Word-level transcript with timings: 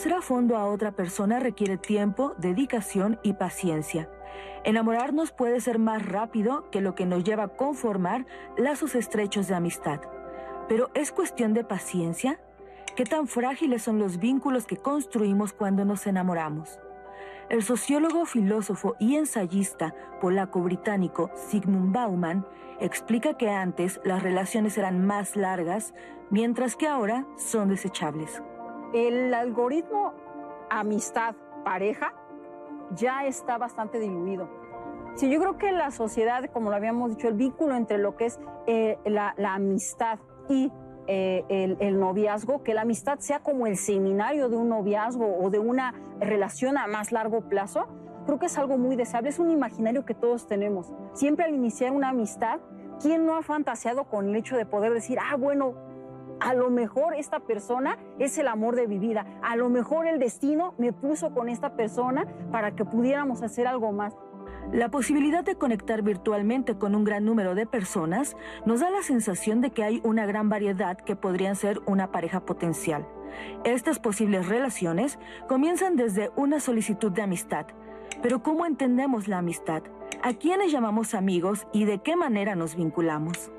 Conocer 0.00 0.18
a 0.18 0.22
fondo 0.22 0.56
a 0.56 0.64
otra 0.64 0.92
persona 0.92 1.40
requiere 1.40 1.76
tiempo, 1.76 2.34
dedicación 2.38 3.20
y 3.22 3.34
paciencia. 3.34 4.08
Enamorarnos 4.64 5.30
puede 5.30 5.60
ser 5.60 5.78
más 5.78 6.06
rápido 6.06 6.70
que 6.70 6.80
lo 6.80 6.94
que 6.94 7.04
nos 7.04 7.22
lleva 7.22 7.42
a 7.42 7.48
conformar 7.48 8.24
lazos 8.56 8.94
estrechos 8.94 9.46
de 9.46 9.56
amistad. 9.56 10.00
Pero 10.70 10.88
¿es 10.94 11.12
cuestión 11.12 11.52
de 11.52 11.64
paciencia? 11.64 12.40
¿Qué 12.96 13.04
tan 13.04 13.26
frágiles 13.26 13.82
son 13.82 13.98
los 13.98 14.16
vínculos 14.16 14.64
que 14.64 14.78
construimos 14.78 15.52
cuando 15.52 15.84
nos 15.84 16.06
enamoramos? 16.06 16.80
El 17.50 17.62
sociólogo, 17.62 18.24
filósofo 18.24 18.96
y 18.98 19.16
ensayista 19.16 19.94
polaco-británico 20.22 21.30
Sigmund 21.34 21.92
Bauman 21.92 22.46
explica 22.80 23.36
que 23.36 23.50
antes 23.50 24.00
las 24.02 24.22
relaciones 24.22 24.78
eran 24.78 25.04
más 25.04 25.36
largas, 25.36 25.92
mientras 26.30 26.74
que 26.74 26.88
ahora 26.88 27.26
son 27.36 27.68
desechables. 27.68 28.42
El 28.92 29.32
algoritmo 29.34 30.14
amistad-pareja 30.70 32.14
ya 32.96 33.26
está 33.26 33.58
bastante 33.58 33.98
diluido. 33.98 34.48
Sí, 35.14 35.30
yo 35.30 35.40
creo 35.40 35.58
que 35.58 35.72
la 35.72 35.90
sociedad, 35.90 36.44
como 36.52 36.70
lo 36.70 36.76
habíamos 36.76 37.10
dicho, 37.10 37.28
el 37.28 37.34
vínculo 37.34 37.74
entre 37.74 37.98
lo 37.98 38.16
que 38.16 38.26
es 38.26 38.40
eh, 38.66 38.98
la, 39.04 39.34
amistad 39.38 40.18
y 40.48 40.72
eh, 41.06 41.44
el, 41.48 41.76
el, 41.80 41.98
noviazgo, 41.98 42.62
que 42.62 42.74
la 42.74 42.82
amistad 42.82 43.18
sea 43.18 43.40
como 43.40 43.66
el 43.66 43.76
seminario 43.76 44.48
de 44.48 44.56
un 44.56 44.68
noviazgo 44.68 45.38
o 45.38 45.50
de 45.50 45.58
una 45.58 45.94
relación 46.20 46.78
a 46.78 46.86
más 46.86 47.12
largo 47.12 47.42
plazo, 47.42 47.88
creo 48.26 48.38
que 48.38 48.46
es 48.46 48.58
algo 48.58 48.78
muy 48.78 48.96
deseable, 48.96 49.30
es 49.30 49.38
un 49.38 49.50
imaginario 49.50 50.04
que 50.04 50.14
todos 50.14 50.46
tenemos. 50.46 50.92
Siempre 51.12 51.44
al 51.44 51.54
iniciar 51.54 51.92
una 51.92 52.10
amistad, 52.10 52.60
¿quién 53.00 53.26
no 53.26 53.36
ha 53.36 53.42
fantaseado 53.42 54.04
con 54.04 54.28
el 54.28 54.36
hecho 54.36 54.56
de 54.56 54.66
poder 54.66 54.92
decir, 54.92 55.18
ah, 55.20 55.36
bueno, 55.36 55.74
a 56.40 56.54
lo 56.54 56.70
mejor 56.70 57.14
esta 57.14 57.40
persona 57.40 57.98
es 58.18 58.38
el 58.38 58.48
amor 58.48 58.74
de 58.74 58.88
mi 58.88 58.98
vida. 58.98 59.26
A 59.42 59.56
lo 59.56 59.68
mejor 59.68 60.06
el 60.06 60.18
destino 60.18 60.74
me 60.78 60.92
puso 60.92 61.32
con 61.32 61.48
esta 61.48 61.76
persona 61.76 62.26
para 62.50 62.74
que 62.74 62.84
pudiéramos 62.84 63.42
hacer 63.42 63.66
algo 63.66 63.92
más. 63.92 64.16
La 64.72 64.88
posibilidad 64.88 65.42
de 65.44 65.56
conectar 65.56 66.02
virtualmente 66.02 66.76
con 66.76 66.94
un 66.94 67.04
gran 67.04 67.24
número 67.24 67.54
de 67.54 67.66
personas 67.66 68.36
nos 68.64 68.80
da 68.80 68.90
la 68.90 69.02
sensación 69.02 69.60
de 69.60 69.70
que 69.70 69.82
hay 69.82 70.00
una 70.04 70.26
gran 70.26 70.48
variedad 70.48 70.96
que 70.96 71.16
podrían 71.16 71.56
ser 71.56 71.80
una 71.86 72.12
pareja 72.12 72.40
potencial. 72.40 73.06
Estas 73.64 73.98
posibles 73.98 74.48
relaciones 74.48 75.18
comienzan 75.48 75.96
desde 75.96 76.30
una 76.36 76.60
solicitud 76.60 77.12
de 77.12 77.22
amistad. 77.22 77.66
Pero 78.22 78.42
¿cómo 78.42 78.66
entendemos 78.66 79.28
la 79.28 79.38
amistad? 79.38 79.82
¿A 80.22 80.34
quiénes 80.34 80.72
llamamos 80.72 81.14
amigos 81.14 81.66
y 81.72 81.84
de 81.84 81.98
qué 81.98 82.16
manera 82.16 82.54
nos 82.54 82.76
vinculamos? 82.76 83.50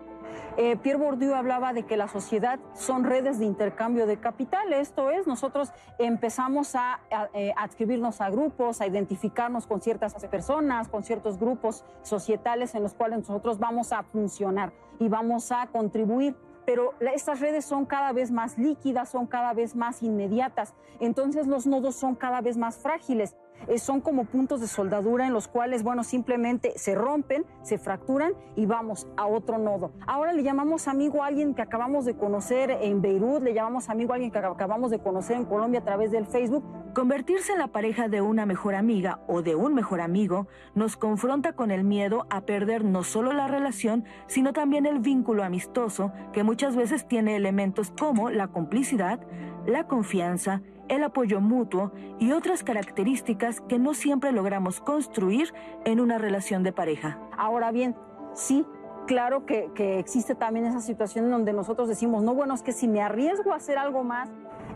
Eh, 0.57 0.75
Pierre 0.75 0.99
Bourdieu 0.99 1.33
hablaba 1.33 1.71
de 1.71 1.83
que 1.83 1.95
la 1.95 2.07
sociedad 2.07 2.59
son 2.73 3.05
redes 3.05 3.39
de 3.39 3.45
intercambio 3.45 4.05
de 4.05 4.17
capital. 4.17 4.73
Esto 4.73 5.09
es, 5.09 5.25
nosotros 5.25 5.71
empezamos 5.97 6.75
a, 6.75 6.99
eh, 7.33 7.53
adscribirnos 7.55 8.19
a 8.19 8.29
grupos, 8.29 8.81
a 8.81 8.87
identificarnos 8.87 9.65
con 9.65 9.81
ciertas 9.81 10.13
personas, 10.27 10.89
con 10.89 11.03
ciertos 11.03 11.39
grupos 11.39 11.85
societales 12.01 12.75
en 12.75 12.83
los 12.83 12.93
cuales 12.93 13.19
nosotros 13.19 13.59
vamos 13.59 13.93
a 13.93 14.03
funcionar 14.03 14.73
y 14.99 15.07
vamos 15.07 15.51
a 15.51 15.67
contribuir 15.67 16.35
pero 16.65 16.93
estas 17.13 17.39
redes 17.39 17.65
son 17.65 17.85
cada 17.85 18.13
vez 18.13 18.31
más 18.31 18.57
líquidas, 18.57 19.09
son 19.09 19.25
cada 19.27 19.53
vez 19.53 19.75
más 19.75 20.03
inmediatas, 20.03 20.73
entonces 20.99 21.47
los 21.47 21.65
nodos 21.65 21.95
son 21.95 22.15
cada 22.15 22.39
vez 22.41 22.55
más 22.55 22.77
frágiles. 22.77 23.35
Eh, 23.67 23.77
son 23.77 24.01
como 24.01 24.25
puntos 24.25 24.61
de 24.61 24.67
soldadura 24.67 25.27
en 25.27 25.33
los 25.33 25.47
cuales, 25.47 25.83
bueno, 25.83 26.03
simplemente 26.03 26.73
se 26.75 26.95
rompen, 26.95 27.45
se 27.61 27.77
fracturan 27.77 28.33
y 28.55 28.65
vamos 28.65 29.07
a 29.17 29.27
otro 29.27 29.57
nodo. 29.57 29.91
Ahora 30.07 30.33
le 30.33 30.43
llamamos 30.43 30.87
amigo 30.87 31.23
a 31.23 31.27
alguien 31.27 31.53
que 31.53 31.61
acabamos 31.61 32.05
de 32.05 32.15
conocer 32.15 32.71
en 32.71 33.01
Beirut, 33.01 33.43
le 33.43 33.53
llamamos 33.53 33.89
amigo 33.89 34.13
a 34.13 34.15
alguien 34.15 34.31
que 34.31 34.39
acabamos 34.39 34.91
de 34.91 34.99
conocer 34.99 35.37
en 35.37 35.45
Colombia 35.45 35.81
a 35.81 35.83
través 35.83 36.11
del 36.11 36.25
Facebook. 36.25 36.63
Convertirse 36.93 37.53
en 37.53 37.59
la 37.59 37.67
pareja 37.67 38.09
de 38.09 38.21
una 38.21 38.45
mejor 38.45 38.75
amiga 38.75 39.21
o 39.27 39.41
de 39.41 39.55
un 39.55 39.73
mejor 39.73 40.01
amigo 40.01 40.47
nos 40.75 40.97
confronta 40.97 41.53
con 41.53 41.71
el 41.71 41.85
miedo 41.85 42.25
a 42.29 42.41
perder 42.41 42.83
no 42.83 43.03
solo 43.03 43.31
la 43.31 43.47
relación, 43.47 44.03
sino 44.27 44.51
también 44.51 44.85
el 44.85 44.99
vínculo 44.99 45.43
amistoso 45.43 46.11
que 46.33 46.43
muchas 46.43 46.75
veces 46.75 47.07
tiene 47.07 47.35
elementos 47.37 47.91
como 47.97 48.29
la 48.29 48.49
complicidad, 48.49 49.21
la 49.65 49.87
confianza, 49.87 50.61
el 50.91 51.03
apoyo 51.03 51.39
mutuo 51.39 51.91
y 52.19 52.33
otras 52.33 52.63
características 52.63 53.61
que 53.61 53.79
no 53.79 53.93
siempre 53.93 54.33
logramos 54.33 54.81
construir 54.81 55.53
en 55.85 56.01
una 56.01 56.17
relación 56.17 56.63
de 56.63 56.73
pareja. 56.73 57.17
Ahora 57.37 57.71
bien, 57.71 57.95
sí, 58.33 58.65
claro 59.07 59.45
que, 59.45 59.71
existe 59.99 60.35
también 60.35 60.65
esa 60.65 60.81
situación 60.81 61.25
en 61.25 61.31
donde 61.31 61.53
nosotros 61.53 61.87
decimos, 61.87 62.23
no, 62.23 62.35
bueno, 62.35 62.53
es 62.53 62.61
que 62.61 62.73
si 62.73 62.89
me 62.89 63.01
arriesgo 63.01 63.53
a 63.53 63.55
hacer 63.55 63.77
algo 63.77 64.03
más 64.03 64.29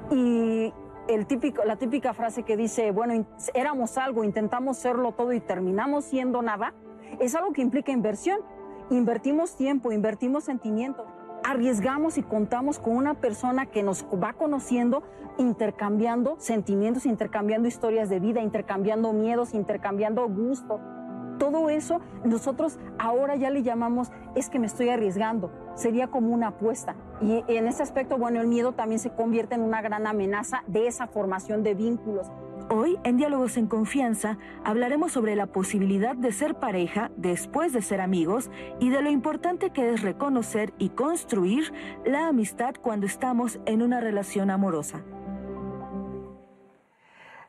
y 0.10 0.74
el 1.10 1.28
típico, 1.28 1.66
la 1.66 1.76
típica 1.76 2.14
frase 2.14 2.44
que 2.44 2.56
dice, 2.56 2.92
bueno, 2.92 3.26
éramos 3.54 3.98
algo, 3.98 4.24
intentamos 4.24 4.78
serlo 4.78 5.12
todo 5.12 5.34
y 5.34 5.42
terminamos 5.42 6.06
siendo 6.06 6.42
nada, 6.42 6.74
es 7.20 7.36
algo 7.36 7.52
que 7.52 7.62
implica 7.62 7.92
inversión. 7.92 8.40
Invertimos 8.90 9.56
tiempo, 9.56 9.92
invertimos 9.92 10.44
sentimientos 10.44 11.08
arriesgamos 11.46 12.18
y 12.18 12.24
contamos 12.24 12.80
con 12.80 12.96
una 12.98 13.14
persona 13.14 13.68
que 13.68 13.84
nos 13.84 14.04
va 14.04 14.34
conociendo, 14.34 15.04
intercambiando 15.38 16.36
sentimientos, 16.40 17.06
intercambiando 17.06 17.68
historias 17.68 18.10
de 18.10 18.20
vida, 18.20 18.42
intercambiando 18.42 19.14
miedos, 19.14 19.54
intercambiando 19.54 20.28
gusto. 20.28 20.80
Todo 21.38 21.70
eso 21.70 22.00
nosotros 22.24 22.80
ahora 22.98 23.36
ya 23.36 23.50
le 23.50 23.62
llamamos 23.62 24.12
es 24.36 24.50
que 24.50 24.58
me 24.58 24.66
estoy 24.66 24.90
arriesgando. 24.90 25.52
Sería 25.76 26.08
como 26.08 26.34
una 26.34 26.48
apuesta. 26.48 26.96
Y 27.22 27.44
en 27.48 27.68
ese 27.68 27.84
aspecto, 27.84 28.18
bueno, 28.18 28.42
el 28.42 28.48
miedo 28.48 28.72
también 28.72 29.00
se 29.00 29.12
convierte 29.12 29.56
en 29.56 29.62
una 29.62 29.82
gran 29.82 30.08
amenaza 30.08 30.64
de 30.68 30.88
esa 30.88 31.08
formación 31.08 31.62
de 31.62 31.76
vínculos. 31.76 32.32
Hoy, 32.68 32.98
en 33.04 33.18
Diálogos 33.18 33.58
en 33.58 33.68
Confianza, 33.68 34.40
hablaremos 34.64 35.12
sobre 35.12 35.36
la 35.36 35.46
posibilidad 35.46 36.16
de 36.16 36.32
ser 36.32 36.56
pareja 36.56 37.12
después 37.16 37.74
de 37.74 37.84
ser 37.84 38.02
amigos 38.02 38.50
y 38.80 38.90
de 38.90 39.04
lo 39.04 39.12
importante 39.12 39.70
que 39.70 39.94
es 39.94 40.02
reconocer 40.02 40.74
y 40.80 40.90
construir 40.90 41.72
la 42.06 42.28
amistad 42.28 42.74
cuando 42.82 43.06
estamos 43.06 43.60
en 43.68 43.84
una 43.84 44.02
relación 44.02 44.50
amorosa. 44.50 45.04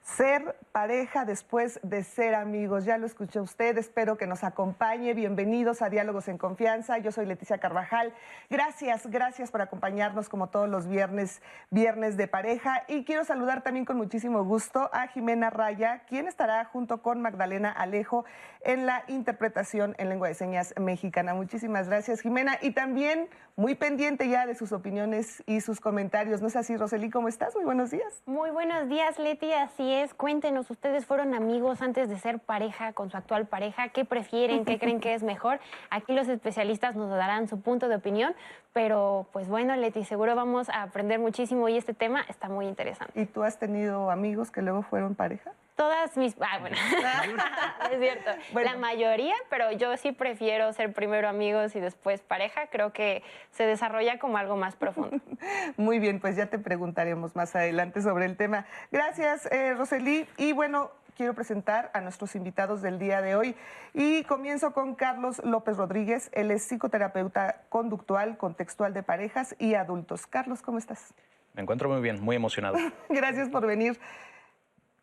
Ser 0.03 0.57
pareja 0.77 1.25
después 1.25 1.81
de 1.83 2.05
ser 2.05 2.35
amigos. 2.35 2.85
Ya 2.85 2.99
lo 2.99 3.07
escuchó 3.07 3.41
usted, 3.41 3.79
espero 3.79 4.19
que 4.19 4.27
nos 4.27 4.45
acompañe. 4.45 5.15
Bienvenidos 5.15 5.81
a 5.81 5.89
Diálogos 5.89 6.29
en 6.29 6.37
Confianza. 6.37 6.99
Yo 6.99 7.13
soy 7.13 7.25
Leticia 7.25 7.57
Carvajal. 7.57 8.13
Gracias, 8.51 9.07
gracias 9.07 9.51
por 9.51 9.63
acompañarnos 9.63 10.29
como 10.29 10.51
todos 10.51 10.69
los 10.69 10.87
viernes, 10.87 11.41
viernes 11.71 12.19
de 12.19 12.29
pareja. 12.29 12.85
Y 12.89 13.05
quiero 13.05 13.25
saludar 13.25 13.63
también 13.63 13.87
con 13.87 13.97
muchísimo 13.97 14.45
gusto 14.45 14.91
a 14.93 15.09
Jimena 15.09 15.49
Raya, 15.49 16.03
quien 16.11 16.29
estará 16.29 16.67
junto 16.67 17.01
con 17.01 17.23
Magdalena 17.23 17.73
Alejo 17.73 18.27
en 18.61 18.85
la 18.85 19.03
interpretación 19.09 19.95
en 19.97 20.11
lengua 20.11 20.29
de 20.29 20.35
señas 20.35 20.75
mexicana. 20.79 21.33
Muchísimas 21.33 21.89
gracias, 21.89 22.21
Jimena. 22.21 22.59
Y 22.61 22.73
también 22.73 23.31
muy 23.55 23.77
pendiente 23.77 24.29
ya 24.29 24.45
de 24.45 24.55
sus 24.55 24.73
opiniones 24.73 25.43
y 25.47 25.63
sus 25.63 25.81
comentarios. 25.81 26.43
¿No 26.43 26.49
es 26.49 26.57
así, 26.57 26.77
Roseli? 26.77 27.09
¿Cómo 27.09 27.29
estás? 27.29 27.55
Muy 27.55 27.65
buenos 27.65 27.91
días. 27.91 28.23
Muy 28.27 28.51
buenos 28.51 28.91
días, 28.91 29.19
Leti. 29.19 29.51
Así 29.55 30.05
Cuéntenos, 30.19 30.66
¿ustedes 30.71 31.07
fueron 31.07 31.35
amigos 31.35 31.83
antes 31.83 32.09
de 32.09 32.19
ser 32.19 32.39
pareja 32.39 32.93
con 32.93 33.11
su 33.11 33.17
actual 33.17 33.47
pareja? 33.47 33.89
¿Qué 33.89 34.05
prefieren? 34.05 34.65
¿Qué 34.65 34.79
creen 34.81 35.01
que 35.01 35.15
es 35.15 35.23
mejor? 35.23 35.61
Aquí 35.91 36.13
los 36.13 36.29
especialistas 36.29 36.97
nos 36.97 37.11
darán 37.11 37.49
su 37.49 37.61
punto 37.61 37.89
de 37.89 37.97
opinión, 37.97 38.35
pero 38.73 39.27
pues 39.33 39.49
bueno, 39.49 39.75
Leti, 39.77 40.05
seguro 40.05 40.35
vamos 40.35 40.69
a 40.69 40.83
aprender 40.83 41.19
muchísimo 41.19 41.69
y 41.69 41.77
este 41.77 41.95
tema 41.95 42.25
está 42.29 42.49
muy 42.49 42.67
interesante. 42.67 43.21
¿Y 43.21 43.27
tú 43.27 43.43
has 43.43 43.59
tenido 43.59 44.11
amigos 44.11 44.51
que 44.51 44.63
luego 44.63 44.83
fueron 44.83 45.15
pareja? 45.15 45.53
Todas 45.77 46.17
mis... 46.17 46.35
Ah, 46.41 46.59
bueno, 46.59 46.77
es 47.93 48.01
cierto. 48.01 48.31
La 48.55 48.77
mayoría, 48.77 49.35
pero 49.51 49.73
yo 49.73 49.97
sí 49.99 50.11
prefiero 50.13 50.73
ser 50.73 50.93
primero 50.95 51.29
amigos 51.29 51.77
y 51.77 51.81
después 51.81 52.23
pareja. 52.23 52.69
Creo 52.69 52.93
que 52.93 53.23
se 53.51 53.67
desarrolla 53.67 54.19
como 54.19 54.39
algo 54.39 54.57
más 54.57 54.75
profundo. 54.75 55.21
Muy 55.77 55.99
bien, 55.99 56.19
pues 56.19 56.35
ya 56.35 56.47
te 56.47 56.59
preguntaremos 56.59 57.37
más 57.37 57.55
adelante 57.55 58.01
sobre 58.01 58.25
el 58.25 58.37
tema. 58.39 58.67
Gracias, 58.91 59.47
eh, 59.53 59.75
Rosely. 59.75 60.27
Y 60.39 60.53
bueno, 60.53 60.91
quiero 61.15 61.35
presentar 61.35 61.91
a 61.93 62.01
nuestros 62.01 62.35
invitados 62.37 62.81
del 62.81 62.99
día 62.99 63.21
de 63.21 63.37
hoy. 63.37 63.55
Y 63.93 64.25
comienzo 64.25 64.73
con 64.73 64.95
Carlos 64.95 65.43
López 65.45 65.77
Rodríguez. 65.77 66.31
Él 66.33 66.51
es 66.53 66.63
psicoterapeuta 66.63 67.63
conductual, 67.69 68.39
contextual 68.39 68.95
de 68.95 69.03
parejas 69.03 69.55
y 69.59 69.75
adultos. 69.75 70.27
Carlos, 70.27 70.63
¿cómo 70.63 70.79
estás? 70.79 71.13
Me 71.53 71.63
encuentro 71.63 71.91
muy 71.91 72.01
bien, 72.01 72.23
muy 72.23 72.37
emocionado. 72.37 72.79
Gracias 73.11 73.51
por 73.51 73.67
venir. 73.67 73.99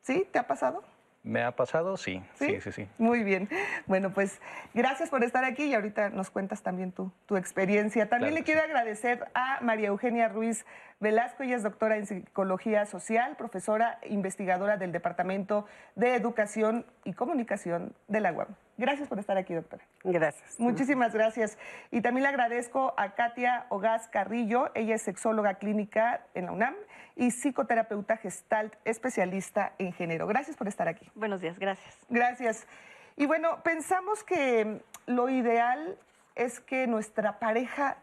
¿Sí? 0.04 0.28
¿Te 0.32 0.38
ha 0.38 0.48
pasado? 0.48 0.84
¿Me 1.24 1.42
ha 1.42 1.56
pasado? 1.56 1.96
Sí, 1.96 2.22
sí, 2.34 2.60
sí, 2.60 2.72
sí, 2.74 2.88
Muy 2.98 3.24
bien. 3.24 3.48
Bueno, 3.86 4.14
pues 4.14 4.42
gracias 4.74 5.10
por 5.10 5.24
estar 5.24 5.46
aquí 5.46 5.64
y 5.64 5.74
ahorita 5.74 6.10
nos 6.10 6.30
cuentas 6.30 6.62
también 6.62 6.92
tu, 6.92 7.14
tu 7.26 7.38
experiencia. 7.38 8.10
También 8.10 8.34
le 8.34 8.44
quiero 8.44 8.62
agradecer 8.62 9.26
a 9.34 9.62
María 9.62 9.88
Eugenia 9.88 10.28
Ruiz 10.28 10.66
Velasco. 11.04 11.44
Ella 11.44 11.58
es 11.58 11.62
doctora 11.62 11.98
en 11.98 12.08
psicología 12.08 12.88
social, 12.88 13.36
profesora 13.36 14.00
investigadora 14.06 14.78
del 14.78 14.92
Departamento 14.92 15.68
de 15.96 16.16
Educación 16.16 16.88
y 17.04 17.14
Comunicación 17.14 17.94
de 18.08 18.22
la 18.22 18.34
UAM. 18.34 18.48
Gracias 18.78 19.08
por 19.08 19.20
estar 19.20 19.38
aquí, 19.38 19.54
doctora. 19.54 19.84
Gracias. 20.04 20.60
Muchísimas 20.60 21.14
gracias. 21.14 21.60
Y 21.92 22.02
también 22.02 22.24
le 22.24 22.30
agradezco 22.30 22.96
a 22.98 23.14
Katia 23.14 23.68
Ogaz 23.70 24.08
Carrillo. 24.08 24.72
Ella 24.74 24.96
es 24.96 25.04
sexóloga 25.04 25.56
clínica 25.56 26.26
en 26.34 26.48
la 26.48 26.54
UNAM 26.54 26.74
y 27.16 27.30
psicoterapeuta 27.30 28.18
gestalt 28.18 28.74
especialista 28.84 29.74
en 29.78 29.94
género. 29.94 30.26
Gracias 30.26 30.58
por 30.58 30.68
estar 30.68 30.88
aquí. 30.88 31.12
Buenos 31.14 31.42
días, 31.42 31.60
gracias. 31.60 31.96
Gracias. 32.10 32.68
Y 33.16 33.28
bueno, 33.28 33.62
pensamos 33.62 34.24
que 34.24 34.82
lo 35.06 35.30
ideal 35.30 36.00
es 36.34 36.60
que 36.60 36.88
nuestra 36.88 37.38
pareja 37.38 37.98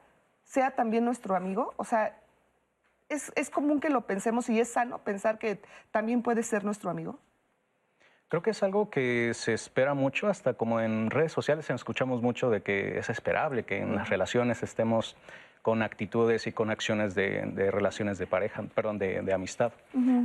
sea 0.45 0.73
también 0.73 1.05
nuestro 1.05 1.35
amigo. 1.35 1.75
O 1.77 1.85
sea, 1.85 2.20
es, 3.11 3.33
es 3.37 3.51
común 3.51 3.81
que 3.81 3.91
lo 3.91 4.03
pensemos 4.03 4.49
y 4.49 4.59
es 4.59 4.73
sano 4.73 4.99
pensar 4.99 5.39
que 5.39 5.61
también 5.91 6.23
puede 6.23 6.43
ser 6.43 6.65
nuestro 6.65 6.91
amigo. 6.91 7.19
Creo 8.31 8.43
que 8.43 8.51
es 8.51 8.63
algo 8.63 8.91
que 8.91 9.35
se 9.35 9.53
espera 9.53 9.95
mucho, 9.95 10.29
hasta 10.29 10.55
como 10.55 10.81
en 10.81 11.11
redes 11.11 11.33
sociales 11.33 11.69
escuchamos 11.69 12.23
mucho 12.23 12.49
de 12.49 12.63
que 12.63 12.97
es 12.97 13.11
esperable 13.11 13.65
que 13.65 13.79
en 13.79 13.97
las 13.97 14.09
relaciones 14.09 14.63
estemos 14.63 15.17
con 15.63 15.83
actitudes 15.83 16.47
y 16.47 16.53
con 16.53 16.71
acciones 16.71 17.17
de, 17.17 17.71
relaciones 17.73 18.19
de 18.19 18.29
pareja, 18.29 18.63
perdón, 18.73 18.99
de, 18.99 19.33
amistad. 19.35 19.73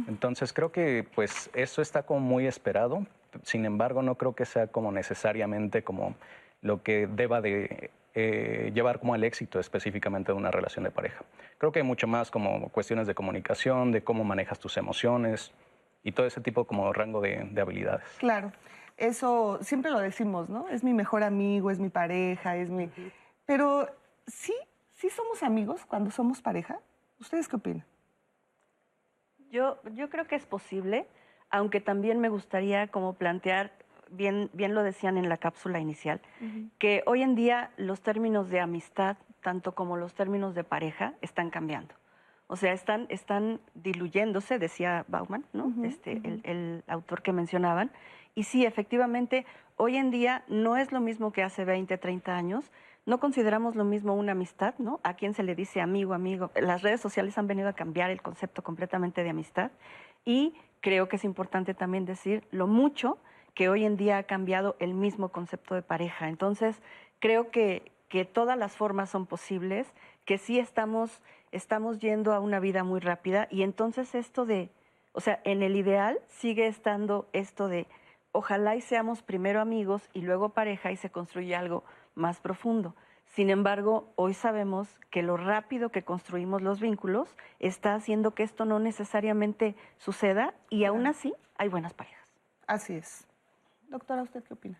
Entonces 0.07 0.53
creo 0.53 0.71
que 0.71 1.03
pues 1.15 1.49
eso 1.53 1.81
está 1.81 2.03
como 2.03 2.19
muy 2.19 2.45
esperado, 2.45 3.07
sin 3.41 3.65
embargo 3.65 4.03
no 4.03 4.15
creo 4.15 4.35
que 4.35 4.45
sea 4.45 4.67
como 4.67 4.91
necesariamente 4.91 5.83
como 5.83 6.15
lo 6.61 6.83
que 6.83 7.07
deba 7.07 7.41
de 7.41 7.89
eh, 8.15 8.71
llevar 8.73 8.99
como 8.99 9.13
al 9.13 9.23
éxito 9.23 9.59
específicamente 9.59 10.31
de 10.31 10.37
una 10.37 10.49
relación 10.49 10.85
de 10.85 10.91
pareja. 10.91 11.23
Creo 11.57 11.71
que 11.71 11.79
hay 11.79 11.85
mucho 11.85 12.07
más 12.07 12.31
como 12.31 12.69
cuestiones 12.69 13.07
de 13.07 13.13
comunicación, 13.13 13.91
de 13.91 14.03
cómo 14.03 14.23
manejas 14.23 14.59
tus 14.59 14.77
emociones, 14.77 15.53
y 16.05 16.11
todo 16.11 16.27
ese 16.27 16.39
tipo 16.39 16.65
como 16.65 16.93
rango 16.93 17.19
de, 17.19 17.49
habilidades. 17.59 18.05
Claro, 18.19 18.53
eso 18.95 19.57
siempre 19.61 19.89
lo 19.89 19.99
decimos, 19.99 20.49
¿no? 20.49 20.69
Es 20.69 20.83
mi 20.83 20.93
mejor 20.93 21.23
amigo, 21.23 21.71
es 21.71 21.79
mi 21.79 21.89
pareja, 21.89 22.55
es 22.55 22.69
mi... 22.69 22.89
Pero 23.47 23.89
sí, 24.27 24.53
sí 24.93 25.09
somos 25.09 25.41
amigos 25.41 25.83
cuando 25.85 26.11
somos 26.11 26.41
pareja. 26.41 26.79
¿Ustedes 27.19 27.47
qué 27.47 27.55
opinan? 27.55 27.85
Yo, 29.49 29.81
yo 29.93 30.09
creo 30.11 30.27
que 30.27 30.35
es 30.35 30.45
posible, 30.45 31.07
aunque 31.49 31.81
también 31.81 32.19
me 32.19 32.29
gustaría 32.29 32.87
como 32.87 33.13
plantear, 33.13 33.71
bien, 34.11 34.49
bien 34.53 34.73
lo 34.73 34.83
decían 34.83 35.17
en 35.17 35.29
la 35.29 35.37
cápsula 35.37 35.79
inicial, 35.79 36.21
que 36.79 37.03
hoy 37.05 37.21
en 37.21 37.35
día 37.35 37.71
los 37.77 38.01
términos 38.01 38.49
de 38.49 38.59
amistad, 38.59 39.17
tanto 39.41 39.73
como 39.73 39.97
los 39.97 40.13
términos 40.13 40.55
de 40.55 40.63
pareja, 40.63 41.13
están 41.21 41.49
cambiando. 41.49 41.95
O 42.47 42.55
sea, 42.55 42.73
están, 42.73 43.07
están 43.09 43.59
diluyéndose, 43.73 44.59
decía 44.59 45.05
Bauman, 45.07 45.45
¿no? 45.51 45.73
este, 45.83 46.21
el, 46.43 46.83
autor 46.87 47.23
que 47.23 47.31
mencionaban. 47.31 47.91
Y 48.35 48.43
sí, 48.43 48.65
efectivamente, 48.65 49.45
hoy 49.77 49.97
en 49.97 50.11
día 50.11 50.43
no 50.47 50.77
es 50.77 50.91
lo 50.91 50.99
mismo 50.99 51.31
que 51.31 51.41
hace 51.41 51.65
20, 51.65 51.97
30 51.97 52.35
años. 52.35 52.71
No 53.07 53.19
consideramos 53.19 53.75
lo 53.75 53.83
mismo 53.83 54.13
una 54.13 54.33
amistad, 54.33 54.75
¿no? 54.77 54.99
A 55.03 55.15
quien 55.15 55.33
se 55.33 55.43
le 55.43 55.55
dice 55.55 55.81
amigo, 55.81 56.13
amigo. 56.13 56.51
Las 56.55 56.81
redes 56.81 57.01
sociales 57.01 57.37
han 57.37 57.47
venido 57.47 57.69
a 57.69 57.73
cambiar 57.73 58.11
el 58.11 58.21
concepto 58.21 58.63
completamente 58.63 59.23
de 59.23 59.29
amistad. 59.29 59.71
Y 60.23 60.55
creo 60.81 61.07
que 61.07 61.15
es 61.15 61.23
importante 61.23 61.73
también 61.73 62.05
decir 62.05 62.43
lo 62.51 62.67
mucho 62.67 63.17
que 63.55 63.69
hoy 63.69 63.85
en 63.85 63.97
día 63.97 64.17
ha 64.17 64.23
cambiado 64.23 64.75
el 64.79 64.93
mismo 64.93 65.29
concepto 65.29 65.73
de 65.73 65.81
pareja. 65.81 66.29
Entonces, 66.29 66.81
creo 67.19 67.49
que, 67.49 67.91
que 68.09 68.25
todas 68.25 68.57
las 68.57 68.75
formas 68.75 69.09
son 69.09 69.25
posibles, 69.25 69.87
que 70.25 70.37
sí 70.37 70.59
estamos 70.59 71.21
estamos 71.55 71.99
yendo 71.99 72.33
a 72.33 72.39
una 72.39 72.59
vida 72.59 72.83
muy 72.83 72.99
rápida 72.99 73.47
y 73.49 73.63
entonces 73.63 74.13
esto 74.13 74.45
de, 74.45 74.69
o 75.13 75.21
sea, 75.21 75.39
en 75.45 75.63
el 75.63 75.77
ideal 75.77 76.19
sigue 76.27 76.67
estando 76.67 77.29
esto 77.31 77.69
de, 77.69 77.87
ojalá 78.33 78.75
y 78.75 78.81
seamos 78.81 79.21
primero 79.21 79.61
amigos 79.61 80.09
y 80.13 80.21
luego 80.21 80.49
pareja 80.49 80.91
y 80.91 80.97
se 80.97 81.09
construye 81.09 81.55
algo 81.55 81.85
más 82.13 82.41
profundo. 82.41 82.93
Sin 83.25 83.49
embargo, 83.49 84.11
hoy 84.15 84.33
sabemos 84.33 84.99
que 85.09 85.23
lo 85.23 85.37
rápido 85.37 85.89
que 85.89 86.03
construimos 86.03 86.61
los 86.61 86.79
vínculos 86.79 87.35
está 87.59 87.95
haciendo 87.95 88.31
que 88.31 88.43
esto 88.43 88.65
no 88.65 88.79
necesariamente 88.79 89.75
suceda 89.97 90.53
y 90.69 90.83
aún 90.83 91.07
así 91.07 91.33
hay 91.57 91.69
buenas 91.69 91.93
parejas. 91.93 92.29
Así 92.67 92.95
es. 92.95 93.25
Doctora, 93.89 94.23
¿usted 94.23 94.43
qué 94.43 94.53
opina? 94.53 94.79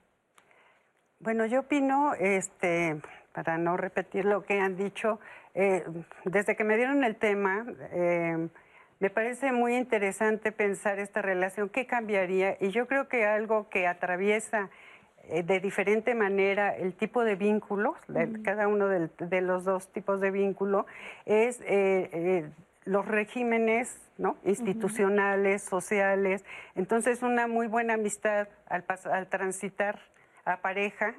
Bueno, 1.19 1.45
yo 1.45 1.61
opino, 1.61 2.13
este, 2.15 3.01
para 3.33 3.57
no 3.57 3.77
repetir 3.77 4.25
lo 4.25 4.43
que 4.43 4.59
han 4.59 4.75
dicho, 4.75 5.19
eh, 5.53 5.83
desde 6.25 6.55
que 6.55 6.63
me 6.63 6.77
dieron 6.77 7.03
el 7.03 7.15
tema, 7.15 7.65
eh, 7.91 8.49
me 8.99 9.09
parece 9.09 9.51
muy 9.51 9.75
interesante 9.75 10.51
pensar 10.51 10.99
esta 10.99 11.21
relación, 11.21 11.69
qué 11.69 11.85
cambiaría, 11.85 12.57
y 12.59 12.69
yo 12.69 12.87
creo 12.87 13.07
que 13.07 13.25
algo 13.25 13.69
que 13.69 13.87
atraviesa 13.87 14.69
eh, 15.29 15.43
de 15.43 15.59
diferente 15.59 16.13
manera 16.15 16.75
el 16.75 16.93
tipo 16.93 17.23
de 17.23 17.35
vínculos, 17.35 17.97
cada 18.43 18.67
uno 18.67 18.87
de 18.87 19.41
los 19.41 19.63
dos 19.63 19.87
tipos 19.91 20.21
de 20.21 20.31
vínculo, 20.31 20.85
es 21.25 21.59
los 22.85 23.05
regímenes 23.07 23.99
¿no? 24.17 24.37
institucionales, 24.45 25.63
sociales. 25.63 26.45
Entonces, 26.75 27.21
una 27.21 27.47
muy 27.47 27.67
buena 27.67 27.95
amistad 27.95 28.47
al, 28.67 28.85
al 29.11 29.27
transitar 29.27 29.99
a 30.45 30.61
pareja 30.61 31.15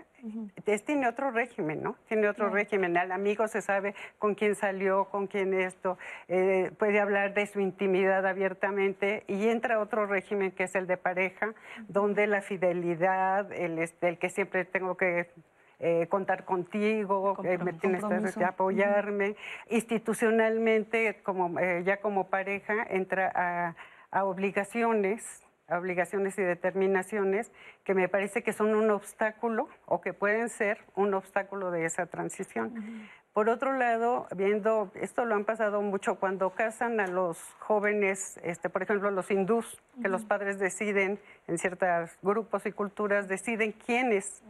tiene 0.84 1.08
otro 1.08 1.30
régimen, 1.30 1.82
¿no? 1.82 1.96
Tiene 2.08 2.28
otro 2.28 2.48
régimen. 2.48 2.96
Al 2.96 3.12
amigo 3.12 3.46
se 3.48 3.60
sabe 3.60 3.94
con 4.18 4.34
quién 4.34 4.54
salió, 4.54 5.06
con 5.06 5.26
quién 5.26 5.54
esto, 5.54 5.98
eh, 6.28 6.72
puede 6.78 7.00
hablar 7.00 7.34
de 7.34 7.46
su 7.46 7.60
intimidad 7.60 8.26
abiertamente 8.26 9.24
y 9.26 9.48
entra 9.48 9.80
otro 9.80 10.06
régimen 10.06 10.52
que 10.52 10.64
es 10.64 10.74
el 10.74 10.86
de 10.86 10.96
pareja, 10.96 11.54
donde 11.88 12.26
la 12.26 12.42
fidelidad, 12.42 13.52
el, 13.52 13.78
este, 13.78 14.08
el 14.08 14.18
que 14.18 14.30
siempre 14.30 14.64
tengo 14.64 14.96
que 14.96 15.30
eh, 15.78 16.06
contar 16.08 16.44
contigo, 16.44 17.36
eh, 17.44 17.58
me 17.58 17.72
tienes 17.74 18.04
que 18.36 18.44
apoyarme. 18.44 19.36
Institucionalmente, 19.68 21.20
como, 21.22 21.60
ya 21.84 22.00
como 22.00 22.28
pareja, 22.28 22.86
entra 22.88 23.32
a, 23.34 23.74
a 24.10 24.24
obligaciones 24.24 25.42
obligaciones 25.68 26.38
y 26.38 26.42
determinaciones 26.42 27.50
que 27.84 27.94
me 27.94 28.08
parece 28.08 28.42
que 28.42 28.52
son 28.52 28.74
un 28.74 28.90
obstáculo 28.90 29.68
o 29.86 30.00
que 30.00 30.12
pueden 30.12 30.48
ser 30.48 30.78
un 30.94 31.14
obstáculo 31.14 31.70
de 31.70 31.84
esa 31.86 32.06
transición. 32.06 33.08
Por 33.32 33.50
otro 33.50 33.76
lado, 33.76 34.26
viendo, 34.34 34.90
esto 34.94 35.26
lo 35.26 35.34
han 35.34 35.44
pasado 35.44 35.82
mucho 35.82 36.18
cuando 36.18 36.50
casan 36.50 37.00
a 37.00 37.06
los 37.06 37.38
jóvenes, 37.58 38.40
este, 38.42 38.70
por 38.70 38.82
ejemplo, 38.82 39.10
los 39.10 39.30
hindús, 39.30 39.82
que 40.00 40.08
los 40.08 40.24
padres 40.24 40.58
deciden, 40.58 41.20
en 41.46 41.58
ciertos 41.58 42.16
grupos 42.22 42.64
y 42.64 42.72
culturas, 42.72 43.28
deciden 43.28 43.72
quiénes, 43.72 44.42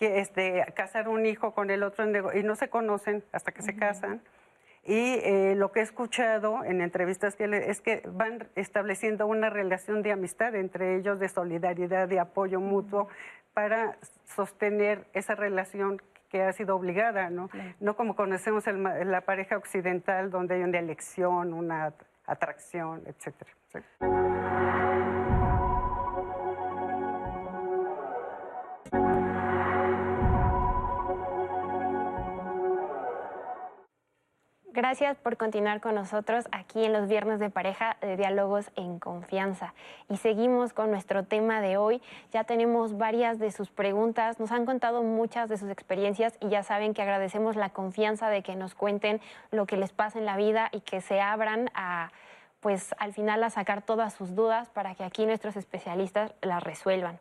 que 0.00 0.18
este, 0.20 0.64
casar 0.74 1.08
un 1.08 1.26
hijo 1.26 1.52
con 1.52 1.70
el 1.70 1.82
otro 1.82 2.06
y 2.34 2.42
no 2.42 2.56
se 2.56 2.70
conocen 2.70 3.22
hasta 3.32 3.52
que 3.52 3.60
se 3.60 3.76
casan. 3.76 4.22
Y 4.82 5.20
eh, 5.22 5.54
lo 5.56 5.72
que 5.72 5.80
he 5.80 5.82
escuchado 5.82 6.64
en 6.64 6.80
entrevistas 6.80 7.36
que 7.36 7.44
es 7.68 7.82
que 7.82 8.02
van 8.06 8.48
estableciendo 8.56 9.26
una 9.26 9.50
relación 9.50 10.02
de 10.02 10.12
amistad 10.12 10.54
entre 10.56 10.96
ellos, 10.96 11.20
de 11.20 11.28
solidaridad, 11.28 12.08
de 12.08 12.18
apoyo 12.18 12.60
mutuo, 12.60 13.08
para 13.52 13.98
sostener 14.24 15.04
esa 15.12 15.34
relación 15.34 16.00
que 16.30 16.42
ha 16.44 16.52
sido 16.54 16.76
obligada, 16.76 17.28
¿no? 17.28 17.50
No 17.78 17.94
como 17.94 18.16
conocemos 18.16 18.64
la 18.66 19.20
pareja 19.20 19.58
occidental, 19.58 20.30
donde 20.30 20.54
hay 20.54 20.62
una 20.62 20.78
elección, 20.78 21.52
una 21.52 21.92
atracción, 22.24 23.02
etcétera. 23.04 23.50
Gracias 34.80 35.18
por 35.18 35.36
continuar 35.36 35.82
con 35.82 35.94
nosotros 35.94 36.46
aquí 36.52 36.86
en 36.86 36.94
los 36.94 37.06
viernes 37.06 37.38
de 37.38 37.50
pareja 37.50 37.98
de 38.00 38.16
diálogos 38.16 38.70
en 38.76 38.98
confianza. 38.98 39.74
Y 40.08 40.16
seguimos 40.16 40.72
con 40.72 40.90
nuestro 40.90 41.22
tema 41.22 41.60
de 41.60 41.76
hoy. 41.76 42.00
Ya 42.32 42.44
tenemos 42.44 42.96
varias 42.96 43.38
de 43.38 43.52
sus 43.52 43.68
preguntas, 43.68 44.40
nos 44.40 44.52
han 44.52 44.64
contado 44.64 45.02
muchas 45.02 45.50
de 45.50 45.58
sus 45.58 45.68
experiencias 45.68 46.32
y 46.40 46.48
ya 46.48 46.62
saben 46.62 46.94
que 46.94 47.02
agradecemos 47.02 47.56
la 47.56 47.68
confianza 47.68 48.30
de 48.30 48.42
que 48.42 48.56
nos 48.56 48.74
cuenten 48.74 49.20
lo 49.50 49.66
que 49.66 49.76
les 49.76 49.92
pasa 49.92 50.18
en 50.18 50.24
la 50.24 50.38
vida 50.38 50.70
y 50.72 50.80
que 50.80 51.02
se 51.02 51.20
abran 51.20 51.70
a 51.74 52.10
pues 52.60 52.94
al 52.98 53.12
final 53.12 53.44
a 53.44 53.50
sacar 53.50 53.82
todas 53.82 54.14
sus 54.14 54.34
dudas 54.34 54.70
para 54.70 54.94
que 54.94 55.04
aquí 55.04 55.26
nuestros 55.26 55.56
especialistas 55.56 56.32
las 56.40 56.62
resuelvan. 56.62 57.18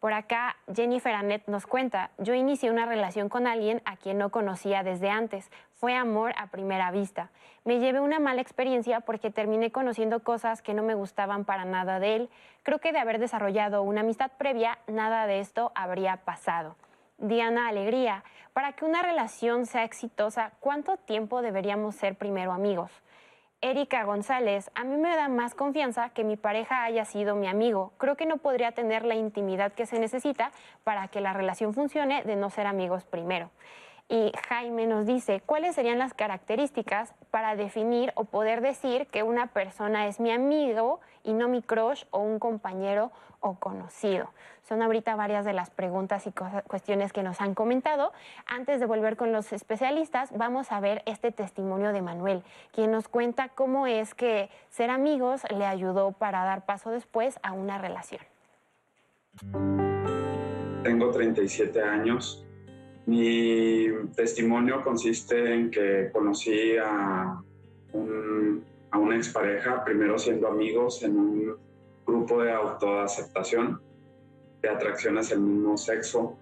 Por 0.00 0.12
acá, 0.12 0.56
Jennifer 0.72 1.12
Annette 1.12 1.48
nos 1.48 1.66
cuenta, 1.66 2.12
yo 2.18 2.32
inicié 2.32 2.70
una 2.70 2.86
relación 2.86 3.28
con 3.28 3.48
alguien 3.48 3.82
a 3.84 3.96
quien 3.96 4.16
no 4.16 4.30
conocía 4.30 4.84
desde 4.84 5.10
antes. 5.10 5.50
Fue 5.78 5.94
amor 5.94 6.34
a 6.36 6.48
primera 6.48 6.90
vista. 6.90 7.30
Me 7.64 7.78
llevé 7.78 8.00
una 8.00 8.18
mala 8.18 8.40
experiencia 8.40 8.98
porque 8.98 9.30
terminé 9.30 9.70
conociendo 9.70 10.24
cosas 10.24 10.60
que 10.60 10.74
no 10.74 10.82
me 10.82 10.94
gustaban 10.94 11.44
para 11.44 11.64
nada 11.64 12.00
de 12.00 12.16
él. 12.16 12.30
Creo 12.64 12.80
que 12.80 12.90
de 12.90 12.98
haber 12.98 13.20
desarrollado 13.20 13.82
una 13.82 14.00
amistad 14.00 14.32
previa, 14.36 14.80
nada 14.88 15.28
de 15.28 15.38
esto 15.38 15.70
habría 15.76 16.16
pasado. 16.16 16.74
Diana 17.18 17.68
Alegría, 17.68 18.24
para 18.54 18.72
que 18.72 18.86
una 18.86 19.02
relación 19.02 19.66
sea 19.66 19.84
exitosa, 19.84 20.50
¿cuánto 20.58 20.96
tiempo 20.96 21.42
deberíamos 21.42 21.94
ser 21.94 22.16
primero 22.16 22.50
amigos? 22.50 22.90
Erika 23.60 24.02
González, 24.02 24.72
a 24.74 24.82
mí 24.82 24.96
me 24.96 25.14
da 25.14 25.28
más 25.28 25.54
confianza 25.54 26.10
que 26.10 26.24
mi 26.24 26.36
pareja 26.36 26.82
haya 26.82 27.04
sido 27.04 27.36
mi 27.36 27.46
amigo. 27.46 27.92
Creo 27.98 28.16
que 28.16 28.26
no 28.26 28.38
podría 28.38 28.72
tener 28.72 29.04
la 29.04 29.14
intimidad 29.14 29.72
que 29.72 29.86
se 29.86 30.00
necesita 30.00 30.50
para 30.82 31.06
que 31.06 31.20
la 31.20 31.34
relación 31.34 31.72
funcione 31.72 32.24
de 32.24 32.34
no 32.34 32.50
ser 32.50 32.66
amigos 32.66 33.04
primero. 33.04 33.50
Y 34.10 34.32
Jaime 34.48 34.86
nos 34.86 35.04
dice, 35.04 35.42
¿cuáles 35.44 35.74
serían 35.74 35.98
las 35.98 36.14
características 36.14 37.12
para 37.30 37.56
definir 37.56 38.10
o 38.14 38.24
poder 38.24 38.62
decir 38.62 39.06
que 39.08 39.22
una 39.22 39.48
persona 39.48 40.06
es 40.06 40.18
mi 40.18 40.30
amigo 40.30 41.00
y 41.24 41.34
no 41.34 41.48
mi 41.48 41.60
crush 41.60 42.04
o 42.10 42.20
un 42.20 42.38
compañero 42.38 43.12
o 43.40 43.56
conocido? 43.56 44.30
Son 44.66 44.80
ahorita 44.80 45.14
varias 45.14 45.44
de 45.44 45.52
las 45.52 45.68
preguntas 45.68 46.26
y 46.26 46.32
cuestiones 46.32 47.12
que 47.12 47.22
nos 47.22 47.42
han 47.42 47.54
comentado. 47.54 48.12
Antes 48.46 48.80
de 48.80 48.86
volver 48.86 49.16
con 49.16 49.30
los 49.30 49.52
especialistas, 49.52 50.30
vamos 50.36 50.72
a 50.72 50.80
ver 50.80 51.02
este 51.04 51.30
testimonio 51.30 51.92
de 51.92 52.00
Manuel, 52.00 52.42
quien 52.72 52.90
nos 52.90 53.08
cuenta 53.08 53.50
cómo 53.50 53.86
es 53.86 54.14
que 54.14 54.48
ser 54.70 54.88
amigos 54.88 55.42
le 55.54 55.66
ayudó 55.66 56.12
para 56.12 56.44
dar 56.44 56.64
paso 56.64 56.90
después 56.90 57.38
a 57.42 57.52
una 57.52 57.76
relación. 57.76 58.22
Tengo 60.82 61.10
37 61.10 61.82
años 61.82 62.46
mi 63.08 63.86
testimonio 64.14 64.84
consiste 64.84 65.54
en 65.54 65.70
que 65.70 66.10
conocí 66.12 66.76
a, 66.76 67.42
a 68.90 68.98
una 68.98 69.16
expareja, 69.16 69.82
primero 69.82 70.18
siendo 70.18 70.46
amigos 70.46 71.02
en 71.02 71.18
un 71.18 71.56
grupo 72.06 72.42
de 72.42 72.52
autoaceptación, 72.52 73.80
de 74.60 74.68
atracción 74.68 75.16
hacia 75.16 75.36
el 75.36 75.40
mismo 75.40 75.78
sexo. 75.78 76.36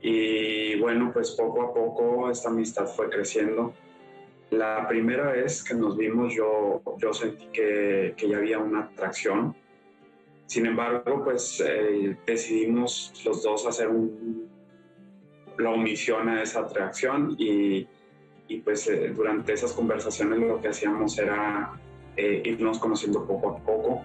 Y 0.00 0.80
bueno, 0.80 1.10
pues 1.12 1.32
poco 1.32 1.60
a 1.60 1.74
poco 1.74 2.30
esta 2.30 2.48
amistad 2.48 2.86
fue 2.86 3.10
creciendo. 3.10 3.74
La 4.48 4.88
primera 4.88 5.32
vez 5.32 5.62
que 5.62 5.74
nos 5.74 5.94
vimos 5.94 6.32
yo, 6.34 6.80
yo 6.96 7.12
sentí 7.12 7.48
que, 7.52 8.14
que 8.16 8.28
ya 8.30 8.38
había 8.38 8.58
una 8.58 8.84
atracción. 8.84 9.54
Sin 10.46 10.64
embargo, 10.64 11.22
pues 11.22 11.62
eh, 11.64 12.16
decidimos 12.26 13.12
los 13.26 13.42
dos 13.42 13.66
hacer 13.66 13.88
un, 13.88 14.39
la 15.60 15.70
omisión 15.70 16.28
a 16.28 16.42
esa 16.42 16.60
atracción 16.60 17.36
y, 17.38 17.86
y 18.48 18.58
pues 18.58 18.88
eh, 18.88 19.12
durante 19.14 19.52
esas 19.52 19.72
conversaciones 19.72 20.38
lo 20.38 20.60
que 20.60 20.68
hacíamos 20.68 21.18
era 21.18 21.72
eh, 22.16 22.42
irnos 22.44 22.78
conociendo 22.78 23.26
poco 23.26 23.50
a 23.50 23.58
poco 23.58 24.02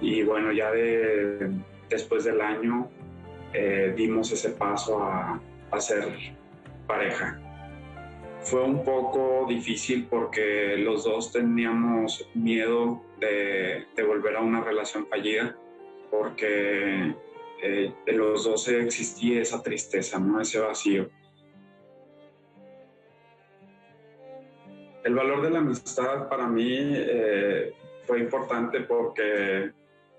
y 0.00 0.22
bueno, 0.22 0.52
ya 0.52 0.70
de, 0.72 1.50
después 1.88 2.24
del 2.24 2.40
año 2.40 2.88
eh, 3.52 3.92
dimos 3.96 4.32
ese 4.32 4.50
paso 4.50 5.02
a, 5.02 5.40
a 5.70 5.80
ser 5.80 6.08
pareja. 6.86 7.40
Fue 8.40 8.62
un 8.62 8.84
poco 8.84 9.46
difícil 9.48 10.06
porque 10.08 10.76
los 10.76 11.04
dos 11.04 11.32
teníamos 11.32 12.28
miedo 12.34 13.02
de, 13.18 13.86
de 13.96 14.02
volver 14.04 14.36
a 14.36 14.40
una 14.40 14.62
relación 14.62 15.06
fallida 15.08 15.56
porque 16.10 17.14
eh, 17.62 17.92
de 18.04 18.12
los 18.12 18.44
dos 18.44 18.68
existía 18.68 19.40
esa 19.40 19.62
tristeza, 19.62 20.20
ese 20.40 20.60
vacío. 20.60 21.08
El 25.02 25.14
valor 25.14 25.40
de 25.42 25.50
la 25.50 25.60
amistad 25.60 26.28
para 26.28 26.46
mí 26.48 26.68
eh, 26.68 27.72
fue 28.06 28.20
importante 28.20 28.80
porque 28.80 29.70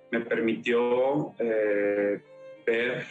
me 0.10 0.22
permitió 0.22 1.34
eh, 1.38 2.22
ver 2.66 3.06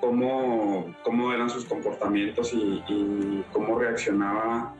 cómo, 0.00 0.94
eran 1.32 1.48
sus 1.48 1.64
comportamientos 1.64 2.52
y, 2.52 3.44
cómo 3.52 3.78
reaccionaba 3.78 4.74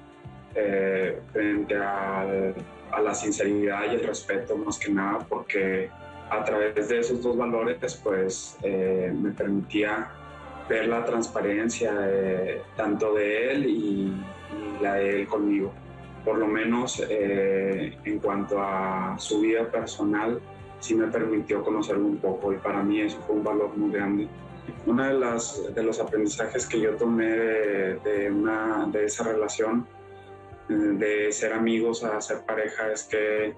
frente 1.32 1.76
a, 1.76 2.52
a, 2.92 3.00
la 3.00 3.14
sinceridad 3.14 3.90
y 3.90 3.94
el 3.96 4.06
respeto 4.06 4.56
más 4.56 4.78
que 4.78 4.92
nada, 4.92 5.26
porque 5.28 5.90
a 6.31 6.45
través 6.45 6.88
de 6.88 6.99
esos 6.99 7.23
dos 7.23 7.37
valores, 7.37 8.00
pues 8.02 8.57
eh, 8.62 9.12
me 9.14 9.31
permitía 9.31 10.11
ver 10.69 10.88
la 10.88 11.04
transparencia 11.04 11.93
tanto 12.76 13.14
de 13.14 13.52
él 13.52 13.66
y, 13.66 14.12
la 14.81 14.95
de 14.95 15.21
él 15.21 15.26
conmigo. 15.26 15.73
Por 16.25 16.38
lo 16.38 16.47
menos 16.47 17.04
eh, 17.09 17.99
en 18.04 18.19
cuanto 18.19 18.61
a 18.61 19.16
su 19.19 19.40
vida 19.40 19.71
personal, 19.71 20.40
sí 20.81 20.95
me 20.95 21.07
permitió 21.09 21.62
conocerlo 21.62 22.07
un 22.07 22.19
poco 22.19 22.52
y 22.52 22.57
para 22.57 22.83
mí 22.83 23.00
eso 23.00 23.19
fue 23.26 23.37
un 23.37 23.45
valor 23.45 23.76
muy 23.76 23.93
grande. 23.93 24.28
Uno 24.87 25.04
de, 25.04 25.14
las, 25.14 25.75
de 25.75 25.83
los 25.83 26.00
aprendizajes 26.00 26.66
que 26.66 26.81
yo 26.81 26.97
tomé 26.97 27.28
de, 27.28 28.31
una, 28.31 28.87
de 28.90 29.04
esa 29.04 29.25
relación, 29.25 29.87
eh, 30.69 30.73
de 30.73 31.33
ser 31.33 31.52
amigos 31.52 32.04
a 32.04 32.19
ser 32.21 32.40
pareja, 32.47 32.90
es 32.93 33.04
que 33.04 33.54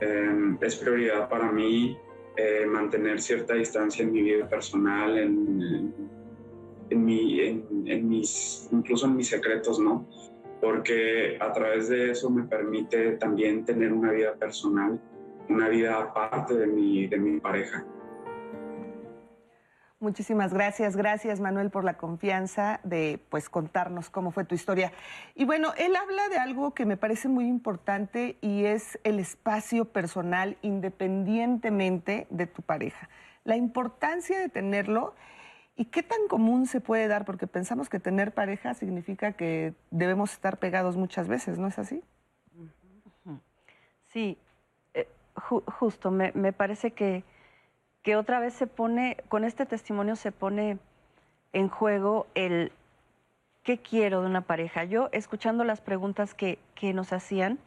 es 0.00 0.76
prioridad 0.76 1.28
para 1.28 1.50
mí 1.50 1.96
eh, 2.36 2.66
mantener 2.66 3.20
cierta 3.20 3.54
distancia 3.54 4.04
en 4.04 4.12
mi 4.12 4.22
vida 4.22 4.48
personal, 4.48 5.18
en, 5.18 5.92
en, 6.90 7.04
mis, 8.08 8.68
incluso 8.70 9.06
en 9.06 9.16
mis 9.16 9.28
secretos, 9.28 9.80
¿no? 9.80 10.06
Porque 10.60 11.36
a 11.40 11.52
través 11.52 11.88
de 11.88 12.12
eso 12.12 12.30
me 12.30 12.44
permite 12.44 13.12
también 13.12 13.64
tener 13.64 13.92
una 13.92 14.12
vida 14.12 14.34
personal, 14.34 15.00
una 15.48 15.68
vida 15.68 15.98
aparte 15.98 16.54
de 16.54 16.66
mi, 16.66 17.06
de 17.06 17.18
mi 17.18 17.40
pareja. 17.40 17.84
Muchísimas 20.00 20.54
gracias, 20.54 20.96
gracias 20.96 21.40
Manuel 21.40 21.70
por 21.70 21.82
la 21.82 21.94
confianza 21.94 22.78
de 22.84 23.20
pues 23.30 23.48
contarnos 23.48 24.10
cómo 24.10 24.30
fue 24.30 24.44
tu 24.44 24.54
historia. 24.54 24.92
Y 25.34 25.44
bueno, 25.44 25.72
él 25.76 25.96
habla 25.96 26.28
de 26.28 26.38
algo 26.38 26.72
que 26.72 26.86
me 26.86 26.96
parece 26.96 27.26
muy 27.26 27.48
importante 27.48 28.36
y 28.40 28.66
es 28.66 29.00
el 29.02 29.18
espacio 29.18 29.86
personal 29.86 30.56
independientemente 30.62 32.28
de 32.30 32.46
tu 32.46 32.62
pareja. 32.62 33.08
La 33.42 33.56
importancia 33.56 34.38
de 34.38 34.48
tenerlo 34.48 35.16
y 35.74 35.86
qué 35.86 36.04
tan 36.04 36.28
común 36.28 36.66
se 36.66 36.80
puede 36.80 37.08
dar, 37.08 37.24
porque 37.24 37.48
pensamos 37.48 37.88
que 37.88 37.98
tener 37.98 38.32
pareja 38.32 38.74
significa 38.74 39.32
que 39.32 39.74
debemos 39.90 40.32
estar 40.32 40.58
pegados 40.58 40.96
muchas 40.96 41.26
veces, 41.26 41.58
¿no 41.58 41.66
es 41.66 41.78
así? 41.80 42.04
Sí, 44.06 44.38
eh, 44.94 45.08
justo, 45.34 46.12
me 46.12 46.52
parece 46.52 46.92
que 46.92 47.24
que 48.08 48.16
otra 48.16 48.40
vez 48.40 48.54
se 48.54 48.66
pone, 48.66 49.18
con 49.28 49.44
este 49.44 49.66
testimonio 49.66 50.16
se 50.16 50.32
pone 50.32 50.78
en 51.52 51.68
juego 51.68 52.26
el 52.34 52.72
qué 53.62 53.76
quiero 53.76 54.22
de 54.22 54.28
una 54.28 54.40
pareja. 54.40 54.84
Yo, 54.84 55.10
escuchando 55.12 55.62
las 55.62 55.82
preguntas 55.82 56.32
que, 56.32 56.58
nos 56.94 57.12
hacían, 57.12 57.58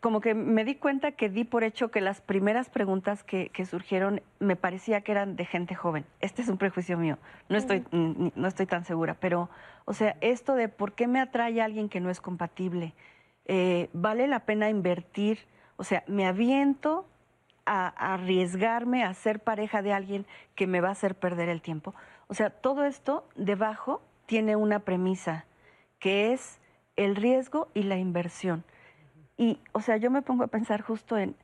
como 0.00 0.20
que 0.20 0.34
me 0.34 0.64
di 0.64 0.74
cuenta 0.74 1.12
que 1.12 1.28
di 1.28 1.44
por 1.44 1.62
hecho 1.62 1.92
que 1.92 2.00
las 2.00 2.20
primeras 2.20 2.70
preguntas 2.70 3.22
que, 3.22 3.52
surgieron 3.64 4.20
me 4.40 4.56
parecía 4.56 5.02
que 5.02 5.12
eran 5.12 5.36
de 5.36 5.44
gente 5.44 5.76
joven. 5.76 6.04
Este 6.18 6.42
es 6.42 6.48
un 6.48 6.58
prejuicio 6.58 6.98
mío, 6.98 7.18
no 7.48 7.56
estoy, 7.56 7.84
no 7.92 8.48
estoy 8.48 8.66
tan 8.66 8.84
segura, 8.84 9.14
pero, 9.20 9.48
o 9.84 9.92
sea, 9.94 10.16
esto 10.22 10.56
de 10.56 10.68
por 10.68 10.94
qué 10.94 11.06
me 11.06 11.20
atrae 11.20 11.60
a 11.60 11.66
alguien 11.66 11.88
que 11.88 12.00
no 12.00 12.10
es 12.10 12.20
compatible, 12.20 12.94
eh, 13.44 13.88
vale 13.92 14.26
la 14.26 14.40
pena 14.40 14.70
invertir, 14.70 15.38
o 15.76 15.84
sea, 15.84 16.02
me 16.08 16.26
aviento 16.26 17.06
a, 17.68 17.88
arriesgarme 18.14 19.04
a 19.04 19.12
ser 19.12 19.40
pareja 19.40 19.82
de 19.82 19.92
alguien 19.92 20.26
que 20.54 20.66
me 20.66 20.80
va 20.80 20.88
a 20.88 20.92
hacer 20.92 21.14
perder 21.14 21.50
el 21.50 21.60
tiempo. 21.60 21.94
O 22.26 22.34
sea, 22.34 22.50
todo 22.50 22.84
esto 22.84 23.28
debajo 23.36 24.02
tiene 24.26 24.56
una 24.56 24.80
premisa, 24.80 25.44
que 25.98 26.32
es 26.32 26.58
el 26.96 27.14
riesgo 27.14 27.68
y 27.74 27.82
la 27.82 27.96
inversión. 27.96 28.64
Y, 29.36 29.60
o 29.72 29.80
sea, 29.80 29.98
yo 29.98 30.10
me 30.10 30.22
pongo 30.22 30.44
a 30.44 30.48
pensar 30.48 30.80
justo 30.80 31.18
en, 31.18 31.36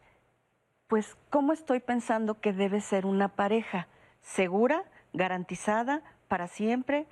pues, 0.89 1.17
¿cómo 1.31 1.53
estoy 1.53 1.81
pensando 1.81 2.41
que 2.41 2.53
debe 2.53 2.81
ser 2.81 3.07
una 3.07 3.29
pareja? 3.29 3.87
¿Segura? 4.21 4.85
¿Garantizada? 5.13 6.03
¿Para 6.29 6.49
siempre? 6.49 7.07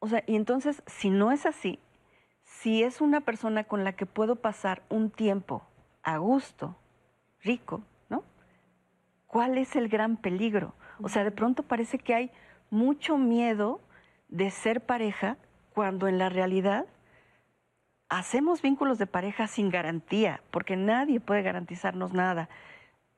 O 0.00 0.08
sea, 0.08 0.22
y 0.26 0.36
entonces, 0.36 0.82
si 0.86 1.10
no 1.10 1.32
es 1.32 1.46
así, 1.46 1.78
si 2.42 2.82
es 2.82 3.00
una 3.00 3.20
persona 3.20 3.64
con 3.64 3.84
la 3.84 3.92
que 3.92 4.06
puedo 4.06 4.36
pasar 4.36 4.82
un 4.88 5.10
tiempo 5.10 5.62
a 6.02 6.18
gusto, 6.18 6.76
rico, 7.40 7.82
¿cuál 9.36 9.58
es 9.58 9.76
el 9.76 9.90
gran 9.90 10.16
peligro? 10.16 10.72
O 11.02 11.10
sea, 11.10 11.22
de 11.22 11.30
pronto 11.30 11.62
parece 11.62 11.98
que 11.98 12.14
hay 12.14 12.30
mucho 12.70 13.18
miedo 13.18 13.82
de 14.28 14.50
ser 14.50 14.80
pareja 14.80 15.36
cuando 15.74 16.08
en 16.08 16.16
la 16.16 16.30
realidad 16.30 16.86
hacemos 18.08 18.62
vínculos 18.62 18.96
de 18.96 19.06
pareja 19.06 19.46
sin 19.46 19.68
garantía, 19.68 20.40
porque 20.50 20.74
nadie 20.74 21.20
puede 21.20 21.42
garantizarnos 21.42 22.14
nada. 22.14 22.48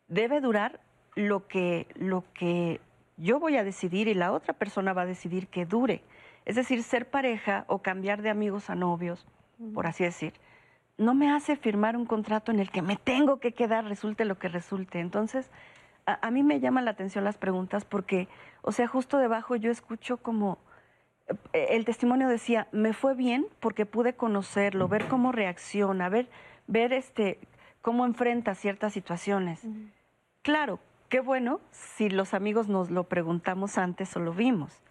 Debe 0.09 0.41
durar 0.41 0.81
lo 1.15 1.47
que, 1.47 1.87
lo 1.95 2.25
que 2.35 2.81
yo 3.17 3.39
voy 3.39 3.57
a 3.57 3.63
decidir 3.63 4.09
y 4.09 4.15
la 4.15 4.33
otra 4.33 4.55
persona 4.55 4.93
va 4.93 5.03
a 5.03 5.07
decidir 5.07 5.47
que 5.47 5.67
dure. 5.67 6.03
Es 6.47 6.57
decir, 6.57 6.83
ser 6.83 7.09
pareja 7.09 7.65
o 7.69 7.79
cambiar 7.79 8.23
de 8.23 8.31
amigos 8.31 8.71
a 8.71 8.75
novios, 8.75 9.25
por 9.73 9.87
así 9.87 10.03
decir, 10.03 10.33
no 10.97 11.15
me 11.15 11.31
hace 11.31 11.55
firmar 11.55 11.97
un 11.97 12.07
contrato 12.07 12.51
en 12.51 12.59
el 12.59 12.73
que 12.73 12.83
me 12.83 12.97
tengo 12.97 13.39
que 13.39 13.53
quedar, 13.53 13.85
resulte 13.85 14.25
lo 14.25 14.37
que 14.37 14.49
resulte. 14.49 14.99
Entonces, 14.99 15.49
a, 16.09 16.31
mí 16.31 16.43
me 16.43 16.61
llaman 16.61 16.85
la 16.85 16.93
atención 16.93 17.25
las 17.25 17.37
preguntas 17.37 17.85
porque, 17.85 18.29
o 18.63 18.73
sea, 18.73 18.87
justo 18.87 19.19
debajo 19.19 19.57
yo 19.57 19.71
escucho 19.71 20.17
como, 20.17 20.59
eh, 21.53 21.69
el 21.71 21.85
testimonio 21.85 22.29
decía, 22.29 22.67
me 22.73 22.95
fue 22.95 23.15
bien 23.15 23.47
porque 23.61 23.85
pude 23.85 24.15
conocerlo, 24.15 24.89
ver 24.89 25.07
cómo 25.09 25.33
reacciona, 25.33 26.09
ver, 26.09 26.29
ver 26.67 26.93
este, 26.93 27.39
cómo 27.83 28.07
enfrenta 28.07 28.55
ciertas 28.55 28.95
situaciones. 28.95 29.61
Claro, 30.43 30.81
qué 31.11 31.21
bueno 31.21 31.61
si 31.71 32.09
los 32.09 32.33
amigos 32.33 32.69
nos 32.69 32.91
lo 32.91 33.05
preguntamos 33.05 33.77
antes 33.77 34.17
o 34.17 34.21
lo 34.21 34.33
vimos, 34.33 34.83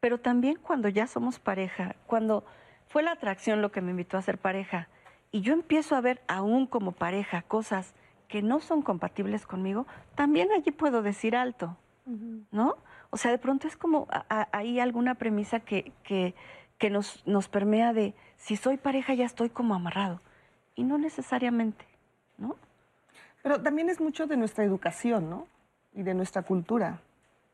pero 0.00 0.18
también 0.18 0.58
cuando 0.60 0.88
ya 0.88 1.06
somos 1.06 1.38
pareja, 1.38 1.94
cuando 2.06 2.44
fue 2.88 3.04
la 3.04 3.12
atracción 3.12 3.62
lo 3.62 3.70
que 3.70 3.80
me 3.80 3.92
invitó 3.92 4.16
a 4.16 4.22
ser 4.22 4.38
pareja, 4.38 4.88
y 5.30 5.42
yo 5.42 5.52
empiezo 5.52 5.94
a 5.94 6.00
ver 6.00 6.20
aún 6.26 6.66
como 6.66 6.92
pareja 6.92 7.42
cosas 7.42 7.94
que 8.28 8.42
no 8.42 8.60
son 8.60 8.82
compatibles 8.82 9.46
conmigo, 9.46 9.86
también 10.14 10.52
allí 10.52 10.70
puedo 10.70 11.02
decir 11.02 11.34
alto, 11.34 11.76
¿no? 12.50 12.76
O 13.10 13.16
sea, 13.16 13.30
de 13.30 13.38
pronto 13.38 13.66
es 13.66 13.76
como 13.76 14.06
hay 14.28 14.80
alguna 14.80 15.14
premisa 15.14 15.60
que, 15.60 15.92
que, 16.02 16.34
que 16.76 16.90
nos, 16.90 17.26
nos 17.26 17.48
permea 17.48 17.92
de 17.92 18.14
si 18.36 18.56
soy 18.56 18.76
pareja 18.76 19.14
ya 19.14 19.24
estoy 19.24 19.50
como 19.50 19.74
amarrado. 19.74 20.20
Y 20.74 20.84
no 20.84 20.96
necesariamente, 20.96 21.84
¿no? 22.36 22.56
Pero 23.42 23.60
también 23.60 23.88
es 23.90 24.00
mucho 24.00 24.26
de 24.26 24.36
nuestra 24.36 24.64
educación, 24.64 25.28
¿no? 25.28 25.46
Y 25.94 26.02
de 26.02 26.14
nuestra 26.14 26.42
cultura. 26.42 27.00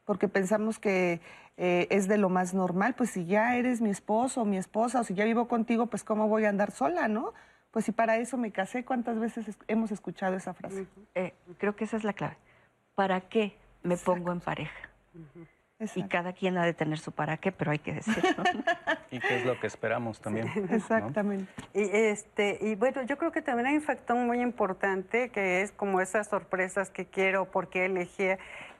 Porque 0.04 0.28
pensamos 0.28 0.78
que 0.78 1.20
eh, 1.56 1.86
es 1.90 2.08
de 2.08 2.18
lo 2.18 2.28
más 2.28 2.52
normal, 2.52 2.94
pues 2.94 3.10
si 3.10 3.26
ya 3.26 3.56
eres 3.56 3.80
mi 3.80 3.90
esposo 3.90 4.42
o 4.42 4.44
mi 4.44 4.58
esposa, 4.58 5.00
o 5.00 5.04
si 5.04 5.14
ya 5.14 5.24
vivo 5.24 5.48
contigo, 5.48 5.86
pues 5.86 6.04
cómo 6.04 6.28
voy 6.28 6.44
a 6.44 6.48
andar 6.48 6.72
sola, 6.72 7.08
¿no? 7.08 7.32
Pues 7.74 7.86
si 7.86 7.90
para 7.90 8.18
eso 8.18 8.36
me 8.36 8.52
casé, 8.52 8.84
¿cuántas 8.84 9.18
veces 9.18 9.58
hemos 9.66 9.90
escuchado 9.90 10.36
esa 10.36 10.54
frase? 10.54 10.86
Eh, 11.16 11.34
creo 11.58 11.74
que 11.74 11.82
esa 11.82 11.96
es 11.96 12.04
la 12.04 12.12
clave. 12.12 12.36
¿Para 12.94 13.22
qué 13.22 13.56
me 13.82 13.96
pongo 13.96 14.30
en 14.30 14.38
pareja? 14.38 14.88
Y 15.96 16.04
cada 16.04 16.34
quien 16.34 16.56
ha 16.56 16.64
de 16.64 16.72
tener 16.72 17.00
su 17.00 17.10
para 17.10 17.36
qué, 17.36 17.50
pero 17.50 17.72
hay 17.72 17.80
que 17.80 17.94
decirlo. 17.94 18.44
y 19.10 19.18
qué 19.18 19.38
es 19.38 19.44
lo 19.44 19.58
que 19.58 19.66
esperamos 19.66 20.20
también. 20.20 20.46
Exactamente. 20.70 21.50
Y, 21.74 21.82
este, 21.82 22.60
y 22.60 22.76
bueno, 22.76 23.02
yo 23.02 23.18
creo 23.18 23.32
que 23.32 23.42
también 23.42 23.66
hay 23.66 23.74
un 23.74 23.82
factor 23.82 24.16
muy 24.18 24.40
importante 24.40 25.30
que 25.30 25.62
es 25.62 25.72
como 25.72 26.00
esas 26.00 26.28
sorpresas 26.28 26.90
que 26.90 27.06
quiero, 27.06 27.50
por 27.50 27.70
qué 27.70 27.86
elegí, 27.86 28.28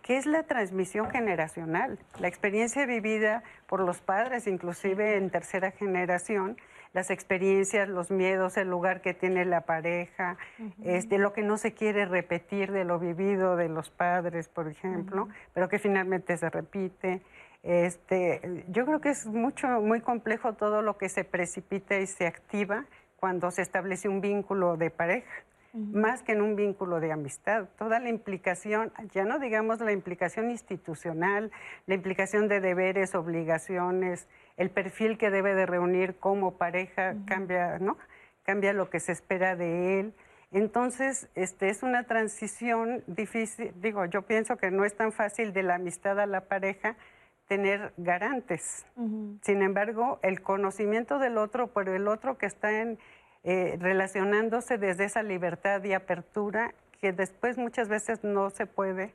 que 0.03 0.19
es 0.19 0.25
la 0.25 0.45
transmisión 0.45 1.11
generacional, 1.11 1.99
la 2.21 2.29
experiencia 2.29 2.87
vivida 2.87 3.43
por 3.67 3.81
los 3.81 4.01
padres, 4.01 4.47
inclusive 4.47 5.17
en 5.17 5.31
tercera 5.31 5.73
generación, 5.73 6.57
las 6.95 7.11
experiencias, 7.11 7.89
los 7.89 8.11
miedos, 8.11 8.57
el 8.57 8.71
lugar 8.71 9.03
que 9.03 9.13
tiene 9.13 9.45
la 9.45 9.63
pareja, 9.63 10.39
este, 10.85 11.19
lo 11.19 11.33
que 11.33 11.43
no 11.43 11.59
se 11.59 11.75
quiere 11.75 12.07
repetir 12.07 12.73
de 12.73 12.85
lo 12.85 12.99
vivido 13.01 13.57
de 13.57 13.69
los 13.69 13.91
padres, 13.91 14.49
por 14.49 14.69
ejemplo, 14.69 15.29
pero 15.53 15.69
que 15.69 15.79
finalmente 15.79 16.37
se 16.39 16.49
repite. 16.49 17.21
Este, 17.65 18.65
yo 18.69 18.87
creo 18.87 19.01
que 19.01 19.11
es 19.11 19.27
mucho, 19.27 19.67
muy 19.81 20.01
complejo 20.01 20.53
todo 20.53 20.83
lo 20.83 20.97
que 20.97 21.09
se 21.09 21.25
precipita 21.25 21.99
y 21.99 22.07
se 22.07 22.27
activa 22.27 22.85
cuando 23.17 23.51
se 23.51 23.63
establece 23.63 24.09
un 24.09 24.21
vínculo 24.21 24.77
de 24.77 24.91
pareja 24.91 25.33
más 25.75 26.23
que 26.23 26.33
en 26.33 26.41
un 26.41 26.55
vínculo 26.55 27.01
de 27.01 27.13
amistad. 27.13 27.69
Toda 27.77 27.99
la 27.99 28.09
implicación, 28.09 28.93
ya 29.13 29.25
no 29.25 29.39
digamos 29.39 29.81
la 29.81 29.93
implicación 29.93 30.51
institucional, 30.51 31.51
la 31.87 31.95
implicación 31.95 32.49
de 32.49 32.61
deberes, 32.61 33.15
obligaciones, 33.15 34.29
el 34.57 34.71
perfil 34.71 35.19
que 35.19 35.31
debe 35.31 35.55
de 35.55 35.67
reunir 35.67 36.17
como 36.17 36.57
pareja 36.57 37.17
cambia, 37.27 37.79
¿no? 37.81 37.99
Cambia 38.45 38.73
lo 38.73 38.89
que 38.89 39.01
se 39.01 39.13
espera 39.13 39.57
de 39.57 40.01
él. 40.01 40.15
Entonces, 40.53 41.29
este 41.35 41.69
es 41.69 41.83
una 41.83 42.05
transición 42.05 43.03
difícil, 43.09 43.73
digo, 43.81 44.05
yo 44.05 44.23
pienso 44.23 44.57
que 44.57 44.71
no 44.71 44.85
es 44.85 44.97
tan 44.97 45.11
fácil 45.11 45.53
de 45.53 45.65
la 45.65 45.75
amistad 45.75 46.21
a 46.21 46.27
la 46.27 46.43
pareja 46.43 46.97
tener 47.49 47.93
garantes. 47.97 48.87
Sin 49.43 49.63
embargo, 49.63 50.21
el 50.23 50.41
conocimiento 50.43 51.19
del 51.19 51.39
otro 51.39 51.67
por 51.67 51.89
el 51.89 52.09
otro 52.09 52.39
que 52.39 52.47
está 52.47 52.81
en, 52.81 52.99
eh, 53.45 53.77
relacionándose 53.79 54.79
desde 54.79 55.05
esa 55.05 55.23
libertad 55.23 55.85
y 55.85 55.93
apertura 55.93 56.75
que 57.01 57.13
después 57.13 57.59
muchas 57.59 57.89
veces 57.89 58.25
no 58.25 58.51
se 58.51 58.67
puede 58.67 59.13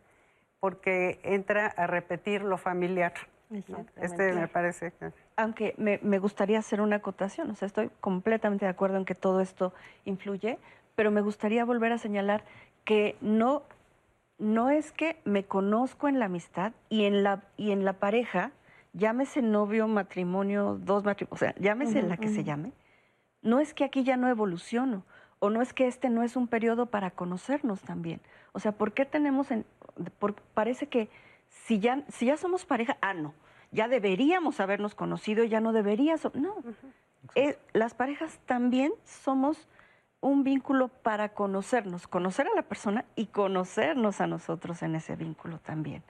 porque 0.59 1.19
entra 1.23 1.67
a 1.67 1.87
repetir 1.87 2.43
lo 2.43 2.57
familiar. 2.57 3.13
Este 3.95 4.33
me 4.33 4.47
parece 4.47 4.91
que... 4.91 5.11
Aunque 5.35 5.73
me, 5.77 5.99
me, 6.03 6.19
gustaría 6.19 6.59
hacer 6.59 6.81
una 6.81 6.97
acotación, 6.97 7.49
o 7.49 7.55
sea, 7.55 7.65
estoy 7.65 7.89
completamente 7.99 8.65
de 8.65 8.71
acuerdo 8.71 8.97
en 8.97 9.05
que 9.05 9.15
todo 9.15 9.41
esto 9.41 9.73
influye, 10.05 10.59
pero 10.95 11.09
me 11.09 11.21
gustaría 11.21 11.65
volver 11.65 11.91
a 11.91 11.97
señalar 11.97 12.43
que 12.83 13.15
no, 13.21 13.63
no 14.37 14.69
es 14.69 14.91
que 14.91 15.17
me 15.25 15.45
conozco 15.45 16.07
en 16.07 16.19
la 16.19 16.25
amistad 16.25 16.73
y 16.89 17.05
en 17.05 17.23
la, 17.23 17.41
y 17.57 17.71
en 17.71 17.85
la 17.85 17.93
pareja, 17.93 18.51
llámese 18.93 19.41
novio, 19.41 19.87
matrimonio, 19.87 20.77
dos 20.79 21.03
matrimonios, 21.03 21.33
o 21.33 21.37
sea, 21.37 21.55
llámese 21.57 22.03
la 22.03 22.17
que 22.17 22.27
se 22.27 22.43
llame, 22.43 22.71
no 23.41 23.59
es 23.59 23.73
que 23.73 23.83
aquí 23.83 24.03
ya 24.03 24.17
no 24.17 24.27
evoluciono, 24.27 25.03
o 25.39 25.49
no 25.49 25.61
es 25.61 25.73
que 25.73 25.87
este 25.87 26.09
no 26.09 26.23
es 26.23 26.35
un 26.35 26.47
periodo 26.47 26.87
para 26.87 27.11
conocernos 27.11 27.81
también. 27.81 28.21
O 28.51 28.59
sea, 28.59 28.73
¿por 28.73 28.93
qué 28.93 29.05
tenemos, 29.05 29.51
en, 29.51 29.65
parece 30.53 30.87
que 30.87 31.09
si 31.47 31.79
ya, 31.79 32.03
si 32.09 32.25
ya 32.25 32.37
somos 32.37 32.65
pareja, 32.65 32.97
ah, 33.01 33.13
no, 33.13 33.33
ya 33.71 33.87
deberíamos 33.87 34.59
habernos 34.59 34.95
conocido, 34.95 35.43
ya 35.43 35.61
no 35.61 35.71
deberías, 35.71 36.27
no. 36.33 36.55
Eh, 37.35 37.57
las 37.73 37.93
parejas 37.93 38.39
también 38.45 38.91
somos 39.05 39.67
un 40.21 40.43
vínculo 40.43 40.89
para 40.89 41.29
conocernos, 41.29 42.07
conocer 42.07 42.47
a 42.47 42.55
la 42.55 42.63
persona 42.63 43.05
y 43.15 43.27
conocernos 43.27 44.19
a 44.21 44.27
nosotros 44.27 44.83
en 44.83 44.95
ese 44.95 45.15
vínculo 45.15 45.59
también. 45.59 46.03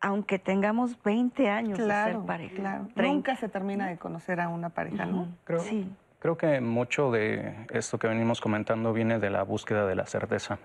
Aunque 0.00 0.38
tengamos 0.38 1.00
20 1.02 1.48
años 1.48 1.78
de 1.78 1.86
ser 1.86 2.18
pareja. 2.26 2.56
Claro. 2.56 2.88
Nunca 2.96 3.36
se 3.36 3.48
termina 3.48 3.86
de 3.86 3.98
conocer 3.98 4.40
a 4.40 4.48
una 4.48 4.70
pareja, 4.70 5.06
¿no? 5.06 5.28
sí. 5.60 5.88
Creo 6.22 6.38
que 6.38 6.60
mucho 6.60 7.10
de 7.10 7.52
esto 7.72 7.98
que 7.98 8.06
venimos 8.06 8.40
comentando 8.40 8.92
viene 8.92 9.18
de 9.18 9.28
la 9.28 9.42
búsqueda 9.42 9.88
de 9.88 9.96
la 9.96 10.06
certeza, 10.06 10.60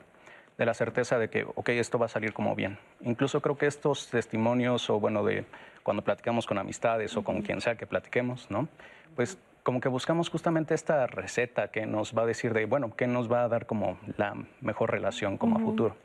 de 0.56 0.66
la 0.68 0.76
certeza 0.76 1.18
de 1.18 1.32
que, 1.32 1.48
ok, 1.56 1.70
esto 1.70 1.98
va 1.98 2.06
a 2.06 2.10
salir 2.10 2.32
como 2.32 2.54
bien. 2.54 2.78
Incluso 3.02 3.42
creo 3.42 3.58
que 3.58 3.66
estos 3.66 4.08
testimonios, 4.12 4.88
o 4.92 5.00
bueno, 5.00 5.24
de 5.24 5.46
cuando 5.82 6.04
platicamos 6.04 6.46
con 6.46 6.60
amistades 6.60 7.18
o 7.18 7.24
con 7.24 7.42
quien 7.42 7.60
sea 7.60 7.76
que 7.76 7.88
platiquemos, 7.88 8.52
¿no? 8.52 8.68
Pues 9.16 9.40
como 9.64 9.82
que 9.82 9.90
buscamos 9.90 10.30
justamente 10.30 10.76
esta 10.76 11.08
receta 11.08 11.72
que 11.72 11.88
nos 11.88 12.16
va 12.16 12.22
a 12.22 12.26
decir 12.28 12.54
de, 12.54 12.68
bueno, 12.68 12.96
qué 12.96 13.08
nos 13.08 13.28
va 13.32 13.42
a 13.44 13.48
dar 13.48 13.66
como 13.66 13.98
la 14.16 14.36
mejor 14.62 14.92
relación 14.92 15.40
como 15.40 15.58
a 15.58 15.60
futuro. 15.60 15.98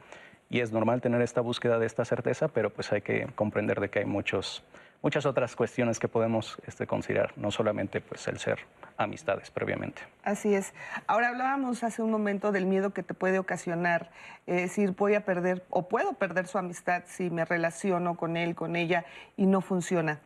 Y 0.49 0.61
es 0.61 0.73
normal 0.73 1.03
tener 1.03 1.21
esta 1.21 1.43
búsqueda 1.43 1.79
de 1.79 1.85
esta 1.85 2.07
certeza, 2.07 2.49
pero 2.49 2.71
pues 2.71 2.91
hay 2.91 3.03
que 3.03 3.27
comprender 3.35 3.81
de 3.81 3.91
que 3.91 3.99
hay 3.99 4.07
muchos 4.07 4.65
muchas 5.03 5.27
otras 5.27 5.57
cuestiones 5.57 5.99
que 5.99 6.09
podemos 6.09 6.59
este, 6.67 6.87
considerar, 6.87 7.33
no 7.37 7.51
solamente 7.51 8.01
pues, 8.01 8.27
el 8.29 8.39
ser 8.39 8.61
amistades 8.97 9.51
previamente. 9.51 10.03
Así 10.23 10.55
es. 10.55 10.73
Ahora 11.07 11.29
hablábamos 11.29 11.83
hace 11.83 12.03
un 12.03 12.11
momento 12.11 12.53
del 12.53 12.67
miedo 12.67 12.93
que 12.93 13.03
te 13.03 13.13
puede 13.13 13.39
ocasionar 13.39 14.11
eh, 14.47 14.63
decir 14.63 14.93
voy 14.93 15.15
a 15.15 15.25
perder 15.25 15.65
o 15.71 15.89
puedo 15.89 16.13
perder 16.15 16.47
su 16.47 16.59
amistad 16.59 17.03
si 17.07 17.31
me 17.31 17.45
relaciono 17.45 18.17
con 18.17 18.37
él, 18.37 18.55
con 18.55 18.77
ella 18.77 19.05
y 19.37 19.47
no 19.47 19.61
funciona. 19.61 20.21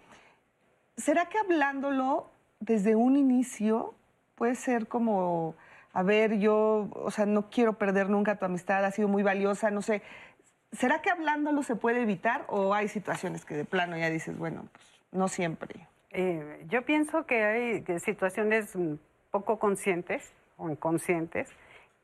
¿Será 0.97 1.27
que 1.27 1.39
hablándolo 1.39 2.31
desde 2.61 2.97
un 2.97 3.17
inicio 3.17 3.95
puede 4.35 4.55
ser 4.55 4.87
como, 4.87 5.55
a 5.93 6.03
ver, 6.03 6.39
yo, 6.39 6.89
o 6.93 7.11
sea, 7.11 7.27
no 7.27 7.49
quiero 7.51 7.75
perder 7.75 8.11
nunca 8.11 8.39
tu 8.39 8.45
amistad, 8.45 8.85
ha 8.85 8.91
sido 8.91 9.09
muy 9.09 9.23
valiosa, 9.23 9.71
no 9.71 9.83
sé, 9.83 10.03
¿Será 10.77 11.01
que 11.01 11.11
hablándolo 11.11 11.63
se 11.63 11.77
puede 11.77 12.03
evitar 12.03 12.45
o 12.49 12.75
hay 12.75 12.89
situaciones 12.89 13.45
que 13.45 13.55
de 13.55 13.65
plano 13.65 13.97
ya 13.97 14.11
dices, 14.11 14.37
bueno, 14.37 14.69
pues 14.73 15.03
no 15.13 15.29
siempre? 15.29 15.87
Eh, 16.11 16.65
yo 16.69 16.83
pienso 16.83 17.27
que 17.27 17.45
hay 17.45 17.99
situaciones 17.99 18.73
poco 19.31 19.59
conscientes 19.59 20.33
o 20.57 20.71
inconscientes 20.71 21.51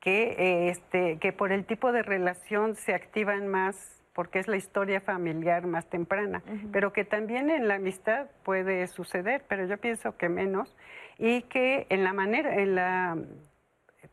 que, 0.01 0.35
eh, 0.39 0.69
este, 0.71 1.19
que 1.19 1.33
por 1.33 1.53
el 1.53 1.65
tipo 1.65 1.93
de 1.93 2.03
relación 2.03 2.75
se 2.75 2.95
activan 2.95 3.47
más 3.49 4.03
porque 4.15 4.39
es 4.39 4.49
la 4.49 4.57
historia 4.57 5.01
familiar 5.01 5.67
más 5.67 5.87
temprana, 5.89 6.43
pero 6.71 6.93
que 6.93 7.05
también 7.05 7.49
en 7.49 7.67
la 7.67 7.77
amistad 7.77 8.27
puede 8.43 8.87
suceder, 8.87 9.43
pero 9.49 9.65
yo 9.65 9.79
pienso 9.79 10.17
que 10.19 10.29
menos, 10.29 10.77
y 11.17 11.43
que 11.43 11.87
en 11.89 12.05
la 12.05 12.13
manera, 12.13 12.57
en 12.57 12.75
la 12.75 13.17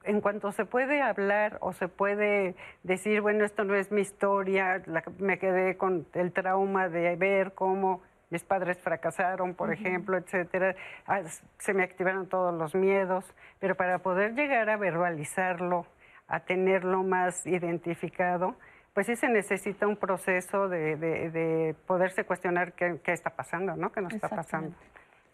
en 0.10 0.22
cuanto 0.22 0.52
se 0.52 0.66
puede 0.66 1.02
hablar 1.02 1.58
o 1.62 1.72
se 1.72 1.88
puede 1.88 2.56
decir, 2.84 3.22
bueno, 3.22 3.46
esto 3.46 3.64
no 3.64 3.76
es 3.76 3.92
mi 3.92 4.02
historia, 4.02 4.82
me 5.20 5.38
quedé 5.38 5.78
con 5.78 6.08
el 6.14 6.32
trauma 6.32 6.90
de 6.90 7.16
ver 7.16 7.54
cómo 7.54 8.02
mis 8.32 8.44
padres 8.44 8.80
fracasaron, 8.80 9.54
por 9.54 9.72
ejemplo, 9.72 10.18
etcétera, 10.18 10.76
ah, 11.06 11.22
se 11.60 11.74
me 11.74 11.84
activaron 11.84 12.28
todos 12.28 12.54
los 12.54 12.74
miedos, 12.74 13.26
pero 13.60 13.76
para 13.76 14.00
poder 14.00 14.34
llegar 14.34 14.70
a 14.70 14.78
verbalizarlo, 14.78 15.86
a 16.28 16.40
tenerlo 16.40 17.04
más 17.04 17.46
identificado, 17.46 18.56
pues 18.94 19.06
sí 19.06 19.16
se 19.16 19.30
necesita 19.30 19.88
un 19.88 19.96
proceso 19.96 20.70
de, 20.70 21.76
poderse 21.86 22.24
cuestionar 22.24 22.74
qué, 22.74 23.00
está 23.06 23.30
pasando, 23.30 23.76
¿no? 23.76 23.92
¿Qué 23.92 24.02
nos 24.02 24.14
está 24.14 24.30
pasando? 24.30 24.76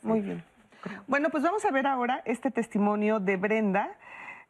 Muy 0.04 0.20
bien. 0.20 0.44
Bueno, 1.08 1.30
pues 1.30 1.44
vamos 1.44 1.66
a 1.66 1.72
ver 1.72 1.88
ahora 1.88 2.22
este 2.26 2.52
testimonio 2.52 3.20
de 3.20 3.38
Brenda. 3.38 3.96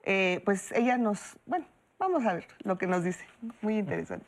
Eh, 0.05 0.41
pues 0.45 0.71
ella 0.71 0.97
nos, 0.97 1.37
bueno, 1.45 1.65
vamos 1.97 2.25
a 2.25 2.33
ver 2.33 2.47
lo 2.63 2.77
que 2.77 2.87
nos 2.87 3.03
dice. 3.03 3.25
Muy 3.61 3.79
interesante. 3.79 4.25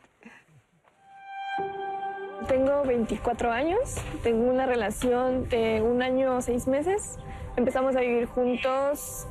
tengo 2.48 2.84
24 2.84 3.52
años, 3.52 3.96
tengo 4.24 4.50
una 4.50 4.66
relación 4.66 5.50
de 5.50 5.82
un 5.82 6.02
año, 6.02 6.42
seis 6.42 6.68
meses. 6.68 7.18
Empezamos 7.56 7.96
a 7.96 8.00
vivir 8.00 8.26
juntos. 8.26 9.28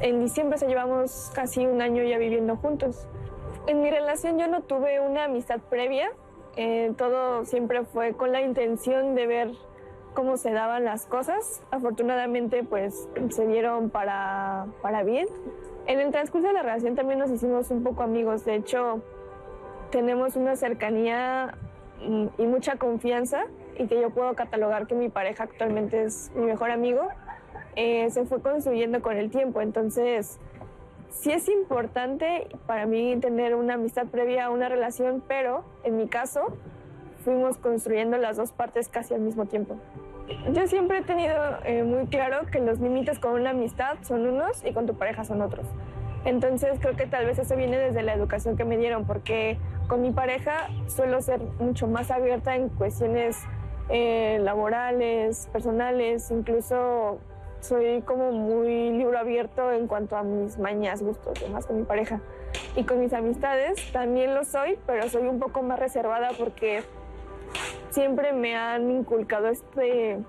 En 0.00 0.20
diciembre 0.20 0.58
se 0.58 0.66
llevamos 0.66 1.30
casi 1.34 1.66
un 1.66 1.80
año 1.80 2.02
ya 2.02 2.18
viviendo 2.18 2.56
juntos. 2.56 3.08
En 3.66 3.82
mi 3.82 3.90
relación 3.90 4.38
yo 4.38 4.48
no 4.48 4.62
tuve 4.62 5.00
una 5.00 5.24
amistad 5.24 5.60
previa. 5.60 6.10
Eh, 6.56 6.92
todo 6.96 7.44
siempre 7.44 7.84
fue 7.84 8.14
con 8.14 8.32
la 8.32 8.40
intención 8.40 9.14
de 9.14 9.26
ver 9.26 9.50
cómo 10.18 10.36
se 10.36 10.50
daban 10.50 10.84
las 10.84 11.06
cosas. 11.06 11.62
Afortunadamente, 11.70 12.64
pues 12.64 13.08
se 13.28 13.46
dieron 13.46 13.88
para, 13.88 14.66
para 14.82 15.04
bien. 15.04 15.28
En 15.86 16.00
el 16.00 16.10
transcurso 16.10 16.48
de 16.48 16.54
la 16.54 16.62
relación 16.62 16.96
también 16.96 17.20
nos 17.20 17.30
hicimos 17.30 17.70
un 17.70 17.84
poco 17.84 18.02
amigos. 18.02 18.44
De 18.44 18.56
hecho, 18.56 19.00
tenemos 19.92 20.34
una 20.34 20.56
cercanía 20.56 21.54
mm, 22.04 22.26
y 22.36 22.46
mucha 22.48 22.78
confianza 22.78 23.44
y 23.78 23.86
que 23.86 24.00
yo 24.00 24.10
puedo 24.10 24.34
catalogar 24.34 24.88
que 24.88 24.96
mi 24.96 25.08
pareja 25.08 25.44
actualmente 25.44 26.02
es 26.02 26.32
mi 26.34 26.46
mejor 26.46 26.72
amigo, 26.72 27.06
eh, 27.76 28.10
se 28.10 28.24
fue 28.24 28.42
construyendo 28.42 29.00
con 29.02 29.16
el 29.16 29.30
tiempo. 29.30 29.60
Entonces, 29.60 30.40
sí 31.10 31.30
es 31.30 31.48
importante 31.48 32.48
para 32.66 32.86
mí 32.86 33.16
tener 33.20 33.54
una 33.54 33.74
amistad 33.74 34.06
previa 34.06 34.46
a 34.46 34.50
una 34.50 34.68
relación, 34.68 35.22
pero 35.28 35.64
en 35.84 35.96
mi 35.96 36.08
caso 36.08 36.56
fuimos 37.24 37.56
construyendo 37.56 38.18
las 38.18 38.36
dos 38.36 38.50
partes 38.50 38.88
casi 38.88 39.14
al 39.14 39.20
mismo 39.20 39.46
tiempo. 39.46 39.76
Yo 40.52 40.66
siempre 40.66 40.98
he 40.98 41.02
tenido 41.02 41.34
eh, 41.64 41.84
muy 41.84 42.06
claro 42.06 42.46
que 42.50 42.60
los 42.60 42.80
límites 42.80 43.18
con 43.18 43.32
una 43.32 43.50
amistad 43.50 43.96
son 44.02 44.26
unos 44.26 44.64
y 44.64 44.72
con 44.72 44.86
tu 44.86 44.94
pareja 44.94 45.24
son 45.24 45.40
otros. 45.40 45.66
Entonces 46.24 46.78
creo 46.80 46.96
que 46.96 47.06
tal 47.06 47.26
vez 47.26 47.38
eso 47.38 47.56
viene 47.56 47.78
desde 47.78 48.02
la 48.02 48.14
educación 48.14 48.56
que 48.56 48.64
me 48.64 48.76
dieron, 48.76 49.06
porque 49.06 49.58
con 49.86 50.02
mi 50.02 50.10
pareja 50.10 50.68
suelo 50.88 51.22
ser 51.22 51.40
mucho 51.58 51.86
más 51.86 52.10
abierta 52.10 52.56
en 52.56 52.68
cuestiones 52.68 53.38
eh, 53.88 54.38
laborales, 54.42 55.48
personales, 55.52 56.30
incluso 56.30 57.18
soy 57.60 58.02
como 58.02 58.32
muy 58.32 58.90
libro 58.90 59.18
abierto 59.18 59.72
en 59.72 59.86
cuanto 59.86 60.16
a 60.16 60.22
mis 60.22 60.58
mañas, 60.58 61.02
gustos, 61.02 61.40
demás 61.40 61.66
con 61.66 61.78
mi 61.78 61.84
pareja. 61.84 62.20
Y 62.76 62.84
con 62.84 63.00
mis 63.00 63.12
amistades 63.12 63.92
también 63.92 64.34
lo 64.34 64.44
soy, 64.44 64.78
pero 64.86 65.08
soy 65.08 65.26
un 65.26 65.38
poco 65.38 65.62
más 65.62 65.78
reservada 65.78 66.30
porque 66.38 66.82
siempre 67.98 68.32
me 68.32 68.54
han 68.54 68.92
inculcado 68.92 69.48
este 69.48 70.20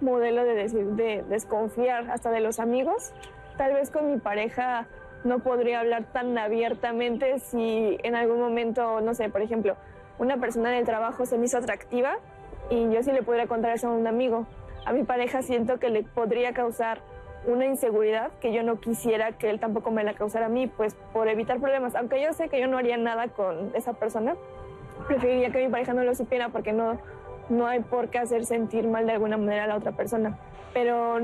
modelo 0.00 0.44
de 0.44 0.54
decir, 0.54 0.86
de 0.90 1.24
desconfiar 1.28 2.08
hasta 2.08 2.30
de 2.30 2.38
los 2.38 2.60
amigos. 2.60 3.12
Tal 3.58 3.72
vez 3.72 3.90
con 3.90 4.12
mi 4.12 4.18
pareja 4.18 4.86
no 5.24 5.40
podría 5.40 5.80
hablar 5.80 6.04
tan 6.12 6.38
abiertamente 6.38 7.40
si 7.40 7.98
en 8.04 8.14
algún 8.14 8.38
momento, 8.38 9.00
no 9.00 9.12
sé, 9.12 9.28
por 9.28 9.42
ejemplo, 9.42 9.74
una 10.20 10.36
persona 10.36 10.70
en 10.70 10.78
el 10.78 10.84
trabajo 10.84 11.26
se 11.26 11.36
me 11.36 11.46
hizo 11.46 11.58
atractiva 11.58 12.18
y 12.70 12.88
yo 12.92 13.02
sí 13.02 13.10
le 13.10 13.24
podría 13.24 13.48
contar 13.48 13.72
eso 13.72 13.88
a 13.88 13.90
un 13.90 14.06
amigo. 14.06 14.46
A 14.86 14.92
mi 14.92 15.02
pareja 15.02 15.42
siento 15.42 15.80
que 15.80 15.90
le 15.90 16.04
podría 16.04 16.52
causar 16.52 17.00
una 17.44 17.66
inseguridad 17.66 18.30
que 18.40 18.52
yo 18.52 18.62
no 18.62 18.78
quisiera 18.78 19.32
que 19.32 19.50
él 19.50 19.58
tampoco 19.58 19.90
me 19.90 20.04
la 20.04 20.14
causara 20.14 20.46
a 20.46 20.48
mí, 20.48 20.68
pues 20.68 20.94
por 21.12 21.26
evitar 21.26 21.58
problemas. 21.58 21.96
Aunque 21.96 22.22
yo 22.22 22.32
sé 22.34 22.48
que 22.48 22.60
yo 22.60 22.68
no 22.68 22.78
haría 22.78 22.96
nada 22.98 23.26
con 23.26 23.72
esa 23.74 23.94
persona, 23.94 24.36
preferiría 25.06 25.50
que 25.50 25.64
mi 25.64 25.70
pareja 25.70 25.92
no 25.92 26.02
lo 26.04 26.14
supiera 26.14 26.48
porque 26.48 26.72
no, 26.72 26.98
no 27.48 27.66
hay 27.66 27.80
por 27.80 28.08
qué 28.08 28.18
hacer 28.18 28.44
sentir 28.44 28.86
mal 28.88 29.06
de 29.06 29.12
alguna 29.12 29.36
manera 29.36 29.64
a 29.64 29.66
la 29.66 29.76
otra 29.76 29.92
persona. 29.92 30.38
Pero 30.72 31.18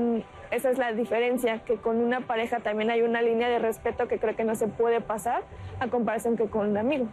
esa 0.51 0.69
es 0.69 0.77
la 0.77 0.93
diferencia, 0.93 1.59
que 1.59 1.77
con 1.77 1.97
una 1.97 2.21
pareja 2.21 2.59
también 2.59 2.89
hay 2.89 3.01
una 3.01 3.21
línea 3.21 3.49
de 3.49 3.59
respeto 3.59 4.07
que 4.07 4.19
creo 4.19 4.35
que 4.35 4.43
no 4.43 4.55
se 4.55 4.67
puede 4.67 5.01
pasar 5.01 5.43
a 5.79 5.87
comparación 5.87 6.37
que 6.37 6.45
con 6.47 6.69
un 6.69 6.77
amigo. 6.77 7.07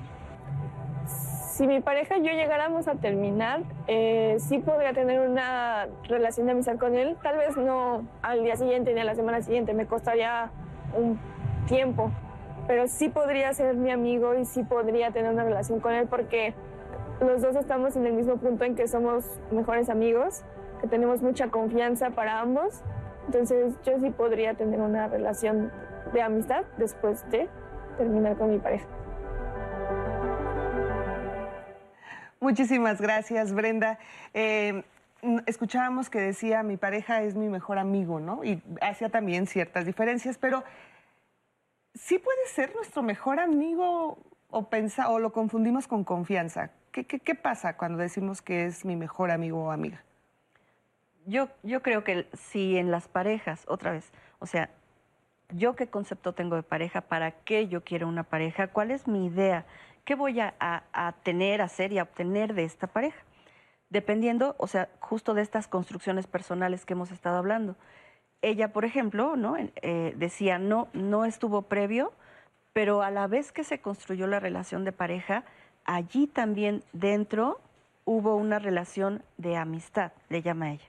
Si 1.06 1.66
mi 1.66 1.80
pareja 1.80 2.18
y 2.18 2.22
yo 2.22 2.30
llegáramos 2.30 2.86
a 2.86 2.94
terminar, 2.94 3.62
eh, 3.88 4.36
sí 4.38 4.58
podría 4.58 4.92
tener 4.92 5.20
una 5.28 5.88
relación 6.04 6.46
de 6.46 6.52
amistad 6.52 6.76
con 6.76 6.94
él, 6.94 7.16
tal 7.20 7.36
vez 7.36 7.56
no 7.56 8.04
al 8.22 8.44
día 8.44 8.54
siguiente 8.54 8.94
ni 8.94 9.00
a 9.00 9.04
la 9.04 9.16
semana 9.16 9.42
siguiente, 9.42 9.74
me 9.74 9.86
costaría 9.86 10.50
un 10.96 11.18
tiempo, 11.66 12.12
pero 12.68 12.86
sí 12.86 13.08
podría 13.08 13.52
ser 13.54 13.74
mi 13.74 13.90
amigo 13.90 14.34
y 14.34 14.44
sí 14.44 14.62
podría 14.62 15.10
tener 15.10 15.32
una 15.32 15.42
relación 15.42 15.80
con 15.80 15.94
él 15.94 16.06
porque 16.06 16.54
los 17.18 17.40
dos 17.40 17.56
estamos 17.56 17.96
en 17.96 18.06
el 18.06 18.12
mismo 18.12 18.36
punto 18.36 18.64
en 18.64 18.76
que 18.76 18.86
somos 18.86 19.24
mejores 19.50 19.88
amigos, 19.88 20.44
que 20.82 20.86
tenemos 20.86 21.22
mucha 21.22 21.48
confianza 21.48 22.10
para 22.10 22.40
ambos. 22.40 22.82
Entonces 23.26 23.74
yo 23.84 23.98
sí 23.98 24.10
podría 24.10 24.52
tener 24.54 24.80
una 24.80 25.08
relación 25.08 25.72
de 26.12 26.22
amistad 26.22 26.64
después 26.76 27.28
de 27.30 27.48
terminar 27.96 28.36
con 28.36 28.50
mi 28.50 28.58
pareja. 28.58 28.86
Muchísimas 32.38 33.00
gracias, 33.00 33.52
Brenda. 33.54 33.98
Eh, 34.34 34.84
escuchábamos 35.46 36.10
que 36.10 36.20
decía 36.20 36.62
mi 36.62 36.76
pareja 36.76 37.22
es 37.22 37.34
mi 37.34 37.48
mejor 37.48 37.78
amigo, 37.78 38.20
¿no? 38.20 38.44
Y 38.44 38.62
hacía 38.82 39.08
también 39.08 39.46
ciertas 39.46 39.86
diferencias, 39.86 40.38
pero 40.38 40.62
sí 41.94 42.18
puede 42.18 42.46
ser 42.46 42.74
nuestro 42.74 43.02
mejor 43.02 43.40
amigo 43.40 44.18
o, 44.50 44.68
pensa, 44.68 45.10
o 45.10 45.18
lo 45.18 45.32
confundimos 45.32 45.86
con 45.86 46.04
confianza. 46.04 46.70
¿Qué, 46.92 47.04
¿Qué, 47.04 47.34
pasa 47.34 47.76
cuando 47.76 47.98
decimos 47.98 48.42
que 48.42 48.66
es 48.66 48.84
mi 48.84 48.96
mejor 48.96 49.30
amigo 49.30 49.64
o 49.64 49.70
amiga? 49.70 50.02
Yo, 51.26 51.48
yo 51.62 51.82
creo 51.82 52.02
que 52.04 52.26
si 52.32 52.78
en 52.78 52.90
las 52.90 53.08
parejas, 53.08 53.64
otra 53.68 53.92
vez, 53.92 54.10
o 54.38 54.46
sea, 54.46 54.70
yo 55.50 55.76
qué 55.76 55.88
concepto 55.88 56.32
tengo 56.32 56.56
de 56.56 56.62
pareja, 56.62 57.02
para 57.02 57.32
qué 57.32 57.68
yo 57.68 57.84
quiero 57.84 58.08
una 58.08 58.24
pareja, 58.24 58.68
cuál 58.68 58.90
es 58.90 59.06
mi 59.06 59.26
idea, 59.26 59.66
qué 60.04 60.14
voy 60.14 60.40
a, 60.40 60.54
a, 60.58 61.12
tener, 61.22 61.60
hacer 61.60 61.92
y 61.92 61.98
a 61.98 62.04
obtener 62.04 62.54
de 62.54 62.64
esta 62.64 62.86
pareja. 62.86 63.22
Dependiendo, 63.90 64.54
o 64.58 64.66
sea, 64.66 64.88
justo 65.00 65.34
de 65.34 65.42
estas 65.42 65.68
construcciones 65.68 66.26
personales 66.26 66.84
que 66.84 66.94
hemos 66.94 67.10
estado 67.10 67.36
hablando 67.38 67.76
ella, 68.42 68.72
por 68.72 68.84
ejemplo, 68.84 69.36
¿no? 69.36 69.56
Eh, 69.58 70.14
decía, 70.16 70.58
no, 70.58 70.88
no 70.92 71.24
estuvo 71.24 71.62
previo, 71.62 72.12
pero 72.72 73.02
a 73.02 73.10
la 73.10 73.26
vez 73.26 73.52
que 73.52 73.64
se 73.64 73.80
construyó 73.80 74.26
la 74.26 74.40
relación 74.40 74.84
de 74.84 74.92
pareja, 74.92 75.44
allí 75.84 76.26
también 76.26 76.82
dentro 76.92 77.60
hubo 78.04 78.36
una 78.36 78.58
relación 78.58 79.22
de 79.36 79.56
amistad, 79.56 80.12
le 80.28 80.42
llama 80.42 80.72
ella. 80.72 80.88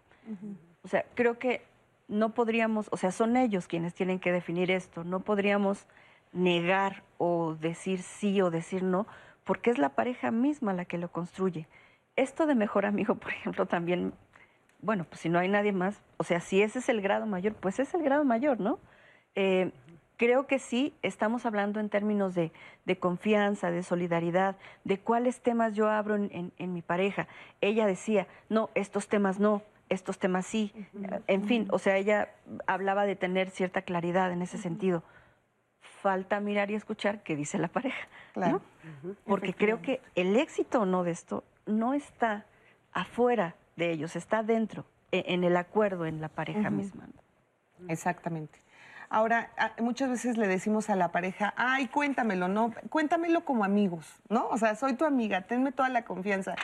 O 0.83 0.87
sea, 0.87 1.05
creo 1.15 1.39
que 1.39 1.63
no 2.07 2.29
podríamos, 2.29 2.87
o 2.91 2.97
sea, 2.97 3.11
son 3.11 3.35
ellos 3.35 3.67
quienes 3.67 3.93
tienen 3.93 4.19
que 4.19 4.31
definir 4.31 4.71
esto, 4.71 5.03
no 5.03 5.21
podríamos 5.21 5.85
negar 6.31 7.03
o 7.17 7.55
decir 7.55 8.01
sí 8.01 8.41
o 8.41 8.51
decir 8.51 8.83
no, 8.83 9.07
porque 9.43 9.71
es 9.71 9.77
la 9.77 9.89
pareja 9.89 10.31
misma 10.31 10.73
la 10.73 10.85
que 10.85 10.97
lo 10.97 11.11
construye. 11.11 11.67
Esto 12.15 12.45
de 12.45 12.55
mejor 12.55 12.85
amigo, 12.85 13.15
por 13.19 13.31
ejemplo, 13.31 13.65
también 13.65 14.13
bueno, 14.81 15.05
pues 15.05 15.21
si 15.21 15.29
no 15.29 15.39
hay 15.39 15.47
nadie 15.47 15.71
más, 15.71 16.01
o 16.17 16.23
sea, 16.23 16.39
si 16.39 16.61
ese 16.61 16.79
es 16.79 16.89
el 16.89 17.01
grado 17.01 17.25
mayor, 17.25 17.53
pues 17.53 17.79
es 17.79 17.93
el 17.93 18.03
grado 18.03 18.23
mayor, 18.23 18.59
¿no? 18.59 18.79
Eh, 19.35 19.71
creo 20.19 20.47
que 20.47 20.59
sí, 20.59 20.93
estamos 21.01 21.45
hablando 21.45 21.79
en 21.79 21.89
términos 21.89 22.35
de, 22.35 22.51
confianza, 22.99 23.71
de 23.71 23.83
solidaridad, 23.83 24.57
de 24.83 24.99
cuáles 24.99 25.41
temas 25.41 25.75
yo 25.75 25.89
abro 25.89 26.15
en, 26.15 26.73
mi 26.73 26.81
pareja. 26.81 27.27
Ella 27.61 27.85
decía, 27.85 28.27
no, 28.49 28.69
estos 28.75 29.07
temas 29.07 29.39
no, 29.39 29.61
estos 29.87 30.19
temas 30.19 30.45
sí. 30.45 30.73
En 31.27 31.45
fin, 31.45 31.67
o 31.71 31.79
sea, 31.79 31.97
ella 31.97 32.29
hablaba 32.67 33.05
de 33.05 33.15
tener 33.15 33.49
cierta 33.49 33.81
claridad 33.81 34.31
en 34.31 34.41
ese 34.41 34.57
sentido. 34.57 35.03
Falta 35.79 36.41
mirar 36.41 36.69
y 36.69 36.75
escuchar 36.75 37.23
qué 37.23 37.37
dice 37.37 37.57
la 37.57 37.69
pareja, 37.69 38.07
claro. 38.33 38.61
Porque 39.25 39.53
creo 39.53 39.81
que 39.81 40.01
el 40.15 40.35
éxito 40.35 40.81
o 40.81 40.85
no 40.85 41.03
de 41.03 41.11
esto 41.11 41.43
no 41.65 41.93
está 41.93 42.45
afuera 42.91 43.55
de 43.79 43.91
ellos, 43.91 44.15
está 44.15 44.43
dentro, 44.43 44.85
e, 45.11 45.23
en 45.29 45.43
el 45.43 45.57
acuerdo, 45.57 46.05
en 46.05 46.21
la 46.21 46.29
pareja 46.29 46.69
misma. 46.69 47.07
Exactamente. 47.87 48.59
Ahora, 49.09 49.49
muchas 49.79 50.11
veces 50.11 50.37
le 50.37 50.47
decimos 50.47 50.91
a 50.91 50.95
la 50.95 51.11
pareja, 51.11 51.53
ay, 51.57 51.87
cuéntamelo, 51.87 52.47
¿no? 52.47 52.71
Cuéntamelo 52.89 53.43
como 53.43 53.63
amigos, 53.63 54.05
¿no? 54.29 54.47
O 54.49 54.57
sea, 54.59 54.75
soy 54.75 54.93
tu 54.93 55.03
amiga, 55.03 55.41
tenme 55.41 55.71
toda 55.71 55.89
la 55.89 56.03
confianza. 56.03 56.55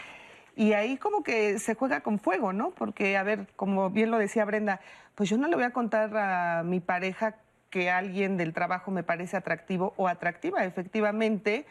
Y 0.56 0.74
ahí 0.74 0.98
como 0.98 1.24
que 1.24 1.58
se 1.58 1.74
juega 1.74 2.02
con 2.02 2.20
fuego, 2.20 2.54
¿no? 2.54 2.70
Porque, 2.70 3.18
a 3.18 3.24
ver, 3.24 3.48
como 3.56 3.90
bien 3.90 4.12
lo 4.12 4.20
decía 4.20 4.46
Brenda, 4.46 4.80
pues 5.16 5.28
yo 5.28 5.38
no 5.38 5.48
le 5.48 5.56
voy 5.56 5.66
a 5.66 5.72
contar 5.72 6.16
a 6.16 6.64
mi 6.64 6.80
pareja 6.80 7.36
que 7.72 7.90
alguien 7.90 8.38
del 8.38 8.54
trabajo 8.54 8.92
me 8.92 9.04
parece 9.04 9.36
atractivo 9.36 9.94
o 9.98 10.08
atractiva. 10.08 10.64
Efectivamente, 10.64 11.66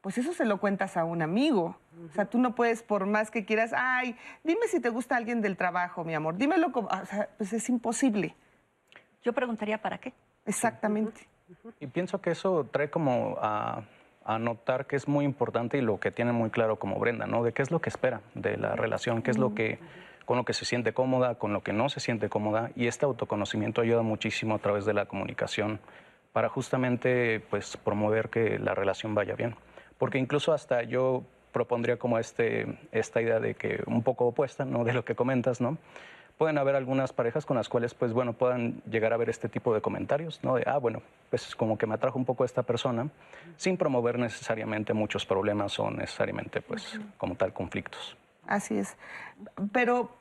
pues 0.00 0.16
eso 0.18 0.32
se 0.32 0.44
lo 0.44 0.58
cuentas 0.58 0.96
a 0.96 1.04
un 1.04 1.22
amigo. 1.22 1.76
O 2.08 2.12
sea, 2.12 2.24
tú 2.24 2.38
no 2.38 2.54
puedes, 2.54 2.82
por 2.82 3.06
más 3.06 3.30
que 3.30 3.44
quieras, 3.44 3.72
ay, 3.76 4.16
dime 4.44 4.66
si 4.68 4.80
te 4.80 4.88
gusta 4.88 5.16
alguien 5.16 5.42
del 5.42 5.56
trabajo, 5.56 6.04
mi 6.04 6.14
amor, 6.14 6.36
dímelo 6.36 6.72
como, 6.72 6.88
o 6.88 7.06
sea, 7.06 7.28
pues 7.36 7.52
es 7.52 7.68
imposible. 7.68 8.34
Yo 9.22 9.32
preguntaría, 9.32 9.78
¿para 9.78 9.98
qué? 9.98 10.14
Exactamente. 10.46 11.28
Y 11.80 11.86
pienso 11.86 12.20
que 12.20 12.30
eso 12.30 12.66
trae 12.70 12.90
como 12.90 13.36
a, 13.40 13.82
notar 14.38 14.86
que 14.86 14.94
es 14.94 15.08
muy 15.08 15.24
importante 15.24 15.76
y 15.76 15.80
lo 15.80 15.98
que 15.98 16.12
tiene 16.12 16.30
muy 16.30 16.50
claro 16.50 16.76
como 16.76 17.00
Brenda, 17.00 17.26
¿no? 17.26 17.42
De 17.42 17.52
qué 17.52 17.62
es 17.62 17.72
lo 17.72 17.80
que 17.80 17.88
espera 17.88 18.20
de 18.34 18.56
la 18.56 18.76
relación, 18.76 19.22
qué 19.22 19.32
es 19.32 19.38
lo 19.38 19.56
que, 19.56 19.80
con 20.24 20.36
lo 20.36 20.44
que 20.44 20.52
se 20.52 20.64
siente 20.64 20.92
cómoda, 20.92 21.34
con 21.34 21.52
lo 21.52 21.64
que 21.64 21.72
no 21.72 21.88
se 21.88 21.98
siente 21.98 22.28
cómoda. 22.28 22.70
Y 22.76 22.86
este 22.86 23.06
autoconocimiento 23.06 23.80
ayuda 23.80 24.02
muchísimo 24.02 24.54
a 24.54 24.58
través 24.58 24.84
de 24.84 24.94
la 24.94 25.06
comunicación 25.06 25.80
para 26.32 26.48
justamente, 26.48 27.40
pues, 27.50 27.76
promover 27.76 28.30
que 28.30 28.60
la 28.60 28.72
relación 28.76 29.16
vaya 29.16 29.34
bien 29.34 29.56
porque 30.00 30.18
incluso 30.18 30.54
hasta 30.54 30.82
yo 30.82 31.22
propondría 31.52 31.98
como 31.98 32.18
este, 32.18 32.78
esta 32.90 33.20
idea 33.20 33.38
de 33.38 33.54
que 33.54 33.82
un 33.86 34.02
poco 34.02 34.24
opuesta, 34.24 34.64
¿no? 34.64 34.82
De 34.82 34.94
lo 34.94 35.04
que 35.04 35.14
comentas, 35.14 35.60
¿no? 35.60 35.76
Pueden 36.38 36.56
haber 36.56 36.74
algunas 36.74 37.12
parejas 37.12 37.44
con 37.44 37.58
las 37.58 37.68
cuales, 37.68 37.92
pues 37.92 38.14
bueno, 38.14 38.32
puedan 38.32 38.80
llegar 38.90 39.12
a 39.12 39.18
ver 39.18 39.28
este 39.28 39.50
tipo 39.50 39.74
de 39.74 39.82
comentarios, 39.82 40.40
¿no? 40.42 40.54
De, 40.54 40.64
ah, 40.66 40.78
bueno, 40.78 41.02
pues 41.28 41.54
como 41.54 41.76
que 41.76 41.86
me 41.86 41.94
atrajo 41.94 42.18
un 42.18 42.24
poco 42.24 42.46
esta 42.46 42.62
persona, 42.62 43.10
sin 43.58 43.76
promover 43.76 44.18
necesariamente 44.18 44.94
muchos 44.94 45.26
problemas 45.26 45.78
o 45.78 45.90
necesariamente, 45.90 46.62
pues, 46.62 46.98
como 47.18 47.34
tal, 47.34 47.52
conflictos. 47.52 48.16
Así 48.46 48.78
es. 48.78 48.96
Pero, 49.70 50.12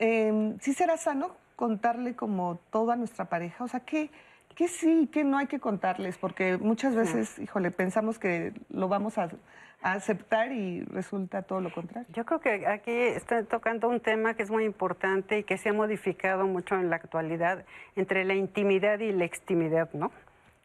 eh, 0.00 0.56
¿sí 0.60 0.74
será 0.74 0.96
sano 0.96 1.36
contarle 1.54 2.16
como 2.16 2.58
todo 2.72 2.90
a 2.90 2.96
nuestra 2.96 3.26
pareja? 3.26 3.62
O 3.62 3.68
sea, 3.68 3.78
¿qué, 3.78 4.10
qué 4.58 4.66
sí, 4.66 5.08
qué 5.12 5.22
no 5.22 5.38
hay 5.38 5.46
que 5.46 5.60
contarles? 5.60 6.18
Porque 6.18 6.58
muchas 6.58 6.96
veces, 6.96 7.38
híjole, 7.38 7.70
pensamos 7.70 8.18
que 8.18 8.52
lo 8.70 8.88
vamos 8.88 9.16
a 9.16 9.30
a 9.80 9.92
aceptar 9.92 10.50
y 10.50 10.82
resulta 10.86 11.42
todo 11.42 11.60
lo 11.60 11.72
contrario. 11.72 12.08
Yo 12.12 12.24
creo 12.24 12.40
que 12.40 12.66
aquí 12.66 12.90
está 12.90 13.44
tocando 13.44 13.88
un 13.88 14.00
tema 14.00 14.34
que 14.34 14.42
es 14.42 14.50
muy 14.50 14.64
importante 14.64 15.38
y 15.38 15.44
que 15.44 15.56
se 15.56 15.68
ha 15.68 15.72
modificado 15.72 16.46
mucho 16.46 16.74
en 16.74 16.90
la 16.90 16.96
actualidad 16.96 17.64
entre 17.94 18.24
la 18.24 18.34
intimidad 18.34 18.98
y 18.98 19.12
la 19.12 19.24
extimidad, 19.24 19.88
¿no? 19.92 20.10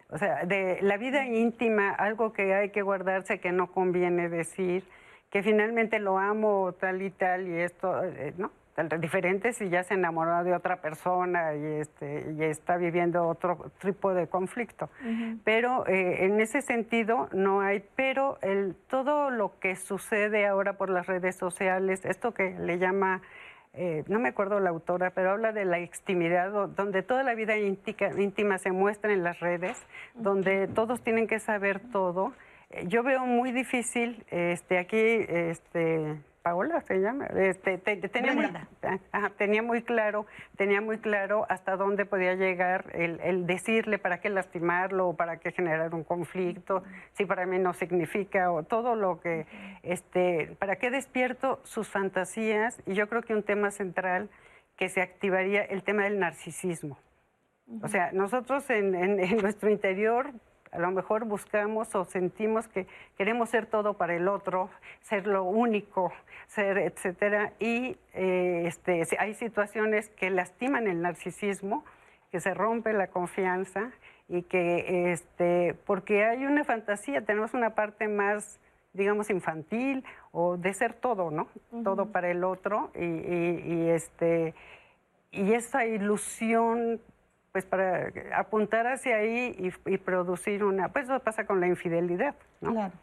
O 0.10 0.18
sea, 0.18 0.46
de 0.46 0.80
la 0.82 0.98
vida 0.98 1.26
íntima, 1.26 1.92
algo 1.92 2.34
que 2.34 2.54
hay 2.56 2.70
que 2.72 2.82
guardarse, 2.82 3.40
que 3.40 3.52
no 3.52 3.72
conviene 3.72 4.30
decir, 4.30 4.84
que 5.30 5.44
finalmente 5.44 6.00
lo 6.00 6.18
amo 6.18 6.74
tal 6.74 7.02
y 7.02 7.12
tal 7.12 7.48
y 7.48 7.60
esto, 7.60 8.04
eh, 8.04 8.34
¿no? 8.38 8.52
Diferente 9.00 9.54
si 9.54 9.70
ya 9.70 9.84
se 9.84 9.94
enamoró 9.94 10.44
de 10.44 10.54
otra 10.54 10.82
persona 10.82 11.56
y, 11.56 11.64
este, 11.82 12.34
y 12.36 12.44
está 12.44 12.78
viviendo 12.78 13.28
otro 13.28 13.72
tipo 13.80 14.14
de 14.14 14.28
conflicto. 14.28 14.90
Pero 15.44 15.86
eh, 15.88 16.26
en 16.26 16.40
ese 16.40 16.62
sentido 16.62 17.30
no 17.34 17.62
hay, 17.62 17.84
pero 17.96 18.40
el, 18.42 18.76
todo 18.88 19.30
lo 19.30 19.60
que 19.60 19.76
sucede 19.76 20.48
ahora 20.48 20.74
por 20.74 20.90
las 20.90 21.06
redes 21.06 21.36
sociales, 21.36 22.06
esto 22.06 22.34
que 22.34 22.52
le 22.60 22.80
llama... 22.80 23.22
Eh, 23.76 24.04
no 24.08 24.20
me 24.20 24.30
acuerdo 24.30 24.60
la 24.60 24.70
autora, 24.70 25.10
pero 25.16 25.32
habla 25.32 25.52
de 25.52 25.66
la 25.66 25.80
extimidad, 25.80 26.52
donde 26.76 27.02
toda 27.02 27.24
la 27.24 27.34
vida 27.34 27.58
íntima 27.58 28.60
se 28.60 28.72
muestra 28.72 29.12
en 29.12 29.24
las 29.24 29.40
redes, 29.40 29.84
donde 30.14 30.68
todos 30.68 31.02
tienen 31.02 31.26
que 31.26 31.40
saber 31.40 31.80
todo. 31.92 32.34
Eh, 32.70 32.86
yo 32.88 33.02
veo 33.02 33.26
muy 33.26 33.52
difícil, 33.52 34.24
este, 34.30 34.78
aquí, 34.78 34.98
este, 35.28 36.20
Paola 36.44 36.82
se 36.82 37.00
llama, 37.00 37.26
este, 37.28 37.78
tenía, 37.78 38.34
muy, 38.34 38.50
tenía, 39.38 39.64
muy, 39.64 39.82
claro, 39.82 40.26
tenía 40.58 40.82
muy 40.82 40.98
claro 40.98 41.46
hasta 41.48 41.78
dónde 41.78 42.06
podía 42.06 42.36
llegar 42.36 42.92
el, 42.94 43.48
decirle 43.48 43.98
para 43.98 44.20
qué 44.20 44.30
lastimarlo 44.30 45.08
o 45.08 45.16
para 45.16 45.38
qué 45.38 45.54
generar 45.54 45.96
un 45.96 46.04
conflicto, 46.04 46.84
si 47.14 47.24
para 47.24 47.46
mí 47.46 47.60
no 47.60 47.74
significa 47.74 48.52
o 48.52 48.64
todo 48.64 48.96
lo 48.96 49.22
que, 49.22 49.46
este, 49.84 50.54
para 50.60 50.76
qué 50.76 50.92
despierto 50.92 51.62
sus 51.64 51.88
fantasías 51.88 52.82
y 52.86 52.94
yo 52.94 53.08
creo 53.08 53.22
que 53.22 53.34
un 53.34 53.44
tema 53.44 53.72
central 53.72 54.30
que 54.76 54.90
se 54.90 55.02
activaría 55.02 55.64
el 55.64 55.82
tema 55.84 56.04
del 56.04 56.20
narcisismo. 56.20 56.98
O 57.82 57.88
sea, 57.88 58.12
nosotros 58.12 58.70
en, 58.70 58.94
en 58.96 59.38
nuestro 59.38 59.70
interior 59.70 60.34
a 60.74 60.80
lo 60.80 60.92
mejor 60.92 61.26
buscamos 61.26 61.94
o 61.96 62.06
sentimos 62.06 62.68
que 62.68 62.88
queremos 63.18 63.50
ser 63.50 63.68
todo 63.68 63.94
para 63.94 64.16
el 64.16 64.28
otro, 64.28 64.70
ser 65.02 65.28
lo 65.28 65.44
único, 65.44 66.12
ser, 66.48 66.78
etcétera, 66.78 67.54
y 67.60 67.98
eh, 68.14 68.64
este, 68.66 69.04
hay 69.20 69.34
situaciones 69.36 70.10
que 70.10 70.30
lastiman 70.30 70.88
el 70.88 71.02
narcisismo, 71.02 71.86
que 72.32 72.40
se 72.40 72.54
rompe 72.54 72.94
la 72.94 73.08
confianza 73.08 73.92
y 74.28 74.42
que, 74.44 75.12
este, 75.12 75.76
porque 75.86 76.26
hay 76.26 76.46
una 76.46 76.64
fantasía, 76.64 77.22
tenemos 77.22 77.54
una 77.54 77.76
parte 77.76 78.08
más 78.08 78.60
digamos, 78.94 79.30
infantil 79.32 80.06
o 80.32 80.56
de 80.56 80.74
ser 80.74 80.94
todo, 80.94 81.32
¿no? 81.32 81.48
Todo 81.84 82.12
para 82.12 82.30
el 82.30 82.44
otro 82.44 82.92
y, 82.96 83.06
y, 83.06 83.90
este, 83.90 84.54
y 85.32 85.54
esa 85.54 85.86
ilusión 85.86 87.02
pues 87.54 87.66
para 87.66 88.12
apuntar 88.36 88.88
hacia 88.88 89.18
ahí 89.18 89.72
y, 89.86 89.98
producir 90.00 90.64
una, 90.64 90.90
pues 90.90 91.06
eso 91.06 91.20
pasa 91.20 91.46
con 91.46 91.62
la 91.62 91.68
infidelidad, 91.68 92.36
¿no? 92.60 92.74
Claro. 92.74 92.94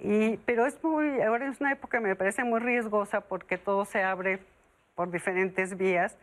Y, 0.00 0.38
pero 0.38 0.64
es 0.64 0.82
muy, 0.82 1.20
ahora 1.20 1.48
es 1.48 1.60
una 1.60 1.72
época 1.72 1.98
que 1.98 2.04
me 2.04 2.16
parece 2.16 2.42
muy 2.42 2.58
riesgosa 2.58 3.20
porque 3.20 3.58
todo 3.58 3.84
se 3.84 4.02
abre 4.02 4.40
por 4.94 5.12
diferentes 5.12 5.76
vías, 5.76 6.18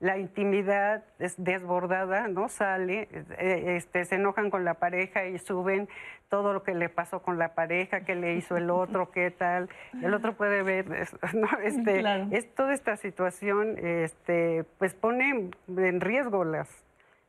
la 0.00 0.18
intimidad 0.18 1.04
es 1.20 1.34
desbordada, 1.36 2.26
¿no? 2.26 2.48
Sale, 2.48 3.08
eh, 3.38 3.76
este, 3.76 4.04
se 4.04 4.16
enojan 4.16 4.50
con 4.50 4.64
la 4.64 4.74
pareja 4.74 5.26
y 5.26 5.38
suben 5.38 5.88
todo 6.28 6.52
lo 6.52 6.64
que 6.64 6.74
le 6.74 6.88
pasó 6.88 7.22
con 7.22 7.38
la 7.38 7.54
pareja, 7.54 8.00
qué 8.00 8.16
le 8.16 8.34
hizo 8.34 8.56
el 8.56 8.70
otro, 8.70 9.12
qué 9.12 9.30
tal. 9.30 9.68
El 10.02 10.12
otro 10.12 10.32
puede 10.32 10.64
ver, 10.64 10.86
¿no? 11.34 11.48
Este, 11.62 12.02
es 12.32 12.52
toda 12.54 12.74
esta 12.74 12.96
situación, 12.96 13.76
este, 13.78 14.64
pues 14.78 14.94
pone 14.94 15.50
en 15.68 16.00
riesgo 16.00 16.42
las, 16.42 16.85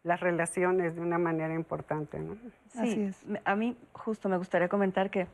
las 0.08 0.20
relaciones 0.20 0.96
de 0.96 1.02
una 1.02 1.18
manera 1.18 1.54
importante. 1.54 2.20
¿no? 2.20 2.36
Sí, 2.70 2.80
Así 2.80 3.02
es. 3.02 3.26
a 3.46 3.56
mí 3.56 3.78
justo 3.94 4.30
me 4.30 4.38
gustaría 4.38 4.70
comentar 4.70 5.10
que 5.10 5.28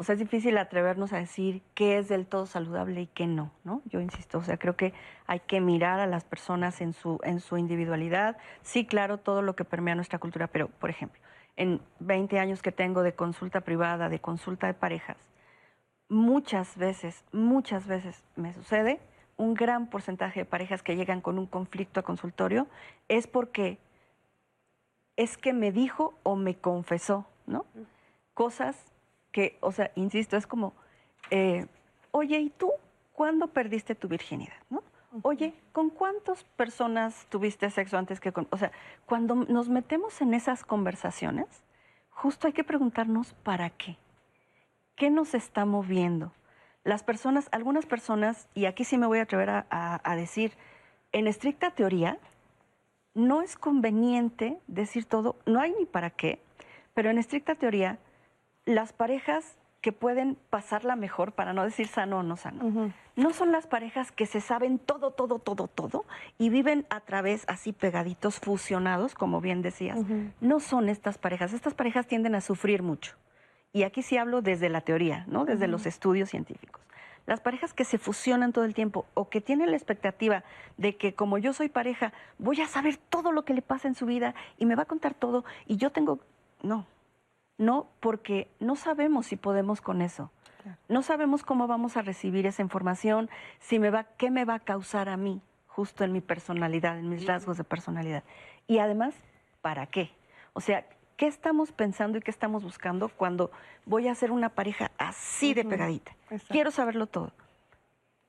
o 0.00 0.04
sea, 0.04 0.12
es 0.12 0.20
difícil 0.20 0.56
atrevernos 0.58 1.12
a 1.12 1.16
decir 1.16 1.60
qué 1.74 1.98
es 1.98 2.06
del 2.06 2.24
todo 2.24 2.46
saludable 2.46 3.00
y 3.00 3.06
qué 3.08 3.26
no, 3.26 3.50
¿no? 3.64 3.82
Yo 3.86 4.00
insisto, 4.00 4.38
o 4.38 4.44
sea, 4.44 4.56
creo 4.56 4.76
que 4.76 4.94
hay 5.26 5.40
que 5.40 5.60
mirar 5.60 5.98
a 5.98 6.06
las 6.06 6.24
personas 6.24 6.80
en 6.80 6.92
su, 6.92 7.18
en 7.24 7.40
su 7.40 7.56
individualidad. 7.56 8.36
Sí, 8.62 8.86
claro, 8.86 9.18
todo 9.18 9.42
lo 9.42 9.56
que 9.56 9.64
permea 9.64 9.96
nuestra 9.96 10.20
cultura, 10.20 10.46
pero, 10.46 10.68
por 10.68 10.88
ejemplo, 10.88 11.20
en 11.56 11.80
20 11.98 12.38
años 12.38 12.62
que 12.62 12.70
tengo 12.70 13.02
de 13.02 13.14
consulta 13.14 13.62
privada, 13.62 14.08
de 14.08 14.20
consulta 14.20 14.68
de 14.68 14.74
parejas, 14.74 15.16
muchas 16.08 16.76
veces, 16.76 17.24
muchas 17.32 17.88
veces 17.88 18.22
me 18.36 18.54
sucede, 18.54 19.00
un 19.36 19.54
gran 19.54 19.90
porcentaje 19.90 20.40
de 20.40 20.46
parejas 20.46 20.84
que 20.84 20.94
llegan 20.94 21.20
con 21.20 21.40
un 21.40 21.46
conflicto 21.46 21.98
a 21.98 22.02
consultorio 22.04 22.68
es 23.08 23.26
porque 23.26 23.78
es 25.18 25.36
que 25.36 25.52
me 25.52 25.72
dijo 25.72 26.14
o 26.22 26.36
me 26.36 26.54
confesó, 26.54 27.26
¿no? 27.44 27.66
Cosas 28.34 28.76
que, 29.32 29.58
o 29.60 29.72
sea, 29.72 29.90
insisto, 29.96 30.36
es 30.36 30.46
como, 30.46 30.74
eh, 31.30 31.66
oye, 32.12 32.38
¿y 32.38 32.50
tú 32.50 32.70
cuándo 33.12 33.48
perdiste 33.48 33.96
tu 33.96 34.06
virginidad? 34.06 34.54
¿no? 34.70 34.84
Oye, 35.22 35.54
¿con 35.72 35.90
cuántas 35.90 36.44
personas 36.44 37.26
tuviste 37.30 37.68
sexo 37.68 37.98
antes 37.98 38.20
que 38.20 38.32
con...? 38.32 38.46
O 38.50 38.56
sea, 38.56 38.70
cuando 39.06 39.34
nos 39.34 39.68
metemos 39.68 40.20
en 40.20 40.34
esas 40.34 40.64
conversaciones, 40.64 41.64
justo 42.10 42.46
hay 42.46 42.52
que 42.52 42.62
preguntarnos 42.62 43.34
para 43.42 43.70
qué. 43.70 43.98
¿Qué 44.94 45.10
nos 45.10 45.34
está 45.34 45.64
moviendo? 45.64 46.32
Las 46.84 47.02
personas, 47.02 47.48
algunas 47.50 47.86
personas, 47.86 48.48
y 48.54 48.66
aquí 48.66 48.84
sí 48.84 48.96
me 48.96 49.06
voy 49.08 49.18
a 49.18 49.22
atrever 49.22 49.50
a 49.50 50.16
decir, 50.16 50.52
en 51.10 51.26
estricta 51.26 51.72
teoría, 51.72 52.18
no 53.18 53.42
es 53.42 53.56
conveniente 53.56 54.58
decir 54.68 55.04
todo, 55.04 55.36
no 55.44 55.60
hay 55.60 55.74
ni 55.78 55.84
para 55.84 56.10
qué, 56.10 56.40
pero 56.94 57.10
en 57.10 57.18
estricta 57.18 57.56
teoría, 57.56 57.98
las 58.64 58.92
parejas 58.92 59.58
que 59.80 59.92
pueden 59.92 60.36
pasarla 60.50 60.96
mejor, 60.96 61.32
para 61.32 61.52
no 61.52 61.64
decir 61.64 61.88
sano 61.88 62.18
o 62.18 62.22
no 62.22 62.36
sano, 62.36 62.92
no 63.16 63.32
son 63.32 63.52
las 63.52 63.66
parejas 63.66 64.12
que 64.12 64.26
se 64.26 64.40
saben 64.40 64.78
todo, 64.78 65.10
todo, 65.12 65.38
todo, 65.38 65.68
todo 65.68 66.04
y 66.38 66.50
viven 66.50 66.86
a 66.90 67.00
través 67.00 67.44
así 67.48 67.72
pegaditos, 67.72 68.38
fusionados, 68.38 69.14
como 69.14 69.40
bien 69.40 69.62
decías. 69.62 69.98
No 70.40 70.60
son 70.60 70.88
estas 70.88 71.18
parejas. 71.18 71.52
Estas 71.52 71.74
parejas 71.74 72.06
tienden 72.06 72.34
a 72.34 72.40
sufrir 72.40 72.82
mucho. 72.82 73.16
Y 73.72 73.84
aquí 73.84 74.02
sí 74.02 74.16
hablo 74.16 74.42
desde 74.42 74.68
la 74.68 74.80
teoría, 74.80 75.24
¿no? 75.28 75.44
Desde 75.44 75.68
los 75.68 75.86
estudios 75.86 76.30
científicos 76.30 76.82
las 77.28 77.40
parejas 77.40 77.74
que 77.74 77.84
se 77.84 77.98
fusionan 77.98 78.54
todo 78.54 78.64
el 78.64 78.72
tiempo 78.72 79.04
o 79.12 79.28
que 79.28 79.42
tienen 79.42 79.70
la 79.70 79.76
expectativa 79.76 80.44
de 80.78 80.96
que 80.96 81.14
como 81.14 81.36
yo 81.36 81.52
soy 81.52 81.68
pareja, 81.68 82.14
voy 82.38 82.62
a 82.62 82.66
saber 82.66 82.96
todo 82.96 83.32
lo 83.32 83.44
que 83.44 83.52
le 83.52 83.60
pasa 83.60 83.86
en 83.86 83.94
su 83.94 84.06
vida 84.06 84.34
y 84.56 84.64
me 84.64 84.74
va 84.74 84.84
a 84.84 84.86
contar 84.86 85.12
todo 85.12 85.44
y 85.66 85.76
yo 85.76 85.90
tengo... 85.90 86.20
No, 86.62 86.86
no, 87.58 87.86
porque 88.00 88.48
no 88.60 88.76
sabemos 88.76 89.26
si 89.26 89.36
podemos 89.36 89.82
con 89.82 90.00
eso. 90.00 90.30
No 90.88 91.02
sabemos 91.02 91.44
cómo 91.44 91.66
vamos 91.66 91.98
a 91.98 92.02
recibir 92.02 92.46
esa 92.46 92.62
información, 92.62 93.28
si 93.60 93.78
me 93.78 93.90
va, 93.90 94.04
qué 94.04 94.30
me 94.30 94.46
va 94.46 94.54
a 94.54 94.60
causar 94.60 95.10
a 95.10 95.18
mí, 95.18 95.42
justo 95.66 96.04
en 96.04 96.12
mi 96.12 96.22
personalidad, 96.22 96.98
en 96.98 97.10
mis 97.10 97.26
rasgos 97.26 97.58
de 97.58 97.64
personalidad. 97.64 98.24
Y 98.66 98.78
además, 98.78 99.14
¿para 99.60 99.86
qué? 99.86 100.10
O 100.54 100.62
sea, 100.62 100.86
¿qué 101.18 101.26
estamos 101.26 101.72
pensando 101.72 102.16
y 102.16 102.22
qué 102.22 102.30
estamos 102.30 102.62
buscando 102.62 103.10
cuando 103.10 103.50
voy 103.84 104.08
a 104.08 104.12
hacer 104.12 104.30
una 104.30 104.48
pareja 104.48 104.90
así 104.96 105.52
de 105.52 105.64
pegadita? 105.64 106.12
Quiero 106.48 106.70
saberlo 106.70 107.06
todo. 107.06 107.32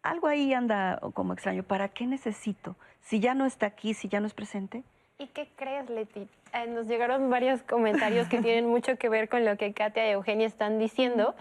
Algo 0.02 0.28
ahí 0.28 0.54
anda 0.54 1.00
como 1.14 1.34
extraño. 1.34 1.64
¿Para 1.64 1.88
qué 1.90 2.08
necesito? 2.08 2.76
Si 3.02 3.20
ya 3.20 3.36
no 3.36 3.46
está 3.46 3.68
aquí, 3.68 3.94
si 3.94 4.10
ya 4.10 4.20
no 4.20 4.28
es 4.28 4.34
presente. 4.34 4.84
¿Y 5.20 5.28
qué 5.28 5.50
crees, 5.56 5.90
Leti? 5.90 6.28
Eh, 6.54 6.68
nos 6.68 6.88
llegaron 6.88 7.30
varios 7.30 7.62
comentarios 7.62 8.28
que 8.28 8.42
tienen 8.42 8.66
mucho 8.70 8.98
que 8.98 9.08
ver 9.08 9.30
con 9.30 9.46
lo 9.46 9.56
que 9.56 9.72
Katia 9.74 10.08
y 10.08 10.12
Eugenia 10.12 10.48
están 10.48 10.80
diciendo. 10.80 11.36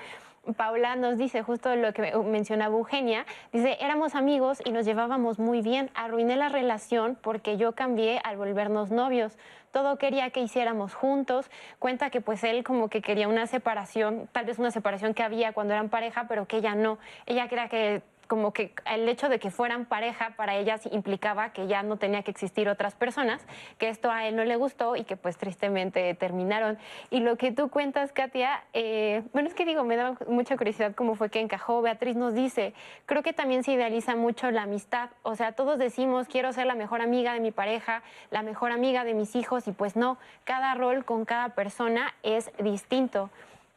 Paula 0.56 0.96
nos 0.96 1.18
dice 1.18 1.42
justo 1.42 1.74
lo 1.76 1.92
que 1.92 2.14
mencionaba 2.16 2.74
Eugenia, 2.76 3.26
dice, 3.52 3.76
éramos 3.80 4.14
amigos 4.14 4.62
y 4.64 4.70
nos 4.70 4.86
llevábamos 4.86 5.38
muy 5.38 5.60
bien, 5.60 5.90
arruiné 5.94 6.36
la 6.36 6.48
relación 6.48 7.18
porque 7.20 7.56
yo 7.56 7.72
cambié 7.72 8.20
al 8.24 8.36
volvernos 8.36 8.90
novios, 8.90 9.36
todo 9.72 9.98
quería 9.98 10.30
que 10.30 10.40
hiciéramos 10.40 10.94
juntos, 10.94 11.50
cuenta 11.78 12.10
que 12.10 12.20
pues 12.20 12.42
él 12.44 12.64
como 12.64 12.88
que 12.88 13.02
quería 13.02 13.28
una 13.28 13.46
separación, 13.46 14.28
tal 14.32 14.46
vez 14.46 14.58
una 14.58 14.70
separación 14.70 15.14
que 15.14 15.22
había 15.22 15.52
cuando 15.52 15.74
eran 15.74 15.88
pareja, 15.88 16.26
pero 16.28 16.46
que 16.46 16.58
ella 16.58 16.74
no, 16.74 16.98
ella 17.26 17.48
quería 17.48 17.68
que 17.68 18.02
como 18.28 18.52
que 18.52 18.72
el 18.86 19.08
hecho 19.08 19.28
de 19.28 19.38
que 19.38 19.50
fueran 19.50 19.86
pareja 19.86 20.34
para 20.36 20.54
ellas 20.54 20.82
implicaba 20.92 21.52
que 21.52 21.66
ya 21.66 21.82
no 21.82 21.96
tenía 21.96 22.22
que 22.22 22.30
existir 22.30 22.68
otras 22.68 22.94
personas, 22.94 23.44
que 23.78 23.88
esto 23.88 24.10
a 24.10 24.26
él 24.26 24.36
no 24.36 24.44
le 24.44 24.56
gustó 24.56 24.96
y 24.96 25.04
que 25.04 25.16
pues 25.16 25.38
tristemente 25.38 26.14
terminaron. 26.14 26.78
Y 27.10 27.20
lo 27.20 27.36
que 27.36 27.52
tú 27.52 27.70
cuentas, 27.70 28.12
Katia, 28.12 28.62
eh, 28.74 29.22
bueno, 29.32 29.48
es 29.48 29.54
que 29.54 29.64
digo, 29.64 29.82
me 29.82 29.96
da 29.96 30.16
mucha 30.28 30.56
curiosidad 30.56 30.94
cómo 30.94 31.14
fue 31.14 31.30
que 31.30 31.40
encajó. 31.40 31.80
Beatriz 31.80 32.16
nos 32.16 32.34
dice, 32.34 32.74
creo 33.06 33.22
que 33.22 33.32
también 33.32 33.64
se 33.64 33.72
idealiza 33.72 34.14
mucho 34.14 34.50
la 34.50 34.62
amistad, 34.62 35.10
o 35.22 35.34
sea, 35.34 35.52
todos 35.52 35.78
decimos, 35.78 36.28
quiero 36.28 36.52
ser 36.52 36.66
la 36.66 36.74
mejor 36.74 37.00
amiga 37.00 37.32
de 37.32 37.40
mi 37.40 37.50
pareja, 37.50 38.02
la 38.30 38.42
mejor 38.42 38.72
amiga 38.72 39.04
de 39.04 39.14
mis 39.14 39.34
hijos, 39.36 39.66
y 39.66 39.72
pues 39.72 39.96
no, 39.96 40.18
cada 40.44 40.74
rol 40.74 41.06
con 41.06 41.24
cada 41.24 41.50
persona 41.50 42.14
es 42.22 42.50
distinto. 42.58 43.30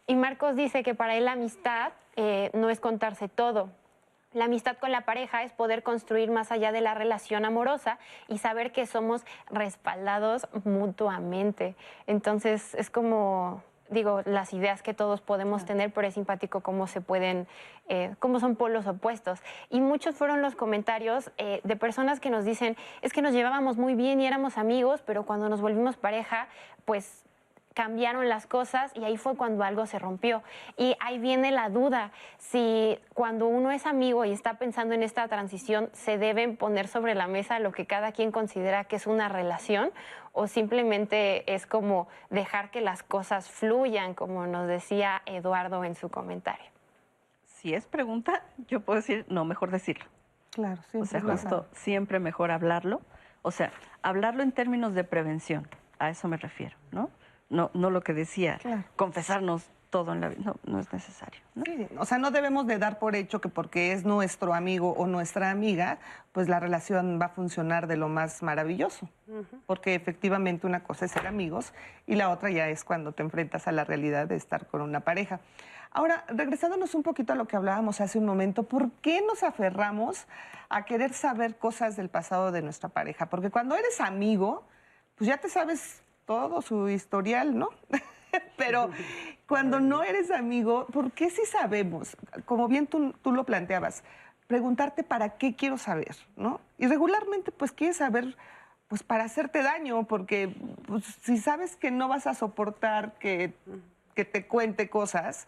Y 0.08 0.16
Marcos 0.16 0.58
dice 0.58 0.84
que 0.84 0.94
para 0.94 1.16
él 1.16 1.26
la 1.26 1.34
amistad 1.34 1.94
eh, 2.18 2.50
no 2.54 2.70
es 2.70 2.82
contarse 2.82 3.30
todo, 3.30 3.70
la 4.34 4.46
amistad 4.46 4.78
con 4.78 4.92
la 4.92 5.02
pareja 5.02 5.44
es 5.44 5.52
poder 5.52 5.84
construir 5.84 6.32
más 6.32 6.52
allá 6.52 6.72
de 6.72 6.82
la 6.82 6.94
relación 6.94 7.46
amorosa 7.46 8.00
y 8.28 8.38
saber 8.38 8.72
que 8.72 8.86
somos 8.86 9.24
respaldados 9.50 10.48
mutuamente. 10.64 11.76
Entonces 12.08 12.74
es 12.76 12.90
como, 12.90 13.62
digo, 13.90 14.22
las 14.26 14.54
ideas 14.54 14.82
que 14.82 14.94
todos 14.94 15.22
podemos 15.22 15.66
tener, 15.66 15.92
pero 15.92 16.08
es 16.08 16.14
simpático 16.14 16.62
cómo 16.62 16.88
se 16.88 17.02
pueden, 17.02 17.48
eh, 17.90 18.16
cómo 18.20 18.40
son 18.40 18.56
polos 18.56 18.88
opuestos. 18.88 19.40
Y 19.70 19.82
muchos 19.82 20.16
fueron 20.16 20.42
los 20.42 20.56
comentarios 20.56 21.32
eh, 21.38 21.60
de 21.64 21.76
personas 21.76 22.20
que 22.20 22.30
nos 22.30 22.46
dicen, 22.46 22.78
es 23.02 23.12
que 23.12 23.22
nos 23.22 23.34
llevábamos 23.34 23.78
muy 23.78 23.96
bien 23.96 24.22
y 24.22 24.28
éramos 24.28 24.58
amigos, 24.58 25.02
pero 25.06 25.26
cuando 25.26 25.50
nos 25.50 25.62
volvimos 25.62 25.98
pareja, 25.98 26.48
pues 26.86 27.26
cambiaron 27.74 28.28
las 28.30 28.48
cosas 28.48 28.92
y 28.96 29.04
ahí 29.04 29.18
fue 29.18 29.36
cuando 29.36 29.64
algo 29.64 29.86
se 29.86 30.00
rompió. 30.00 30.44
Y 30.78 30.96
ahí 31.00 31.20
viene 31.20 31.52
la 31.52 31.70
duda, 31.70 32.12
si 32.38 33.00
cuando 33.14 33.48
uno 33.48 33.72
es 33.72 33.86
amigo 33.86 34.26
y 34.26 34.32
está 34.32 34.56
pensando 34.56 34.94
en 34.94 35.04
esta 35.04 35.28
transición, 35.28 35.90
se 35.94 36.18
deben 36.18 36.58
poner 36.58 36.88
sobre 36.88 37.16
la 37.16 37.28
mesa 37.28 37.60
lo 37.60 37.72
que 37.72 37.86
cada 37.86 38.12
quien 38.12 38.32
considera 38.32 38.84
que 38.86 38.98
es 38.98 39.08
una 39.08 39.30
relación 39.30 39.92
o 40.34 40.48
simplemente 40.48 41.54
es 41.54 41.66
como 41.66 42.08
dejar 42.30 42.72
que 42.72 42.82
las 42.82 43.04
cosas 43.04 43.50
fluyan, 43.50 44.14
como 44.14 44.48
nos 44.48 44.68
decía 44.68 45.22
Eduardo 45.26 45.84
en 45.84 45.96
su 45.96 46.10
comentario. 46.10 46.66
Si 47.46 47.74
es 47.74 47.86
pregunta, 47.86 48.44
yo 48.68 48.80
puedo 48.80 48.98
decir, 48.98 49.26
no, 49.30 49.46
mejor 49.46 49.72
decirlo. 49.72 50.06
Claro, 50.52 50.82
sí. 50.92 50.98
O 50.98 51.06
sea, 51.06 51.22
justo 51.22 51.68
siempre 51.74 52.20
mejor 52.20 52.52
hablarlo. 52.52 53.02
O 53.44 53.52
sea, 53.52 53.72
hablarlo 54.02 54.44
en 54.44 54.52
términos 54.52 54.94
de 54.94 55.04
prevención, 55.04 55.68
a 56.00 56.10
eso 56.10 56.28
me 56.28 56.38
refiero, 56.38 56.76
¿no? 56.92 57.10
No, 57.52 57.70
no 57.74 57.90
lo 57.90 58.02
que 58.02 58.14
decía, 58.14 58.60
confesarnos 58.96 59.70
todo 59.92 60.14
en 60.14 60.22
la 60.22 60.30
vida, 60.30 60.42
no, 60.46 60.56
no 60.64 60.80
es 60.80 60.92
necesario. 60.92 61.42
o 62.00 62.06
sea, 62.06 62.18
no 62.18 62.32
debemos 62.32 62.66
de 62.66 62.78
dar 62.78 62.98
por 62.98 63.16
hecho 63.16 63.42
que 63.42 63.50
porque 63.50 63.92
es 63.92 64.06
nuestro 64.06 64.54
amigo 64.54 64.94
o 64.94 65.06
nuestra 65.06 65.52
amiga, 65.52 66.00
pues 66.32 66.48
la 66.48 66.60
relación 66.60 67.20
va 67.22 67.26
a 67.26 67.30
funcionar 67.30 67.88
de 67.88 67.98
lo 67.98 68.08
más 68.08 68.42
maravilloso, 68.42 69.10
porque 69.68 69.94
efectivamente 69.94 70.66
una 70.66 70.84
cosa 70.84 71.06
es 71.06 71.12
ser 71.12 71.28
amigos 71.28 71.74
y 72.08 72.16
la 72.16 72.30
otra 72.30 72.50
ya 72.50 72.70
es 72.70 72.84
cuando 72.86 73.12
te 73.12 73.22
enfrentas 73.22 73.68
a 73.68 73.74
la 73.74 73.84
realidad 73.84 74.28
de 74.28 74.38
estar 74.38 74.66
con 74.66 74.82
una 74.82 75.02
pareja. 75.02 75.42
Ahora, 75.92 76.24
regresándonos 76.30 76.96
un 76.96 77.04
poquito 77.04 77.34
a 77.34 77.36
lo 77.36 77.48
que 77.48 77.58
hablábamos 77.58 78.00
hace 78.00 78.18
un 78.18 78.26
momento, 78.26 78.64
¿por 78.64 78.92
qué 79.02 79.22
nos 79.22 79.44
aferramos 79.44 80.26
a 80.70 80.86
querer 80.86 81.14
saber 81.14 81.58
cosas 81.58 81.98
del 81.98 82.08
pasado 82.08 82.54
de 82.54 82.62
nuestra 82.62 82.88
pareja? 82.88 83.26
Porque 83.26 83.50
cuando 83.50 83.76
eres 83.76 84.00
amigo, 84.00 84.64
pues 85.16 85.28
ya 85.28 85.38
te 85.38 85.50
sabes 85.50 86.01
todo 86.26 86.62
su 86.62 86.90
historial, 86.90 87.58
¿no? 87.58 87.70
Pero 88.58 88.90
cuando 89.48 89.80
no 89.80 90.04
eres 90.04 90.32
amigo, 90.32 90.88
¿por 90.88 91.12
qué 91.12 91.30
si 91.30 91.46
sabemos? 91.46 92.16
Como 92.46 92.68
bien 92.68 92.88
tú, 92.88 93.14
lo 93.26 93.44
planteabas, 93.44 94.04
preguntarte 94.48 95.04
para 95.04 95.38
qué 95.38 95.56
quiero 95.56 95.78
saber, 95.78 96.16
¿no? 96.36 96.62
Y 96.78 96.88
regularmente 96.88 97.52
pues 97.52 97.72
quieres 97.72 97.98
saber 97.98 98.38
pues 98.88 99.04
para 99.04 99.24
hacerte 99.24 99.64
daño, 99.64 100.04
porque 100.04 100.54
pues, 100.86 101.06
si 101.22 101.38
sabes 101.38 101.78
que 101.78 101.92
no 101.92 102.10
vas 102.10 102.28
a 102.28 102.34
soportar 102.34 103.14
que, 103.20 103.54
que 104.16 104.26
te 104.26 104.46
cuente 104.46 104.90
cosas 104.90 105.48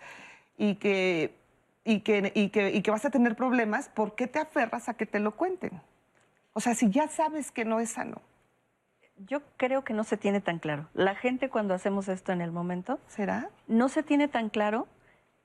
y 0.58 0.76
que, 0.76 1.36
y, 1.84 2.00
que, 2.02 2.32
y, 2.36 2.50
que, 2.50 2.72
y 2.72 2.82
que 2.82 2.92
vas 2.92 3.04
a 3.04 3.10
tener 3.10 3.36
problemas, 3.36 3.90
¿por 3.90 4.16
qué 4.16 4.28
te 4.28 4.40
aferras 4.40 4.88
a 4.88 4.94
que 4.94 5.06
te 5.06 5.20
lo 5.20 5.36
cuenten? 5.36 5.82
O 6.54 6.62
sea, 6.62 6.74
si 6.74 6.90
ya 6.90 7.10
sabes 7.10 7.52
que 7.52 7.66
no 7.66 7.82
es 7.82 7.90
sano 7.92 8.22
yo 9.18 9.42
creo 9.58 9.84
que 9.84 9.94
no 9.94 10.04
se 10.04 10.18
tiene 10.18 10.42
tan 10.42 10.60
claro. 10.60 10.88
La 10.94 11.16
gente 11.16 11.50
cuando 11.50 11.74
hacemos 11.74 12.08
esto 12.08 12.32
en 12.32 12.42
el 12.42 12.52
momento, 12.52 13.00
¿será? 13.08 13.50
No 13.68 13.90
se 13.90 14.04
tiene 14.04 14.28
tan 14.28 14.50
claro 14.50 14.88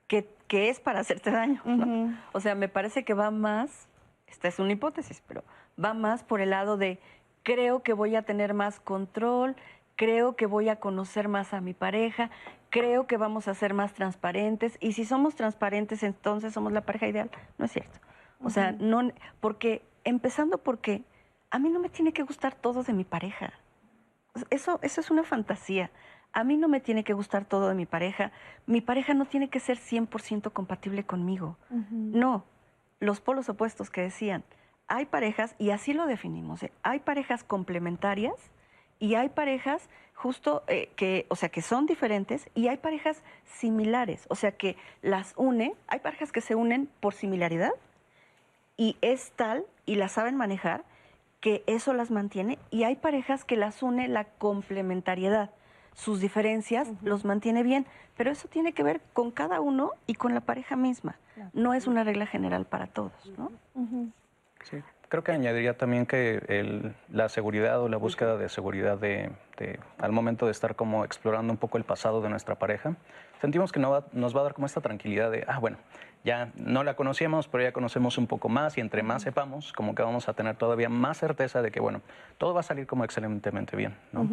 que, 0.07 0.27
es 0.51 0.81
para 0.81 1.01
hacerte 1.01 1.31
daño. 1.31 1.63
O 2.33 2.41
sea, 2.41 2.55
me 2.55 2.69
parece 2.69 3.05
que 3.05 3.15
va 3.15 3.31
más, 3.31 3.89
esta 4.27 4.49
es 4.49 4.59
una 4.59 4.73
hipótesis, 4.73 5.23
pero 5.27 5.45
va 5.83 5.93
más 5.93 6.25
por 6.25 6.41
el 6.41 6.51
lado 6.51 6.77
de 6.77 6.99
creo 7.43 7.83
que 7.83 7.93
voy 7.93 8.17
a 8.17 8.23
tener 8.23 8.55
más 8.55 8.81
control, 8.81 9.57
creo 9.97 10.37
que 10.37 10.47
voy 10.47 10.71
a 10.71 10.77
conocer 10.77 11.29
más 11.29 11.53
a 11.53 11.61
mi 11.61 11.75
pareja, 11.75 12.31
creo 12.71 13.07
que 13.07 13.17
vamos 13.17 13.49
a 13.49 13.55
ser 13.55 13.75
más 13.75 13.93
transparentes 13.93 14.79
y 14.81 14.93
si 14.93 15.05
somos 15.05 15.35
transparentes 15.35 16.03
entonces 16.03 16.55
somos 16.55 16.73
la 16.73 16.83
pareja 16.83 17.09
ideal. 17.09 17.31
No 17.59 17.67
es 17.67 17.73
cierto. 17.73 17.99
O 18.43 18.51
sea, 18.51 18.73
no, 18.73 19.11
porque 19.41 19.83
empezando 20.05 20.59
porque 20.59 21.03
a 21.51 21.59
mí 21.59 21.71
no 21.71 21.81
me 21.81 21.89
tiene 21.89 22.13
que 22.13 22.23
gustar 22.23 22.55
todo 22.55 22.83
de 22.83 22.93
mi 22.93 23.05
pareja. 23.05 23.53
Eso, 24.51 24.79
eso 24.83 25.01
es 25.01 25.11
una 25.11 25.25
fantasía. 25.25 25.91
A 26.33 26.45
mí 26.45 26.57
no 26.57 26.69
me 26.69 26.81
tiene 26.81 27.05
que 27.05 27.15
gustar 27.15 27.45
todo 27.45 27.69
de 27.69 27.75
mi 27.75 27.87
pareja. 27.87 28.33
Mi 28.67 28.81
pareja 28.81 29.15
no 29.15 29.25
tiene 29.25 29.49
que 29.49 29.61
ser 29.61 29.79
100% 29.79 30.53
compatible 30.53 31.05
conmigo. 31.05 31.57
No, 31.91 32.45
los 33.01 33.21
polos 33.21 33.49
opuestos 33.49 33.91
que 33.91 34.03
decían. 34.03 34.45
Hay 34.89 35.07
parejas, 35.07 35.55
y 35.59 35.71
así 35.71 35.93
lo 35.93 36.07
definimos, 36.07 36.63
¿eh? 36.63 36.73
hay 36.83 37.01
parejas 37.01 37.45
complementarias 37.45 38.35
y 38.99 39.17
hay 39.17 39.29
parejas 39.29 39.87
justo 40.15 40.65
eh, 40.67 40.91
que, 40.97 41.27
o 41.29 41.37
sea, 41.37 41.51
que 41.51 41.61
son 41.61 41.85
diferentes 41.85 42.49
y 42.55 42.69
hay 42.69 42.79
parejas 42.79 43.23
similares, 43.45 44.25
o 44.31 44.35
sea, 44.35 44.53
que 44.53 44.77
las 45.03 45.35
une, 45.37 45.75
hay 45.89 45.99
parejas 45.99 46.33
que 46.33 46.41
se 46.41 46.55
unen 46.55 46.89
por 47.01 47.13
similaridad 47.13 47.73
y 48.79 48.97
es 49.03 49.33
tal 49.33 49.67
y 49.85 49.97
la 49.97 50.09
saben 50.09 50.37
manejar 50.37 50.85
que 51.41 51.63
eso 51.67 51.95
las 51.95 52.11
mantiene 52.11 52.59
y 52.71 52.85
hay 52.85 52.97
parejas 52.97 53.45
que 53.45 53.57
las 53.57 53.83
une 53.83 54.09
la 54.09 54.25
complementariedad. 54.25 55.51
Sus 55.95 56.21
diferencias 56.21 56.91
los 57.03 57.25
mantiene 57.25 57.63
bien, 57.63 57.87
pero 58.17 58.31
eso 58.31 58.49
tiene 58.49 58.73
que 58.73 58.83
ver 58.83 59.01
con 59.13 59.31
cada 59.31 59.61
uno 59.61 59.93
y 60.07 60.15
con 60.15 60.35
la 60.35 60.41
pareja 60.41 60.77
misma. 60.77 61.19
No 61.53 61.75
es 61.75 61.87
una 61.87 62.05
regla 62.05 62.27
general 62.27 62.67
para 62.67 62.87
todos, 62.87 63.33
¿no? 63.37 63.51
Sí, 64.63 64.83
creo 65.09 65.25
que 65.25 65.33
añadiría 65.33 65.77
también 65.77 66.07
que 66.07 66.93
la 67.09 67.29
seguridad 67.29 67.81
o 67.81 67.89
la 67.89 67.97
búsqueda 67.97 68.37
de 68.37 68.49
seguridad 68.49 68.99
de, 68.99 69.31
al 69.99 70.13
momento 70.13 70.47
de 70.47 70.53
estar 70.53 70.77
como 70.77 71.05
explorando 71.05 71.53
un 71.53 71.57
poco 71.57 71.79
el 71.79 71.85
pasado 71.85 72.21
de 72.21 72.29
nuestra 72.29 72.57
pareja, 72.57 72.97
sentimos 73.41 73.73
que 73.73 73.81
no 73.81 74.05
nos 74.13 74.37
va 74.37 74.41
a 74.41 74.45
dar 74.45 74.55
como 74.55 74.67
esta 74.67 74.81
tranquilidad 74.81 75.31
de, 75.31 75.45
ah, 75.49 75.59
bueno, 75.59 75.79
ya 76.29 76.53
no 76.57 76.85
la 76.85 76.95
conocíamos, 76.95 77.49
pero 77.49 77.65
ya 77.65 77.73
conocemos 77.73 78.19
un 78.19 78.27
poco 78.27 78.51
más 78.51 78.77
y 78.77 78.83
entre 78.83 79.03
más 79.03 79.23
sepamos, 79.23 79.73
como 79.73 79.95
que 79.95 80.03
vamos 80.03 80.29
a 80.29 80.35
tener 80.35 80.57
todavía 80.57 80.91
más 80.91 81.17
certeza 81.17 81.63
de 81.63 81.71
que, 81.71 81.81
bueno, 81.81 82.03
todo 82.37 82.53
va 82.53 82.61
a 82.61 82.63
salir 82.63 82.87
como 82.87 83.03
excelentemente 83.05 83.79
bien, 83.79 83.97
¿no? 84.13 84.29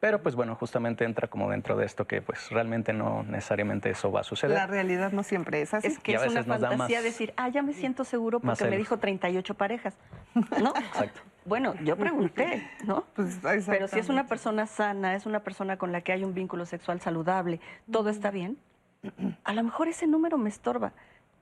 Pero 0.00 0.22
pues 0.22 0.34
bueno, 0.36 0.54
justamente 0.54 1.04
entra 1.04 1.28
como 1.28 1.50
dentro 1.50 1.76
de 1.76 1.84
esto 1.84 2.06
que 2.06 2.22
pues 2.22 2.48
realmente 2.50 2.94
no 2.94 3.24
necesariamente 3.24 3.90
eso 3.90 4.10
va 4.10 4.20
a 4.20 4.24
suceder. 4.24 4.56
La 4.56 4.66
realidad 4.66 5.12
no 5.12 5.22
siempre 5.22 5.60
es 5.60 5.74
así. 5.74 5.86
Es 5.86 5.98
que 5.98 6.14
es 6.14 6.26
una 6.26 6.44
fantasía 6.44 7.02
decir, 7.02 7.34
ah, 7.36 7.50
ya 7.50 7.62
me 7.62 7.74
siento 7.74 8.04
seguro 8.04 8.40
porque 8.40 8.64
me 8.64 8.78
dijo 8.78 8.98
38 8.98 9.54
parejas, 9.54 9.94
¿no? 10.62 10.72
Exacto. 10.76 11.20
Bueno, 11.44 11.74
yo 11.84 11.96
pregunté, 11.96 12.66
¿no? 12.86 13.04
Pues, 13.14 13.38
Pero 13.66 13.86
si 13.86 13.98
es 13.98 14.08
una 14.08 14.26
persona 14.26 14.66
sana, 14.66 15.14
es 15.14 15.26
una 15.26 15.40
persona 15.40 15.76
con 15.76 15.92
la 15.92 16.00
que 16.00 16.12
hay 16.12 16.24
un 16.24 16.32
vínculo 16.32 16.64
sexual 16.64 17.02
saludable, 17.02 17.60
todo 17.90 18.08
está 18.08 18.30
bien, 18.30 18.56
a 19.44 19.52
lo 19.52 19.62
mejor 19.62 19.88
ese 19.88 20.06
número 20.06 20.38
me 20.38 20.48
estorba 20.48 20.94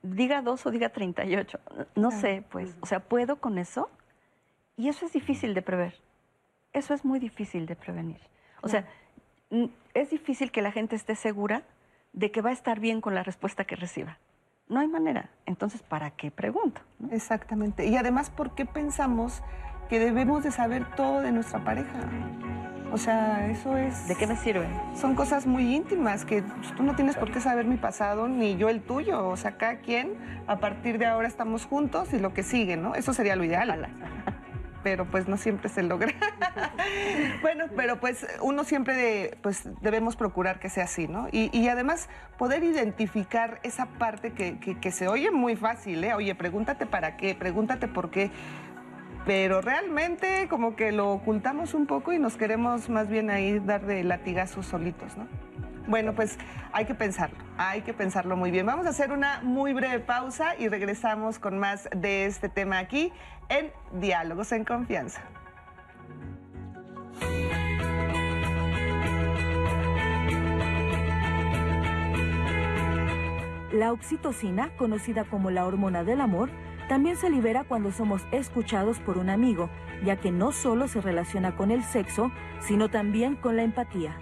diga 0.03 0.41
dos 0.41 0.65
o 0.65 0.71
diga 0.71 0.89
38. 0.89 1.59
No 1.95 2.11
sé, 2.11 2.43
pues, 2.51 2.75
o 2.81 2.85
sea, 2.85 2.99
¿puedo 2.99 3.37
con 3.37 3.57
eso? 3.57 3.89
Y 4.77 4.89
eso 4.89 5.05
es 5.05 5.13
difícil 5.13 5.53
de 5.53 5.61
prever. 5.61 5.95
Eso 6.73 6.93
es 6.93 7.03
muy 7.05 7.19
difícil 7.19 7.65
de 7.65 7.75
prevenir. 7.75 8.19
O 8.61 8.67
sea, 8.67 8.85
es 9.93 10.09
difícil 10.09 10.51
que 10.51 10.61
la 10.61 10.71
gente 10.71 10.95
esté 10.95 11.15
segura 11.15 11.63
de 12.13 12.31
que 12.31 12.41
va 12.41 12.49
a 12.49 12.53
estar 12.53 12.79
bien 12.79 13.01
con 13.01 13.15
la 13.15 13.23
respuesta 13.23 13.65
que 13.65 13.75
reciba. 13.75 14.17
No 14.67 14.79
hay 14.79 14.87
manera. 14.87 15.29
Entonces, 15.45 15.81
¿para 15.83 16.11
qué 16.11 16.31
pregunto? 16.31 16.81
Exactamente. 17.11 17.85
Y 17.85 17.95
además, 17.97 18.29
¿por 18.29 18.55
qué 18.55 18.65
pensamos 18.65 19.41
que 19.89 19.99
debemos 19.99 20.43
de 20.43 20.51
saber 20.51 20.95
todo 20.95 21.21
de 21.21 21.31
nuestra 21.31 21.63
pareja? 21.63 21.99
O 22.93 22.97
sea, 22.99 23.49
eso 23.49 23.75
es... 23.75 24.07
¿De 24.07 24.13
qué 24.13 24.27
me 24.27 24.35
sirve? 24.35 24.67
Son 24.95 25.15
cosas 25.15 25.47
muy 25.47 25.75
íntimas 25.75 26.25
que 26.25 26.43
tú 26.77 26.83
no 26.83 26.95
tienes 26.95 27.15
por 27.15 27.31
qué 27.31 27.41
saber 27.41 27.65
mi 27.65 27.75
pasado 27.75 28.27
ni 28.27 28.55
yo 28.55 28.69
el 28.69 28.83
tuyo. 28.83 29.29
O 29.29 29.35
sea, 29.35 29.57
cada 29.57 29.77
quien, 29.77 30.13
a 30.45 30.59
partir 30.59 30.99
de 30.99 31.07
ahora 31.07 31.27
estamos 31.27 31.65
juntos 31.65 32.13
y 32.13 32.19
lo 32.19 32.35
que 32.35 32.43
sigue, 32.43 32.77
¿no? 32.77 32.93
Eso 32.93 33.11
sería 33.11 33.35
lo 33.35 33.43
ideal. 33.43 33.89
Pero 34.83 35.05
pues 35.05 35.27
no 35.27 35.37
siempre 35.37 35.69
se 35.69 35.81
logra. 35.81 36.13
bueno, 37.41 37.65
pero 37.75 37.99
pues 37.99 38.27
uno 38.41 38.63
siempre 38.63 39.39
pues 39.41 39.67
debemos 39.81 40.15
procurar 40.15 40.59
que 40.59 40.69
sea 40.69 40.83
así, 40.83 41.07
¿no? 41.07 41.27
Y, 41.31 41.67
además 41.69 42.09
poder 42.37 42.63
identificar 42.63 43.59
esa 43.63 43.87
parte 43.87 44.33
que, 44.33 44.59
que 44.59 44.91
se 44.91 45.07
oye 45.07 45.31
muy 45.31 45.55
fácil, 45.55 46.03
¿eh? 46.03 46.13
Oye, 46.13 46.35
pregúntate 46.35 46.85
para 46.85 47.17
qué, 47.17 47.33
pregúntate 47.33 47.87
por 47.87 48.11
qué 48.11 48.29
pero 49.25 49.61
realmente 49.61 50.47
como 50.49 50.75
que 50.75 50.91
lo 50.91 51.11
ocultamos 51.11 51.73
un 51.73 51.85
poco 51.85 52.13
y 52.13 52.19
nos 52.19 52.35
queremos 52.35 52.89
más 52.89 53.07
bien 53.07 53.29
ahí 53.29 53.59
dar 53.59 53.85
de 53.85 54.03
latigazos 54.03 54.65
solitos, 54.65 55.15
¿no? 55.17 55.27
Bueno, 55.87 56.13
pues 56.13 56.37
hay 56.71 56.85
que 56.85 56.95
pensarlo, 56.95 57.37
hay 57.57 57.81
que 57.81 57.93
pensarlo 57.93 58.37
muy 58.37 58.51
bien. 58.51 58.65
Vamos 58.65 58.85
a 58.85 58.89
hacer 58.89 59.11
una 59.11 59.41
muy 59.43 59.73
breve 59.73 59.99
pausa 59.99 60.55
y 60.57 60.69
regresamos 60.69 61.39
con 61.39 61.59
más 61.59 61.89
de 61.95 62.25
este 62.25 62.47
tema 62.47 62.79
aquí 62.79 63.11
en 63.49 63.71
Diálogos 63.99 64.53
en 64.53 64.63
Confianza. 64.63 65.21
La 73.73 73.91
oxitocina, 73.91 74.69
conocida 74.77 75.25
como 75.25 75.49
la 75.49 75.65
hormona 75.65 76.03
del 76.03 76.21
amor, 76.21 76.49
también 76.87 77.17
se 77.17 77.29
libera 77.29 77.63
cuando 77.63 77.91
somos 77.91 78.21
escuchados 78.31 78.99
por 78.99 79.17
un 79.17 79.29
amigo, 79.29 79.69
ya 80.03 80.17
que 80.17 80.31
no 80.31 80.51
solo 80.51 80.87
se 80.87 81.01
relaciona 81.01 81.55
con 81.55 81.71
el 81.71 81.83
sexo, 81.83 82.31
sino 82.59 82.89
también 82.89 83.35
con 83.35 83.55
la 83.55 83.63
empatía. 83.63 84.17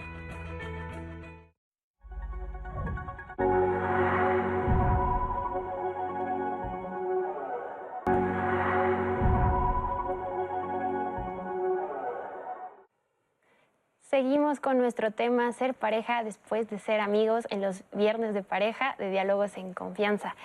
Seguimos 14.11 14.59
con 14.59 14.77
nuestro 14.77 15.11
tema 15.11 15.49
ser 15.53 15.73
pareja 15.73 16.21
después 16.21 16.69
de 16.69 16.79
ser 16.79 16.99
amigos 16.99 17.47
en 17.49 17.61
los 17.61 17.85
viernes 17.93 18.33
de 18.33 18.43
pareja 18.43 18.93
de 18.97 19.09
diálogos 19.09 19.55
en 19.55 19.73
confianza. 19.73 20.35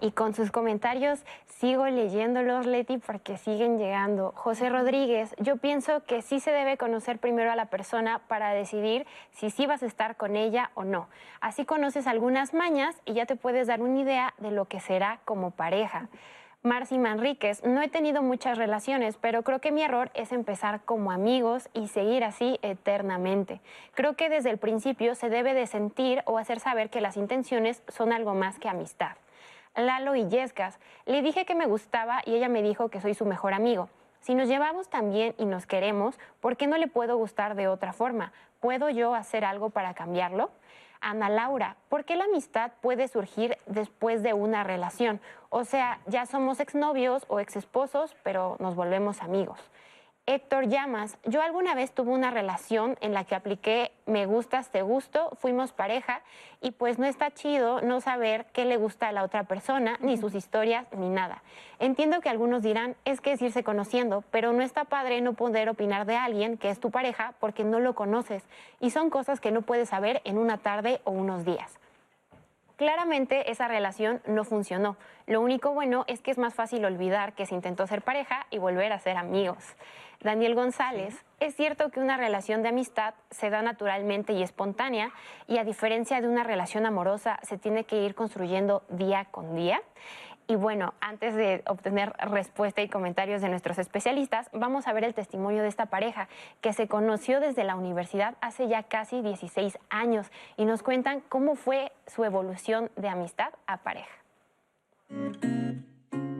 Y 0.00 0.12
con 0.12 0.32
sus 0.32 0.52
comentarios 0.52 1.24
sigo 1.48 1.86
leyéndolos, 1.86 2.66
Leti, 2.66 2.98
porque 2.98 3.36
siguen 3.36 3.78
llegando. 3.78 4.30
José 4.36 4.68
Rodríguez, 4.68 5.34
yo 5.40 5.56
pienso 5.56 6.04
que 6.04 6.22
sí 6.22 6.38
se 6.38 6.52
debe 6.52 6.76
conocer 6.76 7.18
primero 7.18 7.50
a 7.50 7.56
la 7.56 7.66
persona 7.66 8.20
para 8.28 8.50
decidir 8.50 9.08
si 9.32 9.50
sí 9.50 9.66
vas 9.66 9.82
a 9.82 9.86
estar 9.86 10.14
con 10.14 10.36
ella 10.36 10.70
o 10.74 10.84
no. 10.84 11.08
Así 11.40 11.64
conoces 11.64 12.06
algunas 12.06 12.54
mañas 12.54 12.94
y 13.06 13.14
ya 13.14 13.26
te 13.26 13.34
puedes 13.34 13.66
dar 13.66 13.82
una 13.82 13.98
idea 13.98 14.34
de 14.38 14.52
lo 14.52 14.66
que 14.66 14.78
será 14.78 15.18
como 15.24 15.50
pareja. 15.50 16.08
Marci 16.66 16.98
Manríquez, 16.98 17.62
no 17.62 17.80
he 17.80 17.88
tenido 17.88 18.24
muchas 18.24 18.58
relaciones, 18.58 19.16
pero 19.20 19.44
creo 19.44 19.60
que 19.60 19.70
mi 19.70 19.84
error 19.84 20.10
es 20.14 20.32
empezar 20.32 20.80
como 20.84 21.12
amigos 21.12 21.68
y 21.74 21.86
seguir 21.86 22.24
así 22.24 22.58
eternamente. 22.60 23.60
Creo 23.94 24.16
que 24.16 24.28
desde 24.28 24.50
el 24.50 24.58
principio 24.58 25.14
se 25.14 25.28
debe 25.28 25.54
de 25.54 25.68
sentir 25.68 26.22
o 26.24 26.38
hacer 26.38 26.58
saber 26.58 26.90
que 26.90 27.00
las 27.00 27.16
intenciones 27.16 27.84
son 27.86 28.12
algo 28.12 28.34
más 28.34 28.58
que 28.58 28.68
amistad. 28.68 29.12
Lalo 29.76 30.16
Illescas, 30.16 30.80
le 31.04 31.22
dije 31.22 31.44
que 31.44 31.54
me 31.54 31.66
gustaba 31.66 32.20
y 32.26 32.34
ella 32.34 32.48
me 32.48 32.64
dijo 32.64 32.88
que 32.88 33.00
soy 33.00 33.14
su 33.14 33.26
mejor 33.26 33.54
amigo. 33.54 33.88
Si 34.18 34.34
nos 34.34 34.48
llevamos 34.48 34.88
tan 34.88 35.12
bien 35.12 35.36
y 35.38 35.44
nos 35.44 35.66
queremos, 35.66 36.18
¿por 36.40 36.56
qué 36.56 36.66
no 36.66 36.78
le 36.78 36.88
puedo 36.88 37.16
gustar 37.16 37.54
de 37.54 37.68
otra 37.68 37.92
forma? 37.92 38.32
¿Puedo 38.58 38.90
yo 38.90 39.14
hacer 39.14 39.44
algo 39.44 39.70
para 39.70 39.94
cambiarlo? 39.94 40.50
Ana 41.06 41.28
Laura, 41.28 41.76
¿por 41.88 42.04
qué 42.04 42.16
la 42.16 42.24
amistad 42.24 42.72
puede 42.80 43.06
surgir 43.06 43.56
después 43.66 44.24
de 44.24 44.32
una 44.32 44.64
relación? 44.64 45.20
O 45.50 45.62
sea, 45.62 46.00
ya 46.06 46.26
somos 46.26 46.58
exnovios 46.58 47.24
o 47.28 47.38
exesposos, 47.38 48.16
pero 48.24 48.56
nos 48.58 48.74
volvemos 48.74 49.22
amigos. 49.22 49.60
Héctor 50.28 50.66
Llamas, 50.66 51.18
yo 51.24 51.40
alguna 51.40 51.76
vez 51.76 51.92
tuve 51.92 52.10
una 52.10 52.32
relación 52.32 52.96
en 53.00 53.14
la 53.14 53.22
que 53.22 53.36
apliqué 53.36 53.92
me 54.06 54.26
gustas, 54.26 54.70
te 54.70 54.82
gusto, 54.82 55.30
fuimos 55.40 55.70
pareja 55.70 56.20
y 56.60 56.72
pues 56.72 56.98
no 56.98 57.06
está 57.06 57.30
chido 57.30 57.80
no 57.80 58.00
saber 58.00 58.46
qué 58.52 58.64
le 58.64 58.76
gusta 58.76 59.06
a 59.06 59.12
la 59.12 59.22
otra 59.22 59.44
persona, 59.44 59.98
ni 60.00 60.18
sus 60.18 60.34
historias, 60.34 60.88
ni 60.90 61.10
nada. 61.10 61.44
Entiendo 61.78 62.20
que 62.20 62.28
algunos 62.28 62.64
dirán, 62.64 62.96
es 63.04 63.20
que 63.20 63.30
es 63.30 63.40
irse 63.40 63.62
conociendo, 63.62 64.24
pero 64.32 64.52
no 64.52 64.64
está 64.64 64.82
padre 64.82 65.20
no 65.20 65.34
poder 65.34 65.68
opinar 65.68 66.06
de 66.06 66.16
alguien 66.16 66.58
que 66.58 66.70
es 66.70 66.80
tu 66.80 66.90
pareja 66.90 67.34
porque 67.38 67.62
no 67.62 67.78
lo 67.78 67.94
conoces 67.94 68.42
y 68.80 68.90
son 68.90 69.10
cosas 69.10 69.40
que 69.40 69.52
no 69.52 69.62
puedes 69.62 69.90
saber 69.90 70.22
en 70.24 70.38
una 70.38 70.58
tarde 70.58 71.00
o 71.04 71.12
unos 71.12 71.44
días. 71.44 71.78
Claramente 72.76 73.50
esa 73.50 73.68
relación 73.68 74.20
no 74.26 74.44
funcionó. 74.44 74.96
Lo 75.26 75.40
único 75.40 75.72
bueno 75.72 76.04
es 76.08 76.20
que 76.20 76.30
es 76.30 76.36
más 76.36 76.52
fácil 76.54 76.84
olvidar 76.84 77.32
que 77.32 77.46
se 77.46 77.54
intentó 77.54 77.86
ser 77.86 78.02
pareja 78.02 78.46
y 78.50 78.58
volver 78.58 78.92
a 78.92 78.98
ser 78.98 79.16
amigos. 79.16 79.76
Daniel 80.26 80.56
González, 80.56 81.24
es 81.38 81.54
cierto 81.54 81.90
que 81.90 82.00
una 82.00 82.16
relación 82.16 82.64
de 82.64 82.70
amistad 82.70 83.14
se 83.30 83.48
da 83.48 83.62
naturalmente 83.62 84.32
y 84.32 84.42
espontánea 84.42 85.12
y 85.46 85.58
a 85.58 85.64
diferencia 85.64 86.20
de 86.20 86.26
una 86.26 86.42
relación 86.42 86.84
amorosa 86.84 87.38
se 87.44 87.58
tiene 87.58 87.84
que 87.84 88.02
ir 88.02 88.16
construyendo 88.16 88.82
día 88.88 89.26
con 89.30 89.54
día. 89.54 89.80
Y 90.48 90.56
bueno, 90.56 90.94
antes 91.00 91.36
de 91.36 91.62
obtener 91.68 92.12
respuesta 92.18 92.82
y 92.82 92.88
comentarios 92.88 93.40
de 93.40 93.48
nuestros 93.48 93.78
especialistas, 93.78 94.50
vamos 94.52 94.88
a 94.88 94.92
ver 94.92 95.04
el 95.04 95.14
testimonio 95.14 95.62
de 95.62 95.68
esta 95.68 95.86
pareja 95.86 96.28
que 96.60 96.72
se 96.72 96.88
conoció 96.88 97.38
desde 97.38 97.62
la 97.62 97.76
universidad 97.76 98.34
hace 98.40 98.66
ya 98.66 98.82
casi 98.82 99.22
16 99.22 99.78
años 99.90 100.26
y 100.56 100.64
nos 100.64 100.82
cuentan 100.82 101.20
cómo 101.28 101.54
fue 101.54 101.92
su 102.08 102.24
evolución 102.24 102.90
de 102.96 103.08
amistad 103.08 103.52
a 103.68 103.76
pareja. 103.76 104.10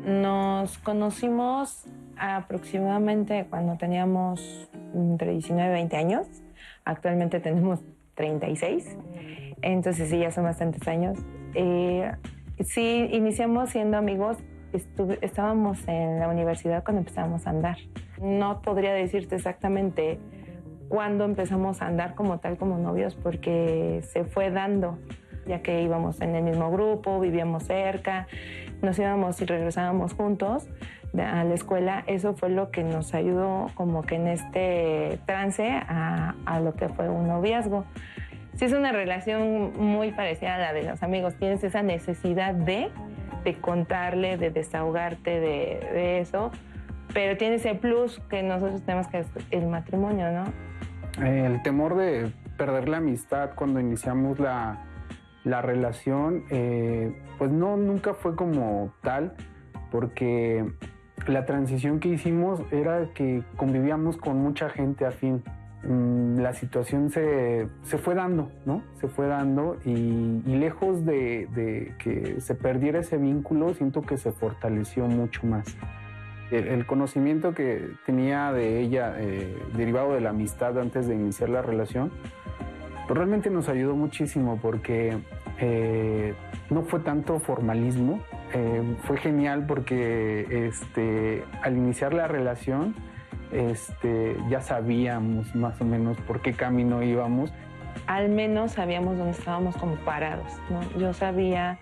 Nos 0.04 0.78
conocimos 0.78 1.84
aproximadamente 2.16 3.46
cuando 3.50 3.76
teníamos 3.76 4.70
entre 4.94 5.32
19 5.32 5.70
y 5.70 5.72
20 5.72 5.96
años. 5.96 6.26
Actualmente 6.84 7.40
tenemos 7.40 7.80
36, 8.14 8.96
entonces 9.62 10.08
sí, 10.08 10.18
ya 10.18 10.30
son 10.30 10.44
bastantes 10.44 10.86
años. 10.88 11.18
Eh, 11.54 12.10
Sí, 12.64 13.08
iniciamos 13.12 13.70
siendo 13.70 13.98
amigos. 13.98 14.38
estábamos 15.20 15.78
en 15.86 16.18
la 16.18 16.28
universidad 16.28 16.82
cuando 16.84 17.00
empezamos 17.00 17.46
a 17.46 17.50
andar. 17.50 17.76
No 18.20 18.62
podría 18.62 18.92
decirte 18.92 19.36
exactamente 19.36 20.18
cuándo 20.88 21.24
empezamos 21.24 21.82
a 21.82 21.86
andar 21.86 22.14
como 22.14 22.38
tal, 22.38 22.56
como 22.56 22.78
novios, 22.78 23.14
porque 23.14 24.00
se 24.10 24.24
fue 24.24 24.50
dando, 24.50 24.98
ya 25.46 25.62
que 25.62 25.82
íbamos 25.82 26.20
en 26.20 26.34
el 26.34 26.44
mismo 26.44 26.70
grupo, 26.70 27.20
vivíamos 27.20 27.64
cerca, 27.64 28.26
nos 28.82 28.98
íbamos 28.98 29.40
y 29.40 29.44
regresábamos 29.44 30.12
juntos 30.14 30.68
a 31.18 31.44
la 31.44 31.54
escuela. 31.54 32.04
Eso 32.06 32.34
fue 32.34 32.50
lo 32.50 32.70
que 32.70 32.84
nos 32.84 33.14
ayudó 33.14 33.70
como 33.74 34.02
que 34.02 34.16
en 34.16 34.26
este 34.26 35.18
trance 35.26 35.68
a, 35.70 36.34
a 36.44 36.60
lo 36.60 36.74
que 36.74 36.88
fue 36.88 37.08
un 37.08 37.26
noviazgo 37.28 37.84
sí 38.56 38.64
es 38.64 38.72
una 38.72 38.92
relación 38.92 39.72
muy 39.78 40.12
parecida 40.12 40.56
a 40.56 40.58
la 40.58 40.72
de 40.72 40.82
los 40.82 41.02
amigos. 41.02 41.34
Tienes 41.36 41.62
esa 41.62 41.82
necesidad 41.82 42.54
de, 42.54 42.90
contarle, 43.60 44.36
de 44.36 44.50
desahogarte 44.50 45.38
de, 45.38 46.20
eso, 46.20 46.50
pero 47.14 47.36
tiene 47.36 47.56
ese 47.56 47.74
plus 47.74 48.20
que 48.28 48.42
nosotros 48.42 48.82
tenemos 48.82 49.06
que 49.08 49.20
es 49.20 49.26
el 49.50 49.68
matrimonio, 49.68 50.26
¿no? 50.32 51.24
El 51.24 51.62
temor 51.62 51.96
de 51.96 52.30
perder 52.56 52.88
la 52.88 52.98
amistad 52.98 53.50
cuando 53.54 53.78
iniciamos 53.78 54.38
la, 54.38 54.85
relación, 55.62 56.44
eh, 56.50 57.16
pues 57.38 57.52
no, 57.52 57.76
nunca 57.76 58.14
fue 58.14 58.34
como 58.34 58.92
tal, 59.00 59.34
porque 59.92 60.64
la 61.28 61.46
transición 61.46 62.00
que 62.00 62.08
hicimos 62.08 62.60
era 62.72 63.08
que 63.14 63.42
convivíamos 63.56 64.16
con 64.16 64.38
mucha 64.38 64.68
gente 64.68 65.06
afín. 65.06 65.42
Mm, 65.84 66.40
la 66.40 66.52
situación 66.52 67.10
se, 67.10 67.68
fue 67.84 68.16
dando, 68.16 68.50
¿no? 68.64 68.82
Se 68.94 69.06
fue 69.06 69.28
dando 69.28 69.76
y, 69.84 70.42
lejos 70.46 71.04
de, 71.04 71.94
que 71.98 72.40
se 72.40 72.54
perdiera 72.56 73.00
ese 73.00 73.16
vínculo, 73.16 73.72
siento 73.74 74.02
que 74.02 74.16
se 74.16 74.32
fortaleció 74.32 75.06
mucho 75.06 75.46
más. 75.46 75.76
El, 76.50 76.86
conocimiento 76.86 77.54
que 77.54 77.88
tenía 78.04 78.52
de 78.52 78.80
ella, 78.80 79.14
eh, 79.18 79.56
derivado 79.76 80.14
de 80.14 80.20
la 80.20 80.30
amistad 80.30 80.78
antes 80.78 81.08
de 81.08 81.14
iniciar 81.14 81.50
la 81.50 81.62
relación, 81.62 82.10
realmente 83.08 83.50
nos 83.50 83.68
ayudó 83.68 83.94
muchísimo 83.96 84.58
porque 84.60 85.16
eh, 85.60 86.34
no 86.70 86.82
fue 86.82 87.00
tanto 87.00 87.38
formalismo, 87.38 88.20
eh, 88.52 88.82
fue 89.02 89.16
genial 89.18 89.66
porque 89.66 90.66
este, 90.68 91.44
al 91.62 91.76
iniciar 91.76 92.12
la 92.12 92.28
relación, 92.28 92.94
este, 93.52 94.36
ya 94.48 94.60
sabíamos 94.60 95.54
más 95.54 95.80
o 95.80 95.84
menos 95.84 96.18
por 96.22 96.42
qué 96.42 96.52
camino 96.52 97.02
íbamos. 97.02 97.52
Al 98.06 98.28
menos 98.28 98.72
sabíamos 98.72 99.16
dónde 99.16 99.32
estábamos 99.32 99.76
como 99.76 99.96
parados. 99.96 100.52
Yo 100.98 101.12
sabía 101.12 101.78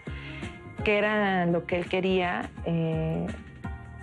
qué 0.85 0.99
era 0.99 1.47
lo 1.47 1.67
que 1.67 1.77
él 1.77 1.87
quería, 1.87 2.51
eh, 2.65 3.27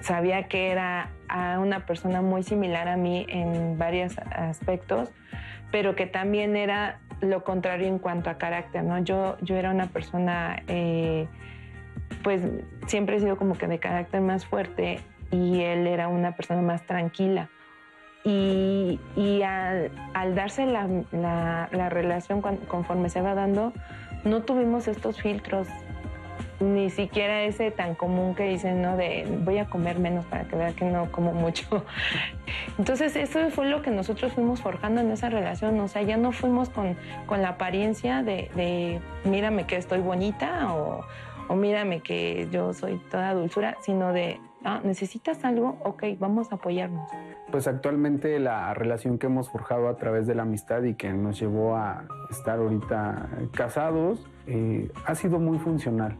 sabía 0.01 0.47
que 0.47 0.71
era 0.71 1.09
a 1.29 1.59
una 1.59 1.85
persona 1.85 2.21
muy 2.21 2.43
similar 2.43 2.87
a 2.87 2.97
mí 2.97 3.25
en 3.29 3.77
varios 3.77 4.17
aspectos, 4.17 5.11
pero 5.71 5.95
que 5.95 6.05
también 6.05 6.55
era 6.55 6.99
lo 7.21 7.43
contrario 7.43 7.87
en 7.87 7.99
cuanto 7.99 8.29
a 8.29 8.37
carácter, 8.37 8.83
¿no? 8.83 8.99
Yo, 8.99 9.37
yo 9.41 9.55
era 9.55 9.71
una 9.71 9.87
persona, 9.87 10.61
eh, 10.67 11.27
pues 12.23 12.41
siempre 12.87 13.17
he 13.17 13.19
sido 13.19 13.37
como 13.37 13.57
que 13.57 13.67
de 13.67 13.79
carácter 13.79 14.21
más 14.21 14.45
fuerte 14.45 14.99
y 15.31 15.61
él 15.61 15.87
era 15.87 16.07
una 16.07 16.35
persona 16.35 16.61
más 16.61 16.83
tranquila. 16.83 17.49
Y, 18.23 18.99
al, 19.43 20.35
darse 20.35 20.67
la, 20.67 21.67
relación 21.89 22.41
conforme 22.41 23.09
se 23.09 23.21
va 23.21 23.33
dando, 23.33 23.73
no 24.23 24.43
tuvimos 24.43 24.87
estos 24.87 25.19
filtros 25.19 25.67
ni 26.61 26.89
siquiera 26.89 27.43
ese 27.43 27.71
tan 27.71 27.95
común 27.95 28.35
que 28.35 28.43
dicen, 28.43 28.81
¿no? 28.81 28.95
De 28.95 29.25
voy 29.43 29.57
a 29.57 29.65
comer 29.65 29.99
menos 29.99 30.25
para 30.25 30.45
que 30.45 30.55
vea 30.55 30.73
que 30.73 30.85
no 30.85 31.11
como 31.11 31.33
mucho. 31.33 31.85
Entonces, 32.77 33.15
eso 33.15 33.49
fue 33.49 33.67
lo 33.67 33.81
que 33.81 33.91
nosotros 33.91 34.33
fuimos 34.33 34.61
forjando 34.61 35.01
en 35.01 35.11
esa 35.11 35.29
relación. 35.29 35.79
O 35.79 35.87
sea, 35.87 36.03
ya 36.03 36.17
no 36.17 36.31
fuimos 36.31 36.69
con, 36.69 36.95
con 37.25 37.41
la 37.41 37.49
apariencia 37.49 38.23
de, 38.23 39.01
mírame 39.25 39.65
que 39.65 39.75
estoy 39.77 39.99
bonita 39.99 40.73
o, 40.73 41.03
o 41.47 41.55
mírame 41.55 42.01
que 42.01 42.47
yo 42.51 42.73
soy 42.73 42.97
toda 43.09 43.33
dulzura, 43.33 43.77
sino 43.81 44.13
de, 44.13 44.39
ah, 44.63 44.81
necesitas 44.83 45.43
algo, 45.43 45.77
ok, 45.83 46.03
vamos 46.19 46.51
a 46.51 46.55
apoyarnos. 46.55 47.09
Pues 47.51 47.67
actualmente 47.67 48.39
la 48.39 48.73
relación 48.73 49.17
que 49.17 49.27
hemos 49.27 49.49
forjado 49.49 49.89
a 49.89 49.97
través 49.97 50.27
de 50.27 50.35
la 50.35 50.43
amistad 50.43 50.83
y 50.83 50.93
que 50.93 51.11
nos 51.11 51.39
llevó 51.39 51.75
a 51.75 52.05
estar 52.29 52.59
ahorita 52.59 53.29
casados 53.51 54.25
eh, 54.47 54.89
ha 55.05 55.15
sido 55.15 55.39
muy 55.39 55.59
funcional 55.59 56.15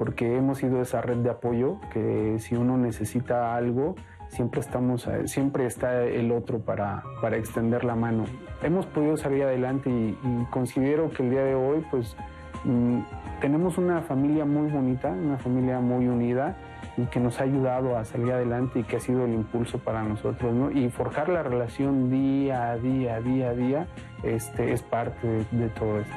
porque 0.00 0.34
hemos 0.34 0.56
sido 0.56 0.80
esa 0.80 1.02
red 1.02 1.18
de 1.18 1.28
apoyo 1.28 1.76
que 1.92 2.36
si 2.38 2.56
uno 2.56 2.78
necesita 2.78 3.54
algo, 3.54 3.96
siempre, 4.28 4.62
estamos, 4.62 5.06
eh, 5.06 5.28
siempre 5.28 5.66
está 5.66 6.04
el 6.04 6.32
otro 6.32 6.60
para, 6.60 7.02
para 7.20 7.36
extender 7.36 7.84
la 7.84 7.96
mano. 7.96 8.24
Hemos 8.62 8.86
podido 8.86 9.18
salir 9.18 9.42
adelante 9.42 9.90
y, 9.90 10.16
considero 10.48 11.10
que 11.10 11.22
el 11.22 11.28
día 11.28 11.44
de 11.44 11.54
hoy 11.54 11.84
pues 11.90 12.16
mm, 12.64 13.00
tenemos 13.42 13.76
una 13.76 14.00
familia 14.00 14.46
muy 14.46 14.70
bonita, 14.70 15.10
una 15.10 15.36
familia 15.36 15.80
muy 15.80 16.08
unida 16.08 16.56
y 16.96 17.04
que 17.04 17.20
nos 17.20 17.38
ha 17.38 17.44
ayudado 17.44 17.98
a 17.98 18.06
salir 18.06 18.32
adelante 18.32 18.78
y 18.78 18.84
que 18.84 18.96
ha 18.96 19.00
sido 19.00 19.26
el 19.26 19.34
impulso 19.34 19.80
para 19.80 20.02
nosotros, 20.02 20.54
¿no? 20.54 20.70
Y 20.70 20.88
forjar 20.88 21.28
la 21.28 21.42
relación 21.42 22.08
día 22.08 22.70
a 22.70 22.78
día, 22.78 23.20
día 23.20 23.50
a 23.50 23.54
día, 23.54 23.86
este, 24.22 24.72
es 24.72 24.80
parte 24.80 25.44
de, 25.50 25.68
todo 25.68 26.00
esto. 26.00 26.14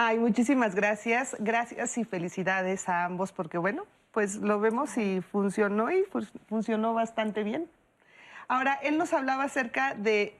Ay, 0.00 0.16
muchísimas 0.20 0.76
gracias. 0.76 1.34
Gracias 1.40 1.98
y 1.98 2.04
felicidades 2.04 2.88
a 2.88 3.04
ambos 3.04 3.32
porque 3.32 3.58
bueno, 3.58 3.84
pues 4.12 4.36
lo 4.36 4.60
vemos 4.60 4.96
y 4.96 5.20
funcionó 5.22 5.90
y 5.90 6.04
funcionó 6.48 6.94
bastante 6.94 7.42
bien. 7.42 7.68
Ahora, 8.46 8.74
él 8.74 8.96
nos 8.96 9.12
hablaba 9.12 9.42
acerca 9.42 9.96
de 9.96 10.38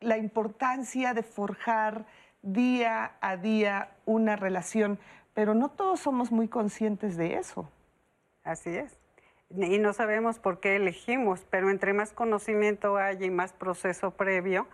la 0.00 0.18
importancia 0.18 1.14
de 1.14 1.22
forjar 1.22 2.04
día 2.42 3.12
a 3.22 3.38
día 3.38 3.92
una 4.04 4.36
relación, 4.36 4.98
pero 5.32 5.54
no 5.54 5.70
todos 5.70 6.00
somos 6.00 6.30
muy 6.30 6.46
conscientes 6.46 7.16
de 7.16 7.36
eso. 7.36 7.66
Así 8.44 8.76
es. 8.76 8.94
Y 9.48 9.78
no 9.78 9.94
sabemos 9.94 10.38
por 10.38 10.60
qué 10.60 10.76
elegimos, 10.76 11.46
pero 11.48 11.70
entre 11.70 11.94
más 11.94 12.12
conocimiento 12.12 12.98
hay 12.98 13.24
y 13.24 13.30
más 13.30 13.54
proceso 13.54 14.10
previo, 14.10 14.68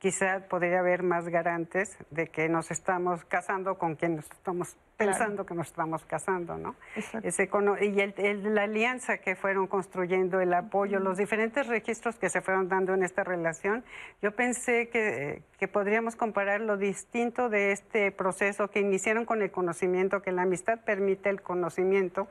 quizá 0.00 0.40
podría 0.48 0.80
haber 0.80 1.02
más 1.02 1.28
garantes 1.28 1.96
de 2.10 2.28
que 2.28 2.48
nos 2.48 2.70
estamos 2.70 3.22
casando 3.26 3.76
con 3.76 3.96
quien 3.96 4.16
nos 4.16 4.24
estamos 4.30 4.76
pensando 4.96 5.46
que 5.46 5.54
nos 5.54 5.68
estamos 5.68 6.04
casando, 6.04 6.56
¿no? 6.56 6.74
Ese, 7.22 7.48
y 7.80 8.00
el, 8.00 8.54
la 8.54 8.62
alianza 8.62 9.18
que 9.18 9.36
fueron 9.36 9.66
construyendo, 9.66 10.40
el 10.40 10.52
apoyo, 10.52 11.00
los 11.00 11.18
diferentes 11.18 11.66
registros 11.66 12.16
que 12.16 12.28
se 12.28 12.40
fueron 12.40 12.68
dando 12.68 12.94
en 12.94 13.02
esta 13.02 13.24
relación, 13.24 13.84
yo 14.22 14.34
pensé 14.34 14.88
que, 14.88 15.42
que 15.58 15.68
podríamos 15.68 16.16
comparar 16.16 16.62
lo 16.62 16.76
distinto 16.78 17.48
de 17.48 17.72
este 17.72 18.10
proceso 18.10 18.68
que 18.68 18.80
iniciaron 18.80 19.26
con 19.26 19.42
el 19.42 19.50
conocimiento, 19.50 20.22
que 20.22 20.32
la 20.32 20.42
amistad 20.42 20.80
permite 20.80 21.28
el 21.30 21.42
conocimiento 21.42 22.28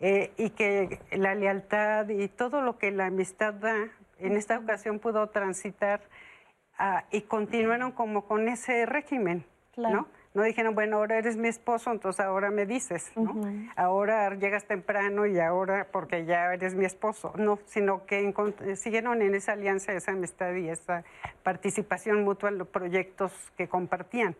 eh, 0.00 0.32
y 0.36 0.50
que 0.50 1.00
la 1.12 1.34
lealtad 1.34 2.08
y 2.10 2.28
todo 2.28 2.60
lo 2.60 2.76
que 2.76 2.90
la 2.90 3.06
amistad 3.06 3.54
da, 3.54 3.88
en 4.18 4.36
esta 4.36 4.58
ocasión 4.58 4.98
pudo 4.98 5.28
transitar 5.28 6.00
Ah, 6.78 7.04
y 7.10 7.22
continuaron 7.22 7.92
como 7.92 8.26
con 8.26 8.48
ese 8.48 8.86
régimen, 8.86 9.44
¿no? 9.76 10.08
No 10.34 10.42
dijeron, 10.42 10.74
bueno, 10.74 10.98
ahora 10.98 11.16
eres 11.16 11.38
mi 11.38 11.48
esposo, 11.48 11.90
entonces 11.90 12.22
ahora 12.22 12.50
me 12.50 12.66
dices, 12.66 13.10
¿no? 13.16 13.40
Ahora 13.74 14.34
llegas 14.34 14.66
temprano 14.66 15.24
y 15.24 15.40
ahora 15.40 15.86
porque 15.90 16.26
ya 16.26 16.52
eres 16.52 16.74
mi 16.74 16.84
esposo. 16.84 17.32
No, 17.38 17.58
sino 17.64 18.04
que 18.04 18.34
siguieron 18.76 19.22
en 19.22 19.34
esa 19.34 19.52
alianza, 19.52 19.94
esa 19.94 20.12
amistad 20.12 20.52
y 20.52 20.68
esa 20.68 21.04
participación 21.42 22.22
mutua 22.24 22.50
en 22.50 22.58
los 22.58 22.68
proyectos 22.68 23.32
que 23.56 23.66
compartían. 23.66 24.36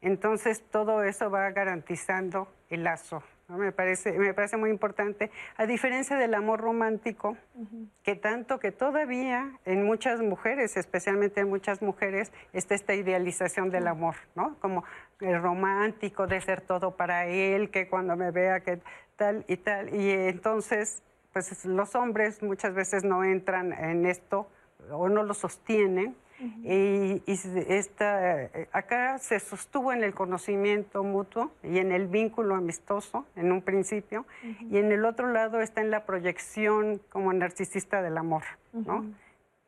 Entonces 0.00 0.62
todo 0.70 1.02
eso 1.02 1.28
va 1.28 1.50
garantizando 1.50 2.46
el 2.70 2.84
lazo 2.84 3.24
me, 3.56 3.72
parece, 3.72 4.12
me 4.18 4.34
parece 4.34 4.56
muy 4.56 4.70
importante, 4.70 5.30
a 5.56 5.66
diferencia 5.66 6.16
del 6.16 6.34
amor 6.34 6.60
romántico, 6.60 7.36
que 8.02 8.14
tanto 8.14 8.58
que 8.58 8.72
todavía 8.72 9.58
en 9.64 9.84
muchas 9.84 10.20
mujeres, 10.20 10.76
especialmente 10.76 11.40
en 11.40 11.48
muchas 11.48 11.82
mujeres, 11.82 12.32
está 12.52 12.74
esta 12.74 12.94
idealización 12.94 13.70
del 13.70 13.86
amor, 13.86 14.16
¿no? 14.34 14.56
Como 14.60 14.84
el 15.20 15.40
romántico 15.40 16.26
de 16.26 16.40
ser 16.40 16.60
todo 16.60 16.96
para 16.96 17.26
él, 17.26 17.70
que 17.70 17.88
cuando 17.88 18.16
me 18.16 18.30
vea 18.30 18.60
que 18.60 18.80
tal 19.16 19.44
y 19.48 19.56
tal. 19.56 19.94
Y 19.94 20.10
entonces, 20.10 21.02
pues 21.32 21.64
los 21.64 21.94
hombres 21.94 22.42
muchas 22.42 22.74
veces 22.74 23.04
no 23.04 23.24
entran 23.24 23.72
en 23.72 24.06
esto 24.06 24.48
o 24.90 25.08
no 25.08 25.22
lo 25.22 25.34
sostienen 25.34 26.16
y, 26.40 27.22
esta, 27.26 28.42
eh, 28.42 28.68
acá 28.72 29.18
se 29.18 29.38
sostuvo 29.40 29.92
en 29.92 30.02
el 30.02 30.14
conocimiento 30.14 31.02
mutuo 31.04 31.52
y 31.62 31.78
en 31.78 31.92
el 31.92 32.06
vínculo 32.06 32.54
amistoso 32.54 33.26
en 33.36 33.52
un 33.52 33.62
principio, 33.62 34.26
y 34.70 34.78
en 34.78 34.92
el 34.92 35.04
otro 35.04 35.30
lado 35.30 35.60
está 35.60 35.80
en 35.80 35.90
la 35.90 36.04
proyección 36.04 37.00
como 37.10 37.32
narcisista 37.32 38.02
del 38.02 38.18
amor, 38.18 38.42
¿no? 38.72 39.04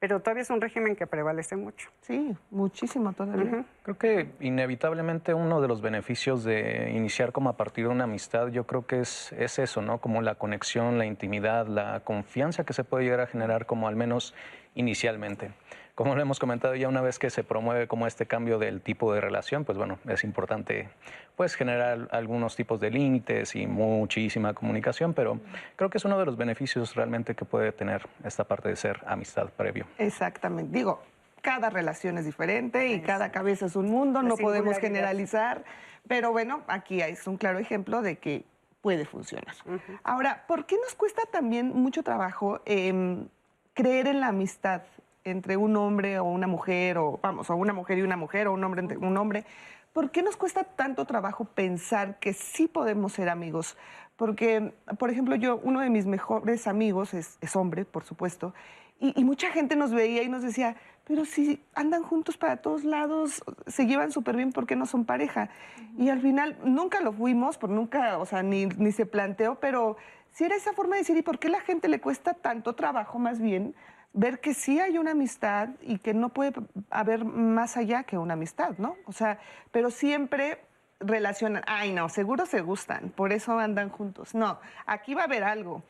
Pero 0.05 0.21
todavía 0.21 0.43
es 0.43 0.51
un 0.51 0.61
régimen 0.61 0.97
que 0.97 1.07
prevalece 1.07 1.57
mucho. 1.57 1.89
Sí, 2.03 2.37
muchísimo 2.51 3.15
todavía. 3.15 3.65
Creo 3.85 3.97
que 3.97 4.29
inevitablemente 4.41 5.33
uno 5.33 5.63
de 5.63 5.69
los 5.69 5.81
beneficios 5.81 6.45
de 6.45 6.93
iniciar 6.95 7.33
como 7.33 7.49
a 7.49 7.57
partir 7.57 7.87
de 7.87 7.91
una 7.91 8.05
amistad, 8.05 8.49
yo 8.49 8.67
creo 8.67 8.87
que 8.87 9.01
es, 9.01 9.33
es 9.33 9.59
eso, 9.59 9.81
¿no? 9.81 10.03
Como 10.03 10.21
la 10.21 10.35
conexión, 10.35 10.99
la 10.99 11.07
intimidad, 11.07 11.69
la 11.69 12.01
confianza 12.01 12.65
que 12.65 12.75
se 12.75 12.85
puede 12.85 13.05
llegar 13.05 13.21
a 13.21 13.27
generar 13.27 13.65
como 13.65 13.89
al 13.89 13.97
menos 13.97 14.35
inicialmente. 14.75 15.53
Como 15.95 16.17
lo 16.17 16.23
hemos 16.23 16.41
comentado 16.41 16.75
ya 16.75 16.89
una 16.89 17.03
vez 17.03 17.21
que 17.21 17.31
se 17.31 17.45
promueve 17.45 17.87
como 17.87 18.09
este 18.09 18.27
cambio 18.27 18.59
del 18.59 18.81
tipo 18.81 19.15
de 19.15 19.21
relación, 19.21 19.65
pues 19.65 19.79
bueno, 19.79 19.99
es 20.09 20.25
importante 20.25 20.89
pues 21.37 21.55
generar 21.55 22.09
algunos 22.11 22.57
tipos 22.57 22.81
de 22.81 22.91
límites 22.91 23.55
y 23.55 23.69
muchísima 23.69 24.55
comunicación, 24.55 25.15
pero 25.15 25.39
creo 25.77 25.91
que 25.91 25.99
es 25.99 26.05
uno 26.05 26.19
de 26.19 26.27
los 26.27 26.37
beneficios 26.37 26.97
realmente 26.97 27.37
que 27.37 27.45
puede 27.45 27.71
tener 27.71 28.09
esta 28.25 28.43
parte 28.43 28.71
de 28.71 28.77
ser 28.77 29.03
amistad 29.07 29.51
previo. 29.51 29.87
Exactamente. 29.99 30.77
Digo, 30.77 31.01
cada 31.43 31.71
relación 31.71 32.19
es 32.19 32.25
diferente 32.25 32.89
y 32.89 33.01
cada 33.01 33.31
cabeza 33.31 33.67
es 33.67 33.77
un 33.77 33.89
mundo, 33.89 34.21
no 34.23 34.37
podemos 34.37 34.79
generalizar, 34.79 35.63
pero 36.09 36.33
bueno, 36.33 36.63
aquí 36.67 37.03
es 37.03 37.27
un 37.29 37.37
claro 37.37 37.61
ejemplo 37.61 38.03
de 38.03 38.17
que 38.17 38.45
puede 38.81 39.05
funcionar. 39.05 39.55
Ahora, 40.03 40.45
¿por 40.49 40.67
qué 40.67 40.77
nos 40.77 40.95
cuesta 40.97 41.23
también 41.31 41.69
mucho 41.69 42.03
trabajo 42.03 42.61
em, 42.65 43.29
creer 43.75 44.09
en 44.09 44.21
la 44.21 44.29
amistad? 44.29 44.83
Entre 45.25 45.57
un 45.57 45.77
hombre 45.77 46.19
o 46.19 46.25
una 46.25 46.47
mujer, 46.47 46.99
o 46.99 47.19
vamos, 47.23 47.51
o 47.51 47.57
una 47.57 47.73
mujer 47.73 47.99
y 47.99 48.03
una 48.03 48.17
mujer, 48.17 48.47
o 48.47 48.53
un 48.53 48.63
hombre 48.63 48.83
entre 48.83 48.99
un 48.99 49.17
hombre, 49.17 49.45
¿por 49.93 50.11
qué 50.11 50.23
nos 50.23 50.37
cuesta 50.37 50.65
tanto 50.65 51.07
trabajo 51.07 51.45
pensar 51.45 52.19
que 52.19 52.33
sí 52.33 52.69
podemos 52.69 53.15
ser 53.15 53.29
amigos? 53.29 53.77
Porque, 54.17 54.75
por 54.99 55.11
ejemplo, 55.11 55.35
yo, 55.35 55.61
uno 55.63 55.81
de 55.81 55.91
mis 55.91 56.07
mejores 56.07 56.67
amigos 56.67 57.15
es, 57.15 57.57
hombre, 57.57 57.85
por 57.85 58.05
supuesto, 58.05 58.55
y, 59.01 59.25
mucha 59.25 59.51
gente 59.51 59.75
nos 59.77 59.91
veía 59.91 60.23
y 60.23 60.29
nos 60.29 60.43
decía, 60.43 60.77
pero 61.05 61.25
si 61.25 61.63
andan 61.75 62.03
juntos 62.03 62.37
para 62.37 62.59
todos 62.59 62.85
lados, 62.85 63.43
se 63.67 63.87
llevan 63.87 64.13
súper 64.13 64.37
bien, 64.37 64.53
¿por 64.53 64.67
qué 64.67 64.77
no 64.77 64.87
son 64.87 65.05
pareja? 65.05 65.51
Y 65.99 66.09
al 66.11 66.21
final 66.21 66.57
nunca 66.65 67.01
lo 67.01 67.13
fuimos, 67.13 67.59
por 67.59 67.71
nunca, 67.71 68.19
o 68.19 68.25
sea, 68.25 68.43
ni, 68.43 68.67
ni 68.67 68.93
se 68.93 69.05
planteó, 69.05 69.57
pero 69.57 69.97
si 70.31 70.45
era 70.45 70.55
esa 70.55 70.73
forma 70.73 70.95
de 70.95 71.03
decir, 71.03 71.17
¿y 71.17 71.23
por 71.23 71.39
qué 71.39 71.49
la 71.49 71.61
gente 71.61 71.89
le 71.89 72.01
cuesta 72.01 72.35
tanto 72.35 72.75
trabajo 72.75 73.19
más 73.19 73.41
bien 73.41 73.75
ver 74.15 74.41
que 74.41 74.55
sí 74.55 74.81
hay 74.81 74.97
una 74.97 75.11
amistad 75.11 75.71
y 75.83 75.99
que 75.99 76.15
no 76.15 76.31
puede 76.31 76.55
haber 76.89 77.25
más 77.25 77.77
allá 77.77 78.05
que 78.05 78.17
una 78.17 78.35
amistad, 78.35 78.79
¿no? 78.79 78.97
O 79.07 79.13
sea, 79.13 79.39
pero 79.73 79.91
siempre 79.91 80.61
relacionan, 81.01 81.63
ay 81.67 81.93
no, 81.93 82.09
seguro 82.09 82.47
se 82.47 82.63
gustan, 82.63 83.11
por 83.11 83.33
eso 83.33 83.59
andan 83.59 83.91
juntos. 83.91 84.35
No, 84.35 84.59
aquí 84.87 85.15
va 85.15 85.23
a 85.23 85.25
haber 85.25 85.45
algo. 85.45 85.83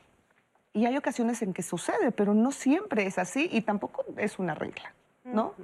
Y 0.73 0.87
hay 0.87 0.97
ocasiones 0.97 1.41
en 1.43 1.53
que 1.53 1.63
sucede, 1.63 2.11
pero 2.11 2.35
no 2.35 2.51
siempre 2.51 3.07
es 3.07 3.19
así 3.19 3.49
y 3.53 3.61
tampoco 3.61 4.05
es 4.17 4.39
una 4.39 4.55
regla, 4.55 4.93
¿no? 5.23 5.55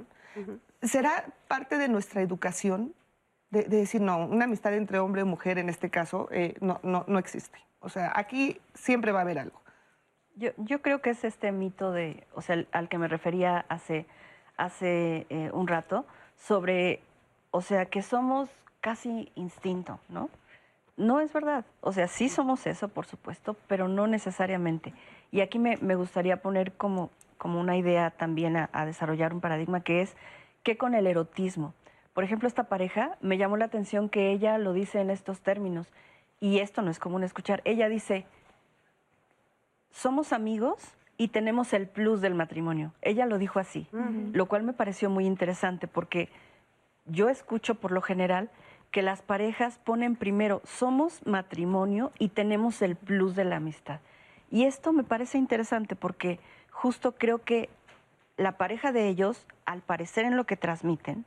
¿Será 0.83 1.25
parte 1.49 1.79
de 1.79 1.89
nuestra 1.89 2.21
educación 2.21 2.95
de, 3.51 3.65
decir, 3.65 4.03
no, 4.03 4.27
una 4.27 4.45
amistad 4.45 4.75
entre 4.75 5.01
hombre 5.01 5.23
y 5.23 5.25
mujer 5.25 5.59
en 5.59 5.69
este 5.69 5.91
caso 5.91 6.29
eh, 6.31 6.55
no, 6.61 6.79
no, 6.85 7.05
no 7.09 7.19
existe? 7.19 7.59
O 7.81 7.89
sea, 7.89 8.13
aquí 8.15 8.61
siempre 8.75 9.11
va 9.11 9.21
a 9.21 9.23
haber 9.23 9.39
algo. 9.39 9.61
Yo, 10.41 10.80
creo 10.80 11.03
que 11.03 11.11
es 11.11 11.22
este 11.24 11.53
mito 11.53 11.93
de, 11.93 12.26
o 12.34 12.41
sea, 12.41 12.64
al 12.72 12.88
que 12.88 12.97
me 12.97 13.09
refería 13.09 13.66
hace 13.68 14.07
hace 14.61 15.26
eh, 15.30 15.51
un 15.53 15.66
rato 15.68 16.05
sobre, 16.36 17.01
o 17.51 17.62
sea, 17.62 17.86
que 17.86 18.03
somos 18.03 18.51
casi 18.80 19.30
instinto, 19.34 20.01
¿no? 20.09 20.28
No 20.97 21.20
es 21.20 21.32
verdad. 21.32 21.64
O 21.80 21.93
sea, 21.93 22.09
sí 22.09 22.28
somos 22.28 22.66
eso, 22.66 22.88
por 22.88 23.07
supuesto, 23.07 23.57
pero 23.68 23.88
no 23.88 24.07
necesariamente. 24.07 24.93
Y 25.30 25.41
aquí 25.41 25.59
me, 25.59 25.78
me 25.78 25.95
gustaría 25.95 26.43
poner 26.43 26.72
como, 26.72 27.11
como 27.38 27.59
una 27.59 27.76
idea 27.76 28.11
también 28.11 28.57
a, 28.57 28.68
a 28.72 28.84
desarrollar 28.84 29.32
un 29.32 29.41
paradigma 29.41 29.80
que 29.80 30.03
es 30.03 30.14
que 30.62 30.76
con 30.76 30.95
el 30.95 31.07
erotismo. 31.07 31.72
Por 32.12 32.24
ejemplo, 32.24 32.47
esta 32.47 32.64
pareja 32.64 33.16
me 33.22 33.38
llamó 33.38 33.57
la 33.57 33.64
atención 33.64 34.11
que 34.11 34.30
ella 34.30 34.59
lo 34.59 34.74
dice 34.74 35.01
en 35.01 35.11
estos 35.11 35.41
términos, 35.41 35.86
y 36.38 36.59
esto 36.59 36.82
no 36.82 36.91
es 36.91 36.99
común 36.99 37.22
escuchar. 37.22 37.62
Ella 37.64 37.88
dice, 37.88 38.26
somos 39.91 40.32
amigos 40.32 40.76
y 41.16 41.28
tenemos 41.28 41.72
el 41.72 41.86
plus 41.86 42.20
del 42.20 42.34
matrimonio. 42.34 42.93
Ella 43.03 43.26
lo 43.26 43.38
dijo 43.38 43.59
así, 43.59 43.86
lo 44.32 44.47
cual 44.47 44.62
me 44.62 44.72
pareció 44.72 45.11
muy 45.11 45.26
interesante 45.26 45.86
porque 45.86 46.30
yo 47.07 47.28
escucho 47.28 47.74
por 47.74 47.93
lo 47.93 48.01
general 48.01 48.51
que 48.91 49.03
las 49.03 49.22
parejas 49.22 49.78
ponen 49.78 50.16
primero, 50.16 50.62
somos 50.64 51.24
matrimonio 51.26 52.12
y 52.18 52.28
tenemos 52.28 52.82
el 52.82 52.97
plus 52.97 53.36
de 53.36 53.45
la 53.45 53.57
amistad. 53.57 54.01
Y 54.51 54.64
esto 54.64 54.93
me 54.93 55.05
parece 55.05 55.38
interesante 55.38 55.95
porque 55.95 56.41
justo 56.70 57.12
creo 57.12 57.43
que 57.43 57.68
la 58.36 58.57
pareja 58.57 58.91
de 58.91 59.09
ellos, 59.09 59.47
al 59.64 59.82
parecer 59.82 60.24
en 60.24 60.36
lo 60.36 60.45
que 60.45 60.57
transmiten, 60.57 61.24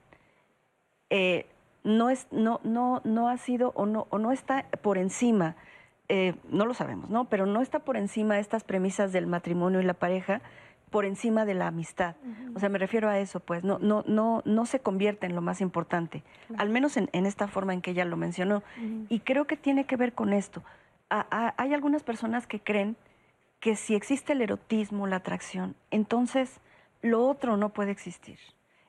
eh, 1.10 1.46
no, 1.84 2.10
es, 2.10 2.28
no, 2.32 2.60
no, 2.64 3.02
no 3.04 3.30
ha 3.30 3.38
sido 3.38 3.72
o 3.76 3.86
no, 3.86 4.08
o 4.10 4.18
no 4.18 4.32
está 4.32 4.66
por 4.82 4.98
encima, 4.98 5.56
eh, 6.10 6.36
no 6.50 6.66
lo 6.66 6.74
sabemos, 6.74 7.10
¿no? 7.10 7.26
Pero 7.26 7.46
no 7.46 7.62
está 7.62 7.80
por 7.80 7.98
encima 7.98 8.36
de 8.36 8.42
estas 8.42 8.64
premisas 8.64 9.12
del 9.12 9.28
matrimonio 9.28 9.82
y 9.82 9.84
la 9.84 9.94
pareja, 9.94 10.42
por 10.90 11.06
encima 11.06 11.44
de 11.46 11.56
la 11.56 11.68
amistad. 11.68 12.16
O 12.54 12.60
sea, 12.60 12.70
me 12.70 12.78
refiero 12.78 13.10
a 13.10 13.18
eso, 13.18 13.40
pues, 13.40 13.64
no, 13.64 13.80
no, 13.80 14.04
no, 14.06 14.44
no 14.46 14.66
se 14.68 14.80
convierte 14.80 15.26
en 15.26 15.34
lo 15.34 15.42
más 15.42 15.60
importante, 15.60 16.24
al 16.56 16.70
menos 16.70 16.98
en, 16.98 17.10
en, 17.14 17.26
esta 17.26 17.48
forma 17.48 17.74
en 17.74 17.82
que 17.82 17.92
ella 17.92 18.06
lo 18.06 18.16
mencionó. 18.16 18.62
Y 19.10 19.22
creo 19.22 19.46
que 19.48 19.58
tiene 19.58 19.86
que 19.86 19.96
ver 19.96 20.14
con 20.14 20.34
esto. 20.34 20.62
A, 21.10 21.26
a, 21.32 21.56
hay 21.58 21.74
algunas 21.74 22.04
personas 22.04 22.46
que 22.46 22.60
creen 22.60 22.96
que 23.60 23.76
si 23.76 23.96
existe 23.96 24.34
el 24.34 24.42
erotismo, 24.42 25.08
la 25.08 25.16
atracción, 25.16 25.76
entonces 25.90 26.60
lo 27.02 27.26
otro 27.28 27.58
no 27.58 27.70
puede 27.70 27.92
existir 27.92 28.38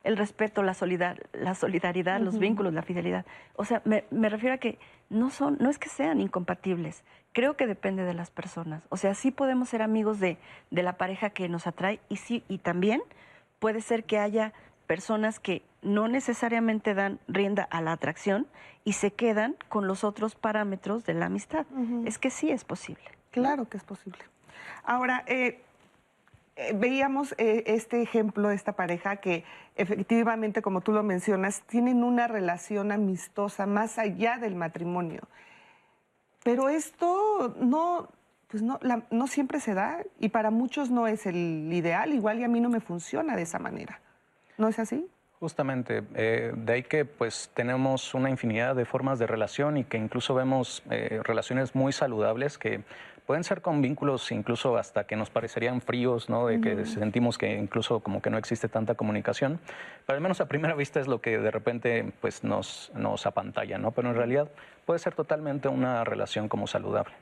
el 0.04 0.16
respeto, 0.16 0.62
la, 0.62 0.74
solidar, 0.74 1.26
la 1.32 1.54
solidaridad, 1.54 2.20
los 2.20 2.38
vínculos, 2.38 2.72
la 2.72 2.82
fidelidad. 2.82 3.24
O 3.56 3.64
sea, 3.64 3.82
me, 3.84 4.04
me, 4.10 4.28
refiero 4.28 4.54
a 4.54 4.58
que 4.58 4.78
no, 5.08 5.30
son, 5.30 5.56
no 5.60 5.70
es 5.70 5.78
que 5.78 5.88
sean 5.88 6.20
incompatibles, 6.20 7.02
creo 7.32 7.56
que 7.56 7.66
depende 7.66 8.04
de 8.04 8.14
las 8.14 8.30
personas. 8.30 8.82
O 8.90 8.96
sea, 8.96 9.14
sí 9.14 9.30
podemos 9.30 9.70
ser 9.70 9.82
amigos 9.82 10.20
de, 10.20 10.38
de 10.70 10.82
la 10.82 10.98
pareja 10.98 11.30
que 11.30 11.48
nos 11.48 11.66
atrae 11.66 12.00
y, 12.08 12.16
sí, 12.16 12.44
y 12.48 12.58
también 12.58 13.02
puede 13.58 13.80
ser 13.80 14.04
que 14.04 14.18
haya 14.18 14.52
personas 14.86 15.40
que 15.40 15.62
no 15.82 16.08
necesariamente 16.08 16.94
dan 16.94 17.18
rienda 17.26 17.66
a 17.70 17.80
la 17.80 17.92
atracción 17.92 18.46
y 18.84 18.92
se 18.92 19.10
quedan 19.10 19.56
con 19.68 19.86
los 19.86 20.04
otros 20.04 20.34
parámetros 20.34 21.04
de 21.04 21.14
la 21.14 21.26
amistad. 21.26 21.66
Uh 21.70 21.78
-huh. 21.78 22.08
Es 22.08 22.18
que 22.18 22.30
sí 22.30 22.50
es 22.50 22.64
posible. 22.64 23.04
Claro 23.30 23.68
que 23.68 23.78
es 23.78 23.84
posible. 23.84 24.18
Ahora, 24.84 25.24
eh, 25.26 25.62
eh, 26.56 26.72
veíamos 26.74 27.34
eh, 27.38 27.64
este 27.66 28.00
ejemplo 28.00 28.48
de 28.48 28.54
esta 28.54 28.72
pareja 28.72 29.16
que 29.16 29.44
efectivamente, 29.74 30.62
como 30.62 30.80
tú 30.80 30.92
lo 30.92 31.02
mencionas, 31.02 31.62
tienen 31.62 32.04
una 32.04 32.28
relación 32.28 32.92
amistosa 32.92 33.66
más 33.66 33.98
allá 33.98 34.38
del 34.38 34.54
matrimonio. 34.54 35.22
Pero 36.44 36.68
esto 36.68 37.56
no, 37.58 38.08
pues 38.48 38.62
no, 38.62 38.78
la, 38.82 39.02
no 39.10 39.26
siempre 39.26 39.58
se 39.58 39.74
da 39.74 40.04
y 40.20 40.28
para 40.28 40.50
muchos 40.50 40.90
no 40.90 41.08
es 41.08 41.26
el 41.26 41.72
ideal, 41.72 42.12
igual 42.12 42.38
y 42.38 42.44
a 42.44 42.48
mí 42.48 42.60
no 42.60 42.68
me 42.68 42.80
funciona 42.80 43.34
de 43.34 43.42
esa 43.42 43.58
manera. 43.58 44.00
¿No 44.56 44.68
es 44.68 44.78
así? 44.78 45.08
Justamente, 45.40 46.04
eh, 46.14 46.52
de 46.56 46.72
ahí 46.72 46.82
que 46.84 47.04
pues 47.04 47.50
tenemos 47.54 48.14
una 48.14 48.30
infinidad 48.30 48.76
de 48.76 48.84
formas 48.84 49.18
de 49.18 49.26
relación 49.26 49.76
y 49.76 49.84
que 49.84 49.98
incluso 49.98 50.34
vemos 50.34 50.82
eh, 50.90 51.20
relaciones 51.22 51.74
muy 51.74 51.92
saludables 51.92 52.56
que 52.56 52.82
pueden 53.26 53.44
ser 53.44 53.62
con 53.62 53.80
vínculos 53.80 54.30
incluso 54.32 54.76
hasta 54.76 55.04
que 55.04 55.16
nos 55.16 55.30
parecerían 55.30 55.80
fríos, 55.80 56.28
¿no? 56.28 56.46
De 56.46 56.60
que 56.60 56.74
uh 56.74 56.78
-huh. 56.80 56.84
sentimos 56.86 57.38
que 57.38 57.54
incluso 57.56 58.00
como 58.00 58.20
que 58.20 58.30
no 58.30 58.38
existe 58.38 58.68
tanta 58.68 58.94
comunicación, 58.94 59.60
pero 60.06 60.16
al 60.16 60.22
menos 60.22 60.40
a 60.40 60.46
primera 60.46 60.74
vista 60.74 61.00
es 61.00 61.08
lo 61.08 61.20
que 61.20 61.38
de 61.38 61.50
repente 61.50 62.12
pues 62.20 62.44
nos, 62.44 62.92
nos 62.94 63.26
apantalla, 63.26 63.78
¿no? 63.78 63.92
Pero 63.92 64.10
en 64.10 64.16
realidad 64.16 64.48
puede 64.84 64.98
ser 64.98 65.14
totalmente 65.14 65.68
una 65.68 66.04
relación 66.04 66.48
como 66.48 66.66
saludable 66.66 67.14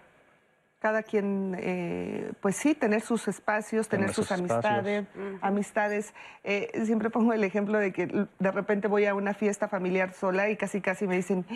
cada 0.82 1.05
quien, 1.05 1.57
eh, 1.61 2.32
pues 2.40 2.57
sí, 2.57 2.74
tener 2.74 3.03
sus 3.03 3.28
espacios, 3.28 3.88
tener, 3.88 4.07
tener 4.07 4.16
sus, 4.16 4.26
sus 4.26 4.36
amistades, 4.36 5.07
uh 5.14 5.18
-huh. 5.20 5.38
amistades. 5.40 6.12
Eh, 6.42 6.72
siempre 6.84 7.09
pongo 7.09 7.32
el 7.32 7.44
ejemplo 7.44 7.78
de 7.78 7.92
que 7.92 8.09
de 8.09 8.50
repente 8.50 8.88
voy 8.88 9.07
a 9.07 9.14
una 9.14 9.32
fiesta 9.32 9.68
familiar 9.68 10.12
sola 10.12 10.50
y 10.50 10.57
casi 10.57 10.80
casi 10.80 11.07
me 11.07 11.14
dicen, 11.14 11.46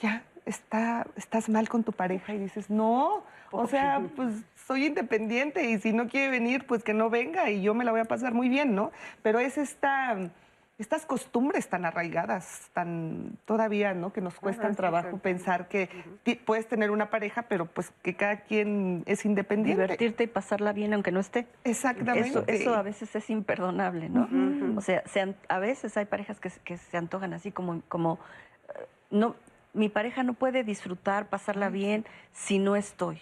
ya, 0.00 0.24
está, 0.46 1.06
estás 1.16 1.48
mal 1.48 1.68
con 1.68 1.84
tu 1.84 1.92
pareja 1.92 2.34
y 2.34 2.38
dices, 2.38 2.70
no, 2.70 3.22
o 3.50 3.66
sea, 3.66 4.02
pues 4.16 4.42
soy 4.66 4.86
independiente 4.86 5.70
y 5.70 5.78
si 5.78 5.92
no 5.92 6.08
quiere 6.08 6.30
venir, 6.30 6.66
pues 6.66 6.82
que 6.82 6.94
no 6.94 7.10
venga 7.10 7.50
y 7.50 7.62
yo 7.62 7.74
me 7.74 7.84
la 7.84 7.92
voy 7.92 8.00
a 8.00 8.04
pasar 8.04 8.34
muy 8.34 8.48
bien, 8.48 8.74
¿no? 8.74 8.90
Pero 9.22 9.38
es 9.38 9.58
esta 9.58 10.18
estas 10.76 11.06
costumbres 11.06 11.68
tan 11.68 11.84
arraigadas, 11.84 12.68
tan 12.72 13.38
todavía, 13.44 13.94
¿no? 13.94 14.12
Que 14.12 14.20
nos 14.20 14.34
cuestan 14.40 14.74
trabajo 14.74 15.12
sí, 15.12 15.20
pensar 15.22 15.68
que 15.68 15.88
uh 15.92 16.28
-huh. 16.28 16.38
puedes 16.44 16.66
tener 16.66 16.90
una 16.90 17.10
pareja, 17.10 17.42
pero 17.42 17.66
pues 17.66 17.92
que 18.02 18.16
cada 18.16 18.38
quien 18.38 19.04
es 19.06 19.24
independiente. 19.24 19.82
Divertirte 19.82 20.24
y 20.24 20.26
pasarla 20.26 20.72
bien 20.72 20.92
aunque 20.92 21.12
no 21.12 21.20
esté. 21.20 21.46
Exactamente. 21.62 22.28
Eso, 22.28 22.44
eso 22.48 22.74
a 22.74 22.82
veces 22.82 23.14
es 23.14 23.30
imperdonable, 23.30 24.08
¿no? 24.08 24.22
Uh 24.22 24.28
-huh. 24.28 24.78
O 24.78 24.80
sea, 24.80 25.04
se, 25.06 25.34
a 25.48 25.58
veces 25.60 25.96
hay 25.96 26.06
parejas 26.06 26.40
que, 26.40 26.50
que, 26.64 26.76
se 26.76 26.96
antojan 26.96 27.34
así 27.34 27.52
como, 27.52 27.80
como 27.88 28.18
eh, 28.68 28.86
no, 29.10 29.36
mi 29.74 29.88
pareja 29.88 30.22
no 30.22 30.34
puede 30.34 30.64
disfrutar, 30.64 31.28
pasarla 31.28 31.68
bien 31.68 32.06
si 32.32 32.58
no 32.58 32.76
estoy. 32.76 33.20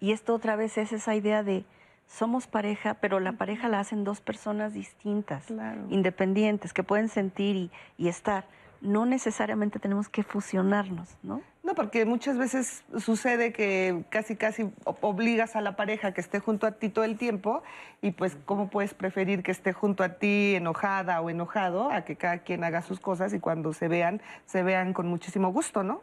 Y 0.00 0.12
esto 0.12 0.34
otra 0.34 0.54
vez 0.54 0.78
es 0.78 0.92
esa 0.92 1.14
idea 1.14 1.42
de 1.42 1.64
somos 2.06 2.46
pareja, 2.46 2.94
pero 2.94 3.20
la 3.20 3.32
pareja 3.32 3.68
la 3.68 3.80
hacen 3.80 4.04
dos 4.04 4.20
personas 4.20 4.74
distintas, 4.74 5.46
claro. 5.46 5.86
independientes, 5.88 6.72
que 6.72 6.82
pueden 6.82 7.08
sentir 7.08 7.56
y, 7.56 7.70
y, 7.96 8.08
estar. 8.08 8.44
No 8.80 9.06
necesariamente 9.06 9.78
tenemos 9.78 10.08
que 10.08 10.22
fusionarnos, 10.22 11.16
¿no? 11.22 11.40
No, 11.64 11.74
porque 11.74 12.04
muchas 12.04 12.36
veces 12.36 12.84
sucede 12.98 13.50
que 13.50 14.04
casi, 14.10 14.36
casi 14.36 14.70
obligas 14.84 15.56
a 15.56 15.62
la 15.62 15.76
pareja 15.76 16.12
que 16.12 16.20
esté 16.20 16.38
junto 16.38 16.66
a 16.66 16.72
ti 16.72 16.90
todo 16.90 17.06
el 17.06 17.16
tiempo 17.16 17.62
y 18.02 18.10
pues 18.10 18.36
cómo 18.44 18.68
puedes 18.68 18.92
preferir 18.92 19.42
que 19.42 19.50
esté 19.50 19.72
junto 19.72 20.04
a 20.04 20.10
ti 20.10 20.56
enojada 20.56 21.22
o 21.22 21.30
enojado 21.30 21.90
a 21.90 22.02
que 22.02 22.16
cada 22.16 22.40
quien 22.40 22.64
haga 22.64 22.82
sus 22.82 23.00
cosas 23.00 23.32
y 23.32 23.40
cuando 23.40 23.72
se 23.72 23.88
vean, 23.88 24.20
se 24.44 24.62
vean 24.62 24.92
con 24.92 25.06
muchísimo 25.08 25.52
gusto, 25.52 25.82
¿no? 25.82 26.02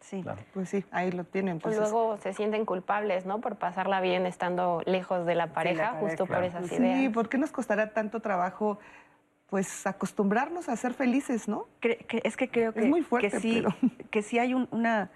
Sí. 0.00 0.22
Claro. 0.22 0.40
Pues 0.54 0.70
sí, 0.70 0.82
ahí 0.90 1.12
lo 1.12 1.24
tienen. 1.24 1.60
Pues 1.60 1.76
luego 1.76 2.16
se 2.16 2.32
sienten 2.32 2.64
culpables, 2.64 3.26
¿no? 3.26 3.42
Por 3.42 3.56
pasarla 3.56 4.00
bien 4.00 4.24
estando 4.24 4.80
lejos 4.86 5.26
de 5.26 5.34
la 5.34 5.48
pareja, 5.48 5.74
sí, 5.74 5.78
la 5.78 5.90
pareja 5.90 6.08
justo 6.08 6.26
claro. 6.26 6.40
por 6.40 6.48
esas 6.48 6.66
sí, 6.70 6.76
ideas. 6.76 6.98
Sí, 6.98 7.08
¿por 7.10 7.28
qué 7.28 7.36
nos 7.36 7.52
costará 7.52 7.92
tanto 7.92 8.20
trabajo? 8.20 8.78
Pues 9.52 9.86
acostumbrarnos 9.86 10.68
a 10.68 10.76
ser 10.76 10.94
felices, 10.94 11.46
¿no? 11.46 11.68
Cre 11.78 11.98
que, 11.98 12.20
es 12.24 12.36
que 12.36 12.48
creo 12.48 12.72
que, 12.72 12.80
es 12.80 12.88
muy 12.88 13.02
fuerte, 13.02 13.30
que 13.30 13.38
sí, 13.40 13.62
pero... 13.62 13.76
que 14.10 14.22
sí 14.22 14.38
hay 14.38 14.54
un, 14.54 14.66
una, 14.72 15.10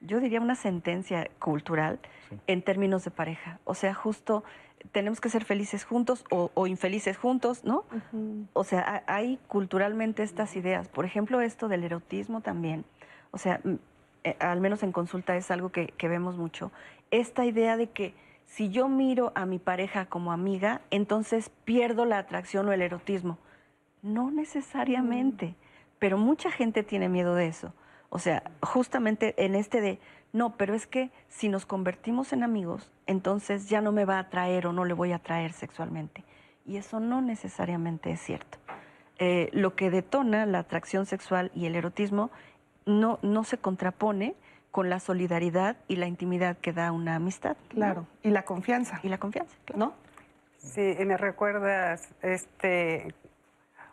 yo 0.00 0.20
diría 0.20 0.40
una 0.40 0.54
sentencia 0.54 1.28
cultural 1.38 1.98
sí. 2.30 2.38
en 2.46 2.62
términos 2.62 3.04
de 3.04 3.10
pareja. 3.10 3.58
O 3.64 3.74
sea, 3.74 3.92
justo 3.94 4.44
tenemos 4.92 5.20
que 5.20 5.28
ser 5.28 5.44
felices 5.44 5.84
juntos 5.84 6.24
o, 6.30 6.52
o 6.54 6.66
infelices 6.66 7.18
juntos, 7.18 7.64
¿no? 7.64 7.84
Uh 7.90 8.16
-huh. 8.16 8.46
O 8.52 8.64
sea, 8.64 9.02
hay 9.06 9.38
culturalmente 9.48 10.22
estas 10.22 10.54
ideas. 10.56 10.88
Por 10.88 11.04
ejemplo, 11.04 11.40
esto 11.40 11.68
del 11.68 11.82
erotismo 11.84 12.40
también 12.40 12.84
o 13.36 13.38
sea, 13.38 13.60
eh, 14.24 14.34
al 14.40 14.62
menos 14.62 14.82
en 14.82 14.92
consulta 14.92 15.36
es 15.36 15.50
algo 15.50 15.70
que, 15.70 15.88
que, 15.88 16.08
vemos 16.08 16.38
mucho, 16.38 16.72
esta 17.10 17.44
idea 17.44 17.76
de 17.76 17.88
que 17.88 18.14
si 18.46 18.70
yo 18.70 18.88
miro 18.88 19.32
a 19.34 19.44
mi 19.44 19.58
pareja 19.58 20.06
como 20.06 20.32
amiga, 20.32 20.80
entonces 20.90 21.50
pierdo 21.64 22.04
la 22.04 22.18
atracción 22.18 22.68
o 22.68 22.72
el 22.72 22.80
erotismo. 22.80 23.38
No 24.02 24.30
necesariamente, 24.30 25.46
mm. 25.46 25.54
pero 25.98 26.16
mucha 26.16 26.50
gente 26.50 26.82
tiene 26.82 27.08
miedo 27.08 27.34
de 27.34 27.48
eso. 27.48 27.74
O 28.08 28.18
sea, 28.18 28.50
justamente 28.62 29.34
en 29.44 29.54
este 29.54 29.80
de, 29.80 29.98
no, 30.32 30.56
pero 30.56 30.74
es 30.74 30.86
que 30.86 31.10
si 31.28 31.48
nos 31.48 31.66
convertimos 31.66 32.32
en 32.32 32.44
amigos, 32.44 32.90
entonces 33.06 33.68
ya 33.68 33.80
no 33.80 33.92
me 33.92 34.04
va 34.04 34.16
a 34.16 34.20
atraer 34.20 34.66
o 34.66 34.72
no 34.72 34.84
le 34.84 34.94
voy 34.94 35.12
a 35.12 35.16
atraer 35.16 35.52
sexualmente. 35.52 36.24
Y 36.64 36.76
eso 36.76 37.00
no 37.00 37.20
necesariamente 37.20 38.10
es 38.12 38.20
cierto. 38.20 38.58
Eh, 39.18 39.50
lo 39.52 39.74
que 39.74 39.90
detona 39.90 40.46
la 40.46 40.60
atracción 40.60 41.06
sexual 41.06 41.50
y 41.54 41.66
el 41.66 41.74
erotismo 41.74 42.30
no, 42.84 43.18
no 43.22 43.44
se 43.44 43.58
contrapone 43.58 44.36
con 44.76 44.90
la 44.90 45.00
solidaridad 45.00 45.78
y 45.88 45.96
la 45.96 46.06
intimidad 46.06 46.58
que 46.58 46.74
da 46.74 46.92
una 46.92 47.14
amistad. 47.14 47.56
Claro, 47.70 48.02
¿no? 48.02 48.28
y 48.28 48.30
la 48.30 48.42
confianza. 48.42 49.00
Y 49.02 49.08
la 49.08 49.16
confianza, 49.16 49.56
claro. 49.64 49.78
¿no? 49.78 49.94
Sí, 50.58 50.94
me 51.06 51.16
recuerdas 51.16 52.10
este, 52.20 53.14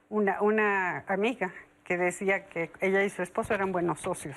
una, 0.09 0.41
una 0.41 1.05
amiga 1.07 1.53
que 1.85 1.95
decía 1.95 2.47
que 2.47 2.69
ella 2.81 3.01
y 3.05 3.09
su 3.09 3.23
esposo 3.23 3.53
eran 3.53 3.71
buenos 3.71 4.01
socios. 4.01 4.35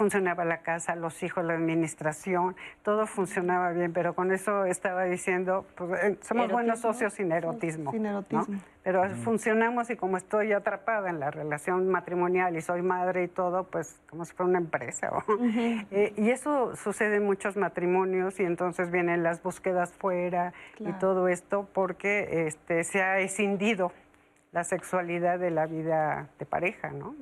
Funcionaba 0.00 0.46
la 0.46 0.62
casa, 0.62 0.96
los 0.96 1.22
hijos, 1.22 1.44
la 1.44 1.52
administración, 1.52 2.56
todo 2.82 3.06
funcionaba 3.06 3.70
bien, 3.72 3.92
pero 3.92 4.14
con 4.14 4.32
eso 4.32 4.64
estaba 4.64 5.04
diciendo, 5.04 5.66
pues, 5.74 6.02
eh, 6.02 6.18
somos 6.22 6.50
buenos 6.50 6.80
socios 6.80 7.12
sin 7.12 7.30
erotismo. 7.32 7.90
Sin 7.90 8.06
erotismo. 8.06 8.60
Pero 8.82 9.06
funcionamos 9.16 9.90
y 9.90 9.96
como 9.96 10.16
estoy 10.16 10.52
atrapada 10.52 11.10
en 11.10 11.20
la 11.20 11.30
relación 11.30 11.90
matrimonial 11.90 12.56
y 12.56 12.62
soy 12.62 12.80
madre 12.80 13.24
y 13.24 13.28
todo, 13.28 13.64
pues 13.64 14.00
como 14.08 14.24
si 14.24 14.32
fuera 14.32 14.48
una 14.48 14.58
empresa. 14.58 15.10
Eh, 15.92 16.12
y 16.16 16.30
eso 16.30 16.76
sucede 16.76 17.16
en 17.16 17.24
muchos 17.24 17.56
matrimonios 17.56 18.38
y 18.38 18.44
entonces 18.44 18.90
vienen 18.90 19.22
las 19.22 19.42
búsquedas 19.42 19.92
fuera 19.92 20.52
y 20.78 20.92
todo 20.92 21.26
esto 21.28 21.68
porque 21.72 22.46
este, 22.46 22.84
se 22.84 23.02
ha 23.02 23.18
escindido 23.18 23.92
la 24.52 24.64
sexualidad 24.64 25.38
de 25.38 25.50
la 25.50 25.66
vida 25.66 26.28
de 26.38 26.46
pareja, 26.46 26.90
¿no? 26.90 27.14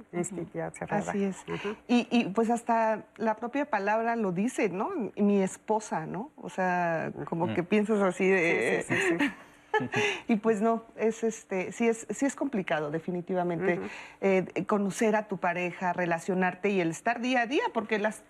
Así 1.10 1.24
es. 1.24 1.44
y, 1.86 2.08
y, 2.10 2.24
pues 2.30 2.48
hasta 2.48 3.04
la 3.16 3.36
propia 3.36 3.66
palabra 3.66 4.16
lo 4.16 4.32
dice, 4.32 4.70
¿no? 4.70 4.90
Mi 5.16 5.42
esposa, 5.42 6.06
¿no? 6.06 6.30
O 6.36 6.48
sea, 6.48 7.12
como 7.26 7.52
que 7.54 7.62
piensas 7.62 8.00
así 8.00 8.26
de... 8.26 8.84
Sí, 8.88 8.94
sí, 8.94 9.30
y 10.28 10.36
pues 10.36 10.60
no, 10.60 10.84
es 10.96 11.22
este, 11.22 11.72
sí 11.72 11.86
es, 11.86 12.06
sí 12.10 12.26
es 12.26 12.34
complicado, 12.34 12.90
definitivamente, 12.90 13.80
eh, 14.20 14.46
conocer 14.66 15.14
a 15.14 15.28
tu 15.28 15.36
pareja, 15.38 15.92
relacionarte 15.92 16.70
y 16.70 16.80
el 16.80 16.90
estar 16.90 17.20
día 17.20 17.42
a 17.42 17.46
día, 17.46 17.64
porque 17.72 17.98
las 17.98 18.22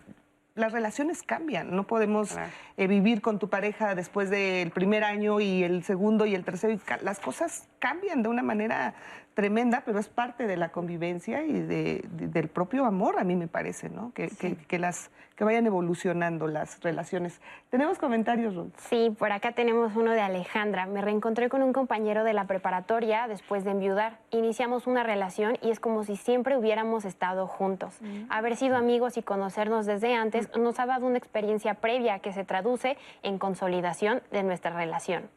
las 0.58 0.72
relaciones 0.72 1.22
cambian. 1.22 1.74
No 1.74 1.84
podemos 1.84 2.36
eh, 2.76 2.86
vivir 2.86 3.22
con 3.22 3.38
tu 3.38 3.48
pareja 3.48 3.94
después 3.94 4.28
del 4.28 4.70
primer 4.70 5.04
año 5.04 5.40
y 5.40 5.62
el 5.62 5.84
segundo 5.84 6.26
y 6.26 6.34
el 6.34 6.44
tercero. 6.44 6.78
las 7.02 7.20
cosas 7.20 7.68
cambian 7.78 8.22
de 8.22 8.28
una 8.28 8.42
manera 8.42 8.94
tremenda, 9.38 9.84
pero 9.86 10.00
es 10.00 10.08
parte 10.08 10.48
de 10.48 10.56
la 10.56 10.70
convivencia 10.70 11.44
y 11.44 11.52
del 11.60 12.48
propio 12.48 12.84
amor, 12.84 13.20
a 13.20 13.22
mí 13.22 13.36
me 13.36 13.46
parece, 13.46 13.88
¿no? 13.88 14.12
Que, 14.12 14.28
que, 14.66 14.78
las, 14.80 15.12
que 15.36 15.44
vayan 15.44 15.64
evolucionando 15.64 16.48
las 16.48 16.80
relaciones. 16.80 17.40
¿Tenemos 17.70 17.98
comentarios, 17.98 18.56
Ruth? 18.56 18.72
Sí, 18.90 19.14
por 19.16 19.30
acá 19.30 19.52
tenemos 19.52 19.94
uno 19.94 20.10
de 20.10 20.22
Alejandra. 20.22 20.86
Me 20.86 21.02
reencontré 21.02 21.48
con 21.48 21.62
un 21.62 21.72
compañero 21.72 22.24
de 22.24 22.32
la 22.32 22.48
preparatoria 22.48 23.28
después 23.28 23.62
de 23.62 23.70
enviudar. 23.70 24.18
Iniciamos 24.32 24.88
una 24.88 25.04
relación 25.04 25.56
y 25.62 25.70
es 25.70 25.78
como 25.78 26.02
si 26.02 26.16
siempre 26.16 26.56
hubiéramos 26.56 27.04
estado 27.04 27.46
juntos. 27.46 27.94
Mm. 28.00 28.24
Haber 28.30 28.56
sido 28.56 28.76
amigos 28.76 29.16
y 29.18 29.22
conocernos 29.22 29.86
desde 29.86 30.14
antes 30.14 30.48
mm. 30.48 30.60
nos 30.60 30.80
ha 30.80 30.86
dado 30.86 31.06
una 31.06 31.18
experiencia 31.18 31.74
previa 31.74 32.18
que 32.18 32.32
se 32.32 32.42
traduce 32.42 32.96
en 33.22 33.38
consolidación 33.38 34.20
de 34.32 34.42
nuestra 34.42 34.72
relación. 34.72 35.30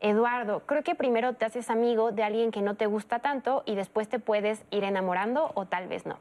Eduardo, 0.00 0.60
creo 0.66 0.82
que 0.82 0.94
primero 0.94 1.34
te 1.34 1.44
haces 1.44 1.70
amigo 1.70 2.12
de 2.12 2.22
alguien 2.22 2.50
que 2.50 2.60
no 2.60 2.74
te 2.74 2.86
gusta 2.86 3.20
tanto 3.20 3.62
y 3.66 3.74
después 3.74 4.08
te 4.08 4.18
puedes 4.18 4.62
ir 4.70 4.84
enamorando 4.84 5.52
o 5.54 5.66
tal 5.66 5.88
vez 5.88 6.06
no. 6.06 6.18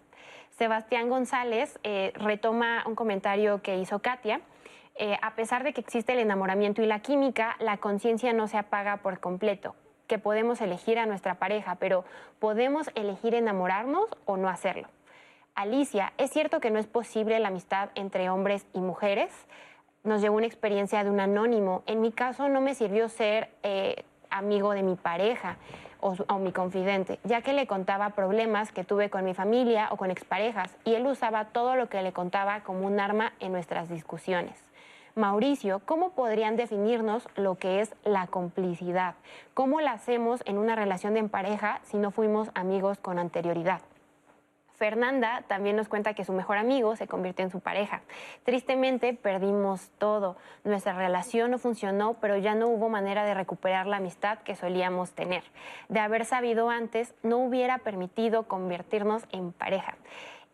Sebastián 0.57 1.09
González 1.09 1.80
eh, 1.84 2.13
retoma 2.15 2.84
un 2.88 2.95
comentario 2.95 3.61
que 3.61 3.78
hizo 3.78 3.99
Katia. 3.99 4.39
Eh, 4.97 5.17
a 5.21 5.36
pesar 5.36 5.65
de 5.65 5.73
que 5.73 5.82
existe 5.82 6.13
el 6.13 6.19
enamoramiento 6.19 6.82
y 6.82 6.86
la 6.86 6.99
química, 6.99 7.57
la 7.59 7.78
conciencia 7.78 8.32
no 8.32 8.47
se 8.47 8.57
apaga 8.57 8.97
por 8.97 9.19
completo, 9.19 9.76
que 10.07 10.17
podemos 10.17 10.61
elegir 10.61 10.97
a 10.97 11.05
nuestra 11.05 11.36
pareja, 11.36 11.76
pero 11.76 12.05
podemos 12.39 12.89
elegir 12.95 13.36
enamorarnos 13.36 14.07
o 14.23 14.38
no 14.38 14.47
hacerlo. 14.47 14.88
Alicia, 15.53 16.13
¿es 16.17 16.32
cierto 16.32 16.61
que 16.61 16.71
no 16.71 16.80
es 16.80 16.88
posible 16.88 17.39
la 17.39 17.49
amistad 17.49 17.89
entre 17.95 18.30
hombres 18.30 18.65
y 18.73 18.80
mujeres? 18.80 19.34
Nos 20.06 20.22
llegó 20.22 20.36
una 20.36 20.45
experiencia 20.45 21.03
de 21.03 21.10
un 21.10 21.20
anónimo. 21.20 21.84
En 21.88 22.01
mi 22.01 22.12
caso 22.12 22.47
no 22.47 22.62
me 22.62 22.76
sirvió 22.76 23.10
ser 23.10 23.49
eh, 23.64 24.03
amigo 24.30 24.72
de 24.72 24.84
mi 24.84 24.95
pareja 24.95 25.58
o, 25.99 26.38
mi 26.38 26.51
confidente, 26.51 27.20
ya 27.24 27.41
que 27.41 27.53
le 27.53 27.66
contaba 27.66 28.12
problemas 28.12 28.72
que 28.72 28.84
tuve 28.84 29.10
con 29.10 29.26
mi 29.26 29.34
familia 29.34 29.88
o 29.91 29.97
con 29.97 30.12
exparejas 30.12 30.76
y 30.84 30.93
él 30.93 31.08
usaba 31.08 31.45
todo 31.45 31.76
lo 31.76 31.89
que 31.89 32.03
le 32.03 32.14
contaba 32.14 32.62
como 32.62 32.86
un 32.86 32.99
arma 32.99 33.34
en 33.39 33.51
nuestras 33.51 33.89
discusiones. 33.89 34.53
Mauricio, 35.16 35.82
¿cómo 35.86 36.12
podrían 36.12 36.58
definirnos 36.58 37.28
lo 37.36 37.56
que 37.56 37.80
es 37.80 37.95
la 38.03 38.28
complicidad? 38.28 39.16
¿Cómo 39.53 39.82
la 39.82 39.93
hacemos 39.93 40.43
en 40.45 40.58
una 40.58 40.76
relación 40.76 41.16
de 41.16 41.24
pareja 41.24 41.80
si 41.84 41.97
no 41.97 42.12
fuimos 42.12 42.51
amigos 42.53 42.99
con 42.99 43.18
anterioridad? 43.18 43.82
Fernanda 44.78 45.43
también 45.47 45.76
nos 45.76 45.88
cuenta 45.88 46.13
que 46.13 46.26
su 46.26 46.34
mejor 46.34 46.57
amigo 46.57 46.95
se 46.95 47.07
convirtió 47.07 47.43
en 47.43 47.51
su 47.51 47.59
pareja. 47.59 48.01
Tristemente 48.43 49.13
perdimos 49.13 49.89
todo. 49.97 50.36
Nuestra 50.63 50.93
relación 50.93 51.51
no 51.51 51.57
funcionó, 51.57 52.15
pero 52.15 52.38
ya 52.38 52.55
no 52.55 52.67
hubo 52.67 52.89
manera 52.89 53.23
de 53.26 53.34
recuperar 53.34 53.88
la 53.88 53.97
amistad 53.97 54.39
que 54.39 54.55
solíamos 54.55 55.11
tener. 55.11 55.43
De 55.89 55.99
haber 55.99 56.26
sabido 56.26 56.69
antes, 56.69 57.13
no 57.23 57.38
hubiera 57.38 57.80
permitido 57.80 58.43
convertirnos 58.43 59.23
en 59.32 59.51
pareja. 59.51 59.95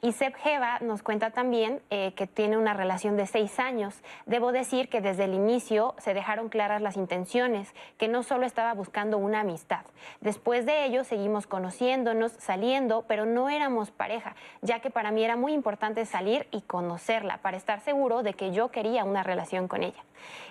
Y 0.04 0.14
Seb 0.14 0.34
Jeva 0.34 0.80
nos 0.80 1.04
cuenta 1.04 1.30
también 1.30 1.80
eh, 1.92 2.14
que 2.16 2.26
tiene 2.26 2.58
una 2.58 2.74
relación 2.74 3.18
de 3.18 3.28
seis 3.28 3.60
años. 3.60 4.02
Debo 4.26 4.52
decir 4.52 4.90
que 4.90 5.00
desde 5.00 5.26
el 5.26 5.36
inicio 5.36 5.94
se 6.00 6.16
dejaron 6.16 6.50
claras 6.50 6.82
las 6.82 6.98
intenciones, 6.98 7.72
que 8.00 8.08
no 8.08 8.24
solo 8.24 8.48
estaba 8.48 8.74
buscando 8.74 9.20
una 9.20 9.42
amistad. 9.42 9.86
Después 10.20 10.66
de 10.66 10.86
ello 10.86 11.04
seguimos 11.04 11.46
conociéndonos, 11.46 12.32
saliendo, 12.32 13.06
pero 13.08 13.28
no 13.28 13.50
éramos 13.50 13.92
pareja, 13.92 14.36
ya 14.64 14.80
que 14.80 14.90
para 14.90 15.12
mí 15.12 15.24
era 15.24 15.36
muy 15.36 15.54
importante 15.54 16.04
salir 16.08 16.48
y 16.50 16.62
conocerla 16.62 17.38
para 17.38 17.58
estar 17.58 17.80
seguro 17.82 18.24
de 18.24 18.34
que 18.34 18.52
yo 18.52 18.72
quería 18.72 19.04
una 19.04 19.22
relación 19.22 19.68
con 19.68 19.84
ella. 19.84 20.04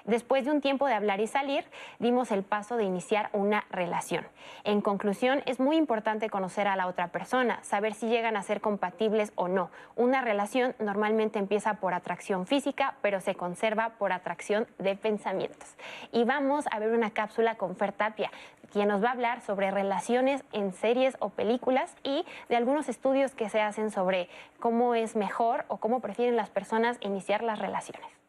Después 0.05 0.45
de 0.45 0.51
un 0.51 0.61
tiempo 0.61 0.87
de 0.87 0.95
hablar 0.95 1.21
y 1.21 1.27
salir, 1.27 1.65
dimos 1.99 2.31
el 2.31 2.43
paso 2.43 2.77
de 2.77 2.85
iniciar 2.85 3.31
una 3.33 3.65
relación. 3.71 4.27
En 4.65 4.81
conclusión, 4.81 5.43
es 5.47 5.61
muy 5.61 5.77
importante 5.77 6.31
conocer 6.31 6.67
a 6.67 6.77
la 6.77 6.87
otra 6.87 7.09
persona, 7.09 7.63
saber 7.63 7.95
si 7.95 8.09
llegan 8.09 8.37
a 8.37 8.43
ser 8.43 8.61
compatibles 8.61 9.33
o 9.41 9.49
no. 9.49 9.71
Una 9.97 10.21
relación 10.21 10.75
normalmente 10.79 11.39
empieza 11.39 11.75
por 11.75 11.95
atracción 11.95 12.47
física, 12.47 12.97
pero 13.01 13.23
se 13.23 13.35
conserva 13.35 13.95
por 13.99 14.13
atracción 14.13 14.67
de 14.79 14.97
pensamientos. 14.97 15.77
Y 16.13 16.25
vamos 16.25 16.67
a 16.71 16.79
ver 16.79 16.93
una 16.93 17.11
cápsula 17.11 17.55
con 17.55 17.75
Fer 17.75 17.93
Tapia, 17.93 18.31
quien 18.71 18.89
nos 18.89 19.03
va 19.03 19.09
a 19.09 19.13
hablar 19.13 19.41
sobre 19.41 19.71
relaciones 19.71 20.45
en 20.53 20.75
series 20.75 21.17
o 21.21 21.31
películas 21.31 21.97
y 22.03 22.27
de 22.51 22.57
algunos 22.57 22.91
estudios 22.91 23.35
que 23.35 23.49
se 23.49 23.63
hacen 23.63 23.91
sobre 23.91 24.29
cómo 24.59 24.95
es 24.95 25.17
mejor 25.17 25.65
o 25.69 25.79
cómo 25.79 26.01
prefieren 26.01 26.37
las 26.37 26.51
personas 26.51 26.99
iniciar 27.01 27.43
las 27.43 27.59
relaciones. 27.59 28.20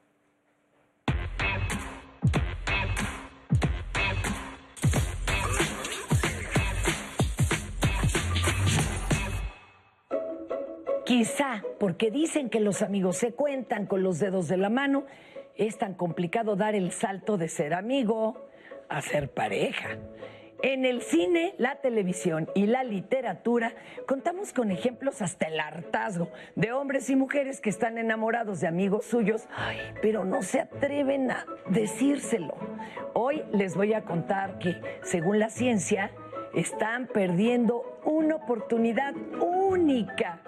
Quizá 11.12 11.62
porque 11.78 12.09
dicen 12.09 12.49
que 12.49 12.62
los 12.62 12.82
amigos 12.82 13.18
se 13.18 13.34
cuentan 13.34 13.86
con 13.86 14.01
los 14.01 14.18
dedos 14.20 14.47
de 14.47 14.55
la 14.55 14.70
mano, 14.70 15.03
es 15.57 15.78
tan 15.78 15.93
complicado 15.93 16.55
dar 16.55 16.74
el 16.74 16.93
salto 16.93 17.38
de 17.38 17.49
ser 17.49 17.74
amigo 17.74 18.47
a 18.88 19.01
ser 19.01 19.30
pareja. 19.30 19.97
En 20.64 20.86
el 20.86 21.01
cine, 21.01 21.53
la 21.57 21.82
televisión 21.82 22.49
y 22.55 22.66
la 22.66 22.86
literatura 22.86 23.74
contamos 24.07 24.53
con 24.53 24.72
ejemplos 24.72 25.22
hasta 25.22 25.47
el 25.47 25.59
hartazgo 25.59 26.30
de 26.55 26.72
hombres 26.72 27.09
y 27.09 27.18
mujeres 27.18 27.59
que 27.59 27.72
están 27.72 27.97
enamorados 27.97 28.62
de 28.62 28.70
amigos 28.70 29.03
suyos, 29.03 29.49
pero 30.01 30.24
no 30.24 30.41
se 30.43 30.62
atreven 30.62 31.30
a 31.30 31.45
decírselo. 31.68 32.55
Hoy 33.14 33.43
les 33.51 33.76
voy 33.76 33.95
a 33.95 34.05
contar 34.05 34.59
que, 34.59 34.80
según 35.03 35.39
la 35.39 35.49
ciencia, 35.49 36.12
están 36.53 37.07
perdiendo 37.07 37.99
una 38.05 38.38
oportunidad 38.38 39.14
única. 39.41 40.39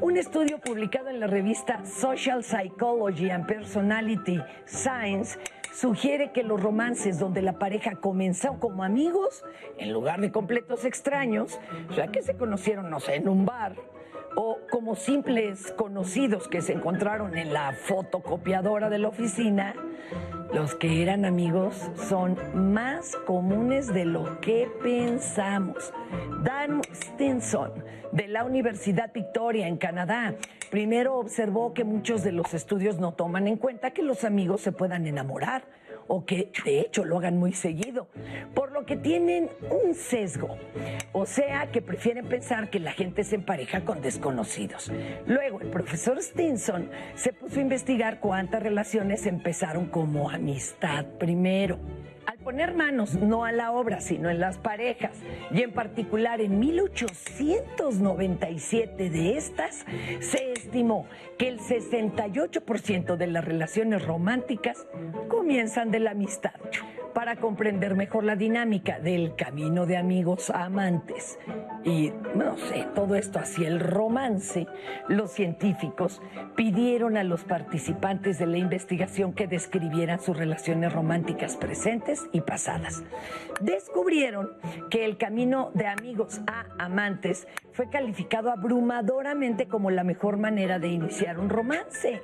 Un 0.00 0.16
estudio 0.16 0.58
publicado 0.58 1.08
en 1.08 1.20
la 1.20 1.26
revista 1.26 1.84
Social 1.84 2.42
Psychology 2.42 3.30
and 3.30 3.46
Personality 3.46 4.40
Science 4.66 5.38
sugiere 5.72 6.32
que 6.32 6.42
los 6.42 6.60
romances 6.62 7.18
donde 7.18 7.42
la 7.42 7.58
pareja 7.58 7.96
comenzó 7.96 8.58
como 8.60 8.84
amigos, 8.84 9.44
en 9.78 9.92
lugar 9.92 10.20
de 10.20 10.30
completos 10.30 10.84
extraños, 10.84 11.58
sea, 11.94 12.08
que 12.08 12.22
se 12.22 12.36
conocieron, 12.36 12.90
no 12.90 13.00
sé, 13.00 13.16
en 13.16 13.28
un 13.28 13.44
bar, 13.44 13.74
o 14.36 14.58
como 14.70 14.94
simples 14.94 15.72
conocidos 15.76 16.48
que 16.48 16.62
se 16.62 16.72
encontraron 16.72 17.36
en 17.36 17.52
la 17.52 17.72
fotocopiadora 17.72 18.90
de 18.90 18.98
la 18.98 19.08
oficina, 19.08 19.74
los 20.52 20.74
que 20.74 21.02
eran 21.02 21.24
amigos 21.24 21.90
son 22.08 22.36
más 22.72 23.16
comunes 23.26 23.92
de 23.92 24.04
lo 24.04 24.40
que 24.40 24.68
pensamos. 24.82 25.92
Dan 26.42 26.82
Stinson, 26.92 27.72
de 28.12 28.28
la 28.28 28.44
Universidad 28.44 29.12
Victoria 29.12 29.66
en 29.66 29.76
Canadá, 29.76 30.34
primero 30.70 31.16
observó 31.16 31.74
que 31.74 31.84
muchos 31.84 32.22
de 32.22 32.32
los 32.32 32.54
estudios 32.54 32.98
no 32.98 33.12
toman 33.12 33.48
en 33.48 33.56
cuenta 33.56 33.92
que 33.92 34.02
los 34.02 34.24
amigos 34.24 34.60
se 34.60 34.72
puedan 34.72 35.06
enamorar 35.06 35.64
o 36.08 36.24
que 36.24 36.50
de 36.64 36.80
hecho 36.80 37.04
lo 37.04 37.18
hagan 37.18 37.38
muy 37.38 37.52
seguido, 37.52 38.08
por 38.54 38.72
lo 38.72 38.84
que 38.84 38.96
tienen 38.96 39.50
un 39.70 39.94
sesgo, 39.94 40.56
o 41.12 41.26
sea 41.26 41.70
que 41.70 41.82
prefieren 41.82 42.26
pensar 42.26 42.70
que 42.70 42.80
la 42.80 42.92
gente 42.92 43.24
se 43.24 43.36
empareja 43.36 43.84
con 43.84 44.02
desconocidos. 44.02 44.90
Luego 45.26 45.60
el 45.60 45.68
profesor 45.68 46.20
Stinson 46.22 46.90
se 47.14 47.32
puso 47.32 47.58
a 47.58 47.62
investigar 47.62 48.20
cuántas 48.20 48.62
relaciones 48.62 49.26
empezaron 49.26 49.86
como 49.86 50.30
amistad 50.30 51.04
primero. 51.18 51.78
Al 52.26 52.38
poner 52.38 52.74
manos 52.74 53.14
no 53.14 53.44
a 53.44 53.52
la 53.52 53.70
obra, 53.72 54.00
sino 54.00 54.30
en 54.30 54.40
las 54.40 54.56
parejas. 54.58 55.12
Y 55.50 55.62
en 55.62 55.72
particular 55.72 56.40
en 56.40 56.58
1897 56.58 59.10
de 59.10 59.36
estas, 59.36 59.84
se 60.20 60.52
estimó 60.52 61.06
que 61.38 61.48
el 61.48 61.60
68% 61.60 63.16
de 63.16 63.26
las 63.26 63.44
relaciones 63.44 64.06
románticas 64.06 64.86
comienzan 65.28 65.90
de 65.90 66.00
la 66.00 66.12
amistad. 66.12 66.52
Para 67.12 67.36
comprender 67.36 67.94
mejor 67.94 68.24
la 68.24 68.34
dinámica 68.34 68.98
del 68.98 69.36
camino 69.36 69.84
de 69.86 69.96
amigos 69.96 70.50
a 70.50 70.64
amantes 70.64 71.38
y, 71.84 72.12
no 72.34 72.58
sé, 72.58 72.88
todo 72.92 73.14
esto 73.14 73.38
hacia 73.38 73.68
el 73.68 73.78
romance, 73.78 74.66
los 75.06 75.30
científicos 75.30 76.20
pidieron 76.56 77.16
a 77.16 77.22
los 77.22 77.44
participantes 77.44 78.40
de 78.40 78.46
la 78.46 78.58
investigación 78.58 79.32
que 79.32 79.46
describieran 79.46 80.20
sus 80.20 80.36
relaciones 80.36 80.92
románticas 80.92 81.56
presentes 81.56 82.13
y 82.32 82.40
pasadas. 82.40 83.02
Descubrieron 83.60 84.52
que 84.90 85.04
el 85.04 85.16
camino 85.16 85.70
de 85.74 85.86
amigos 85.86 86.40
a 86.46 86.66
amantes 86.78 87.46
fue 87.72 87.88
calificado 87.88 88.50
abrumadoramente 88.50 89.66
como 89.66 89.90
la 89.90 90.04
mejor 90.04 90.36
manera 90.36 90.78
de 90.78 90.88
iniciar 90.88 91.38
un 91.38 91.48
romance. 91.48 92.22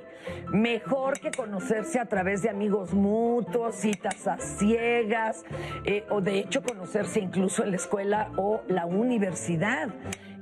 Mejor 0.51 1.19
que 1.19 1.31
conocerse 1.31 1.99
a 1.99 2.05
través 2.05 2.41
de 2.41 2.49
amigos 2.49 2.93
mutuos, 2.93 3.75
citas 3.75 4.27
a 4.27 4.37
ciegas, 4.37 5.43
eh, 5.83 6.05
o 6.09 6.21
de 6.21 6.39
hecho 6.39 6.61
conocerse 6.61 7.19
incluso 7.19 7.63
en 7.63 7.71
la 7.71 7.77
escuela 7.77 8.31
o 8.37 8.61
la 8.67 8.85
universidad 8.85 9.89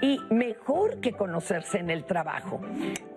y 0.02 0.20
mejor 0.30 1.00
que 1.00 1.14
conocerse 1.14 1.80
en 1.80 1.90
el 1.90 2.06
trabajo. 2.06 2.62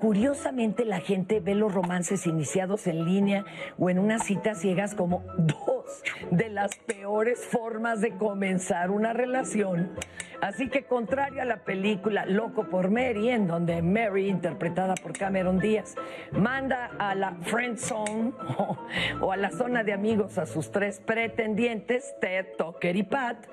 Curiosamente, 0.00 0.84
la 0.84 1.00
gente 1.00 1.40
ve 1.40 1.54
los 1.54 1.72
romances 1.72 2.26
iniciados 2.26 2.86
en 2.86 3.04
línea 3.04 3.44
o 3.78 3.90
en 3.90 3.98
unas 3.98 4.24
citas 4.24 4.60
ciegas 4.60 4.94
como 4.94 5.24
dos 5.38 6.02
de 6.30 6.48
las 6.48 6.76
peores 6.76 7.44
formas 7.44 8.00
de 8.00 8.16
comenzar 8.16 8.90
una 8.90 9.12
relación. 9.12 9.92
Así 10.40 10.68
que 10.68 10.86
contrario 10.86 11.40
a 11.40 11.44
la 11.44 11.58
película 11.58 12.26
Loco 12.26 12.68
por 12.68 12.90
Mary, 12.90 13.28
en 13.28 13.46
donde 13.46 13.80
Mary, 13.80 14.28
interpretada 14.28 14.96
por 14.96 15.12
Cameron 15.12 15.60
Díaz, 15.60 15.94
manda 16.32 16.90
a 16.98 17.14
la 17.14 17.36
friend 17.42 17.78
zone 17.78 18.32
o, 18.58 18.76
o 19.20 19.30
a 19.30 19.36
la 19.36 19.52
zona 19.52 19.84
de 19.84 19.92
amigos 19.92 20.38
a 20.38 20.46
sus 20.46 20.72
tres 20.72 20.98
pretendientes, 20.98 22.16
Ted, 22.20 22.56
Tucker 22.58 22.96
y 22.96 23.04
Pat, 23.04 23.46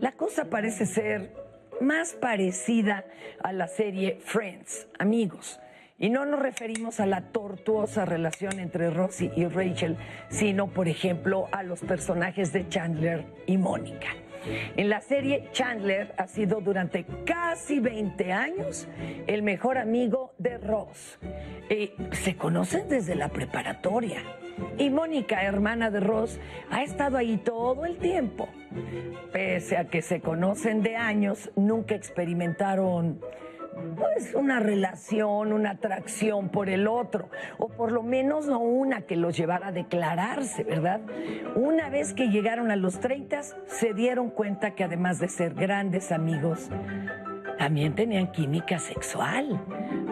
la 0.00 0.12
cosa 0.12 0.46
parece 0.46 0.84
ser 0.84 1.41
más 1.82 2.14
parecida 2.14 3.04
a 3.42 3.52
la 3.52 3.68
serie 3.68 4.18
Friends, 4.24 4.88
amigos. 4.98 5.60
Y 5.98 6.10
no 6.10 6.24
nos 6.24 6.40
referimos 6.40 6.98
a 7.00 7.06
la 7.06 7.20
tortuosa 7.20 8.04
relación 8.04 8.58
entre 8.58 8.90
Rosie 8.90 9.30
y 9.36 9.46
Rachel, 9.46 9.96
sino, 10.30 10.68
por 10.68 10.88
ejemplo, 10.88 11.48
a 11.52 11.62
los 11.62 11.80
personajes 11.80 12.52
de 12.52 12.68
Chandler 12.68 13.24
y 13.46 13.56
Mónica. 13.58 14.21
En 14.76 14.88
la 14.88 15.00
serie, 15.00 15.48
Chandler 15.52 16.14
ha 16.16 16.26
sido 16.26 16.60
durante 16.60 17.04
casi 17.24 17.80
20 17.80 18.32
años 18.32 18.88
el 19.26 19.42
mejor 19.42 19.78
amigo 19.78 20.32
de 20.38 20.58
Ross. 20.58 21.18
Eh, 21.68 21.94
se 22.12 22.36
conocen 22.36 22.88
desde 22.88 23.14
la 23.14 23.28
preparatoria. 23.28 24.22
Y 24.78 24.90
Mónica, 24.90 25.42
hermana 25.42 25.90
de 25.90 26.00
Ross, 26.00 26.38
ha 26.70 26.82
estado 26.82 27.16
ahí 27.16 27.38
todo 27.38 27.84
el 27.84 27.98
tiempo. 27.98 28.48
Pese 29.32 29.76
a 29.76 29.84
que 29.84 30.02
se 30.02 30.20
conocen 30.20 30.82
de 30.82 30.96
años, 30.96 31.50
nunca 31.56 31.94
experimentaron 31.94 33.20
pues 33.96 34.34
una 34.34 34.60
relación, 34.60 35.52
una 35.52 35.70
atracción 35.70 36.48
por 36.48 36.68
el 36.68 36.86
otro, 36.86 37.28
o 37.58 37.68
por 37.68 37.92
lo 37.92 38.02
menos 38.02 38.46
no 38.46 38.58
una 38.58 39.02
que 39.02 39.16
los 39.16 39.36
llevara 39.36 39.68
a 39.68 39.72
declararse, 39.72 40.64
¿verdad? 40.64 41.00
Una 41.54 41.88
vez 41.88 42.12
que 42.12 42.28
llegaron 42.28 42.70
a 42.70 42.76
los 42.76 43.00
30, 43.00 43.42
se 43.66 43.94
dieron 43.94 44.30
cuenta 44.30 44.74
que 44.74 44.84
además 44.84 45.18
de 45.18 45.28
ser 45.28 45.54
grandes 45.54 46.12
amigos, 46.12 46.68
también 47.58 47.94
tenían 47.94 48.32
química 48.32 48.78
sexual, 48.78 49.60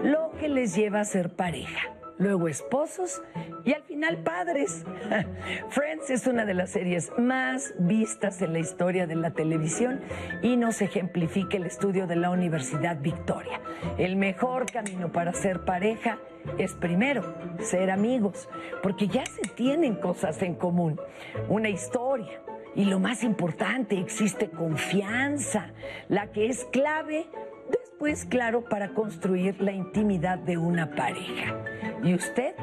lo 0.05 0.33
que 0.39 0.49
les 0.49 0.75
lleva 0.75 1.01
a 1.01 1.05
ser 1.05 1.31
pareja 1.31 2.00
luego 2.21 2.47
esposos 2.47 3.21
y 3.65 3.73
al 3.73 3.83
final 3.83 4.19
padres. 4.19 4.85
Friends 5.71 6.11
es 6.11 6.27
una 6.27 6.45
de 6.45 6.55
las 6.55 6.71
series 6.71 7.11
más 7.19 7.75
vistas 7.79 8.41
en 8.43 8.53
la 8.53 8.61
historia 8.61 9.07
de 9.07 9.17
la 9.17 9.33
televisión 9.33 10.01
y 10.43 10.57
nos 10.57 10.81
ejemplifica 10.83 11.57
el 11.57 11.65
estudio 11.65 12.07
de 12.07 12.17
la 12.17 12.31
Universidad 12.31 13.01
Victoria. 13.01 13.61
El 13.99 14.17
mejor 14.17 14.71
camino 14.71 15.11
para 15.11 15.33
ser 15.33 15.65
pareja 15.65 16.19
es 16.59 16.75
primero 16.75 17.35
ser 17.61 17.91
amigos, 17.91 18.49
porque 18.83 19.09
ya 19.09 19.25
se 19.27 19.43
tienen 19.43 19.95
cosas 19.95 20.41
en 20.43 20.55
común, 20.55 21.01
una 21.49 21.69
historia. 21.69 22.41
Y 22.77 22.85
lo 22.85 23.01
más 23.01 23.25
importante, 23.25 23.99
existe 23.99 24.49
confianza, 24.49 25.73
la 26.09 26.31
que 26.31 26.47
es 26.47 26.65
clave 26.67 27.27
después, 27.71 28.25
claro, 28.25 28.65
para 28.65 28.95
construir 28.95 29.61
la 29.61 29.73
intimidad 29.73 30.39
de 30.39 30.57
una 30.57 30.91
pareja. 30.95 31.57
¿Y 32.03 32.15
usted 32.15 32.55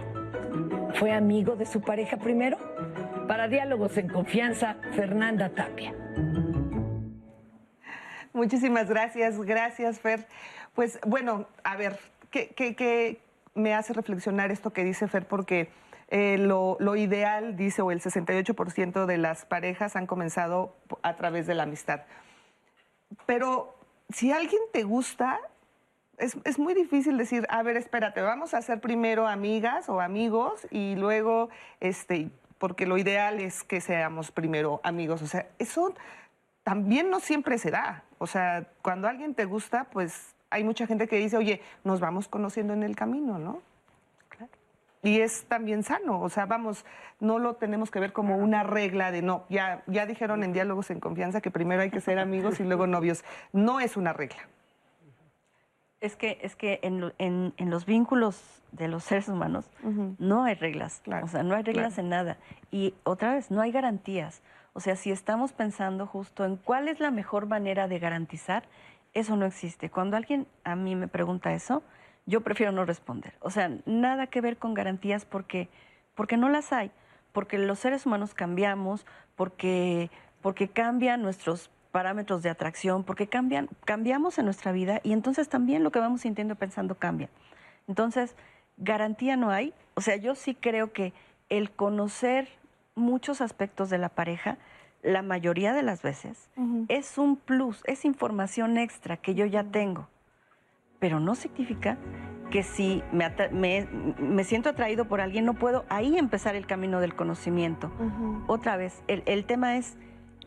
fue 0.95 1.11
amigo 1.11 1.55
de 1.55 1.65
su 1.65 1.81
pareja 1.81 2.17
primero? 2.17 2.57
Para 3.27 3.47
Diálogos 3.47 3.97
en 3.97 4.07
Confianza, 4.07 4.77
Fernanda 4.95 5.49
Tapia. 5.49 5.93
Muchísimas 8.33 8.87
gracias, 8.87 9.39
gracias 9.41 9.99
Fer. 9.99 10.27
Pues 10.75 10.99
bueno, 11.05 11.47
a 11.63 11.75
ver, 11.75 11.99
¿qué, 12.29 13.19
me 13.55 13.73
hace 13.73 13.93
reflexionar 13.93 14.51
esto 14.51 14.71
que 14.71 14.83
dice 14.83 15.07
Fer? 15.07 15.27
Porque 15.27 15.69
eh, 16.09 16.37
lo, 16.37 16.77
lo, 16.79 16.95
ideal, 16.95 17.55
dice, 17.57 17.81
o 17.81 17.91
el 17.91 17.99
68% 17.99 19.05
de 19.05 19.17
las 19.17 19.45
parejas 19.45 19.95
han 19.95 20.05
comenzado 20.05 20.75
a 21.01 21.15
través 21.15 21.47
de 21.47 21.55
la 21.55 21.63
amistad. 21.63 22.01
Pero 23.25 23.75
si 24.09 24.31
alguien 24.31 24.61
te 24.71 24.83
gusta, 24.83 25.39
es, 26.17 26.57
muy 26.57 26.73
difícil 26.73 27.17
decir, 27.17 27.45
a 27.49 27.61
ver, 27.61 27.77
espérate, 27.77 28.21
vamos 28.21 28.53
a 28.53 28.61
ser 28.61 28.81
primero 28.81 29.27
amigas 29.27 29.87
o 29.87 30.01
amigos 30.01 30.67
y 30.71 30.95
luego, 30.95 31.49
este, 31.79 32.29
porque 32.57 32.87
lo 32.87 32.97
ideal 32.97 33.39
es 33.39 33.63
que 33.63 33.81
seamos 33.81 34.31
primero 34.31 34.81
amigos. 34.83 35.21
O 35.21 35.27
sea, 35.27 35.47
eso 35.59 35.93
también 36.63 37.09
no 37.09 37.19
siempre 37.19 37.57
se 37.59 37.69
da. 37.69 38.03
O 38.17 38.25
sea, 38.25 38.67
cuando 38.81 39.07
alguien 39.07 39.35
te 39.35 39.45
gusta, 39.45 39.85
pues 39.85 40.35
hay 40.49 40.63
mucha 40.63 40.87
gente 40.87 41.07
que 41.07 41.17
dice, 41.17 41.37
oye, 41.37 41.61
nos 41.83 41.99
vamos 41.99 42.27
conociendo 42.27 42.73
en 42.73 42.83
el 42.83 42.95
camino, 42.95 43.37
¿no? 43.37 43.61
Y 45.03 45.21
es 45.21 45.45
también 45.45 45.83
sano, 45.83 46.19
o 46.21 46.29
sea, 46.29 46.45
vamos, 46.45 46.85
no 47.19 47.39
lo 47.39 47.55
tenemos 47.55 47.91
que 47.91 47.99
ver 47.99 48.13
como 48.13 48.37
una 48.37 48.63
regla 48.63 49.11
de 49.11 49.21
no, 49.21 49.45
ya, 49.49 49.83
ya 49.87 50.05
dijeron 50.05 50.43
en 50.43 50.53
diálogos 50.53 50.89
en 50.89 50.99
confianza 50.99 51.39
que 51.39 51.51
primero 51.51 51.81
hay 51.81 51.91
que 51.91 52.01
ser 52.01 52.19
amigos 52.19 52.59
y 52.59 52.63
luego 52.63 52.87
novios. 52.87 53.23
No 53.53 53.79
es 53.79 53.95
una 53.95 54.13
regla. 54.13 54.47
Es 55.99 56.15
que, 56.15 56.39
es 56.41 56.55
que 56.55 56.79
en, 56.83 57.13
en, 57.17 57.69
los 57.69 57.85
vínculos 57.85 58.61
de 58.71 58.87
los 58.87 59.03
seres 59.03 59.29
humanos 59.29 59.71
no 60.19 60.43
hay 60.43 60.53
reglas, 60.53 61.01
o 61.23 61.27
sea, 61.27 61.41
no 61.41 61.55
hay 61.55 61.63
reglas 61.63 61.97
en 61.97 62.09
nada. 62.09 62.37
Y 62.69 62.93
otra 63.03 63.33
vez, 63.33 63.49
no 63.49 63.61
hay 63.61 63.71
garantías. 63.71 64.43
O 64.73 64.79
sea, 64.79 64.95
si 64.95 65.09
estamos 65.09 65.53
pensando 65.53 66.05
justo 66.05 66.45
en 66.45 66.57
cuál 66.57 66.87
es 66.87 66.99
la 66.99 67.09
mejor 67.09 67.47
manera 67.47 67.87
de 67.87 67.97
garantizar, 67.97 68.63
eso 69.15 69.35
no 69.35 69.47
existe. 69.47 69.89
Cuando 69.89 70.17
alguien 70.17 70.47
a 70.63 70.75
mí 70.75 70.95
me 70.95 71.07
pregunta 71.07 71.51
eso, 71.53 71.81
yo 72.27 72.41
prefiero 72.41 72.71
no 72.71 72.85
responder. 72.85 73.33
O 73.39 73.49
sea, 73.49 73.71
nada 73.85 74.27
que 74.27 74.41
ver 74.41 74.57
con 74.57 74.75
garantías 74.75 75.25
porque, 75.25 75.69
porque 76.13 76.37
no 76.37 76.49
las 76.49 76.71
hay, 76.73 76.91
porque 77.31 77.57
los 77.57 77.79
seres 77.79 78.05
humanos 78.05 78.35
cambiamos, 78.35 79.05
porque, 79.35 80.11
porque 80.41 80.67
cambian 80.67 81.21
nuestros 81.21 81.71
parámetros 81.91 82.43
de 82.43 82.49
atracción, 82.49 83.03
porque 83.03 83.27
cambian, 83.27 83.69
cambiamos 83.85 84.37
en 84.37 84.45
nuestra 84.45 84.73
vida 84.73 84.99
y 85.03 85.13
entonces 85.13 85.49
también 85.49 85.83
lo 85.83 85.91
que 85.91 85.99
vamos 85.99 86.21
sintiendo 86.21 86.53
y 86.53 86.57
pensando 86.57 86.95
cambia. 86.95 87.29
Entonces, 87.87 88.35
garantía 88.75 89.37
no 89.37 89.49
hay. 89.49 89.73
O 89.95 90.01
sea, 90.01 90.17
yo 90.17 90.35
sí 90.35 90.53
creo 90.53 90.91
que 90.91 91.13
el 91.49 91.71
conocer 91.71 92.49
muchos 92.93 93.39
aspectos 93.39 93.89
de 93.89 93.99
la 93.99 94.09
pareja, 94.09 94.57
la 95.01 95.21
mayoría 95.21 95.73
de 95.73 95.83
las 95.83 96.01
veces, 96.01 96.49
es 96.89 97.17
un 97.17 97.37
plus, 97.37 97.81
es 97.85 98.03
información 98.03 98.77
extra 98.77 99.15
que 99.15 99.33
yo 99.33 99.45
ya 99.45 99.63
tengo 99.63 100.09
pero 100.99 101.19
no 101.19 101.35
significa 101.35 101.97
que 102.49 102.63
si 102.63 103.03
me, 103.11 104.43
siento 104.43 104.69
atraído 104.69 105.05
por 105.05 105.21
alguien, 105.21 105.45
no 105.45 105.53
puedo 105.53 105.85
ahí 105.89 106.17
empezar 106.17 106.55
el 106.55 106.65
camino 106.65 106.99
del 107.01 107.15
conocimiento. 107.15 107.91
Otra 108.47 108.77
vez, 108.77 109.03
el, 109.07 109.45
tema 109.45 109.77
es, 109.77 109.97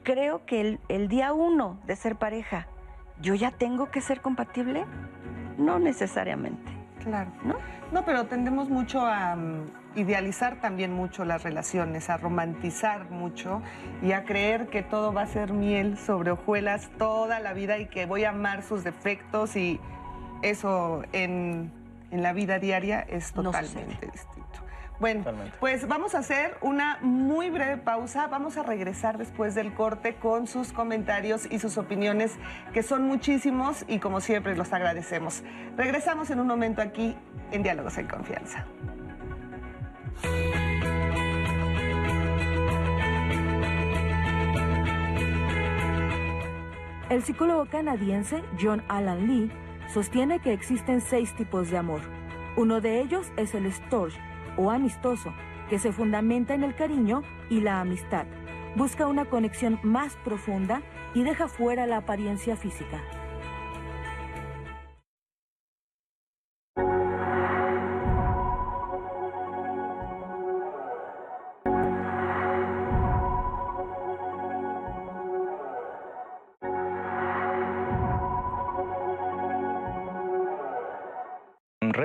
creo 0.02 0.46
que 0.46 0.78
el, 0.88 1.08
día 1.08 1.32
uno 1.32 1.78
de 1.86 1.96
ser 1.96 2.16
pareja, 2.16 2.66
¿yo 3.20 3.34
ya 3.34 3.50
tengo 3.50 3.90
que 3.90 4.00
ser 4.00 4.20
compatible? 4.20 4.86
No 5.58 5.78
necesariamente. 5.78 6.72
Claro. 7.04 7.30
¿No? 7.44 7.56
No, 7.92 8.04
pero 8.04 8.26
tendemos 8.26 8.68
mucho 8.68 9.04
a 9.04 9.34
mm, 9.34 9.64
idealizar 9.96 10.60
también 10.60 10.92
mucho 10.92 11.24
las 11.24 11.42
relaciones, 11.42 12.08
a 12.08 12.16
romantizar 12.16 13.10
mucho 13.10 13.62
y 14.02 14.12
a 14.12 14.24
creer 14.24 14.68
que 14.68 14.82
todo 14.82 15.12
va 15.12 15.22
a 15.22 15.26
ser 15.26 15.52
miel 15.52 15.98
sobre 15.98 16.30
hojuelas 16.30 16.90
toda 16.98 17.40
la 17.40 17.52
vida 17.52 17.78
y 17.78 17.86
que 17.86 18.06
voy 18.06 18.24
a 18.24 18.30
amar 18.30 18.62
sus 18.62 18.84
defectos 18.84 19.56
y 19.56 19.80
eso 20.42 21.02
en, 21.12 21.72
la 22.10 22.32
vida 22.32 22.58
diaria 22.58 23.00
es 23.00 23.32
totalmente 23.32 24.06
distinto. 24.06 24.40
Bueno, 24.98 25.24
pues 25.60 25.88
vamos 25.88 26.14
a 26.14 26.18
hacer 26.18 26.58
una 26.60 26.98
muy 27.00 27.48
breve 27.48 27.78
pausa. 27.78 28.26
Vamos 28.26 28.58
a 28.58 28.62
regresar 28.62 29.16
después 29.16 29.54
del 29.54 29.72
corte 29.72 30.16
con 30.16 30.46
sus 30.46 30.72
comentarios 30.72 31.46
y 31.50 31.58
sus 31.58 31.78
opiniones, 31.78 32.36
que 32.74 32.82
son 32.82 33.04
muchísimos 33.04 33.86
y 33.88 33.98
como 33.98 34.20
siempre 34.20 34.54
los 34.56 34.72
agradecemos. 34.74 35.42
Regresamos 35.76 36.28
en 36.30 36.40
un 36.40 36.48
momento 36.48 36.82
aquí 36.82 37.16
en 37.50 37.62
Diálogos 37.62 37.96
en 37.96 38.08
Confianza. 38.08 38.66
El 47.08 47.24
psicólogo 47.24 47.66
canadiense 47.66 48.42
John 48.60 48.84
Alan 48.88 49.26
Lee 49.26 49.50
sostiene 49.92 50.38
que 50.38 50.52
existen 50.52 51.00
seis 51.00 51.34
tipos 51.34 51.70
de 51.70 51.78
amor. 51.78 52.00
Uno 52.56 52.80
de 52.80 53.00
ellos 53.00 53.32
es 53.36 53.54
el 53.54 53.70
storge 53.72 54.18
o 54.56 54.70
amistoso, 54.70 55.32
que 55.68 55.78
se 55.78 55.92
fundamenta 55.92 56.54
en 56.54 56.64
el 56.64 56.74
cariño 56.74 57.22
y 57.48 57.60
la 57.60 57.80
amistad. 57.80 58.26
Busca 58.76 59.06
una 59.06 59.24
conexión 59.24 59.80
más 59.82 60.16
profunda 60.24 60.82
y 61.14 61.22
deja 61.22 61.48
fuera 61.48 61.86
la 61.86 61.98
apariencia 61.98 62.56
física. 62.56 63.02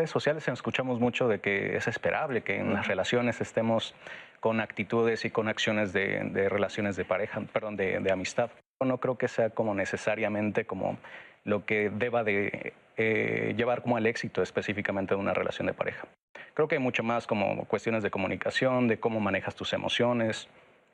Sociales 0.09 0.47
escuchamos 0.47 0.99
mucho 0.99 1.27
de 1.27 1.39
que 1.39 1.75
es 1.77 1.87
esperable 1.87 2.41
que 2.41 2.57
en 2.57 2.73
las 2.73 2.87
relaciones 2.87 3.41
estemos 3.41 3.95
con 4.39 4.59
actitudes 4.59 5.25
y 5.25 5.31
con 5.31 5.47
acciones 5.47 5.93
de, 5.93 6.49
relaciones 6.49 6.95
de 6.95 7.05
pareja, 7.05 7.41
perdón, 7.51 7.75
de, 7.77 8.11
amistad. 8.11 8.51
No 8.83 8.99
creo 8.99 9.17
que 9.17 9.27
sea 9.27 9.49
como 9.49 9.73
necesariamente 9.73 10.65
como 10.65 10.97
lo 11.43 11.65
que 11.65 11.89
deba 11.89 12.23
de 12.23 12.73
eh, 12.97 13.53
llevar 13.57 13.81
como 13.81 13.97
al 13.97 14.05
éxito 14.05 14.41
específicamente 14.41 15.15
de 15.15 15.19
una 15.19 15.33
relación 15.33 15.67
de 15.67 15.73
pareja. 15.73 16.07
Creo 16.53 16.67
que 16.67 16.75
hay 16.75 16.81
mucho 16.81 17.03
más 17.03 17.27
como 17.27 17.65
cuestiones 17.65 18.03
de 18.03 18.11
comunicación, 18.11 18.87
de 18.87 18.99
cómo 18.99 19.19
manejas 19.19 19.55
tus 19.55 19.73
emociones 19.73 20.47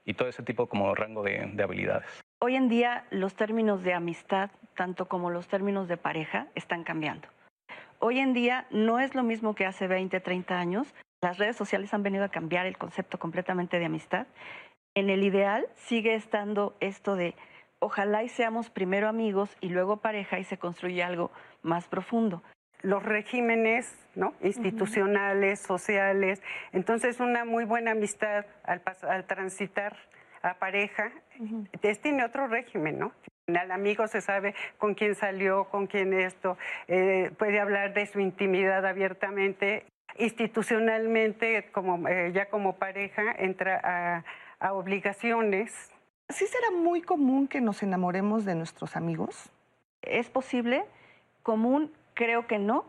y 0.05 0.13
todo 0.13 0.27
ese 0.29 0.43
tipo 0.43 0.67
como 0.67 0.93
rango 0.95 1.23
de, 1.23 1.49
de 1.53 1.63
habilidades. 1.63 2.21
Hoy 2.39 2.55
en 2.55 2.69
día 2.69 3.05
los 3.11 3.35
términos 3.35 3.83
de 3.83 3.93
amistad, 3.93 4.49
tanto 4.75 5.07
como 5.07 5.29
los 5.29 5.47
términos 5.47 5.87
de 5.87 5.97
pareja, 5.97 6.47
están 6.55 6.83
cambiando 6.83 7.27
hoy 8.01 8.19
en 8.19 8.33
día 8.33 8.67
no 8.71 8.99
es 8.99 9.15
lo 9.15 9.23
mismo 9.23 9.55
que 9.55 9.65
hace 9.65 9.87
20, 9.87 10.19
30 10.19 10.59
años. 10.59 10.93
Las 11.21 11.37
redes 11.37 11.55
sociales 11.55 11.93
han 11.93 12.03
venido 12.03 12.25
a 12.25 12.29
cambiar 12.29 12.65
el 12.65 12.77
concepto 12.77 13.19
completamente 13.19 13.79
de 13.79 13.85
amistad. 13.85 14.27
En 14.95 15.09
el 15.09 15.23
ideal 15.23 15.67
sigue 15.75 16.15
estando 16.15 16.75
esto 16.81 17.15
de 17.15 17.35
ojalá 17.79 18.23
y 18.23 18.29
seamos 18.29 18.69
primero 18.69 19.07
amigos 19.07 19.55
y 19.61 19.69
luego 19.69 19.97
pareja 19.97 20.39
y 20.39 20.43
se 20.43 20.57
construye 20.57 21.03
algo 21.03 21.31
más 21.61 21.87
profundo. 21.87 22.43
Los 22.81 23.03
regímenes 23.03 23.95
¿no? 24.15 24.33
institucionales, 24.41 25.61
sociales, 25.61 26.41
entonces 26.71 27.19
una 27.19 27.45
muy 27.45 27.65
buena 27.65 27.91
amistad 27.91 28.45
al, 28.63 28.81
al 29.03 29.25
transitar 29.25 29.95
a 30.41 30.55
pareja, 30.55 31.11
tiene 32.01 32.23
otro 32.23 32.47
régimen, 32.47 32.99
¿no? 32.99 33.11
Al 33.47 33.71
amigo 33.71 34.07
se 34.07 34.21
sabe 34.21 34.53
con 34.77 34.93
quién 34.93 35.15
salió, 35.15 35.65
con 35.65 35.87
quién 35.87 36.13
esto, 36.13 36.57
eh, 36.87 37.31
puede 37.37 37.59
hablar 37.59 37.93
de 37.93 38.05
su 38.05 38.19
intimidad 38.19 38.85
abiertamente. 38.85 39.85
Institucionalmente, 40.17 41.69
como, 41.71 42.07
eh, 42.07 42.31
ya 42.33 42.49
como 42.49 42.75
pareja, 42.75 43.31
entra 43.37 44.23
a, 44.59 44.73
obligaciones. 44.73 45.91
¿Sí 46.29 46.45
será 46.45 46.69
muy 46.69 47.01
común 47.01 47.47
que 47.47 47.61
nos 47.61 47.81
enamoremos 47.81 48.45
de 48.45 48.53
nuestros 48.53 48.95
amigos? 48.95 49.49
¿Es 50.03 50.29
posible? 50.29 50.85
Común, 51.41 51.91
creo 52.13 52.45
que 52.45 52.59
no. 52.59 52.85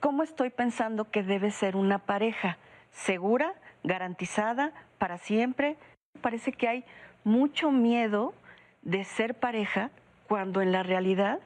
¿Cómo 0.00 0.22
estoy 0.22 0.50
pensando 0.50 1.10
que 1.10 1.22
debe 1.22 1.50
ser 1.50 1.76
una 1.76 1.98
pareja? 1.98 2.58
¿Segura? 2.90 3.54
¿Garantizada? 3.84 4.72
¿Para 4.98 5.16
siempre? 5.16 5.76
Parece 6.20 6.52
que 6.52 6.68
hay 6.68 6.84
mucho 7.24 7.70
miedo 7.70 8.34
de 8.82 9.04
ser 9.04 9.34
pareja 9.34 9.90
cuando 10.28 10.62
en 10.62 10.72
la 10.72 10.82
realidad 10.82 11.40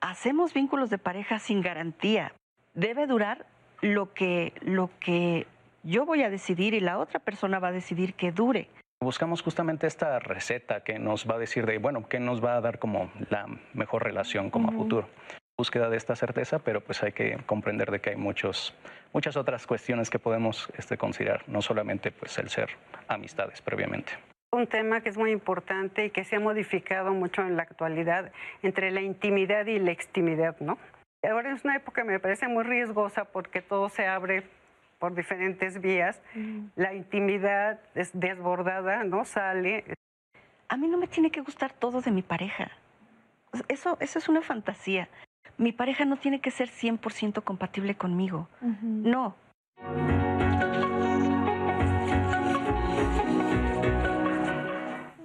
hacemos 0.00 0.54
vínculos 0.54 0.90
de 0.90 0.98
pareja 0.98 1.38
sin 1.38 1.60
garantía. 1.60 2.32
Debe 2.74 3.06
durar 3.06 3.46
lo 3.80 4.12
que, 4.12 4.52
lo 4.60 4.90
que 5.00 5.46
yo 5.82 6.04
voy 6.04 6.22
a 6.22 6.30
decidir 6.30 6.74
y 6.74 6.80
la 6.80 6.98
otra 6.98 7.20
persona 7.20 7.58
va 7.58 7.68
a 7.68 7.72
decidir 7.72 8.14
que 8.14 8.32
dure. 8.32 8.68
Buscamos 9.02 9.40
justamente 9.40 9.86
esta 9.86 10.18
receta 10.18 10.82
que 10.82 10.98
nos 10.98 11.26
va 11.28 11.36
a 11.36 11.38
decir 11.38 11.64
de, 11.64 11.78
bueno, 11.78 12.06
que 12.06 12.20
nos 12.20 12.44
va 12.44 12.56
a 12.56 12.60
dar 12.60 12.78
como 12.78 13.10
la 13.30 13.46
mejor 13.72 14.04
relación 14.04 14.50
como 14.50 14.68
a 14.68 14.72
futuro. 14.72 15.08
Búsqueda 15.56 15.88
de 15.88 15.96
esta 15.96 16.16
certeza, 16.16 16.58
pero 16.58 16.82
pues 16.82 17.02
hay 17.02 17.12
que 17.12 17.38
comprender 17.46 17.90
de 17.90 18.00
que 18.00 18.10
hay 18.10 18.16
muchos, 18.16 18.74
muchas 19.12 19.36
otras 19.36 19.66
cuestiones 19.66 20.10
que 20.10 20.18
podemos 20.18 20.70
este, 20.76 20.98
considerar, 20.98 21.44
no 21.48 21.62
solamente 21.62 22.12
pues 22.12 22.36
el 22.38 22.50
ser 22.50 22.70
amistades 23.08 23.62
previamente. 23.62 24.12
Un 24.52 24.66
tema 24.66 25.00
que 25.00 25.08
es 25.08 25.16
muy 25.16 25.30
importante 25.30 26.06
y 26.06 26.10
que 26.10 26.24
se 26.24 26.36
ha 26.36 26.40
modificado 26.40 27.12
mucho 27.12 27.42
en 27.42 27.56
la 27.56 27.62
actualidad 27.62 28.32
entre 28.62 28.90
la 28.90 29.00
intimidad 29.00 29.66
y 29.66 29.78
la 29.78 29.92
extimidad, 29.92 30.58
¿no? 30.58 30.76
Ahora 31.22 31.52
es 31.52 31.64
una 31.64 31.76
época 31.76 32.02
que 32.02 32.08
me 32.08 32.18
parece 32.18 32.48
muy 32.48 32.64
riesgosa 32.64 33.26
porque 33.26 33.62
todo 33.62 33.88
se 33.88 34.06
abre 34.06 34.42
por 34.98 35.14
diferentes 35.14 35.80
vías. 35.80 36.20
La 36.74 36.94
intimidad 36.94 37.78
es 37.94 38.10
desbordada, 38.12 39.04
¿no? 39.04 39.24
Sale. 39.24 39.84
A 40.68 40.76
mí 40.76 40.88
no 40.88 40.98
me 40.98 41.06
tiene 41.06 41.30
que 41.30 41.40
gustar 41.40 41.72
todo 41.72 42.00
de 42.00 42.10
mi 42.10 42.22
pareja. 42.22 42.70
Eso, 43.68 43.96
eso 44.00 44.18
es 44.18 44.28
una 44.28 44.42
fantasía. 44.42 45.08
Mi 45.58 45.72
pareja 45.72 46.04
no 46.04 46.16
tiene 46.16 46.40
que 46.40 46.50
ser 46.50 46.68
100% 46.68 47.42
compatible 47.44 47.94
conmigo. 47.94 48.48
No. 48.82 49.36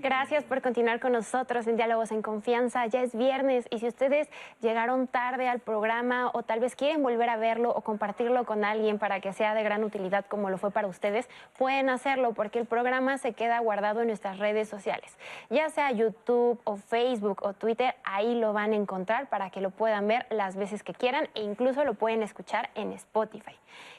Gracias 0.05 0.43
por 0.43 0.61
continuar 0.61 0.99
con 0.99 1.13
nosotros 1.13 1.65
en 1.65 1.77
Diálogos 1.77 2.11
en 2.11 2.21
Confianza. 2.21 2.85
Ya 2.85 3.01
es 3.01 3.15
viernes 3.15 3.65
y 3.71 3.79
si 3.79 3.87
ustedes 3.87 4.29
llegaron 4.61 5.07
tarde 5.07 5.49
al 5.49 5.61
programa 5.61 6.29
o 6.31 6.43
tal 6.43 6.59
vez 6.59 6.75
quieren 6.75 7.01
volver 7.01 7.27
a 7.27 7.37
verlo 7.37 7.71
o 7.71 7.81
compartirlo 7.81 8.45
con 8.45 8.63
alguien 8.63 8.99
para 8.99 9.19
que 9.19 9.33
sea 9.33 9.55
de 9.55 9.63
gran 9.63 9.83
utilidad 9.83 10.23
como 10.27 10.51
lo 10.51 10.59
fue 10.59 10.69
para 10.69 10.87
ustedes, 10.87 11.27
pueden 11.57 11.89
hacerlo 11.89 12.33
porque 12.33 12.59
el 12.59 12.67
programa 12.67 13.17
se 13.17 13.33
queda 13.33 13.57
guardado 13.61 14.01
en 14.01 14.09
nuestras 14.09 14.37
redes 14.37 14.69
sociales, 14.69 15.17
ya 15.49 15.69
sea 15.69 15.89
YouTube 15.89 16.61
o 16.65 16.77
Facebook 16.77 17.39
o 17.41 17.53
Twitter, 17.53 17.95
ahí 18.03 18.35
lo 18.35 18.53
van 18.53 18.73
a 18.73 18.75
encontrar 18.75 19.27
para 19.27 19.49
que 19.49 19.59
lo 19.59 19.71
puedan 19.71 20.07
ver 20.07 20.27
las 20.29 20.55
veces 20.55 20.83
que 20.83 20.93
quieran 20.93 21.29
e 21.33 21.41
incluso 21.41 21.83
lo 21.83 21.95
pueden 21.95 22.21
escuchar 22.21 22.69
en 22.75 22.91
Spotify. 22.91 23.55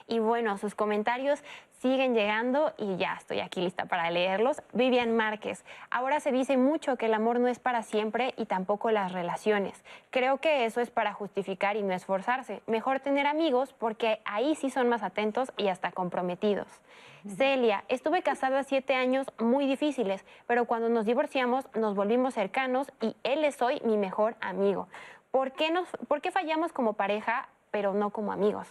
Y 0.06 0.20
bueno, 0.20 0.56
sus 0.56 0.76
comentarios 0.76 1.42
siguen 1.86 2.14
llegando 2.14 2.74
y 2.78 2.96
ya 2.96 3.14
estoy 3.14 3.38
aquí 3.38 3.60
lista 3.60 3.84
para 3.84 4.10
leerlos. 4.10 4.60
Vivian 4.72 5.14
Márquez, 5.14 5.64
ahora 5.88 6.18
se 6.18 6.32
dice 6.32 6.56
mucho 6.56 6.96
que 6.96 7.06
el 7.06 7.14
amor 7.14 7.38
no 7.38 7.46
es 7.46 7.60
para 7.60 7.84
siempre 7.84 8.34
y 8.36 8.46
tampoco 8.46 8.90
las 8.90 9.12
relaciones. 9.12 9.84
Creo 10.10 10.38
que 10.38 10.64
eso 10.64 10.80
es 10.80 10.90
para 10.90 11.12
justificar 11.12 11.76
y 11.76 11.84
no 11.84 11.94
esforzarse. 11.94 12.60
Mejor 12.66 12.98
tener 12.98 13.28
amigos 13.28 13.72
porque 13.72 14.18
ahí 14.24 14.56
sí 14.56 14.68
son 14.68 14.88
más 14.88 15.04
atentos 15.04 15.52
y 15.56 15.68
hasta 15.68 15.92
comprometidos. 15.92 16.66
Celia, 17.36 17.84
estuve 17.86 18.22
casada 18.22 18.64
siete 18.64 18.96
años 18.96 19.28
muy 19.38 19.66
difíciles, 19.66 20.24
pero 20.48 20.64
cuando 20.64 20.88
nos 20.88 21.06
divorciamos 21.06 21.68
nos 21.76 21.94
volvimos 21.94 22.34
cercanos 22.34 22.90
y 23.00 23.14
él 23.22 23.44
es 23.44 23.62
hoy 23.62 23.80
mi 23.84 23.96
mejor 23.96 24.34
amigo. 24.40 24.88
¿Por 25.30 25.52
qué, 25.52 25.70
nos, 25.70 25.88
¿Por 26.08 26.20
qué 26.20 26.32
fallamos 26.32 26.72
como 26.72 26.94
pareja 26.94 27.48
pero 27.70 27.94
no 27.94 28.10
como 28.10 28.32
amigos? 28.32 28.66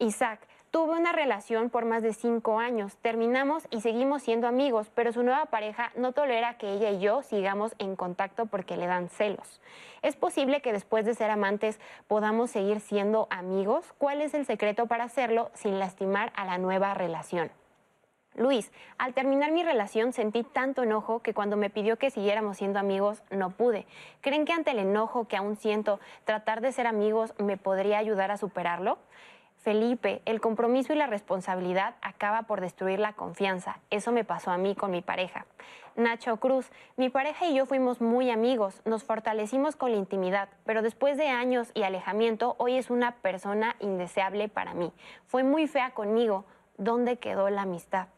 Isaac, 0.00 0.40
Tuve 0.70 0.92
una 0.92 1.10
relación 1.10 1.68
por 1.68 1.84
más 1.84 2.00
de 2.00 2.12
cinco 2.12 2.60
años, 2.60 2.96
terminamos 2.98 3.66
y 3.70 3.80
seguimos 3.80 4.22
siendo 4.22 4.46
amigos, 4.46 4.88
pero 4.94 5.12
su 5.12 5.24
nueva 5.24 5.46
pareja 5.46 5.90
no 5.96 6.12
tolera 6.12 6.58
que 6.58 6.72
ella 6.72 6.90
y 6.90 7.00
yo 7.00 7.22
sigamos 7.22 7.74
en 7.78 7.96
contacto 7.96 8.46
porque 8.46 8.76
le 8.76 8.86
dan 8.86 9.08
celos. 9.08 9.60
¿Es 10.02 10.14
posible 10.14 10.62
que 10.62 10.72
después 10.72 11.04
de 11.04 11.16
ser 11.16 11.28
amantes 11.32 11.80
podamos 12.06 12.52
seguir 12.52 12.78
siendo 12.78 13.26
amigos? 13.30 13.92
¿Cuál 13.98 14.20
es 14.20 14.32
el 14.32 14.46
secreto 14.46 14.86
para 14.86 15.02
hacerlo 15.02 15.50
sin 15.54 15.80
lastimar 15.80 16.32
a 16.36 16.44
la 16.44 16.56
nueva 16.58 16.94
relación? 16.94 17.50
Luis, 18.36 18.70
al 18.96 19.12
terminar 19.12 19.50
mi 19.50 19.64
relación 19.64 20.12
sentí 20.12 20.44
tanto 20.44 20.84
enojo 20.84 21.18
que 21.18 21.34
cuando 21.34 21.56
me 21.56 21.70
pidió 21.70 21.96
que 21.96 22.10
siguiéramos 22.10 22.58
siendo 22.58 22.78
amigos 22.78 23.24
no 23.30 23.50
pude. 23.50 23.86
¿Creen 24.20 24.44
que 24.44 24.52
ante 24.52 24.70
el 24.70 24.78
enojo 24.78 25.26
que 25.26 25.36
aún 25.36 25.56
siento, 25.56 25.98
tratar 26.24 26.60
de 26.60 26.70
ser 26.70 26.86
amigos 26.86 27.34
me 27.38 27.56
podría 27.56 27.98
ayudar 27.98 28.30
a 28.30 28.36
superarlo? 28.36 28.98
Felipe, 29.62 30.22
el 30.24 30.40
compromiso 30.40 30.92
y 30.92 30.96
la 30.96 31.06
responsabilidad 31.06 31.94
acaba 32.02 32.42
por 32.42 32.60
destruir 32.60 32.98
la 32.98 33.12
confianza. 33.12 33.78
Eso 33.90 34.12
me 34.12 34.24
pasó 34.24 34.50
a 34.50 34.58
mí 34.58 34.74
con 34.74 34.90
mi 34.90 35.02
pareja. 35.02 35.46
Nacho 35.96 36.38
Cruz, 36.38 36.70
mi 36.96 37.10
pareja 37.10 37.46
y 37.46 37.54
yo 37.54 37.66
fuimos 37.66 38.00
muy 38.00 38.30
amigos, 38.30 38.80
nos 38.84 39.04
fortalecimos 39.04 39.76
con 39.76 39.90
la 39.90 39.98
intimidad, 39.98 40.48
pero 40.64 40.82
después 40.82 41.16
de 41.16 41.28
años 41.28 41.70
y 41.74 41.82
alejamiento, 41.82 42.54
hoy 42.58 42.76
es 42.76 42.90
una 42.90 43.16
persona 43.16 43.76
indeseable 43.80 44.48
para 44.48 44.72
mí. 44.72 44.92
Fue 45.26 45.42
muy 45.42 45.66
fea 45.66 45.90
conmigo, 45.90 46.44
¿Dónde 46.80 47.18
quedó 47.18 47.50
la 47.50 47.62
amistad? 47.62 48.08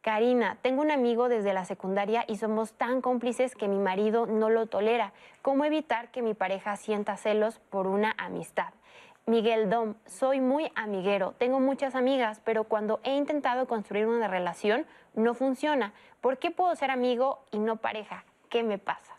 Karina, 0.00 0.58
tengo 0.62 0.80
un 0.80 0.92
amigo 0.92 1.28
desde 1.28 1.52
la 1.52 1.64
secundaria 1.64 2.24
y 2.28 2.36
somos 2.36 2.72
tan 2.74 3.00
cómplices 3.00 3.56
que 3.56 3.66
mi 3.66 3.78
marido 3.78 4.26
no 4.26 4.48
lo 4.48 4.66
tolera. 4.66 5.12
¿Cómo 5.42 5.64
evitar 5.64 6.12
que 6.12 6.22
mi 6.22 6.32
pareja 6.32 6.76
sienta 6.76 7.16
celos 7.16 7.58
por 7.58 7.88
una 7.88 8.14
amistad? 8.16 8.72
Miguel 9.28 9.68
Dom, 9.68 9.94
soy 10.06 10.40
muy 10.40 10.70
amiguero, 10.76 11.32
tengo 11.32 11.58
muchas 11.58 11.96
amigas, 11.96 12.40
pero 12.44 12.62
cuando 12.62 13.00
he 13.02 13.16
intentado 13.16 13.66
construir 13.66 14.06
una 14.06 14.28
relación 14.28 14.86
no 15.14 15.34
funciona. 15.34 15.92
¿Por 16.20 16.38
qué 16.38 16.52
puedo 16.52 16.72
ser 16.76 16.92
amigo 16.92 17.40
y 17.50 17.58
no 17.58 17.74
pareja? 17.74 18.24
¿Qué 18.48 18.62
me 18.62 18.78
pasa? 18.78 19.16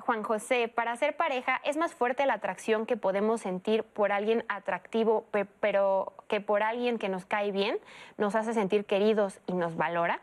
Juan 0.00 0.24
José, 0.24 0.66
para 0.66 0.96
ser 0.96 1.16
pareja 1.16 1.60
es 1.62 1.76
más 1.76 1.94
fuerte 1.94 2.26
la 2.26 2.34
atracción 2.34 2.84
que 2.84 2.96
podemos 2.96 3.42
sentir 3.42 3.84
por 3.84 4.10
alguien 4.10 4.44
atractivo, 4.48 5.24
pero 5.60 6.12
que 6.26 6.40
por 6.40 6.64
alguien 6.64 6.98
que 6.98 7.08
nos 7.08 7.26
cae 7.26 7.52
bien, 7.52 7.78
nos 8.18 8.34
hace 8.34 8.54
sentir 8.54 8.86
queridos 8.86 9.38
y 9.46 9.52
nos 9.52 9.76
valora. 9.76 10.20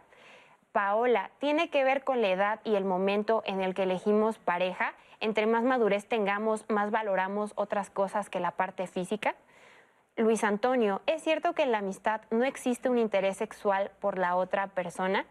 Paola, 0.73 1.31
tiene 1.39 1.69
que 1.69 1.85
ver 1.85 2.03
con 2.03 2.21
la 2.21 2.27
edad 2.27 2.59
y 2.65 2.75
el 2.75 2.83
momento 2.83 3.43
en 3.45 3.61
el 3.61 3.73
que 3.73 3.83
elegimos 3.83 4.37
pareja. 4.39 4.93
Entre 5.21 5.45
más 5.45 5.63
madurez 5.63 6.07
tengamos, 6.07 6.65
más 6.67 6.89
valoramos 6.89 7.53
otras 7.55 7.91
cosas 7.91 8.29
que 8.29 8.39
la 8.39 8.51
parte 8.51 8.87
física. 8.87 9.35
Luis 10.17 10.43
Antonio, 10.43 11.01
¿es 11.05 11.21
cierto 11.23 11.53
que 11.53 11.61
en 11.61 11.71
la 11.71 11.77
amistad 11.77 12.21
no 12.31 12.43
existe 12.43 12.89
un 12.89 12.97
interés 12.97 13.37
sexual 13.37 13.91
por 13.99 14.17
la 14.17 14.35
otra 14.35 14.67
persona? 14.67 15.25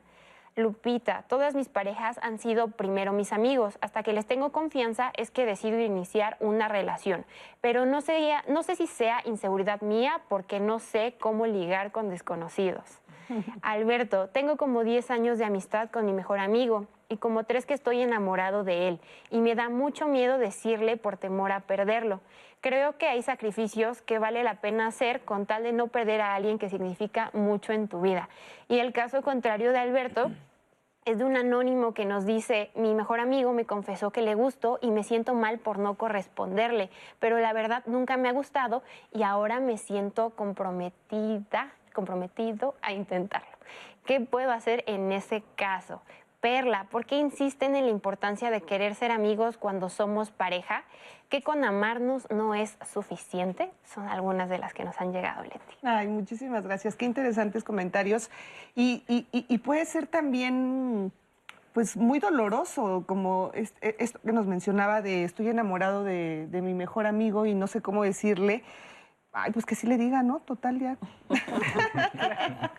Lupita, 0.55 1.24
todas 1.28 1.55
mis 1.55 1.68
parejas 1.68 2.18
han 2.22 2.38
sido 2.38 2.68
primero 2.68 3.12
mis 3.12 3.32
amigos. 3.32 3.78
Hasta 3.80 4.05
que 4.05 4.12
les 4.12 4.26
tengo 4.26 4.53
confianza 4.53 5.12
es 5.16 5.32
que 5.32 5.45
decido 5.45 5.80
iniciar 5.80 6.36
una 6.38 6.68
relación. 6.68 7.24
Pero 7.61 7.84
no, 7.84 8.01
sería, 8.01 8.45
no 8.49 8.62
sé 8.62 8.76
si 8.76 8.86
sea 8.86 9.22
inseguridad 9.24 9.80
mía 9.80 10.20
porque 10.28 10.61
no 10.61 10.78
sé 10.78 11.16
cómo 11.18 11.47
ligar 11.47 11.91
con 11.91 12.09
desconocidos. 12.09 13.01
Alberto, 13.62 14.28
tengo 14.28 14.57
como 14.57 14.84
10 14.84 15.11
años 15.11 15.38
de 15.38 15.45
amistad 15.45 15.91
con 15.91 16.07
mi 16.07 16.12
mejor 16.12 16.38
amigo 16.38 16.86
y 17.11 17.19
como 17.19 17.45
tres 17.45 17.67
que 17.67 17.75
estoy 17.75 18.01
enamorado 18.01 18.65
de 18.65 18.89
él 18.89 19.01
y 19.31 19.41
me 19.41 19.55
da 19.55 19.69
mucho 19.69 20.07
miedo 20.07 20.39
decirle 20.39 20.97
por 20.97 21.19
temor 21.19 21.53
a 21.53 21.61
perderlo. 21.61 22.21
Creo 22.63 22.97
que 22.97 23.09
hay 23.09 23.21
sacrificios 23.23 24.01
que 24.01 24.19
vale 24.19 24.43
la 24.45 24.55
pena 24.55 24.87
hacer 24.87 25.23
con 25.23 25.45
tal 25.45 25.65
de 25.65 25.73
no 25.73 25.89
perder 25.89 26.21
a 26.21 26.35
alguien 26.35 26.59
que 26.59 26.71
significa 26.71 27.31
mucho 27.33 27.73
en 27.73 27.89
tu 27.89 28.01
vida. 28.01 28.29
Y 28.69 28.79
el 28.79 28.93
caso 28.93 29.23
contrario 29.23 29.73
de 29.73 29.79
Alberto 29.79 30.31
es 31.05 31.19
de 31.19 31.25
un 31.25 31.37
anónimo 31.37 31.95
que 31.95 32.05
nos 32.05 32.27
dice, 32.27 32.71
mi 32.77 32.95
mejor 32.95 33.19
amigo 33.19 33.53
me 33.53 33.67
confesó 33.67 34.11
que 34.11 34.23
le 34.23 34.37
gustó 34.37 34.79
y 34.81 34.91
me 34.91 35.03
siento 35.03 35.35
mal 35.35 35.59
por 35.59 35.79
no 35.79 35.95
corresponderle, 35.95 36.91
pero 37.19 37.39
la 37.39 37.53
verdad 37.53 37.83
nunca 37.87 38.17
me 38.17 38.29
ha 38.29 38.33
gustado 38.33 38.83
y 39.13 39.25
ahora 39.25 39.59
me 39.59 39.79
siento 39.79 40.31
comprometida, 40.31 41.73
comprometido 41.93 42.75
a 42.83 42.93
intentarlo. 42.93 43.49
¿Qué 44.05 44.21
puedo 44.21 44.53
hacer 44.53 44.85
en 44.87 45.11
ese 45.13 45.43
caso? 45.57 46.03
Perla, 46.41 46.86
¿por 46.91 47.05
qué 47.05 47.18
insisten 47.18 47.76
en 47.76 47.84
la 47.84 47.91
importancia 47.91 48.51
de 48.51 48.62
querer 48.62 48.95
ser 48.95 49.11
amigos 49.11 49.59
cuando 49.59 49.91
somos 49.91 50.30
pareja? 50.30 50.84
¿Que 51.28 51.43
con 51.43 51.64
amarnos 51.64 52.26
no 52.30 52.55
es 52.55 52.78
suficiente? 52.93 53.70
Son 53.84 54.09
algunas 54.09 54.49
de 54.49 54.59
las 54.59 54.72
que 54.72 54.84
nos 54.84 54.99
han 55.01 55.12
llegado, 55.12 55.43
Leti. 55.43 55.59
Ay, 55.82 56.09
muchísimas 56.09 56.64
gracias. 56.64 56.97
Qué 56.97 57.05
interesantes 57.05 57.62
comentarios. 57.62 58.30
Y, 58.74 59.59
puede 59.64 59.84
ser 59.84 60.07
también, 60.07 61.12
pues, 61.74 61.97
muy 61.97 62.18
doloroso, 62.18 63.05
como 63.07 63.53
e, 63.55 63.68
esto 63.99 64.18
que 64.24 64.32
nos 64.32 64.47
mencionaba 64.47 65.03
de 65.03 65.24
estoy 65.24 65.49
enamorado 65.49 66.05
de 66.05 66.61
mi 66.62 66.72
mejor 66.72 67.07
amigo 67.07 67.45
y 67.45 67.55
no 67.55 67.66
sé 67.66 67.82
cómo 67.82 68.03
decirle. 68.03 68.64
Ay, 69.33 69.53
pues 69.53 69.64
que 69.64 69.76
sí 69.76 69.87
le 69.87 69.97
diga, 69.97 70.22
¿no? 70.22 70.41
Total, 70.41 70.78
ya. 70.78 70.97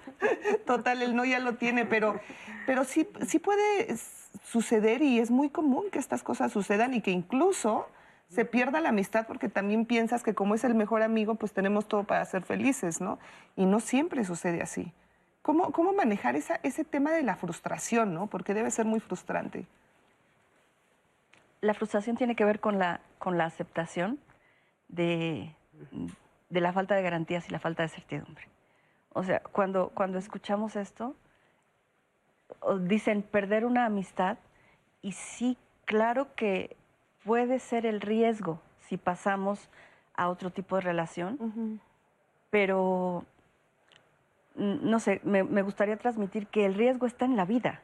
Total, 0.65 1.01
el 1.01 1.15
no 1.15 1.23
ya 1.23 1.39
lo 1.39 1.55
tiene, 1.55 1.85
pero, 1.85 2.19
pero 2.65 2.83
sí, 2.83 3.07
sí 3.25 3.39
puede 3.39 3.95
suceder 4.43 5.01
y 5.01 5.19
es 5.19 5.31
muy 5.31 5.49
común 5.49 5.85
que 5.91 5.99
estas 5.99 6.23
cosas 6.23 6.51
sucedan 6.51 6.93
y 6.93 7.01
que 7.01 7.11
incluso 7.11 7.87
se 8.27 8.45
pierda 8.45 8.81
la 8.81 8.89
amistad 8.89 9.27
porque 9.27 9.49
también 9.49 9.85
piensas 9.85 10.23
que 10.23 10.33
como 10.33 10.55
es 10.55 10.63
el 10.63 10.75
mejor 10.75 11.03
amigo, 11.03 11.35
pues 11.35 11.53
tenemos 11.53 11.87
todo 11.87 12.03
para 12.03 12.23
ser 12.25 12.43
felices, 12.43 12.99
¿no? 12.99 13.17
Y 13.55 13.65
no 13.65 13.79
siempre 13.79 14.23
sucede 14.25 14.61
así. 14.61 14.91
¿Cómo, 15.41 15.71
cómo 15.71 15.93
manejar 15.93 16.35
esa, 16.35 16.59
ese 16.63 16.83
tema 16.83 17.11
de 17.11 17.23
la 17.23 17.35
frustración, 17.35 18.13
¿no? 18.13 18.27
Porque 18.27 18.53
debe 18.53 18.71
ser 18.71 18.85
muy 18.85 18.99
frustrante. 18.99 19.65
La 21.61 21.73
frustración 21.73 22.15
tiene 22.15 22.35
que 22.35 22.45
ver 22.45 22.59
con 22.59 22.77
la, 22.77 23.01
con 23.19 23.37
la 23.37 23.45
aceptación 23.45 24.19
de, 24.87 25.55
de 26.51 26.61
la 26.61 26.73
falta 26.73 26.95
de 26.95 27.01
garantías 27.01 27.47
y 27.47 27.51
la 27.51 27.59
falta 27.59 27.83
de 27.83 27.89
certidumbre. 27.89 28.47
O 29.13 29.23
sea, 29.23 29.39
cuando, 29.39 29.89
cuando 29.89 30.19
escuchamos 30.19 30.75
esto, 30.75 31.15
dicen 32.81 33.23
perder 33.23 33.65
una 33.65 33.85
amistad 33.85 34.37
y 35.01 35.13
sí, 35.13 35.57
claro 35.85 36.35
que 36.35 36.75
puede 37.23 37.59
ser 37.59 37.85
el 37.85 38.01
riesgo 38.01 38.61
si 38.81 38.97
pasamos 38.97 39.69
a 40.13 40.29
otro 40.29 40.51
tipo 40.51 40.75
de 40.75 40.81
relación, 40.81 41.79
pero 42.49 43.25
no 44.55 44.99
sé, 44.99 45.21
me, 45.23 45.61
gustaría 45.61 45.97
transmitir 45.97 46.47
que 46.47 46.65
el 46.65 46.75
riesgo 46.75 47.05
está 47.05 47.25
en 47.25 47.37
la 47.37 47.45
vida. 47.45 47.81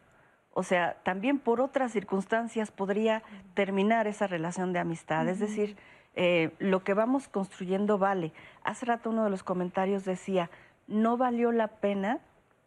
O 0.53 0.63
sea, 0.63 0.97
también 1.03 1.39
por 1.39 1.61
otras 1.61 1.91
circunstancias 1.91 2.71
podría 2.71 3.23
terminar 3.53 4.07
esa 4.07 4.27
relación 4.27 4.73
de 4.73 4.79
amistad. 4.79 5.29
Es 5.29 5.39
decir, 5.39 5.77
eh, 6.19 6.49
lo 6.57 6.83
que 6.83 6.95
vamos 6.95 7.27
construyendo 7.27 7.99
vale. 7.99 8.33
Hace 8.63 8.87
rato 8.87 9.11
uno 9.11 9.23
de 9.23 9.29
los 9.29 9.43
comentarios 9.43 10.03
decía, 10.03 10.49
no 10.87 11.15
valió 11.15 11.51
la 11.51 11.67
pena, 11.67 12.17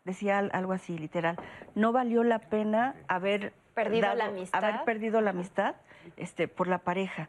decía 0.05 0.39
algo 0.39 0.73
así, 0.73 0.97
literal, 0.97 1.37
no 1.75 1.91
valió 1.91 2.23
la 2.23 2.39
pena 2.39 2.95
haber 3.09 3.53
perdido 3.75 4.15
la 4.15 4.27
amistad, 4.27 4.65
haber 4.65 4.85
perdido 4.85 5.21
la 5.21 5.31
amistad 5.31 5.75
este, 6.17 6.47
por 6.47 6.69
la 6.69 6.79
pareja. 6.79 7.29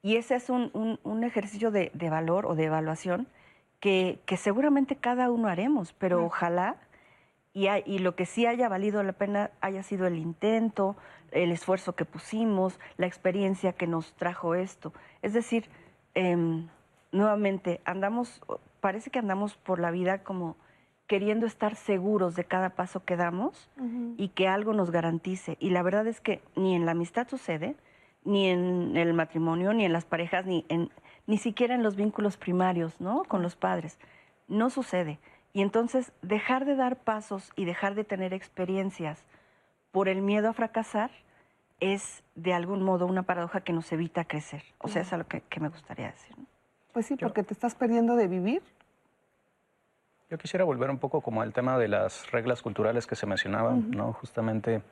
Y 0.00 0.16
ese 0.16 0.36
es 0.36 0.48
un, 0.48 0.98
ejercicio 1.22 1.70
de, 1.70 1.90
valor 2.08 2.46
o 2.46 2.54
de 2.54 2.64
evaluación 2.64 3.28
que, 3.78 4.20
seguramente 4.38 4.96
cada 4.96 5.30
uno 5.30 5.48
haremos, 5.48 5.92
pero 5.92 6.24
ojalá 6.24 6.76
y, 7.54 7.68
y, 7.68 7.98
lo 7.98 8.16
que 8.16 8.26
sí 8.26 8.46
haya 8.46 8.68
valido 8.68 9.02
la 9.02 9.12
pena 9.12 9.50
haya 9.60 9.82
sido 9.82 10.06
el 10.06 10.16
intento, 10.16 10.96
el 11.32 11.50
esfuerzo 11.50 11.94
que 11.94 12.04
pusimos, 12.04 12.78
la 12.96 13.06
experiencia 13.06 13.72
que 13.72 13.86
nos 13.86 14.14
trajo 14.14 14.54
esto. 14.54 14.92
Es 15.22 15.32
decir, 15.32 15.68
em, 16.14 16.68
nuevamente, 17.10 17.80
andamos, 17.84 18.40
parece 18.80 19.10
que 19.10 19.18
andamos 19.18 19.54
por 19.56 19.78
la 19.78 19.90
vida 19.90 20.22
como 20.22 20.56
queriendo 21.06 21.46
estar 21.46 21.76
seguros 21.76 22.36
de 22.36 22.44
cada 22.44 22.70
paso 22.70 23.04
que 23.04 23.16
damos 23.16 23.68
y 24.16 24.28
que 24.28 24.48
algo 24.48 24.72
nos 24.72 24.90
garantice. 24.90 25.58
Y 25.60 25.70
la 25.70 25.82
verdad 25.82 26.06
es 26.06 26.20
que 26.20 26.40
ni 26.56 26.74
en 26.74 26.86
la 26.86 26.92
amistad 26.92 27.28
sucede, 27.28 27.76
ni 28.24 28.48
en 28.48 28.96
el 28.96 29.12
matrimonio, 29.12 29.74
ni 29.74 29.84
en 29.84 29.92
las 29.92 30.06
parejas, 30.06 30.46
ni, 30.46 30.64
en, 30.68 30.90
ni 31.26 31.36
siquiera 31.36 31.74
en 31.74 31.82
los 31.82 31.96
vínculos 31.96 32.36
primarios, 32.38 33.00
¿no? 33.00 33.24
Con 33.24 33.42
los 33.42 33.56
padres. 33.56 33.98
No 34.48 34.70
sucede. 34.70 35.18
Y 35.52 35.62
entonces 35.62 36.12
dejar 36.22 36.64
de 36.64 36.76
dar 36.76 36.96
pasos 36.96 37.52
y 37.56 37.64
dejar 37.64 37.94
de 37.94 38.04
tener 38.04 38.32
experiencias 38.32 39.24
por 39.90 40.08
el 40.08 40.22
miedo 40.22 40.48
a 40.48 40.52
fracasar 40.52 41.10
es 41.80 42.22
de 42.34 42.54
algún 42.54 42.82
modo 42.82 43.06
una 43.06 43.24
paradoja 43.24 43.60
que 43.60 43.72
nos 43.72 43.90
evita 43.92 44.24
crecer. 44.24 44.62
O 44.78 44.88
sea, 44.88 45.02
es 45.02 45.12
algo 45.12 45.28
que, 45.28 45.60
me 45.60 45.68
gustaría 45.68 46.12
decir. 46.12 46.34
Pues 46.92 47.06
sí, 47.06 47.16
porque 47.16 47.42
te 47.42 47.52
estás 47.52 47.74
perdiendo 47.74 48.16
de 48.16 48.28
vivir. 48.28 48.62
Yo 50.30 50.38
quisiera 50.38 50.64
volver 50.64 50.88
un 50.90 50.98
poco 50.98 51.20
como 51.20 51.42
al 51.42 51.52
tema 51.52 51.76
de 51.78 51.88
las 51.88 52.30
reglas 52.30 52.62
culturales 52.62 53.06
que 53.06 53.16
se 53.16 53.26
mencionaban, 53.26 53.90
¿no? 53.90 54.12
Justamente 54.14 54.82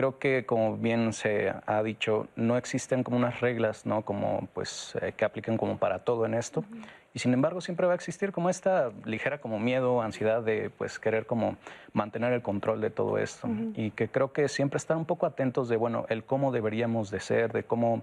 creo 0.00 0.18
que 0.18 0.46
como 0.46 0.78
bien 0.78 1.12
se 1.12 1.52
ha 1.66 1.82
dicho, 1.82 2.26
no 2.34 2.56
existen 2.56 3.02
como 3.02 3.18
unas 3.18 3.40
reglas, 3.40 3.84
¿no? 3.84 4.00
Como 4.00 4.48
pues 4.54 4.96
eh, 5.02 5.12
que 5.14 5.26
apliquen 5.26 5.58
como 5.58 5.76
para 5.76 5.98
todo 5.98 6.24
en 6.24 6.32
esto. 6.32 6.64
Y 7.12 7.18
sin 7.18 7.34
embargo 7.34 7.60
siempre 7.60 7.86
va 7.86 7.92
a 7.92 7.96
existir 7.96 8.32
como 8.32 8.48
esta 8.48 8.92
ligera 9.04 9.42
como 9.42 9.58
miedo, 9.58 10.00
ansiedad 10.00 10.42
de 10.42 10.70
pues 10.70 10.98
querer 10.98 11.26
como 11.26 11.58
mantener 11.92 12.32
el 12.32 12.40
control 12.40 12.80
de 12.80 12.88
todo 12.88 13.18
esto. 13.18 13.46
Y 13.74 13.90
que 13.90 14.08
creo 14.08 14.32
que 14.32 14.48
siempre 14.48 14.78
estar 14.78 14.96
un 14.96 15.04
poco 15.04 15.26
atentos 15.26 15.68
de, 15.68 15.76
bueno, 15.76 16.06
el 16.08 16.24
cómo 16.24 16.50
deberíamos 16.50 17.10
de 17.10 17.20
ser, 17.20 17.52
de 17.52 17.64
cómo 17.64 18.02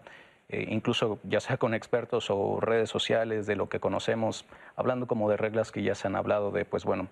eh, 0.50 0.68
incluso 0.70 1.18
ya 1.24 1.40
sea 1.40 1.58
con 1.58 1.74
expertos 1.74 2.30
o 2.30 2.60
redes 2.60 2.92
sociales, 2.92 3.48
de 3.48 3.56
lo 3.56 3.70
que 3.70 3.80
conocemos, 3.80 4.46
hablando 4.76 5.08
como 5.08 5.32
de 5.32 5.38
reglas 5.38 5.72
que 5.72 5.82
ya 5.82 5.96
se 5.96 6.08
han 6.08 6.16
hablado 6.16 6.52
de, 6.52 6.64
pues 6.64 6.86
bueno, 6.86 7.08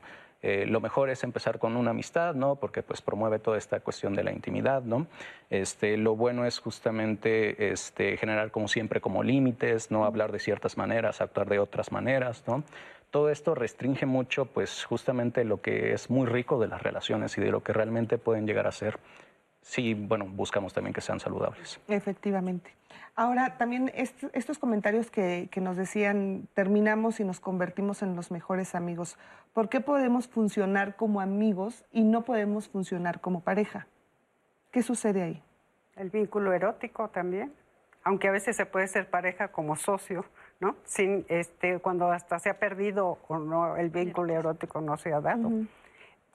eh, 0.47 0.67
lo 0.67 0.79
mejor 0.79 1.09
es 1.09 1.23
empezar 1.23 1.57
con 1.57 1.75
una 1.75 1.89
amistad, 1.89 2.35
¿no? 2.35 2.55
Porque 2.57 2.83
pues 2.83 3.01
promueve 3.01 3.39
toda 3.39 3.57
esta 3.57 3.79
cuestión 3.79 4.13
de 4.13 4.23
la 4.23 4.31
intimidad, 4.31 4.83
¿no? 4.83 5.07
Este, 5.49 5.97
lo 5.97 6.15
bueno 6.15 6.45
es 6.45 6.59
justamente 6.59 7.71
este, 7.71 8.15
generar 8.15 8.51
como 8.51 8.67
siempre 8.67 9.01
como 9.01 9.23
límites, 9.23 9.89
¿no? 9.89 10.05
Hablar 10.05 10.31
de 10.31 10.37
ciertas 10.37 10.77
maneras, 10.77 11.19
actuar 11.19 11.49
de 11.49 11.57
otras 11.57 11.91
maneras, 11.91 12.43
¿no? 12.45 12.63
Todo 13.09 13.31
esto 13.31 13.55
restringe 13.55 14.05
mucho 14.05 14.45
pues 14.45 14.83
justamente 14.83 15.45
lo 15.45 15.61
que 15.61 15.93
es 15.93 16.11
muy 16.11 16.27
rico 16.27 16.59
de 16.59 16.67
las 16.67 16.83
relaciones 16.83 17.35
y 17.39 17.41
de 17.41 17.49
lo 17.49 17.63
que 17.63 17.73
realmente 17.73 18.19
pueden 18.19 18.45
llegar 18.45 18.67
a 18.67 18.71
ser 18.71 18.99
sí, 19.65 19.95
bueno, 19.95 20.25
buscamos 20.25 20.73
también 20.73 20.93
que 20.93 21.01
sean 21.01 21.19
saludables. 21.19 21.79
Efectivamente. 21.87 22.71
Ahora, 23.15 23.57
también 23.57 23.91
est- 23.95 24.25
estos 24.33 24.59
comentarios 24.59 25.09
que, 25.09 25.47
que 25.51 25.59
nos 25.59 25.75
decían, 25.75 26.47
terminamos 26.53 27.19
y 27.19 27.23
nos 27.23 27.39
convertimos 27.39 28.01
en 28.03 28.15
los 28.15 28.29
mejores 28.29 28.75
amigos. 28.75 29.17
¿Por 29.53 29.67
qué 29.69 29.81
podemos 29.81 30.27
funcionar 30.27 30.95
como 30.95 31.19
amigos 31.21 31.83
y 31.91 32.03
no 32.03 32.21
podemos 32.23 32.67
funcionar 32.69 33.21
como 33.21 33.41
pareja? 33.41 33.87
¿Qué 34.71 34.83
sucede 34.83 35.23
ahí? 35.23 35.43
El 35.95 36.09
vínculo 36.09 36.53
erótico 36.53 37.07
también, 37.09 37.53
aunque 38.03 38.27
a 38.27 38.31
veces 38.31 38.55
se 38.57 38.65
puede 38.65 38.87
ser 38.87 39.09
pareja 39.09 39.47
como 39.47 39.75
socio, 39.77 40.25
¿no? 40.59 40.75
Sin, 40.83 41.25
este, 41.29 41.79
cuando 41.79 42.11
hasta 42.11 42.37
se 42.39 42.49
ha 42.49 42.59
perdido 42.59 43.17
o 43.29 43.39
no, 43.39 43.77
el 43.77 43.89
vínculo 43.89 44.33
erótico 44.33 44.79
no 44.81 44.97
se 44.97 45.11
ha 45.13 45.21
dado. 45.21 45.49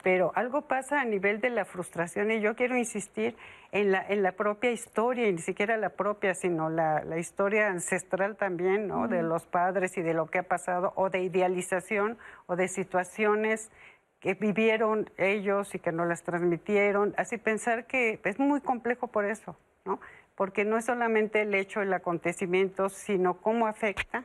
Pero 0.03 0.31
algo 0.35 0.63
pasa 0.63 0.99
a 0.99 1.05
nivel 1.05 1.41
de 1.41 1.51
la 1.51 1.65
frustración 1.65 2.31
y 2.31 2.41
yo 2.41 2.55
quiero 2.55 2.75
insistir 2.75 3.35
en 3.71 3.91
la, 3.91 4.05
en 4.07 4.23
la 4.23 4.31
propia 4.31 4.71
historia, 4.71 5.27
y 5.27 5.33
ni 5.33 5.41
siquiera 5.41 5.77
la 5.77 5.89
propia, 5.89 6.33
sino 6.33 6.69
la, 6.69 7.03
la 7.03 7.19
historia 7.19 7.67
ancestral 7.67 8.35
también, 8.35 8.87
¿no? 8.87 9.07
De 9.07 9.21
los 9.21 9.45
padres 9.45 9.97
y 9.97 10.01
de 10.01 10.13
lo 10.13 10.25
que 10.25 10.39
ha 10.39 10.43
pasado, 10.43 10.91
o 10.95 11.09
de 11.09 11.21
idealización, 11.21 12.17
o 12.47 12.55
de 12.55 12.67
situaciones 12.67 13.71
que 14.19 14.35
vivieron 14.35 15.09
ellos 15.17 15.73
y 15.75 15.79
que 15.79 15.91
no 15.91 16.05
las 16.05 16.23
transmitieron. 16.23 17.13
Así 17.17 17.37
pensar 17.37 17.85
que 17.85 18.19
es 18.23 18.39
muy 18.39 18.61
complejo 18.61 19.07
por 19.07 19.25
eso, 19.25 19.57
¿no? 19.85 19.99
Porque 20.35 20.63
no 20.63 20.77
es 20.77 20.85
solamente 20.85 21.41
el 21.41 21.53
hecho, 21.53 21.81
el 21.81 21.93
acontecimiento, 21.93 22.89
sino 22.89 23.41
cómo 23.41 23.67
afecta. 23.67 24.23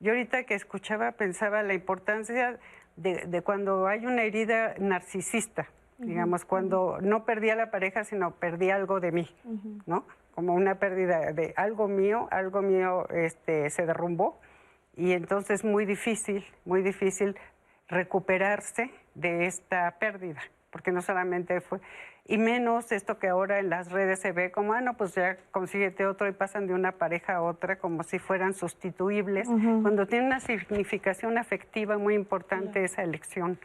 Yo 0.00 0.12
ahorita 0.12 0.44
que 0.44 0.54
escuchaba 0.54 1.12
pensaba 1.12 1.62
la 1.62 1.74
importancia 1.74 2.58
de, 2.98 3.26
de 3.26 3.42
cuando 3.42 3.86
hay 3.86 4.04
una 4.06 4.22
herida 4.22 4.74
narcisista, 4.78 5.68
Ujú, 5.98 6.08
digamos, 6.08 6.44
cuando 6.44 6.98
no 7.00 7.24
perdí 7.24 7.50
a 7.50 7.56
la 7.56 7.70
pareja, 7.70 8.04
sino 8.04 8.32
perdí 8.32 8.70
algo 8.70 9.00
de 9.00 9.12
mí, 9.12 9.28
¿no? 9.86 10.04
Como 10.34 10.54
una 10.54 10.76
pérdida 10.76 11.32
de 11.32 11.54
algo 11.56 11.88
mío, 11.88 12.28
algo 12.30 12.62
mío 12.62 13.08
este, 13.10 13.70
se 13.70 13.86
derrumbó. 13.86 14.40
Y 14.96 15.12
entonces 15.12 15.64
muy 15.64 15.86
difícil, 15.86 16.44
muy 16.64 16.82
difícil 16.82 17.36
recuperarse 17.88 18.90
de 19.14 19.46
esta 19.46 19.98
pérdida, 19.98 20.40
porque 20.70 20.92
no 20.92 21.02
solamente 21.02 21.60
fue, 21.60 21.80
y 22.28 22.38
menos 22.38 22.92
esto 22.92 23.18
que 23.18 23.28
ahora 23.28 23.58
en 23.58 23.70
las 23.70 23.90
redes 23.90 24.20
se 24.20 24.32
ve 24.32 24.52
como, 24.52 24.74
ah, 24.74 24.80
no, 24.82 24.94
pues 24.98 25.14
ya 25.14 25.38
consíguete 25.50 26.06
otro 26.06 26.28
y 26.28 26.32
pasan 26.32 26.66
de 26.66 26.74
una 26.74 26.92
pareja 26.92 27.36
a 27.36 27.42
otra 27.42 27.78
como 27.78 28.02
si 28.04 28.18
fueran 28.18 28.52
sustituibles, 28.54 29.48
cuando 29.48 30.06
tiene 30.06 30.26
una 30.26 30.38
significación 30.40 31.38
afectiva 31.38 31.96
muy 31.98 32.14
importante 32.14 32.84
esa 32.84 33.02
elección, 33.02 33.58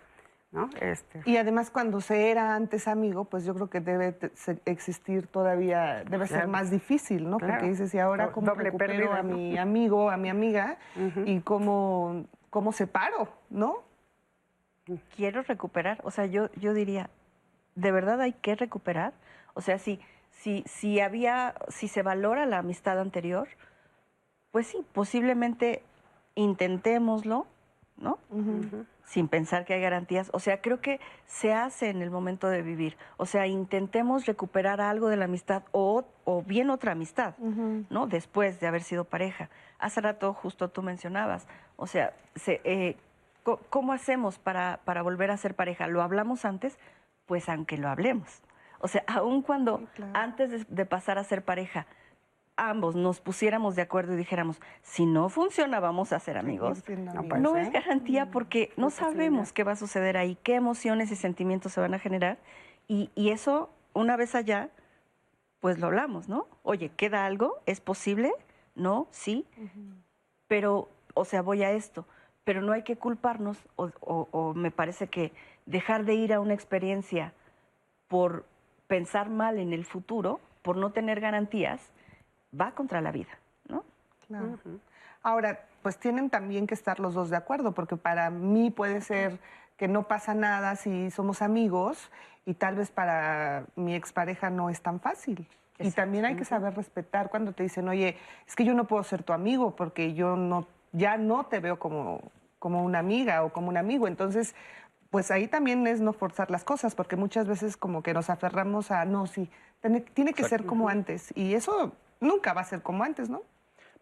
¿no? 0.54 0.70
Este, 0.80 1.22
Y 1.26 1.36
además 1.38 1.72
cuando 1.72 2.00
se 2.00 2.32
era 2.32 2.56
antes 2.56 2.88
amigo, 2.88 3.26
pues 3.26 3.44
yo 3.44 3.54
creo 3.54 3.70
que 3.70 3.82
debe 3.82 4.16
existir 4.66 5.28
todavía, 5.28 6.04
debe 6.10 6.26
ser 6.28 6.48
más 6.48 6.72
difícil, 6.72 7.30
¿no? 7.30 7.40
Claro. 7.40 7.54
Porque 7.56 7.70
dices, 7.70 7.94
¿y 7.94 8.00
ahora 8.00 8.28
Do- 8.28 8.32
cómo 8.32 8.48
doble 8.48 8.66
recupero 8.66 8.94
pérdida, 8.94 9.18
a 9.20 9.24
¿no? 9.24 9.36
mi 9.36 9.58
amigo, 9.58 10.10
a 10.10 10.16
mi 10.16 10.30
amiga? 10.30 10.78
Y 11.26 11.42
cómo, 11.42 12.26
cómo 12.50 12.72
separo, 12.72 13.28
¿no? 13.50 13.84
quiero 15.16 15.42
recuperar, 15.44 16.00
o 16.04 16.12
sea, 16.12 16.26
yo, 16.26 16.50
yo 16.56 16.74
diría, 16.74 17.10
¿de 17.76 17.92
verdad 17.92 18.22
hay 18.22 18.34
que 18.34 18.56
recuperar? 18.56 19.14
O 19.54 19.62
sea, 19.62 19.78
si, 19.80 20.00
si, 20.32 20.64
si 20.66 21.00
había, 21.00 21.56
si 21.70 21.88
se 21.88 22.02
valora 22.02 22.46
la 22.46 22.60
amistad 22.60 23.00
anterior, 23.00 23.48
pues 24.52 24.68
sí, 24.68 24.86
posiblemente 24.94 25.84
intentémoslo, 26.36 27.48
¿no? 27.98 28.18
Sin 29.06 29.28
pensar 29.28 29.66
que 29.66 29.74
hay 29.74 29.82
garantías. 29.82 30.30
O 30.34 30.40
sea, 30.40 30.62
creo 30.62 30.80
que 30.82 31.00
se 31.26 31.54
hace 31.54 31.90
en 31.90 32.02
el 32.02 32.10
momento 32.10 32.48
de 32.48 32.62
vivir. 32.62 32.98
O 33.18 33.26
sea, 33.26 33.48
intentemos 33.48 34.26
recuperar 34.26 34.82
algo 34.82 35.10
de 35.10 35.18
la 35.18 35.26
amistad 35.26 35.64
o, 35.72 36.06
o 36.24 36.42
bien 36.42 36.70
otra 36.70 36.94
amistad, 36.94 37.36
¿no? 37.90 38.08
Después 38.08 38.60
de 38.60 38.68
haber 38.68 38.82
sido 38.82 39.04
pareja. 39.04 39.50
Hace 39.80 40.02
rato 40.02 40.34
justo 40.34 40.70
tú 40.70 40.82
mencionabas, 40.82 41.48
o 41.76 41.88
sea, 41.88 42.14
se, 42.36 42.62
eh, 42.64 42.96
¿cómo 43.70 43.94
hacemos 43.94 44.40
para, 44.40 44.80
para 44.86 45.02
volver 45.02 45.32
a 45.32 45.38
ser 45.38 45.56
pareja? 45.56 45.88
¿Lo 45.88 46.02
hablamos 46.02 46.46
antes? 46.46 46.78
Pues 47.26 47.48
aunque 47.50 47.78
lo 47.78 47.90
hablemos. 47.90 48.42
O 48.80 48.88
sea, 48.88 49.04
aun 49.08 49.42
cuando 49.42 49.78
antes 50.14 50.52
de, 50.52 50.66
de 50.68 50.86
pasar 50.86 51.18
a 51.18 51.24
ser 51.24 51.44
pareja, 51.44 51.86
ambos 52.58 52.96
nos 52.96 53.20
pusiéramos 53.22 53.76
de 53.76 53.82
acuerdo 53.82 54.14
y 54.14 54.18
dijéramos, 54.18 54.62
si 54.82 55.06
no 55.06 55.30
funciona, 55.30 55.80
vamos 55.80 56.12
a 56.14 56.20
ser 56.20 56.38
amigos. 56.38 56.84
No, 57.40 57.58
es 57.58 57.72
garantía 57.72 58.30
porque 58.32 58.72
no 58.78 58.90
sabemos 59.14 59.54
qué 59.54 59.64
va 59.64 59.72
a 59.72 59.76
suceder 59.76 60.18
ahí, 60.18 60.38
qué 60.44 60.56
emociones 60.56 61.12
y 61.12 61.16
sentimientos 61.16 61.72
se 61.74 61.80
van 61.82 61.94
a 61.94 62.00
generar. 62.00 62.38
Y, 62.88 63.10
y 63.16 63.30
eso, 63.30 63.70
una 63.94 64.18
vez 64.18 64.36
allá, 64.36 64.70
pues 65.62 65.80
lo 65.80 65.88
hablamos, 65.88 66.28
¿no? 66.28 66.48
Oye, 66.64 66.90
¿queda 66.90 67.26
algo? 67.26 67.62
¿Es 67.66 67.80
posible? 67.80 68.34
No, 68.76 69.08
sí. 69.12 69.48
Pero, 70.48 70.90
o 71.14 71.26
sea, 71.26 71.42
voy 71.42 71.64
a 71.64 71.72
esto. 71.72 72.06
Pero 72.44 72.62
no 72.62 72.74
hay 72.74 72.84
que 72.84 72.98
culparnos, 72.98 73.58
o, 73.78 73.90
o- 74.02 74.28
o 74.32 74.54
me 74.54 74.70
parece 74.72 75.08
que 75.08 75.32
dejar 75.66 76.06
de 76.06 76.16
ir 76.16 76.34
a 76.34 76.40
una 76.40 76.54
experiencia 76.54 77.34
por 78.08 78.46
pensar 78.88 79.30
mal 79.30 79.58
en 79.58 79.74
el 79.74 79.86
futuro, 79.86 80.40
por 80.62 80.78
no 80.78 80.92
tener 80.92 81.20
garantías, 81.20 81.82
va 82.60 82.72
contra 82.72 83.02
la 83.02 83.12
vida, 83.12 83.32
¿no? 83.68 83.84
Claro. 84.28 84.60
Ahora, 85.22 85.66
pues 85.82 85.98
tienen 85.98 86.30
también 86.30 86.68
que 86.68 86.74
estar 86.74 87.00
los 87.00 87.14
dos 87.14 87.30
de 87.30 87.38
acuerdo, 87.38 87.74
porque 87.74 87.98
para 87.98 88.30
mí 88.30 88.72
puede 88.72 89.02
ser 89.02 89.40
que 89.78 89.88
no 89.88 90.04
pasa 90.04 90.34
nada 90.34 90.76
si 90.76 91.12
somos 91.12 91.42
amigos 91.42 92.12
y 92.46 92.54
tal 92.54 92.76
vez 92.76 92.92
para 92.92 93.66
mi 93.76 93.96
expareja 93.96 94.50
no 94.50 94.70
es 94.70 94.82
tan 94.82 95.00
fácil. 95.00 95.48
Y 95.80 95.92
también 95.92 96.26
hay 96.26 96.36
que 96.36 96.46
saber 96.46 96.76
respetar 96.76 97.30
cuando 97.30 97.52
te 97.52 97.64
dicen, 97.64 97.88
oye, 97.90 98.18
es 98.48 98.56
que 98.56 98.64
yo 98.64 98.74
no 98.74 98.86
puedo 98.86 99.04
ser 99.04 99.24
tu 99.24 99.34
amigo 99.34 99.76
porque 99.76 100.14
yo 100.14 100.36
no, 100.36 100.68
ya 100.92 101.18
no 101.18 101.46
te 101.46 101.60
veo 101.60 101.80
como, 101.80 102.22
como 102.60 102.84
una 102.84 103.00
amiga 103.00 103.44
o 103.44 103.52
como 103.52 103.70
un 103.70 103.78
amigo. 103.78 104.08
Entonces, 104.08 104.56
pues 105.14 105.30
ahí 105.30 105.48
también 105.48 105.86
es 105.86 106.02
no 106.02 106.12
forzar 106.12 106.50
las 106.50 106.64
cosas, 106.64 106.96
porque 106.96 107.16
muchas 107.16 107.48
veces 107.48 107.78
como 107.78 108.02
que 108.02 108.16
nos 108.16 108.32
aferramos 108.32 108.90
a, 108.90 109.06
no, 109.06 109.28
sí, 109.28 109.48
tiene, 109.80 110.02
tiene 110.02 110.34
que 110.34 110.44
ser 110.44 110.66
como 110.66 110.90
antes. 110.90 111.32
Y 111.38 111.54
eso 111.54 111.92
nunca 112.20 112.52
va 112.54 112.62
a 112.62 112.64
ser 112.64 112.82
como 112.82 113.04
antes, 113.04 113.30
¿no? 113.30 113.44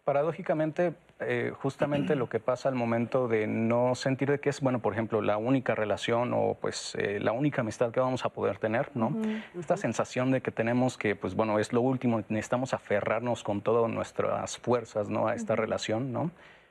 Paradójicamente, 0.04 0.94
eh, 1.20 1.52
justamente 1.60 2.16
lo 2.16 2.30
que 2.30 2.40
pasa 2.40 2.70
al 2.70 2.76
momento 2.76 3.28
de 3.28 3.46
no 3.46 3.94
sentir 3.94 4.30
de 4.30 4.40
que 4.40 4.48
es, 4.48 4.62
bueno, 4.62 4.78
por 4.78 4.94
ejemplo, 4.94 5.20
la 5.20 5.36
única 5.36 5.74
relación 5.74 6.32
o 6.32 6.56
pues 6.58 6.94
eh, 6.94 7.20
la 7.20 7.32
única 7.32 7.60
amistad 7.60 7.90
que 7.90 8.00
vamos 8.00 8.24
a 8.24 8.30
poder 8.30 8.56
tener, 8.56 8.90
¿no? 8.94 9.08
Ujú. 9.08 9.60
Esta 9.60 9.76
sensación 9.76 10.30
de 10.30 10.40
que 10.40 10.50
tenemos 10.50 10.96
que, 10.96 11.14
pues 11.14 11.34
bueno, 11.34 11.58
es 11.58 11.74
lo 11.74 11.82
último, 11.82 12.22
necesitamos 12.30 12.72
aferrarnos 12.72 13.42
con 13.42 13.60
todas 13.60 13.92
nuestras 13.92 14.56
fuerzas, 14.56 15.10
¿no? 15.10 15.28
A 15.28 15.34
esta 15.34 15.56
relación, 15.56 16.10
¿no? 16.10 16.30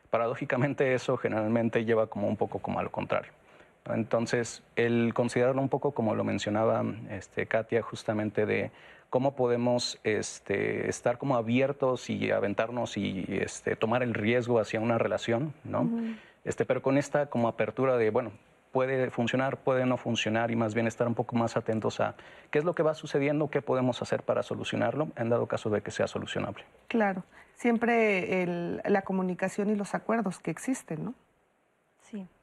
Paradójicamente 0.10 0.96
eso 0.96 1.16
generalmente 1.16 1.86
lleva 1.86 2.08
como 2.08 2.28
un 2.28 2.38
poco 2.38 2.58
como 2.58 2.80
a 2.80 2.84
lo 2.84 2.92
contrario. 2.92 3.32
Entonces, 3.86 4.64
el 4.76 5.14
considerarlo 5.14 5.62
un 5.62 5.70
poco 5.70 5.92
como 5.92 6.16
lo 6.16 6.24
mencionaba 6.24 6.84
este, 7.10 7.46
Katia, 7.48 7.82
justamente 7.82 8.46
de 8.46 8.72
cómo 9.10 9.36
podemos 9.36 10.00
este, 10.04 10.88
estar 10.90 11.18
como 11.18 11.36
abiertos 11.36 12.10
y 12.10 12.32
aventarnos 12.32 12.96
y 12.98 13.26
este, 13.30 13.76
tomar 13.76 14.04
el 14.04 14.14
riesgo 14.14 14.60
hacia 14.60 14.80
una 14.80 14.98
relación, 14.98 15.54
¿no? 15.64 15.90
este, 16.46 16.66
pero 16.66 16.82
con 16.82 16.98
esta 16.98 17.26
como 17.26 17.48
apertura 17.48 17.98
de, 17.98 18.10
bueno, 18.10 18.32
puede 18.72 19.10
funcionar, 19.12 19.58
puede 19.58 19.86
no 19.86 19.98
funcionar 19.98 20.50
y 20.50 20.56
más 20.56 20.74
bien 20.74 20.88
estar 20.88 21.06
un 21.08 21.14
poco 21.16 21.36
más 21.36 21.58
atentos 21.58 22.00
a 22.00 22.16
qué 22.52 22.60
es 22.60 22.64
lo 22.64 22.74
que 22.74 22.84
va 22.84 22.94
sucediendo, 22.94 23.50
qué 23.50 23.62
podemos 23.62 24.02
hacer 24.02 24.24
para 24.24 24.44
solucionarlo, 24.44 25.10
en 25.18 25.30
dado 25.30 25.46
caso 25.48 25.70
de 25.70 25.82
que 25.82 25.92
sea 25.92 26.08
solucionable. 26.08 26.64
Claro, 26.88 27.24
siempre 27.56 28.44
el- 28.44 28.82
la 28.86 29.02
comunicación 29.02 29.70
y 29.72 29.76
los 29.76 29.94
acuerdos 29.94 30.40
que 30.40 30.52
existen, 30.52 31.04
¿no? 31.04 31.14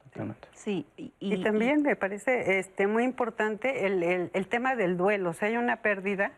Sí. 0.09 0.13
Totalmente. 0.13 0.47
Sí, 0.53 0.85
y, 0.97 1.13
Y, 1.19 1.43
también 1.43 1.81
me 1.83 1.95
parece 1.95 2.59
este, 2.59 2.87
muy 2.87 3.03
importante 3.03 3.85
el, 3.85 4.01
el- 4.03 4.31
el 4.33 4.47
tema 4.47 4.75
del 4.75 4.97
duelo. 4.97 5.33
Si 5.33 5.45
hay 5.45 5.57
una 5.57 5.77
pérdida, 5.77 6.31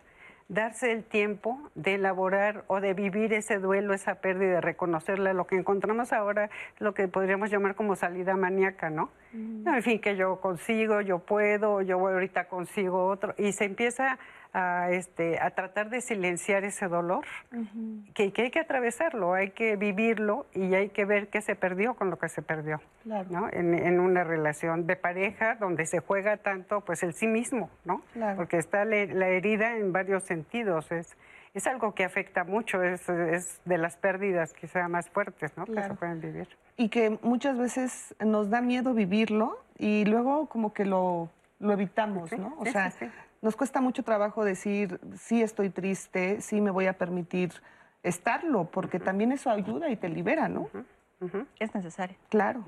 darse 0.49 0.91
el 0.91 1.05
tiempo 1.05 1.57
de 1.75 1.93
elaborar 1.95 2.65
o 2.67 2.81
de 2.81 2.93
vivir 2.93 3.31
ese 3.31 3.57
duelo, 3.59 3.93
esa 3.93 4.15
pérdida, 4.15 4.55
de 4.55 4.61
reconocerla. 4.61 5.31
Lo 5.33 5.47
que 5.47 5.55
encontramos 5.55 6.11
ahora 6.11 6.45
es 6.75 6.81
lo 6.81 6.93
que 6.93 7.07
podríamos 7.07 7.49
llamar 7.49 7.75
como 7.75 7.95
salida 7.95 8.35
maníaca, 8.35 8.89
¿no? 8.89 9.09
No, 9.31 9.73
en 9.73 9.81
fin, 9.81 10.01
que 10.01 10.17
yo 10.17 10.41
consigo, 10.41 10.99
yo 10.99 11.19
puedo, 11.19 11.81
yo 11.81 11.97
ahorita 12.05 12.49
consigo 12.49 13.05
otro. 13.07 13.33
Y 13.37 13.53
se 13.53 13.63
empieza 13.63 14.19
a, 14.53 14.89
este, 14.91 15.39
a 15.39 15.51
tratar 15.51 15.89
de 15.89 16.01
silenciar 16.01 16.63
ese 16.65 16.87
dolor, 16.87 17.23
que, 18.13 18.33
que 18.33 18.41
hay 18.43 18.51
que 18.51 18.59
atravesarlo, 18.59 19.33
hay 19.33 19.51
que 19.51 19.75
vivirlo 19.77 20.45
y 20.53 20.73
hay 20.75 20.89
que 20.89 21.05
ver 21.05 21.29
qué 21.29 21.41
se 21.41 21.55
perdió 21.55 21.93
con 21.93 22.09
lo 22.09 22.17
que 22.19 22.27
se 22.29 22.41
perdió. 22.41 22.81
¿no? 23.05 23.47
En, 23.51 23.73
en 23.73 23.99
una 23.99 24.23
relación 24.23 24.85
de 24.87 24.95
pareja 24.95 25.55
donde 25.55 25.85
se 25.85 25.99
juega 25.99 26.37
tanto 26.37 26.81
pues 26.81 27.01
el 27.03 27.13
sí 27.13 27.27
mismo, 27.27 27.69
¿no? 27.85 28.01
Porque 28.35 28.57
está 28.57 28.85
la, 28.85 29.05
la 29.05 29.27
herida 29.29 29.77
en 29.77 29.91
varios 29.93 30.23
sentidos, 30.23 30.91
es, 30.91 31.15
es 31.53 31.65
algo 31.67 31.95
que 31.95 32.03
afecta 32.03 32.43
mucho, 32.43 32.83
es, 32.83 33.07
es 33.09 33.61
de 33.65 33.77
las 33.77 33.97
pérdidas 33.97 34.53
quizá 34.53 34.87
más 34.87 35.09
fuertes, 35.09 35.55
¿no? 35.57 35.65
Que 35.65 35.71
se 35.71 35.77
Claro. 35.77 35.95
pueden 35.95 36.19
vivir. 36.21 36.47
Y 36.77 36.89
que 36.89 37.17
muchas 37.21 37.57
veces 37.57 38.15
nos 38.19 38.49
da 38.49 38.61
miedo 38.61 38.93
vivirlo 38.93 39.59
y 39.77 40.05
luego 40.05 40.47
como 40.47 40.73
que 40.73 40.85
lo, 40.85 41.29
lo 41.59 41.73
evitamos, 41.73 42.31
¿no? 42.37 42.55
O 42.59 42.65
sí, 42.65 42.71
sea, 42.71 42.91
sí, 42.91 43.05
sí. 43.05 43.11
Nos 43.41 43.55
cuesta 43.55 43.81
mucho 43.81 44.03
trabajo 44.03 44.45
decir, 44.45 44.99
sí 45.17 45.41
estoy 45.41 45.69
triste, 45.69 46.41
sí 46.41 46.61
me 46.61 46.71
voy 46.71 46.85
a 46.87 46.93
permitir 46.93 47.51
estarlo, 48.03 48.65
porque 48.65 48.99
también 48.99 49.31
eso 49.31 49.49
ayuda 49.49 49.89
y 49.89 49.95
te 49.95 50.09
libera, 50.09 50.47
¿no? 50.47 50.69
Es 51.59 51.75
necesario. 51.75 52.17
Claro, 52.29 52.63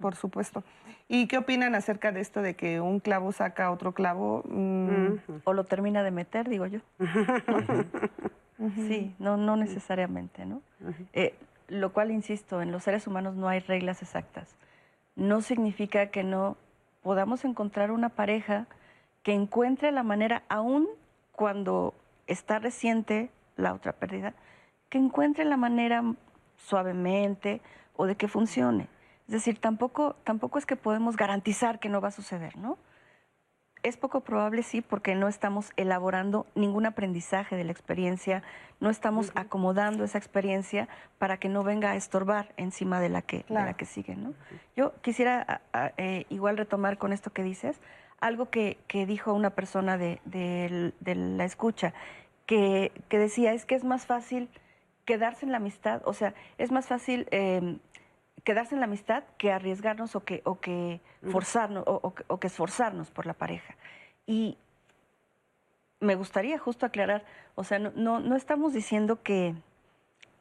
por 0.00 0.16
supuesto. 0.16 0.64
¿Y 1.06 1.28
qué 1.28 1.38
opinan 1.38 1.76
acerca 1.76 2.10
de 2.10 2.20
esto 2.20 2.42
de 2.42 2.54
que 2.56 2.80
un 2.80 2.98
clavo 2.98 3.30
saca 3.30 3.70
otro 3.70 3.92
clavo? 3.92 4.42
Mm, 4.48 5.18
O 5.44 5.52
lo 5.52 5.64
termina 5.64 6.02
de 6.02 6.10
meter, 6.10 6.48
digo 6.48 6.66
yo. 6.66 6.80
Sí, 8.76 9.12
no, 9.18 9.36
no 9.36 9.56
necesariamente, 9.56 10.46
¿no? 10.46 10.62
Eh, 11.12 11.34
lo 11.66 11.92
cual, 11.92 12.12
insisto, 12.12 12.62
en 12.62 12.70
los 12.70 12.84
seres 12.84 13.08
humanos 13.08 13.34
no 13.34 13.48
hay 13.48 13.58
reglas 13.58 14.02
exactas. 14.02 14.54
No 15.16 15.40
significa 15.42 16.06
que 16.08 16.22
no 16.22 16.56
podamos 17.02 17.44
encontrar 17.44 17.90
una 17.90 18.10
pareja 18.10 18.66
que 19.22 19.32
encuentre 19.32 19.92
la 19.92 20.02
manera, 20.02 20.42
aún 20.48 20.88
cuando 21.32 21.94
está 22.26 22.58
reciente 22.58 23.30
la 23.56 23.72
otra 23.72 23.92
pérdida, 23.92 24.34
que 24.88 24.98
encuentre 24.98 25.44
la 25.44 25.56
manera 25.56 26.02
suavemente 26.56 27.60
o 27.96 28.06
de 28.06 28.16
que 28.16 28.28
funcione. 28.28 28.88
Es 29.28 29.32
decir, 29.34 29.58
tampoco, 29.58 30.16
tampoco 30.24 30.58
es 30.58 30.66
que 30.66 30.76
podemos 30.76 31.16
garantizar 31.16 31.78
que 31.78 31.88
no 31.88 32.00
va 32.00 32.08
a 32.08 32.12
suceder, 32.12 32.56
¿no? 32.56 32.76
Es 33.82 33.96
poco 33.96 34.20
probable, 34.20 34.62
sí, 34.62 34.80
porque 34.80 35.16
no 35.16 35.26
estamos 35.26 35.72
elaborando 35.76 36.46
ningún 36.54 36.86
aprendizaje 36.86 37.56
de 37.56 37.64
la 37.64 37.72
experiencia, 37.72 38.44
no 38.78 38.90
estamos 38.90 39.32
acomodando 39.34 40.04
esa 40.04 40.18
experiencia 40.18 40.88
para 41.18 41.36
que 41.38 41.48
no 41.48 41.64
venga 41.64 41.90
a 41.90 41.96
estorbar 41.96 42.52
encima 42.56 43.00
de 43.00 43.08
la 43.08 43.22
que, 43.22 43.38
de 43.38 43.54
la 43.54 43.74
que 43.74 43.84
sigue. 43.84 44.14
¿no? 44.14 44.34
Yo 44.76 44.92
quisiera 45.02 45.60
a- 45.72 45.84
a- 45.86 45.92
eh, 45.96 46.26
igual 46.28 46.56
retomar 46.58 46.96
con 46.96 47.12
esto 47.12 47.32
que 47.32 47.42
dices, 47.42 47.80
algo 48.22 48.48
que, 48.50 48.78
que 48.88 49.04
dijo 49.04 49.32
una 49.34 49.50
persona 49.50 49.98
de, 49.98 50.20
de- 50.24 50.92
de 51.00 51.14
la 51.14 51.44
escucha, 51.44 51.92
que, 52.46 52.92
que 53.08 53.18
decía, 53.18 53.52
es 53.52 53.64
que 53.66 53.74
es 53.74 53.84
más 53.84 54.06
fácil 54.06 54.48
quedarse 55.04 55.44
en 55.44 55.52
la 55.52 55.58
amistad, 55.58 56.00
o 56.04 56.12
sea, 56.14 56.32
es 56.58 56.70
más 56.72 56.86
fácil 56.86 57.26
eh, 57.30 57.76
quedarse 58.44 58.74
en 58.74 58.80
la 58.80 58.86
amistad 58.86 59.24
que 59.38 59.52
arriesgarnos 59.52 60.14
o 60.16 60.24
que, 60.24 60.40
o 60.44 60.60
que 60.60 61.00
forzarnos 61.30 61.84
o, 61.86 62.00
o 62.02 62.14
que- 62.14 62.24
o 62.28 62.38
que 62.38 62.46
esforzarnos 62.46 63.10
por 63.10 63.26
la 63.26 63.34
pareja. 63.34 63.74
Y 64.26 64.56
me 66.00 66.14
gustaría 66.14 66.58
justo 66.58 66.86
aclarar, 66.86 67.24
o 67.54 67.64
sea, 67.64 67.78
no, 67.78 67.92
no, 67.94 68.20
no 68.20 68.36
estamos 68.36 68.72
diciendo 68.72 69.22
que, 69.22 69.54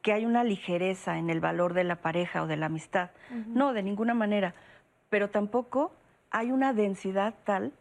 que 0.02 0.14
hay 0.14 0.26
una 0.26 0.44
ligereza 0.44 1.18
en 1.18 1.30
el 1.30 1.40
valor 1.40 1.74
de 1.74 1.84
la 1.84 1.98
pareja 1.98 2.42
o 2.44 2.48
de 2.48 2.58
la 2.58 2.66
amistad. 2.68 3.12
No, 3.56 3.74
de 3.74 3.84
ninguna 3.84 4.14
manera. 4.16 4.54
Pero 5.10 5.30
tampoco 5.30 5.92
hay 6.32 6.52
una 6.52 6.74
densidad 6.74 7.36
tal 7.44 7.74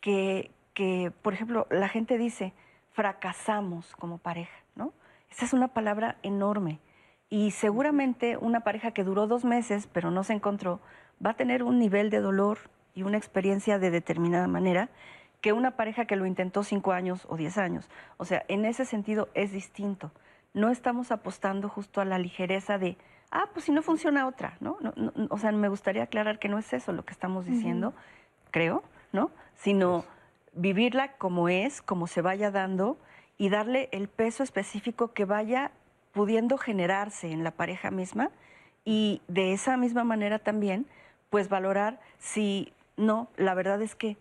que, 0.00 0.50
que, 0.74 1.12
por 1.22 1.32
ejemplo, 1.32 1.66
la 1.70 1.88
gente 1.88 2.18
dice, 2.18 2.52
fracasamos 2.92 3.94
como 3.96 4.18
pareja, 4.18 4.56
¿no? 4.74 4.92
Esa 5.30 5.44
es 5.46 5.52
una 5.52 5.68
palabra 5.68 6.16
enorme. 6.22 6.80
Y 7.30 7.52
seguramente 7.52 8.36
una 8.36 8.60
pareja 8.60 8.90
que 8.90 9.04
duró 9.04 9.26
dos 9.26 9.44
meses 9.44 9.88
pero 9.90 10.10
no 10.10 10.22
se 10.22 10.34
encontró 10.34 10.80
va 11.24 11.30
a 11.30 11.36
tener 11.36 11.62
un 11.62 11.78
nivel 11.78 12.10
de 12.10 12.20
dolor 12.20 12.58
y 12.94 13.04
una 13.04 13.16
experiencia 13.16 13.78
de 13.78 13.90
determinada 13.90 14.48
manera 14.48 14.90
que 15.40 15.52
una 15.52 15.72
pareja 15.72 16.04
que 16.04 16.16
lo 16.16 16.26
intentó 16.26 16.62
cinco 16.62 16.92
años 16.92 17.26
o 17.28 17.36
diez 17.36 17.58
años. 17.58 17.88
O 18.16 18.24
sea, 18.24 18.44
en 18.48 18.64
ese 18.64 18.84
sentido 18.84 19.28
es 19.34 19.52
distinto. 19.52 20.12
No 20.54 20.68
estamos 20.70 21.10
apostando 21.10 21.68
justo 21.68 22.00
a 22.00 22.04
la 22.04 22.18
ligereza 22.18 22.78
de, 22.78 22.96
ah, 23.32 23.48
pues 23.52 23.64
si 23.64 23.72
no 23.72 23.82
funciona 23.82 24.28
otra, 24.28 24.56
¿no? 24.60 24.76
No, 24.80 24.92
no, 24.94 25.12
o 25.30 25.38
sea, 25.38 25.50
me 25.50 25.68
gustaría 25.68 26.04
aclarar 26.04 26.38
que 26.38 26.48
no 26.48 26.58
es 26.58 26.72
eso 26.72 26.92
lo 26.92 27.04
que 27.04 27.12
estamos 27.12 27.46
diciendo, 27.46 27.94
creo, 28.50 28.84
¿no? 29.10 29.30
Sino 29.56 30.04
vivirla 30.52 31.14
como 31.16 31.48
es, 31.48 31.80
como 31.80 32.06
se 32.06 32.20
vaya 32.20 32.50
dando 32.50 32.98
y 33.38 33.48
darle 33.48 33.88
el 33.92 34.08
peso 34.08 34.42
específico 34.42 35.12
que 35.12 35.24
vaya 35.24 35.72
pudiendo 36.12 36.58
generarse 36.58 37.32
en 37.32 37.42
la 37.42 37.50
pareja 37.50 37.90
misma 37.90 38.30
y 38.84 39.22
de 39.28 39.54
esa 39.54 39.78
misma 39.78 40.04
manera 40.04 40.38
también, 40.38 40.86
pues 41.30 41.48
valorar 41.48 41.98
si 42.18 42.72
no, 42.98 43.28
la 43.36 43.54
verdad 43.54 43.80
es 43.80 43.94
que 43.94 44.18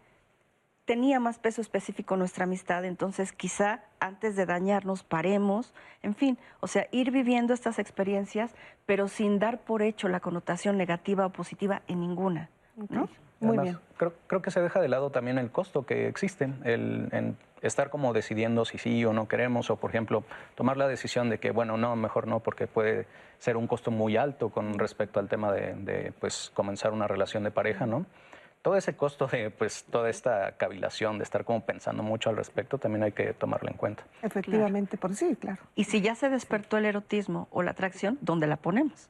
tenía 0.85 1.19
más 1.19 1.39
peso 1.39 1.61
específico 1.61 2.17
nuestra 2.17 2.45
amistad, 2.45 2.85
entonces 2.85 3.31
quizá 3.31 3.83
antes 3.99 4.35
de 4.35 4.45
dañarnos 4.45 5.03
paremos, 5.03 5.73
en 6.01 6.15
fin, 6.15 6.37
o 6.59 6.67
sea, 6.67 6.87
ir 6.91 7.11
viviendo 7.11 7.53
estas 7.53 7.79
experiencias, 7.79 8.53
pero 8.85 9.07
sin 9.07 9.39
dar 9.39 9.59
por 9.59 9.81
hecho 9.81 10.07
la 10.07 10.19
connotación 10.19 10.77
negativa 10.77 11.25
o 11.25 11.29
positiva 11.29 11.81
en 11.87 12.01
ninguna, 12.01 12.49
¿no? 12.89 13.09
Muy 13.39 13.57
Además, 13.57 13.63
bien. 13.63 13.79
Creo, 13.97 14.13
creo 14.27 14.41
que 14.41 14.51
se 14.51 14.61
deja 14.61 14.79
de 14.79 14.87
lado 14.87 15.09
también 15.09 15.37
el 15.37 15.51
costo 15.51 15.85
que 15.85 16.07
existe, 16.07 16.49
el 16.63 17.09
en 17.11 17.37
estar 17.61 17.89
como 17.89 18.13
decidiendo 18.13 18.65
si 18.65 18.77
sí 18.77 19.05
o 19.05 19.13
no 19.13 19.27
queremos, 19.27 19.69
o 19.69 19.77
por 19.77 19.91
ejemplo, 19.91 20.23
tomar 20.55 20.77
la 20.77 20.87
decisión 20.87 21.29
de 21.29 21.39
que, 21.39 21.51
bueno, 21.51 21.77
no, 21.77 21.95
mejor 21.95 22.27
no, 22.27 22.39
porque 22.39 22.67
puede 22.67 23.07
ser 23.37 23.57
un 23.57 23.67
costo 23.67 23.91
muy 23.91 24.17
alto 24.17 24.49
con 24.49 24.77
respecto 24.77 25.19
al 25.19 25.27
tema 25.27 25.51
de, 25.51 25.73
de, 25.75 26.13
pues, 26.19 26.51
comenzar 26.53 26.91
una 26.91 27.07
relación 27.07 27.43
de 27.43 27.51
pareja, 27.51 27.85
¿no? 27.85 28.05
Todo 28.61 28.75
ese 28.75 28.95
costo 28.95 29.27
de, 29.27 29.49
pues, 29.49 29.85
toda 29.85 30.09
esta 30.09 30.51
cavilación, 30.57 31.17
de 31.17 31.23
estar 31.23 31.43
como 31.45 31.61
pensando 31.61 32.03
mucho 32.03 32.29
al 32.29 32.37
respecto, 32.37 32.77
también 32.77 33.03
hay 33.03 33.11
que 33.11 33.33
tomarlo 33.33 33.69
en 33.69 33.77
cuenta. 33.77 34.03
Efectivamente, 34.21 34.97
por 34.97 35.15
sí, 35.15 35.35
claro. 35.35 35.61
Y 35.75 35.85
si 35.85 36.01
ya 36.01 36.15
se 36.15 36.29
despertó 36.29 36.77
el 36.77 36.85
erotismo 36.85 37.47
o 37.51 37.63
la 37.63 37.71
atracción, 37.71 38.19
¿dónde 38.21 38.45
la 38.47 38.57
ponemos? 38.57 39.09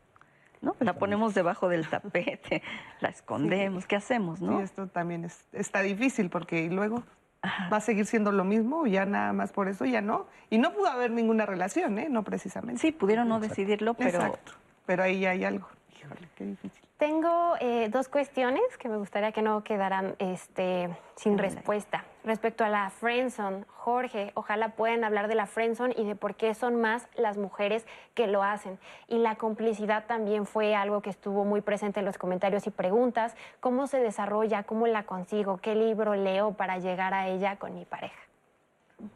¿No? 0.62 0.76
La 0.80 0.94
ponemos 0.94 1.34
debajo 1.34 1.70
del 1.70 1.90
tapete, 1.90 2.62
la 3.02 3.10
escondemos, 3.10 3.88
¿qué 3.88 3.96
hacemos, 3.96 4.42
no? 4.42 4.58
Sí, 4.58 4.64
esto 4.64 4.88
también 4.88 5.26
es, 5.26 5.44
está 5.54 5.82
difícil 5.82 6.30
porque 6.30 6.70
luego 6.70 7.04
va 7.44 7.78
a 7.78 7.82
seguir 7.82 8.06
siendo 8.06 8.32
lo 8.32 8.44
mismo, 8.44 8.86
ya 8.86 9.06
nada 9.06 9.34
más 9.34 9.52
por 9.52 9.68
eso 9.68 9.86
ya 9.86 10.02
no. 10.02 10.28
Y 10.50 10.58
no 10.58 10.74
pudo 10.74 10.88
haber 10.88 11.12
ninguna 11.12 11.46
relación, 11.46 11.98
¿eh? 11.98 12.08
No 12.10 12.24
precisamente. 12.24 12.80
Sí, 12.80 12.92
pudieron 12.92 13.28
no 13.28 13.40
decidirlo, 13.40 13.96
pero 13.96 14.20
Exacto. 14.20 14.54
Pero 14.86 15.04
ahí 15.04 15.26
hay 15.26 15.44
algo. 15.44 15.68
Híjole, 15.98 16.28
qué 16.36 16.46
difícil. 16.46 16.81
Tengo 17.02 17.56
eh, 17.60 17.90
dos 17.90 18.08
cuestiones 18.10 18.62
que 18.78 18.88
me 18.88 18.96
gustaría 18.96 19.32
que 19.32 19.42
no 19.42 19.64
quedaran 19.64 20.16
este, 20.20 20.88
sin 21.16 21.40
respuesta. 21.40 22.06
Respecto 22.24 22.64
a 22.64 22.70
la 22.70 22.92
friendzone, 22.92 23.66
Jorge, 23.70 24.32
ojalá 24.36 24.76
puedan 24.76 25.04
hablar 25.04 25.28
de 25.28 25.34
la 25.34 25.48
friendzone 25.48 25.96
y 25.98 26.06
de 26.06 26.16
por 26.16 26.36
qué 26.36 26.54
son 26.54 26.80
más 26.80 27.08
las 27.16 27.40
mujeres 27.40 27.88
que 28.14 28.28
lo 28.28 28.44
hacen. 28.44 28.78
Y 29.08 29.18
la 29.18 29.34
complicidad 29.38 30.06
también 30.06 30.46
fue 30.46 30.76
algo 30.76 31.02
que 31.02 31.10
estuvo 31.10 31.44
muy 31.44 31.62
presente 31.62 32.02
en 32.02 32.06
los 32.06 32.20
comentarios 32.20 32.68
y 32.68 32.70
preguntas. 32.70 33.36
¿Cómo 33.62 33.88
se 33.88 33.98
desarrolla? 34.00 34.62
¿Cómo 34.62 34.86
la 34.86 35.02
consigo? 35.02 35.58
¿Qué 35.58 35.74
libro 35.74 36.14
leo 36.14 36.52
para 36.54 36.78
llegar 36.78 37.16
a 37.16 37.30
ella 37.30 37.56
con 37.56 37.74
mi 37.74 37.84
pareja? 37.86 38.22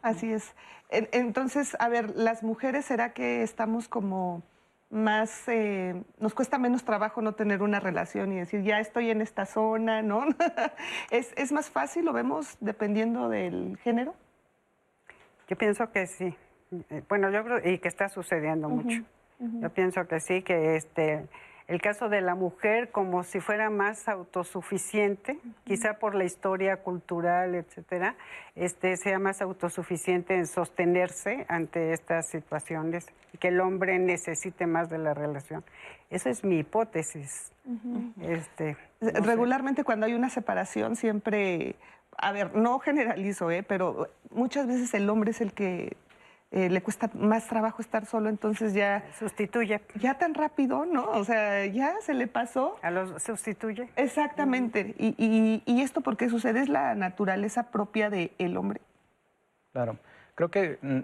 Así 0.01 0.33
es. 0.33 0.55
En- 0.89 1.07
Entonces, 1.11 1.77
a 1.79 1.87
ver, 1.87 2.15
las 2.15 2.41
mujeres, 2.41 2.85
¿será 2.85 3.13
que 3.13 3.43
estamos 3.43 3.87
como 3.87 4.41
más, 4.89 5.47
eh, 5.47 6.01
nos 6.19 6.33
cuesta 6.33 6.57
menos 6.57 6.83
trabajo 6.83 7.21
no 7.21 7.33
tener 7.33 7.61
una 7.61 7.79
relación 7.79 8.31
y 8.31 8.37
decir, 8.37 8.61
ya 8.63 8.79
estoy 8.79 9.09
en 9.09 9.21
esta 9.21 9.45
zona, 9.45 10.01
¿no? 10.01 10.25
¿Es, 11.11 11.33
es 11.37 11.51
más 11.51 11.69
fácil, 11.69 12.05
lo 12.05 12.13
vemos 12.13 12.57
dependiendo 12.59 13.29
del 13.29 13.77
género? 13.83 14.15
Yo 15.47 15.57
pienso 15.57 15.91
que 15.91 16.07
sí. 16.07 16.35
Eh, 16.89 17.03
Bueno, 17.07 17.29
yo 17.29 17.43
creo 17.43 17.59
y 17.63 17.79
que 17.79 17.87
está 17.87 18.09
sucediendo 18.09 18.69
mucho. 18.69 19.03
Yo 19.39 19.69
pienso 19.69 20.07
que 20.07 20.19
sí, 20.21 20.41
que 20.43 20.77
este 20.77 21.27
el 21.67 21.81
caso 21.81 22.09
de 22.09 22.21
la 22.21 22.35
mujer 22.35 22.91
como 22.91 23.23
si 23.23 23.39
fuera 23.39 23.69
más 23.69 24.07
autosuficiente, 24.07 25.39
quizá 25.63 25.95
por 25.95 26.13
la 26.13 26.23
historia 26.23 26.77
cultural, 26.77 27.55
etcétera, 27.55 28.15
este 28.55 28.97
sea 28.97 29.17
más 29.17 29.41
autosuficiente 29.41 30.35
en 30.35 30.45
sostenerse 30.45 31.45
ante 31.49 31.93
estas 31.93 32.27
situaciones 32.27 33.07
y 33.33 33.37
que 33.37 33.47
el 33.47 33.59
hombre 33.59 33.97
necesite 33.97 34.67
más 34.67 34.89
de 34.89 34.99
la 34.99 35.13
relación. 35.13 35.63
Esa 36.09 36.29
es 36.29 36.43
mi 36.43 36.59
hipótesis. 36.59 37.51
Este, 38.21 38.77
no 39.01 39.09
sé. 39.09 39.21
Regularmente 39.21 39.83
cuando 39.83 40.05
hay 40.05 40.13
una 40.13 40.29
separación 40.29 40.95
siempre, 40.95 41.75
a 42.15 42.31
ver, 42.31 42.55
no 42.55 42.77
generalizo, 42.77 43.49
¿eh? 43.49 43.63
pero 43.63 44.07
muchas 44.29 44.67
veces 44.67 44.93
el 44.93 45.09
hombre 45.09 45.31
es 45.31 45.41
el 45.41 45.53
que 45.53 45.97
eh, 46.51 46.69
le 46.69 46.81
cuesta 46.81 47.09
más 47.13 47.47
trabajo 47.47 47.81
estar 47.81 48.05
solo, 48.05 48.29
entonces 48.29 48.73
ya... 48.73 49.03
Sustituye. 49.19 49.81
Ya 49.95 50.17
tan 50.17 50.33
rápido, 50.33 50.85
¿no? 50.85 51.09
O 51.11 51.23
sea, 51.23 51.65
ya 51.65 51.95
se 52.01 52.13
le 52.13 52.27
pasó. 52.27 52.77
A 52.81 52.91
los 52.91 53.21
sustituye. 53.21 53.89
Exactamente. 53.95 54.95
y, 54.97 55.15
y, 55.17 55.63
y 55.65 55.81
esto 55.81 56.01
porque 56.01 56.29
sucede 56.29 56.61
es 56.61 56.69
la 56.69 56.95
naturaleza 56.95 57.71
propia 57.71 58.09
del 58.09 58.57
hombre. 58.57 58.79
Claro. 59.73 59.97
Creo 60.35 60.49
que 60.51 60.77
mm, 60.81 60.99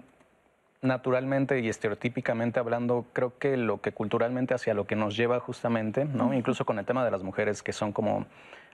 naturalmente 0.82 1.60
y 1.60 1.68
estereotípicamente 1.68 2.58
hablando, 2.58 3.06
creo 3.12 3.38
que 3.38 3.56
lo 3.56 3.80
que 3.80 3.92
culturalmente 3.92 4.54
hacia 4.54 4.74
lo 4.74 4.86
que 4.86 4.96
nos 4.96 5.16
lleva 5.16 5.40
justamente, 5.40 6.04
¿no? 6.04 6.34
Incluso 6.34 6.64
con 6.64 6.78
el 6.78 6.84
tema 6.84 7.04
de 7.04 7.10
las 7.10 7.22
mujeres 7.22 7.62
que 7.62 7.72
son 7.72 7.92
como 7.92 8.26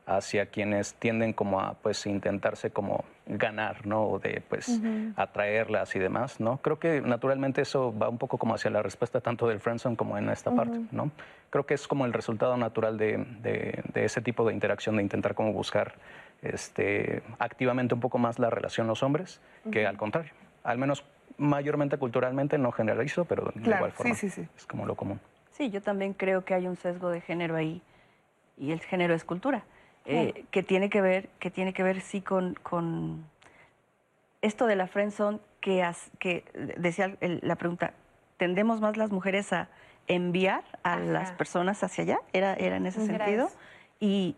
hacia 0.09 0.47
quienes 0.47 0.94
tienden 0.94 1.35
como 1.35 1.60
a 1.60 1.74
pues 1.74 2.06
intentarse 2.06 2.70
como 2.70 3.05
ganar, 3.26 3.86
¿no? 3.86 4.05
O 4.05 4.18
de 4.18 4.43
pues 4.48 4.68
Ujú. 4.68 5.12
atraerlas 5.16 5.94
y 5.94 5.98
demás, 5.98 6.40
¿no? 6.40 6.56
Creo 6.59 6.78
que 6.78 7.02
naturalmente 7.02 7.60
eso 7.60 7.97
va 7.97 8.09
un 8.09 8.16
poco 8.16 8.39
como 8.39 8.55
hacia 8.55 8.70
la 8.70 8.82
respuesta 8.82 9.20
tanto 9.20 9.47
del 9.47 9.60
friendzone 9.60 9.97
como 9.97 10.16
en 10.16 10.30
esta 10.30 10.51
parte, 10.55 10.78
Ujú. 10.78 10.89
¿no? 10.93 11.10
Creo 11.51 11.66
que 11.66 11.74
es 11.74 11.86
como 11.86 12.06
el 12.06 12.14
resultado 12.14 12.56
natural 12.56 12.97
de, 12.97 13.18
de- 13.43 13.82
de 13.93 14.05
ese 14.06 14.22
tipo 14.22 14.47
de 14.47 14.55
interacción, 14.55 14.97
de 14.97 15.02
intentar 15.02 15.35
como 15.35 15.52
buscar 15.52 15.94
este, 16.43 17.22
activamente 17.39 17.94
un 17.94 18.01
poco 18.01 18.16
más 18.18 18.39
la 18.39 18.48
relación 18.48 18.86
los 18.86 19.02
hombres 19.02 19.40
que 19.70 19.86
al 19.86 19.98
contrario. 19.98 20.32
Al 20.64 20.78
menos 20.78 21.05
mayormente 21.36 21.98
culturalmente, 21.98 22.56
no 22.59 22.72
generalizo, 22.72 23.26
pero 23.26 23.52
de 23.55 23.70
igual 23.74 23.93
forma. 23.93 24.14
Sí, 24.14 24.30
sí, 24.30 24.43
sí. 24.43 24.48
Es 24.56 24.64
como 24.66 24.86
lo 24.86 24.94
común. 24.94 25.20
Sí, 25.51 25.68
yo 25.70 25.82
también 25.82 26.14
creo 26.14 26.44
que 26.44 26.55
hay 26.55 26.66
un 26.66 26.76
sesgo 26.76 27.10
de 27.10 27.20
género 27.20 27.56
ahí 27.56 27.82
y 28.56 28.72
el 28.72 28.80
género 28.80 29.14
es 29.14 29.24
cultura, 29.24 29.64
eh, 30.10 30.47
que 30.51 30.62
tiene 30.62 30.89
que 30.89 31.02
ver, 31.02 31.28
que 31.39 31.51
tiene 31.51 31.74
que 31.74 31.82
ver 31.82 32.01
sí 32.01 32.22
con, 32.22 32.55
con 32.55 33.26
esto 34.40 34.66
de 34.66 34.74
la 34.74 34.86
friendzone 34.86 35.39
que, 35.60 35.86
que 36.18 36.44
decía 36.78 37.16
la 37.20 37.56
pregunta, 37.56 37.93
¿tendemos 38.39 38.80
más 38.80 38.97
las 38.97 39.10
mujeres 39.10 39.52
a 39.52 39.68
enviar 40.06 40.64
a 40.82 40.98
las 40.98 41.32
personas 41.32 41.85
hacia 41.85 42.05
allá? 42.05 42.20
Era, 42.32 42.55
era 42.55 42.76
en 42.76 42.86
ese 42.86 43.05
sentido. 43.05 43.51
Y 44.01 44.36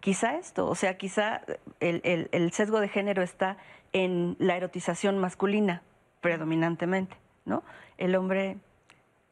quizá 0.00 0.36
esto, 0.36 0.68
o 0.68 0.74
sea, 0.74 0.98
quizá 0.98 1.40
el, 1.80 2.28
el, 2.30 2.52
sesgo 2.52 2.80
de 2.80 2.88
género 2.88 3.22
está 3.22 3.56
en 3.94 4.36
la 4.38 4.56
erotización 4.56 5.18
masculina 5.18 5.82
predominantemente, 6.20 7.16
¿no? 7.46 7.62
El 7.96 8.14
hombre 8.16 8.58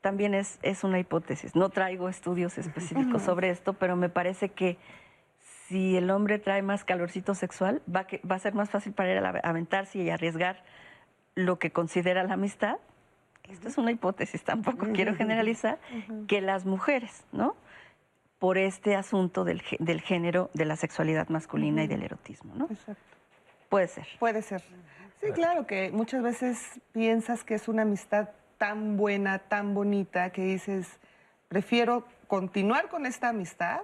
también 0.01 0.33
es, 0.35 0.59
es 0.63 0.83
una 0.83 0.99
hipótesis. 0.99 1.55
No 1.55 1.69
traigo 1.69 2.09
estudios 2.09 2.57
específicos 2.57 3.21
sobre 3.23 3.51
esto, 3.51 3.75
pero 3.75 3.97
me 3.97 4.09
parece 4.09 4.49
que 4.49 4.79
si 5.69 5.97
el 5.97 6.11
hombre 6.11 6.39
trae 6.39 6.63
más 6.63 6.85
calorcito 6.85 7.35
sexual, 7.35 7.83
va, 7.93 8.07
que, 8.07 8.21
va 8.31 8.37
a 8.37 8.39
ser 8.39 8.55
más 8.55 8.71
fácil 8.71 8.93
para 8.93 9.13
él 9.13 9.25
aventarse 9.43 9.99
y 9.99 10.11
arriesgar 10.11 10.63
lo 11.35 11.59
que 11.59 11.73
considera 11.73 12.23
la 12.25 12.35
amistad. 12.35 12.77
Esto 13.45 13.69
es 13.69 13.79
una 13.79 13.91
hipótesis, 13.91 14.43
tampoco 14.43 14.87
quiero 14.93 15.15
generalizar, 15.15 15.79
que 16.27 16.41
las 16.41 16.65
mujeres, 16.67 17.25
¿no? 17.33 17.57
Por 18.39 18.59
este 18.59 18.97
asunto 18.97 19.45
del, 19.45 19.63
del 19.79 20.01
género, 20.01 20.51
de 20.53 20.65
la 20.65 20.77
sexualidad 20.77 21.29
masculina 21.29 21.85
y 21.85 21.87
del 21.87 22.03
erotismo, 22.03 22.55
¿no? 22.55 22.67
Exacto. 22.71 23.03
Puede 23.69 23.89
ser. 23.89 24.07
Puede 24.19 24.43
ser. 24.43 24.63
Sí, 25.21 25.31
claro 25.33 25.67
que 25.67 25.91
muchas 25.91 26.23
veces 26.23 26.81
piensas 26.93 27.45
que 27.45 27.55
es 27.55 27.69
una 27.69 27.83
amistad 27.83 28.29
tan 28.59 28.97
buena, 28.97 29.39
tan 29.39 29.75
bonita, 29.75 30.31
que 30.31 30.43
dices, 30.43 30.99
prefiero 31.49 32.07
continuar 32.27 32.89
con 32.89 33.07
esta 33.07 33.29
amistad 33.29 33.81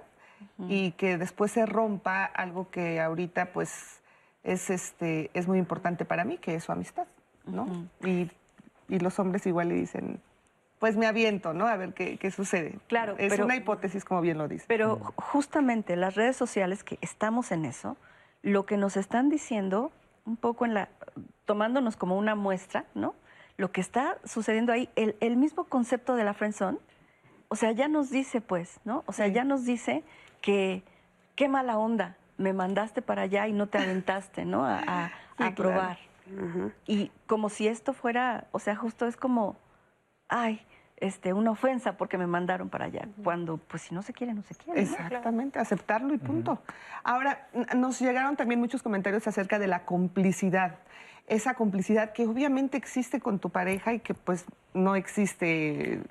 y 0.67 0.91
que 0.91 1.17
después 1.17 1.51
se 1.51 1.65
rompa 1.65 2.25
algo 2.25 2.69
que 2.69 3.01
ahorita 3.01 3.51
pues 3.53 4.01
es, 4.43 4.69
este, 4.69 5.31
es 5.33 5.47
muy 5.47 5.59
importante 5.59 6.05
para 6.05 6.25
mí, 6.25 6.37
que 6.37 6.55
es 6.55 6.63
su 6.63 6.71
amistad, 6.71 7.07
¿no? 7.45 7.67
y, 8.03 8.29
y, 8.89 8.99
los 8.99 9.17
hombres 9.19 9.45
igual 9.45 9.69
le 9.69 9.75
dicen, 9.75 10.19
pues 10.79 10.97
me 10.97 11.07
aviento, 11.07 11.53
¿no? 11.53 11.67
A 11.67 11.77
ver 11.77 11.93
qué, 11.93 12.17
qué 12.17 12.29
sucede. 12.29 12.77
Claro. 12.87 13.15
Es 13.17 13.39
una 13.39 13.55
hipótesis, 13.55 14.03
como 14.03 14.19
bien 14.19 14.37
lo 14.37 14.49
dice. 14.49 14.65
Pero 14.67 14.99
justamente 15.15 15.95
las 15.95 16.15
redes 16.15 16.35
sociales, 16.35 16.83
que 16.83 16.97
estamos 16.99 17.51
en 17.53 17.63
eso, 17.63 17.95
lo 18.41 18.65
que 18.65 18.75
nos 18.75 18.97
están 18.97 19.29
diciendo, 19.29 19.91
un 20.25 20.35
poco 20.35 20.65
en 20.65 20.73
la, 20.73 20.89
tomándonos 21.45 21.95
como 21.95 22.17
una 22.17 22.35
muestra, 22.35 22.85
¿no? 22.95 23.15
Lo 23.55 23.71
que 23.71 23.79
está 23.81 24.17
sucediendo 24.25 24.73
ahí, 24.73 24.89
el, 24.95 25.15
el 25.21 25.37
mismo 25.37 25.65
concepto 25.65 26.15
de 26.15 26.25
la 26.25 26.33
friendzone, 26.33 26.79
o 27.47 27.55
sea, 27.55 27.71
ya 27.71 27.87
nos 27.87 28.09
dice, 28.09 28.41
pues, 28.41 28.79
¿no? 28.83 29.03
O 29.05 29.13
sea, 29.13 29.27
ya 29.27 29.43
nos 29.43 29.63
dice 29.63 30.03
que 30.43 30.83
qué 31.35 31.47
mala 31.47 31.79
onda, 31.79 32.17
me 32.37 32.53
mandaste 32.53 33.01
para 33.01 33.23
allá 33.23 33.47
y 33.47 33.53
no 33.53 33.67
te 33.67 33.77
aventaste, 33.79 34.45
¿no? 34.45 34.65
A, 34.65 35.09
probar. 35.55 35.97
Y 36.85 37.11
como 37.27 37.49
si 37.49 37.67
esto 37.67 37.93
fuera, 37.93 38.47
o 38.51 38.59
sea, 38.59 38.75
justo 38.75 39.07
es 39.07 39.15
como, 39.15 39.55
ay, 40.27 40.61
este, 40.97 41.33
una 41.33 41.51
ofensa 41.51 41.97
porque 41.97 42.17
me 42.17 42.27
mandaron 42.27 42.69
para 42.69 42.85
allá, 42.85 43.07
cuando 43.23 43.57
pues 43.57 43.83
si 43.83 43.95
no 43.95 44.01
se 44.01 44.13
quiere, 44.13 44.33
no 44.33 44.43
se 44.43 44.55
quiere. 44.55 44.81
Exactamente, 44.81 45.59
aceptarlo 45.59 46.13
y 46.13 46.17
punto. 46.17 46.61
Ahora, 47.03 47.47
nos 47.75 47.99
llegaron 47.99 48.35
también 48.35 48.59
muchos 48.59 48.83
comentarios 48.83 49.25
acerca 49.27 49.59
de 49.59 49.67
la 49.67 49.85
complicidad, 49.85 50.79
esa 51.27 51.53
complicidad 51.53 52.11
que 52.11 52.27
obviamente 52.27 52.77
existe 52.77 53.21
con 53.21 53.39
tu 53.39 53.49
pareja 53.49 53.93
y 53.93 54.01
que 54.01 54.13
pues 54.13 54.45
no 54.73 54.95
existe 54.95 56.01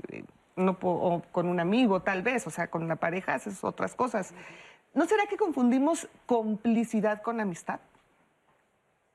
no 0.56 0.76
o 0.80 1.22
con 1.32 1.48
un 1.48 1.60
amigo 1.60 2.00
tal 2.00 2.22
vez, 2.22 2.46
o 2.46 2.50
sea, 2.50 2.68
con 2.68 2.82
una 2.82 2.96
pareja 2.96 3.34
haces 3.34 3.62
otras 3.64 3.94
cosas. 3.94 4.34
¿No 4.94 5.06
será 5.06 5.26
que 5.26 5.36
confundimos 5.36 6.08
complicidad 6.26 7.22
con 7.22 7.40
amistad? 7.40 7.80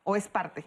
¿O 0.03 0.15
es 0.15 0.27
parte? 0.27 0.65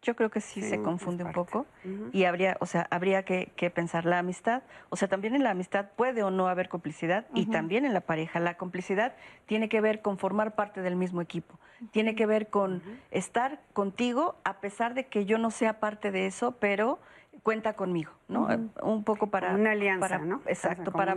Yo 0.00 0.14
creo 0.14 0.30
que 0.30 0.40
sí, 0.40 0.62
se 0.62 0.80
confunde 0.80 1.24
un 1.24 1.32
poco 1.32 1.66
y 2.12 2.24
habría, 2.24 2.56
o 2.60 2.66
sea, 2.66 2.86
habría 2.90 3.24
que, 3.24 3.72
pensar 3.74 4.04
la 4.04 4.20
amistad. 4.20 4.62
O 4.90 4.96
sea, 4.96 5.08
también 5.08 5.34
en 5.34 5.42
la 5.42 5.50
amistad 5.50 5.86
puede 5.96 6.22
o 6.22 6.30
no 6.30 6.46
haber 6.46 6.68
complicidad 6.68 7.26
y 7.34 7.46
también 7.46 7.84
en 7.84 7.92
la 7.92 8.00
pareja. 8.00 8.38
La 8.38 8.56
complicidad 8.56 9.14
tiene 9.46 9.68
que 9.68 9.80
ver 9.80 10.00
con 10.00 10.16
formar 10.16 10.54
parte 10.54 10.82
del 10.82 10.94
mismo 10.94 11.20
equipo. 11.20 11.58
Tiene 11.90 12.14
que 12.14 12.26
ver 12.26 12.48
con 12.48 12.80
estar 13.10 13.60
contigo 13.72 14.36
a 14.44 14.60
pesar 14.60 14.94
de 14.94 15.06
que 15.06 15.26
yo 15.26 15.36
no 15.36 15.50
sea 15.50 15.80
parte 15.80 16.12
de 16.12 16.26
eso, 16.26 16.52
pero 16.52 17.00
cuenta 17.42 17.74
conmigo, 17.74 18.12
¿no? 18.28 18.48
Un 18.82 19.04
poco 19.04 19.28
para... 19.28 19.54
Una 19.54 19.72
alianza, 19.72 20.18
¿no? 20.18 20.42
Exacto, 20.46 20.92
para, 20.92 21.16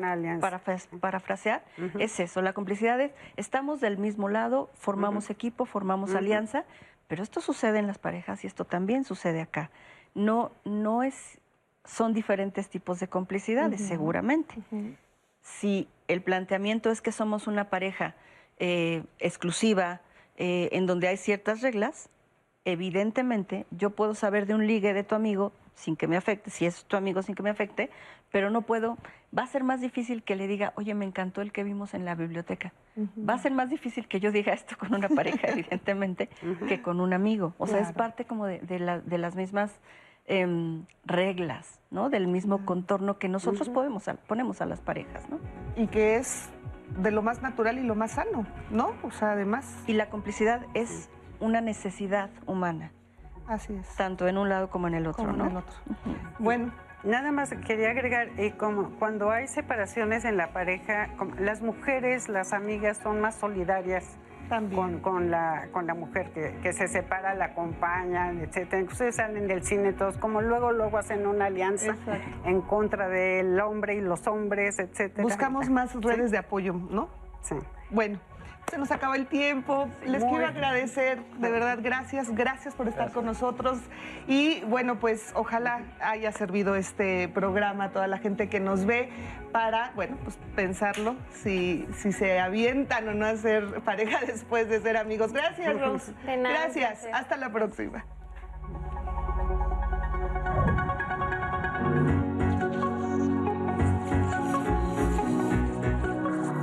para, 1.00 1.20
frasear, 1.20 1.64
es 2.00 2.20
eso, 2.20 2.42
la 2.42 2.54
complicidad 2.54 3.00
es, 3.02 3.12
estamos 3.36 3.82
del 3.82 3.98
mismo 3.98 4.30
lado, 4.30 4.70
formamos 4.74 5.30
equipo, 5.30 5.66
formamos 5.66 6.16
alianza, 6.16 6.66
pero 7.08 7.24
esto 7.24 7.42
sucede 7.42 7.80
en 7.80 7.88
las 7.88 7.98
parejas 7.98 8.44
y 8.44 8.48
esto 8.48 8.66
también 8.66 9.04
sucede 9.04 9.42
acá. 9.42 9.70
No, 10.16 10.52
no 10.64 11.04
es, 11.04 11.40
son 11.84 12.14
diferentes 12.14 12.70
tipos 12.70 13.00
de 13.00 13.08
complicidades, 13.08 13.82
seguramente. 13.82 14.56
Si 15.42 15.88
el 16.08 16.22
planteamiento 16.22 16.92
es 16.92 17.02
que 17.02 17.12
somos 17.12 17.48
una 17.48 17.70
pareja 17.70 18.16
eh, 18.58 19.04
exclusiva, 19.20 20.02
eh, 20.38 20.70
en 20.72 20.86
donde 20.86 21.08
hay 21.08 21.18
ciertas 21.18 21.62
reglas, 21.62 22.10
evidentemente 22.66 23.66
yo 23.72 23.90
puedo 23.90 24.16
saber 24.16 24.46
de 24.46 24.56
un 24.56 24.68
ligue 24.68 24.94
de 24.94 25.04
tu 25.04 25.16
amigo 25.16 25.52
sin 25.76 25.96
que 25.96 26.08
me 26.08 26.18
afecte, 26.18 26.50
si 26.50 26.66
es 26.66 26.86
tu 26.86 26.98
amigo 26.98 27.22
sin 27.22 27.36
que 27.36 27.44
me 27.44 27.50
afecte, 27.50 27.90
pero 28.32 28.50
no 28.50 28.62
puedo, 28.62 28.98
va 29.38 29.44
a 29.44 29.48
ser 29.48 29.64
más 29.64 29.82
difícil 29.82 30.24
que 30.24 30.36
le 30.36 30.48
diga, 30.48 30.74
oye, 30.76 30.94
me 30.94 31.06
encantó 31.06 31.42
el 31.42 31.52
que 31.52 31.64
vimos 31.64 31.94
en 31.94 32.06
la 32.06 32.16
biblioteca. 32.16 32.74
Va 33.18 33.34
a 33.34 33.38
ser 33.38 33.52
más 33.52 33.70
difícil 33.70 34.08
que 34.08 34.20
yo 34.20 34.32
diga 34.32 34.54
esto 34.54 34.76
con 34.78 34.94
una 34.94 35.10
pareja, 35.10 35.48
evidentemente, 35.52 36.30
que 36.68 36.82
con 36.82 37.02
un 37.02 37.14
amigo. 37.14 37.54
O 37.58 37.68
sea, 37.68 37.80
es 37.80 37.92
parte 37.94 38.26
como 38.26 38.46
de, 38.46 38.60
de, 38.60 39.18
las 39.18 39.36
mismas 39.36 39.80
em, 40.26 40.86
reglas, 41.06 41.80
¿no? 41.90 42.10
Del 42.10 42.28
mismo 42.28 42.66
contorno 42.66 43.18
que 43.18 43.28
nosotros 43.28 43.70
podemos, 43.70 44.06
ponemos 44.28 44.62
a 44.62 44.66
las 44.66 44.80
parejas, 44.82 45.30
¿no? 45.30 45.40
Y 45.76 45.88
que 45.88 46.16
es 46.16 46.50
de 46.98 47.12
lo 47.12 47.22
más 47.22 47.42
natural 47.42 47.80
y 47.80 47.84
lo 47.84 47.96
más 47.96 48.12
sano, 48.12 48.46
¿no? 48.70 48.94
O 49.04 49.12
sea, 49.12 49.32
además... 49.32 49.78
Y 49.88 49.94
la 49.94 50.10
complicidad 50.10 50.66
es 50.74 51.10
una 51.40 51.62
necesidad 51.62 52.30
humana. 52.46 52.92
Así 53.52 53.76
es. 53.76 53.88
Tanto 53.96 54.28
en 54.30 54.38
un 54.38 54.48
lado 54.48 54.70
como 54.70 54.88
en 54.88 54.94
el 54.94 55.08
otro, 55.08 55.26
como 55.26 55.38
¿no? 55.38 55.46
En 55.46 55.52
el 55.52 55.58
otro. 55.58 55.76
Bueno. 56.40 56.72
Nada 57.04 57.32
más 57.32 57.52
quería 57.66 57.90
agregar, 57.90 58.30
eh, 58.38 58.54
como 58.56 58.92
cuando 59.00 59.32
hay 59.32 59.48
separaciones 59.48 60.24
en 60.24 60.38
la 60.38 60.54
pareja, 60.54 61.10
las 61.40 61.60
mujeres, 61.64 62.30
las 62.30 62.54
amigas 62.54 63.00
son 63.02 63.20
más 63.20 63.34
solidarias 63.34 64.20
con, 64.76 65.00
con, 65.00 65.32
la, 65.32 65.70
con 65.72 65.88
la 65.88 65.96
mujer 65.96 66.32
que, 66.32 66.74
se 66.74 66.88
separa, 66.88 67.34
la 67.34 67.46
acompañan, 67.46 68.40
etcétera. 68.40 68.84
Ustedes 68.84 69.16
salen 69.16 69.48
del 69.48 69.64
cine 69.64 69.94
todos, 69.94 70.18
como 70.18 70.42
luego 70.42 70.72
luego 70.74 70.98
hacen 70.98 71.26
una 71.26 71.46
alianza 71.46 71.96
en 72.46 72.62
contra 72.62 73.08
del 73.08 73.60
hombre 73.62 73.96
y 73.96 74.02
los 74.02 74.28
hombres, 74.28 74.78
etcétera. 74.78 75.24
Buscamos 75.24 75.70
más 75.70 75.96
redes 75.96 76.30
de 76.30 76.38
apoyo, 76.38 76.74
¿no? 76.74 77.10
Sí. 77.42 77.56
Bueno, 77.90 78.20
se 78.70 78.78
nos 78.78 78.92
acaba 78.92 79.16
el 79.16 79.28
tiempo. 79.28 79.90
Les 80.06 80.24
quiero 80.24 80.48
agradecer, 80.48 81.24
de 81.40 81.52
verdad, 81.52 81.80
gracias, 81.82 82.34
gracias 82.34 82.74
por 82.74 82.88
estar 82.88 83.12
con 83.12 83.26
nosotros. 83.26 83.80
Y 84.28 84.62
bueno, 84.62 85.00
pues 85.00 85.32
ojalá 85.36 85.82
haya 86.00 86.32
servido 86.32 86.76
este 86.76 87.28
programa 87.28 87.86
a 87.86 87.90
toda 87.92 88.08
la 88.08 88.18
gente 88.18 88.50
que 88.50 88.60
nos 88.60 88.86
ve 88.86 89.10
para, 89.52 89.92
bueno, 89.96 90.18
pues 90.24 90.38
pensarlo, 90.56 91.16
si, 91.32 91.86
si 91.98 92.14
se 92.14 92.40
avientan 92.40 93.08
o 93.10 93.14
no 93.14 93.26
a 93.26 93.36
ser 93.36 93.82
pareja 93.82 94.20
después 94.26 94.70
de 94.70 94.82
ser 94.82 94.98
amigos. 94.98 95.34
Gracias, 95.34 95.80
Rose. 95.80 96.14
Gracias. 96.24 97.08
Hasta 97.14 97.38
la 97.38 97.52
próxima. 97.52 98.06